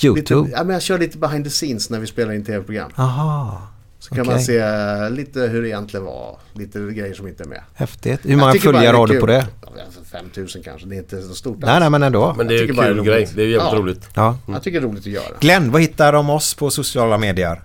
YouTube? 0.04 0.40
Lite, 0.40 0.52
ja, 0.56 0.64
men 0.64 0.72
jag 0.72 0.82
kör 0.82 0.98
lite 0.98 1.18
behind 1.18 1.44
the 1.44 1.50
scenes 1.50 1.90
när 1.90 2.00
vi 2.00 2.06
spelar 2.06 2.32
in 2.32 2.44
tv-program. 2.44 2.90
Aha. 2.96 3.62
Så 4.02 4.14
kan 4.14 4.26
man 4.26 4.40
se 4.40 4.58
eh, 4.58 5.10
lite 5.10 5.40
hur 5.40 5.62
det 5.62 5.68
egentligen 5.68 6.06
var. 6.06 6.38
Lite 6.52 6.78
grejer 6.78 7.14
som 7.14 7.28
inte 7.28 7.42
är 7.42 7.46
med. 7.48 7.60
Häftigt. 7.74 8.20
Hur 8.22 8.36
många 8.36 8.54
följare 8.54 8.96
har 8.96 9.06
du 9.06 9.12
kul. 9.12 9.20
på 9.20 9.26
det? 9.26 9.46
Ja, 9.62 9.68
5000 10.12 10.62
kanske. 10.62 10.86
Det 10.88 10.94
är 10.94 10.98
inte 10.98 11.22
så 11.22 11.34
stort 11.34 11.56
Nej, 11.60 11.80
nej 11.80 11.90
men 11.90 12.02
ändå. 12.02 12.34
Men 12.36 12.46
det 12.48 12.54
är 12.54 12.58
ju 12.58 12.66
det 12.72 12.82
är 12.82 12.94
kul 12.94 13.04
grej. 13.04 13.28
Det 13.34 13.42
är 13.42 13.46
ju 13.46 13.52
jävligt 13.52 13.72
Ja. 13.72 13.78
roligt. 13.78 14.08
Ja. 14.14 14.38
Jag 14.48 14.62
tycker 14.62 14.80
det 14.80 14.86
är 14.86 14.88
roligt 14.88 15.00
att 15.02 15.06
göra. 15.12 15.24
Glenn, 15.40 15.70
vad 15.70 15.80
hittar 15.80 16.12
de 16.12 16.30
oss 16.30 16.54
på 16.54 16.70
sociala 16.70 17.18
medier? 17.18 17.62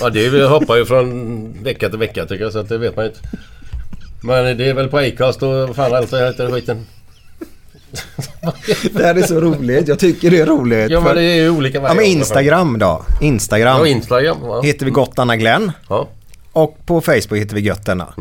Ja, 0.00 0.10
det 0.10 0.44
hoppar 0.48 0.76
ju 0.76 0.84
från 0.84 1.62
vecka 1.62 1.88
till 1.88 1.98
vecka 1.98 2.26
tycker 2.26 2.44
jag, 2.44 2.52
så 2.52 2.58
att 2.58 2.68
det 2.68 2.78
vet 2.78 2.96
man 2.96 3.04
inte. 3.04 3.18
Men 4.22 4.58
det 4.58 4.68
är 4.68 4.74
väl 4.74 4.88
på 4.88 4.98
Acast 4.98 5.42
och 5.42 5.48
vad 5.48 5.76
fan 5.76 5.94
allt 5.94 6.10
det 6.10 6.26
heter 6.26 6.50
skiten. 6.52 6.86
Det 8.92 9.02
här 9.04 9.14
är 9.14 9.22
så 9.22 9.40
roligt. 9.40 9.88
Jag 9.88 9.98
tycker 9.98 10.30
det 10.30 10.38
är 10.40 10.46
roligt. 10.46 10.90
Ja, 10.90 11.00
men 11.00 11.14
det 11.16 11.22
är 11.22 11.34
ju 11.34 11.50
olika 11.50 11.78
ja 11.78 11.82
varianter. 11.82 12.02
men 12.02 12.12
Instagram 12.18 12.78
då. 12.78 13.04
Instagram. 13.20 13.78
Ja, 13.78 13.86
Instagram. 13.86 14.36
Ja. 14.42 14.62
Heter 14.62 14.84
vi 14.84 14.90
Gott 14.90 15.18
Anna 15.18 15.36
Glenn. 15.36 15.72
ja. 15.88 16.08
Och 16.52 16.78
på 16.86 17.00
Facebook 17.00 17.40
heter 17.40 17.54
vi 17.54 17.60
Gött 17.60 17.86
Denna. 17.86 18.14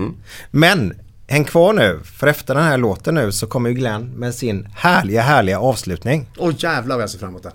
Men 0.52 0.94
häng 1.28 1.44
kvar 1.44 1.74
nu. 1.74 2.00
För 2.04 2.28
efter 2.28 2.56
den 2.56 2.64
här 2.64 2.78
låten 2.78 3.16
nu 3.16 3.32
så 3.32 3.48
kommer 3.48 3.70
ju 3.70 3.76
Glenn 3.76 4.12
med 4.16 4.36
sin 4.36 4.68
härliga, 4.76 5.22
härliga 5.22 5.60
avslutning. 5.60 6.30
Åh 6.38 6.54
jävlar 6.58 6.96
vad 6.96 7.04
jag 7.04 7.10
ser 7.10 7.20
fram 7.20 7.30
emot 7.30 7.44
det. 7.44 7.52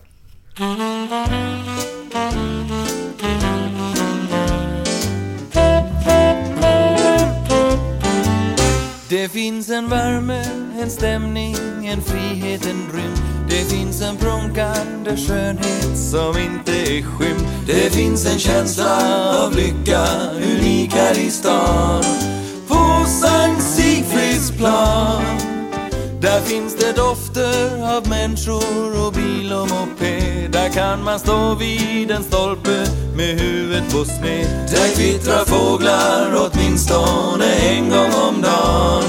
Det 9.10 9.28
finns 9.28 9.70
en 9.70 9.88
värme, 9.88 10.44
en 10.80 10.90
stämning, 10.90 11.56
en 11.84 12.02
frihet, 12.02 12.66
en 12.66 12.86
rymd. 12.92 13.18
Det 13.48 13.64
finns 13.64 14.02
en 14.02 14.16
prunkande 14.16 15.16
skönhet 15.16 15.98
som 15.98 16.38
inte 16.38 16.72
är 16.72 17.02
skymd. 17.02 17.48
Det 17.66 17.94
finns 17.94 18.26
en 18.32 18.38
känsla 18.38 18.98
av 19.44 19.56
lycka, 19.56 20.06
unik 20.36 20.92
här 20.92 21.18
i 21.18 21.30
stan. 21.30 22.04
På 22.68 23.04
Sankt 23.20 23.62
Sigfrids 23.62 24.50
plan. 24.50 25.57
Där 26.20 26.40
finns 26.40 26.76
det 26.76 26.92
dofter 26.92 27.96
av 27.96 28.08
människor 28.08 29.06
och 29.06 29.12
bil 29.12 29.52
och 29.52 29.68
moped. 29.68 30.50
Där 30.50 30.68
kan 30.68 31.04
man 31.04 31.18
stå 31.18 31.54
vid 31.54 32.10
en 32.10 32.24
stolpe 32.24 32.86
med 33.16 33.40
huvudet 33.40 33.92
på 33.92 34.04
sned. 34.04 34.70
Där 34.70 34.94
kvittrar 34.96 35.44
fåglar 35.44 36.34
åtminstone 36.36 37.44
en 37.44 37.90
gång 37.90 38.12
om 38.28 38.42
dagen. 38.42 39.04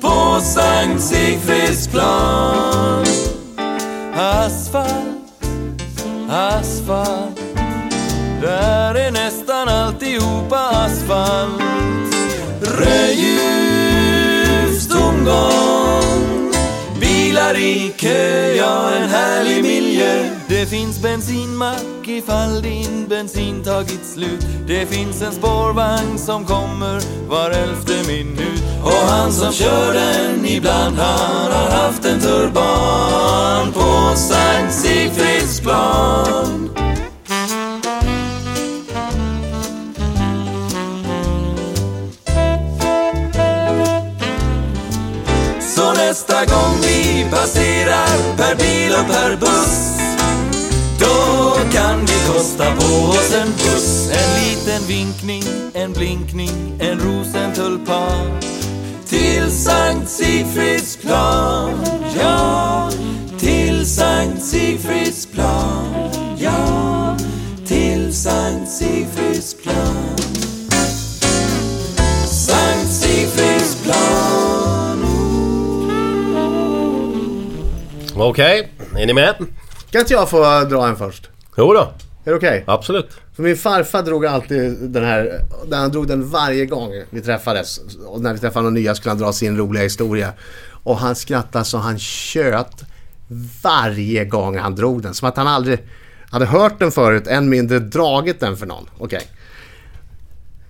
På 0.00 0.40
Sankt 0.40 1.02
Sigfridsplan. 1.02 3.04
Asfalt, 4.14 5.42
asfalt. 6.30 7.40
Där 8.42 8.94
är 8.94 9.10
nästan 9.10 9.68
alltihopa 9.68 10.58
asfalt. 10.58 11.62
Rödljus, 12.62 14.08
tomgång 14.88 15.65
Bilar 17.36 17.58
i 17.58 17.92
kö, 17.96 18.54
ja 18.54 18.90
en 18.90 19.08
härlig 19.08 19.62
miljö. 19.62 20.30
Det 20.48 20.66
finns 20.66 21.02
bensinmack 21.02 22.08
ifall 22.08 22.62
din 22.62 23.06
bensin 23.08 23.62
tagit 23.64 24.04
slut. 24.04 24.46
Det 24.66 24.86
finns 24.86 25.22
en 25.22 25.32
spårvagn 25.32 26.18
som 26.18 26.44
kommer 26.44 27.00
var 27.28 27.50
elfte 27.50 27.92
minut. 28.06 28.62
Och 28.84 29.08
han 29.08 29.32
som 29.32 29.52
kör 29.52 29.94
den 29.94 30.46
ibland 30.46 30.96
han 30.96 31.52
har 31.52 31.70
haft 31.70 32.04
en 32.04 32.20
turban 32.20 33.72
På 33.72 34.16
Sankt 34.16 34.74
Sigfridsplan. 34.74 36.70
plan. 36.74 36.95
Nästa 46.16 46.44
gång 46.44 46.80
vi 46.82 47.26
passerar 47.30 48.36
per 48.36 48.56
bil 48.56 48.92
och 49.00 49.06
per 49.06 49.36
buss. 49.36 50.00
Då 50.98 51.52
kan 51.72 52.00
vi 52.00 52.32
kosta 52.32 52.76
på 52.76 53.08
oss 53.08 53.34
en 53.34 53.48
buss 53.52 54.10
En 54.10 54.42
liten 54.42 54.86
vinkning, 54.88 55.42
en 55.74 55.92
blinkning, 55.92 56.78
en 56.80 57.00
ros, 57.00 57.34
en 57.34 57.54
tulpan 57.54 58.40
Till 59.06 59.50
Sankt 59.50 60.10
Sigfridsplan, 60.10 61.70
ja 62.20 62.90
Till 63.38 63.86
Sankt 63.86 64.42
Sigfridsplan, 64.42 66.10
ja 66.38 67.16
Till 67.66 68.14
Sankt 68.14 68.70
Sigfridsplan 68.70 69.16
plan. 69.74 70.15
Okej, 78.18 78.68
är 78.96 79.06
ni 79.06 79.12
med? 79.12 79.34
Kan 79.90 80.00
inte 80.00 80.12
jag 80.12 80.30
få 80.30 80.64
dra 80.64 80.88
en 80.88 80.96
först? 80.96 81.30
Jo 81.56 81.72
då. 81.72 81.92
Är 82.24 82.30
det 82.30 82.34
okej? 82.34 82.64
Absolut. 82.66 83.08
För 83.34 83.42
min 83.42 83.56
farfar 83.56 84.02
drog 84.02 84.26
alltid 84.26 84.76
den 84.80 85.04
här, 85.04 85.40
han 85.72 85.90
drog 85.90 86.08
den 86.08 86.30
varje 86.30 86.66
gång 86.66 86.92
vi 87.10 87.20
träffades. 87.20 87.80
Och 88.06 88.20
när 88.20 88.32
vi 88.32 88.38
träffade 88.38 88.62
någon 88.62 88.74
nya 88.74 88.94
skulle 88.94 89.10
han 89.10 89.18
dra 89.18 89.32
sin 89.32 89.56
roliga 89.56 89.82
historia. 89.82 90.32
Och 90.70 90.96
han 90.96 91.16
skrattade 91.16 91.64
så 91.64 91.78
han 91.78 91.98
tjöt 91.98 92.84
varje 93.62 94.24
gång 94.24 94.58
han 94.58 94.74
drog 94.74 95.02
den. 95.02 95.14
Som 95.14 95.28
att 95.28 95.36
han 95.36 95.46
aldrig 95.46 95.78
hade 96.30 96.46
hört 96.46 96.78
den 96.78 96.92
förut, 96.92 97.26
än 97.26 97.48
mindre 97.48 97.78
dragit 97.78 98.40
den 98.40 98.56
för 98.56 98.66
någon. 98.66 98.88
Okej. 98.98 99.30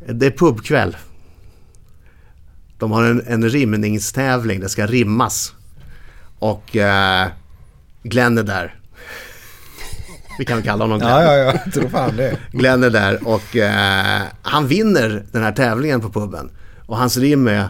Det 0.08 0.26
är 0.26 0.30
pubkväll. 0.30 0.96
De 2.78 2.92
har 2.92 3.02
en, 3.02 3.22
en 3.26 3.48
rimningstävling, 3.48 4.60
det 4.60 4.68
ska 4.68 4.86
rimmas. 4.86 5.52
Och 6.38 6.76
eh, 6.76 7.28
Glenn 8.02 8.38
är 8.38 8.42
där. 8.42 8.74
Vi 10.38 10.44
kan 10.44 10.62
kalla 10.62 10.84
honom 10.84 10.98
Glenn. 10.98 11.10
Ja, 11.10 11.22
ja, 11.22 11.36
ja. 11.36 11.60
Jag 11.64 11.74
tror 11.74 11.88
fan 11.88 12.16
det. 12.16 12.38
Glenn 12.52 12.84
är 12.84 12.90
där 12.90 13.28
och 13.28 13.56
eh, 13.56 14.22
han 14.42 14.66
vinner 14.68 15.24
den 15.32 15.42
här 15.42 15.52
tävlingen 15.52 16.00
på 16.00 16.10
puben. 16.10 16.50
Och 16.86 16.96
hans 16.96 17.16
rim 17.16 17.48
är 17.48 17.68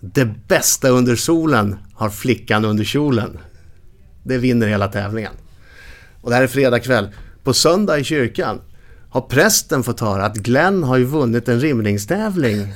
Det 0.00 0.24
bästa 0.24 0.88
under 0.88 1.16
solen 1.16 1.76
har 1.94 2.10
flickan 2.10 2.64
under 2.64 2.84
kjolen. 2.84 3.38
Det 4.22 4.38
vinner 4.38 4.66
hela 4.66 4.88
tävlingen. 4.88 5.32
Och 6.20 6.30
det 6.30 6.36
här 6.36 6.42
är 6.42 6.46
fredag 6.46 6.80
kväll. 6.80 7.08
På 7.44 7.54
söndag 7.54 7.98
i 7.98 8.04
kyrkan 8.04 8.60
har 9.10 9.20
prästen 9.20 9.82
fått 9.82 10.00
höra 10.00 10.24
att 10.24 10.36
Glenn 10.36 10.82
har 10.82 10.96
ju 10.96 11.04
vunnit 11.04 11.48
en 11.48 11.60
rimningstävling 11.60 12.74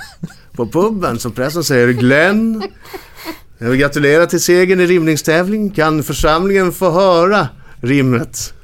på 0.53 0.67
puben. 0.67 1.19
Så 1.19 1.31
prästen 1.31 1.65
säger 1.65 1.89
Glenn, 1.89 2.63
jag 3.63 3.71
vill 3.71 3.81
gratulera 3.81 4.27
till 4.27 4.41
segern 4.41 4.81
i 4.81 4.87
rimningstävling. 4.87 5.71
Kan 5.71 6.03
församlingen 6.03 6.73
få 6.73 6.91
höra 6.91 7.49
rimmet? 7.81 8.55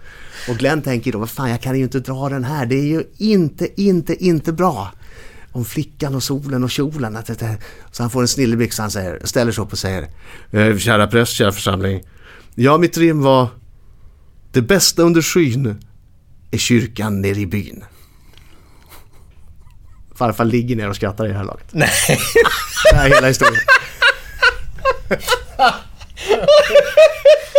Och 0.49 0.57
Glenn 0.57 0.83
tänker 0.83 1.13
då, 1.13 1.19
vad 1.19 1.31
fan 1.31 1.51
jag 1.51 1.61
kan 1.63 1.77
ju 1.79 1.83
inte 1.85 2.01
dra 2.01 2.29
den 2.29 2.45
här. 2.45 2.67
Det 2.67 2.75
är 2.75 2.87
ju 2.87 3.03
inte, 3.19 3.83
inte, 3.83 4.25
inte 4.25 4.53
bra. 4.53 4.93
Om 5.53 5.65
flickan 5.65 6.15
och 6.15 6.23
solen 6.23 6.65
och 6.65 6.71
kjolen. 6.71 7.17
Att 7.17 7.27
det, 7.27 7.57
så 7.93 8.03
han 8.03 8.11
får 8.11 8.21
en 8.23 8.29
snilleblixt 8.29 8.79
han 8.79 8.91
säger, 8.91 9.21
ställer 9.25 9.53
sig 9.53 9.65
upp 9.65 9.73
och 9.73 9.79
säger 9.79 10.09
"Eh, 10.51 10.77
Kära 10.79 11.07
präst, 11.07 11.33
kära 11.33 11.53
församling. 11.53 12.03
Ja, 12.55 12.79
mitt 12.79 12.99
rim 12.99 13.21
var 13.23 13.49
Det 14.53 14.63
bästa 14.63 15.03
under 15.03 15.23
skyn 15.23 15.81
är 16.51 16.59
kyrkan 16.59 17.21
nere 17.21 17.39
i 17.39 17.47
byn. 17.47 17.85
Farfar 20.15 20.45
ligger 20.45 20.77
ner 20.77 20.89
och 20.89 20.97
skrattar 20.97 21.25
i 21.27 21.29
det 21.29 21.35
här 21.37 21.45
laget. 21.45 21.67
Nej. 21.73 21.91
Det 22.91 22.97
här 22.97 23.11
är 23.11 23.15
hela 23.15 23.27
historien. 23.29 23.61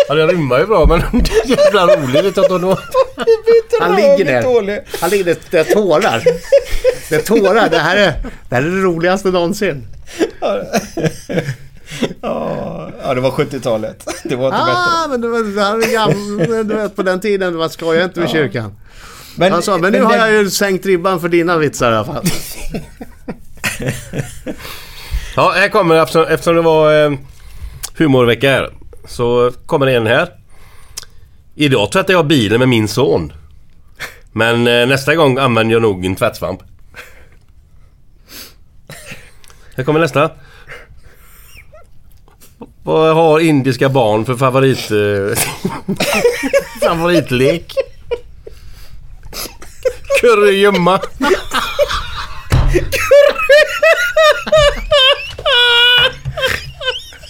Ja, 0.07 0.15
det 0.15 0.27
rimmar 0.27 0.59
ju 0.59 0.65
bra 0.65 0.85
men 0.85 0.99
det 1.23 1.31
är 1.53 1.65
jävla 1.65 1.95
roligt. 1.95 2.37
Jag, 2.37 2.61
då. 2.61 2.79
Han 3.79 3.95
ligger 3.95 4.25
ner. 4.25 4.83
Han 5.01 5.09
ligger 5.09 5.25
där. 5.25 5.37
Det 5.51 5.57
är 5.59 5.63
tårar. 5.73 6.23
Det 7.09 7.15
är 7.15 7.21
tårar. 7.21 7.69
Det 7.69 7.77
här 7.77 7.97
är 7.97 8.13
det, 8.49 8.55
här 8.55 8.61
är 8.63 8.65
det 8.69 8.81
roligaste 8.81 9.27
någonsin. 9.27 9.87
Ja, 12.21 12.91
ja, 13.03 13.13
det 13.13 13.21
var 13.21 13.31
70-talet. 13.31 14.07
Det 14.23 14.35
var 14.35 14.45
inte 14.47 14.57
Ah, 14.59 15.07
men 15.09 15.21
det 15.21 15.27
var, 15.27 15.39
det 16.47 16.63
du 16.63 16.75
vet 16.75 16.95
på 16.95 17.03
den 17.03 17.19
tiden 17.19 17.55
man 17.55 17.69
skojar 17.69 18.03
inte 18.03 18.19
med 18.19 18.29
Ja. 18.29 18.33
kyrkan. 18.33 18.75
Men, 19.35 19.51
Han 19.51 19.61
sa, 19.61 19.77
men 19.77 19.91
nu 19.91 19.97
men 19.97 20.07
har 20.07 20.13
det- 20.13 20.19
jag 20.19 20.31
ju 20.31 20.49
sänkt 20.49 20.85
ribban 20.85 21.21
för 21.21 21.29
dina 21.29 21.57
vitsar 21.57 21.91
i 21.91 21.95
alla 21.95 22.05
fall. 22.05 22.25
Ja, 25.35 25.51
här 25.55 25.69
kommer 25.69 25.95
eftersom, 25.95 26.23
eftersom 26.29 26.55
det 26.55 26.61
var 26.61 27.05
eh, 27.05 27.11
humorvecka 27.99 28.49
här. 28.51 28.69
Så 29.05 29.51
kommer 29.65 29.85
det 29.85 29.95
en 29.95 30.07
här. 30.07 30.29
Idag 31.55 31.91
tvättar 31.91 32.13
jag 32.13 32.27
bilen 32.27 32.59
med 32.59 32.69
min 32.69 32.87
son. 32.87 33.33
Men 34.31 34.67
eh, 34.67 34.87
nästa 34.87 35.15
gång 35.15 35.37
använder 35.37 35.73
jag 35.73 35.81
nog 35.81 36.05
en 36.05 36.15
tvättsvamp. 36.15 36.59
Här 39.75 39.83
kommer 39.83 39.99
nästa. 39.99 40.31
Vad 42.83 43.15
har 43.15 43.39
indiska 43.39 43.89
barn 43.89 44.25
för 44.25 44.35
favorit... 44.35 44.91
Eh, 44.91 45.43
favoritlek? 46.89 47.73
Kurragömma. 50.21 50.99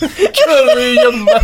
Kurragömma. 0.07 1.39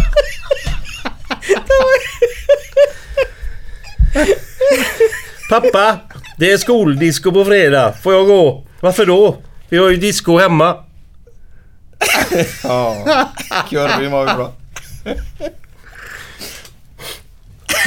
Pappa, 5.49 5.97
det 6.37 6.51
är 6.51 6.57
skoldisco 6.57 7.31
på 7.31 7.45
fredag. 7.45 7.93
Får 8.03 8.13
jag 8.13 8.27
gå? 8.27 8.67
Varför 8.79 9.05
då? 9.05 9.37
Vi 9.69 9.77
har 9.77 9.89
ju 9.89 9.97
disco 9.97 10.37
hemma. 10.37 10.83
Ja, 12.63 13.29
curryn 13.69 14.11
var 14.11 14.27
ju 14.29 14.35
bra. 14.35 14.53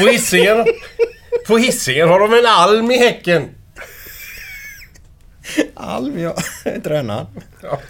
På 0.00 0.06
Hisingen. 0.06 0.66
På 1.46 1.58
Hisingen 1.58 2.08
har 2.08 2.20
de 2.20 2.32
en 2.34 2.46
alm 2.46 2.90
i 2.90 2.98
häcken. 2.98 3.48
Alm, 5.74 6.18
ja. 6.18 6.34
Tränaren. 6.84 7.26
Ja. 7.62 7.80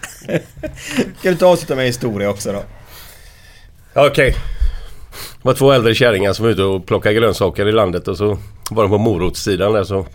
Kan 0.96 1.06
du 1.22 1.30
inte 1.30 1.46
avsluta 1.46 1.76
med 1.76 1.86
historia 1.86 2.30
också 2.30 2.52
då? 2.52 2.62
Okej. 3.94 4.34
Det 5.42 5.48
var 5.48 5.54
två 5.54 5.72
äldre 5.72 5.94
kärringar 5.94 6.32
som 6.32 6.44
var 6.44 6.52
ute 6.52 6.62
och 6.62 6.86
plockade 6.86 7.14
grönsaker 7.14 7.66
i 7.66 7.72
landet 7.72 8.08
och 8.08 8.16
så 8.16 8.38
var 8.70 8.82
de 8.82 8.90
på 8.90 8.98
morotssidan 8.98 9.72
där 9.72 9.84
så... 9.84 10.06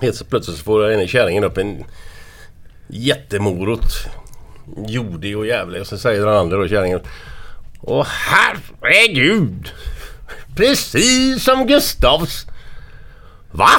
Helt 0.00 0.16
så 0.16 0.24
plötsligt 0.24 0.58
så 0.58 0.64
får 0.64 0.92
ena 0.92 1.06
kärringen 1.06 1.44
upp 1.44 1.58
en 1.58 1.84
jättemorot. 2.88 3.86
Jordig 4.86 5.38
och 5.38 5.46
jävlig 5.46 5.80
och 5.80 5.86
så 5.86 5.98
säger 5.98 6.26
den 6.26 6.36
andra 6.36 6.56
då 6.56 6.68
kärringen 6.68 7.00
Åh 7.80 8.06
herregud! 8.06 9.72
Precis 10.56 11.44
som 11.44 11.66
Gustavs! 11.66 12.46
Va? 13.50 13.70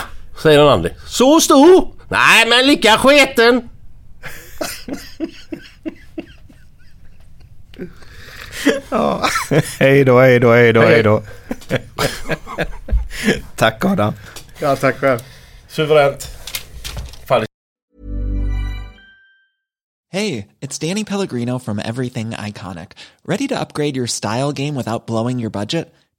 Säger 0.41 0.59
den 0.59 0.67
andra. 0.67 0.89
Så 1.05 1.39
stor? 1.39 1.91
Nej 2.13 2.49
men 2.49 2.67
lika 2.67 2.97
sketen! 2.97 3.69
Ja. 8.89 9.29
Hej 9.79 10.05
då, 10.05 10.19
hej 10.19 10.39
då, 10.39 10.51
hej 10.51 10.73
då, 10.73 10.81
hej 10.81 11.03
då. 11.03 11.23
Tack 13.55 13.85
Adam. 13.85 14.13
Ja, 14.59 14.75
tack 14.75 14.95
själv. 14.95 15.19
Suveränt. 15.67 16.27
Fan, 17.25 17.45
Hey, 20.11 20.47
it's 20.61 20.87
Danny 20.87 21.03
Pellegrino 21.03 21.59
from 21.59 21.79
Everything 21.79 22.29
Iconic. 22.31 22.91
Ready 23.25 23.47
to 23.47 23.59
upgrade 23.59 23.97
your 23.97 24.07
style 24.07 24.51
game 24.51 24.75
without 24.75 25.07
blowing 25.07 25.39
your 25.39 25.51
budget? 25.51 25.93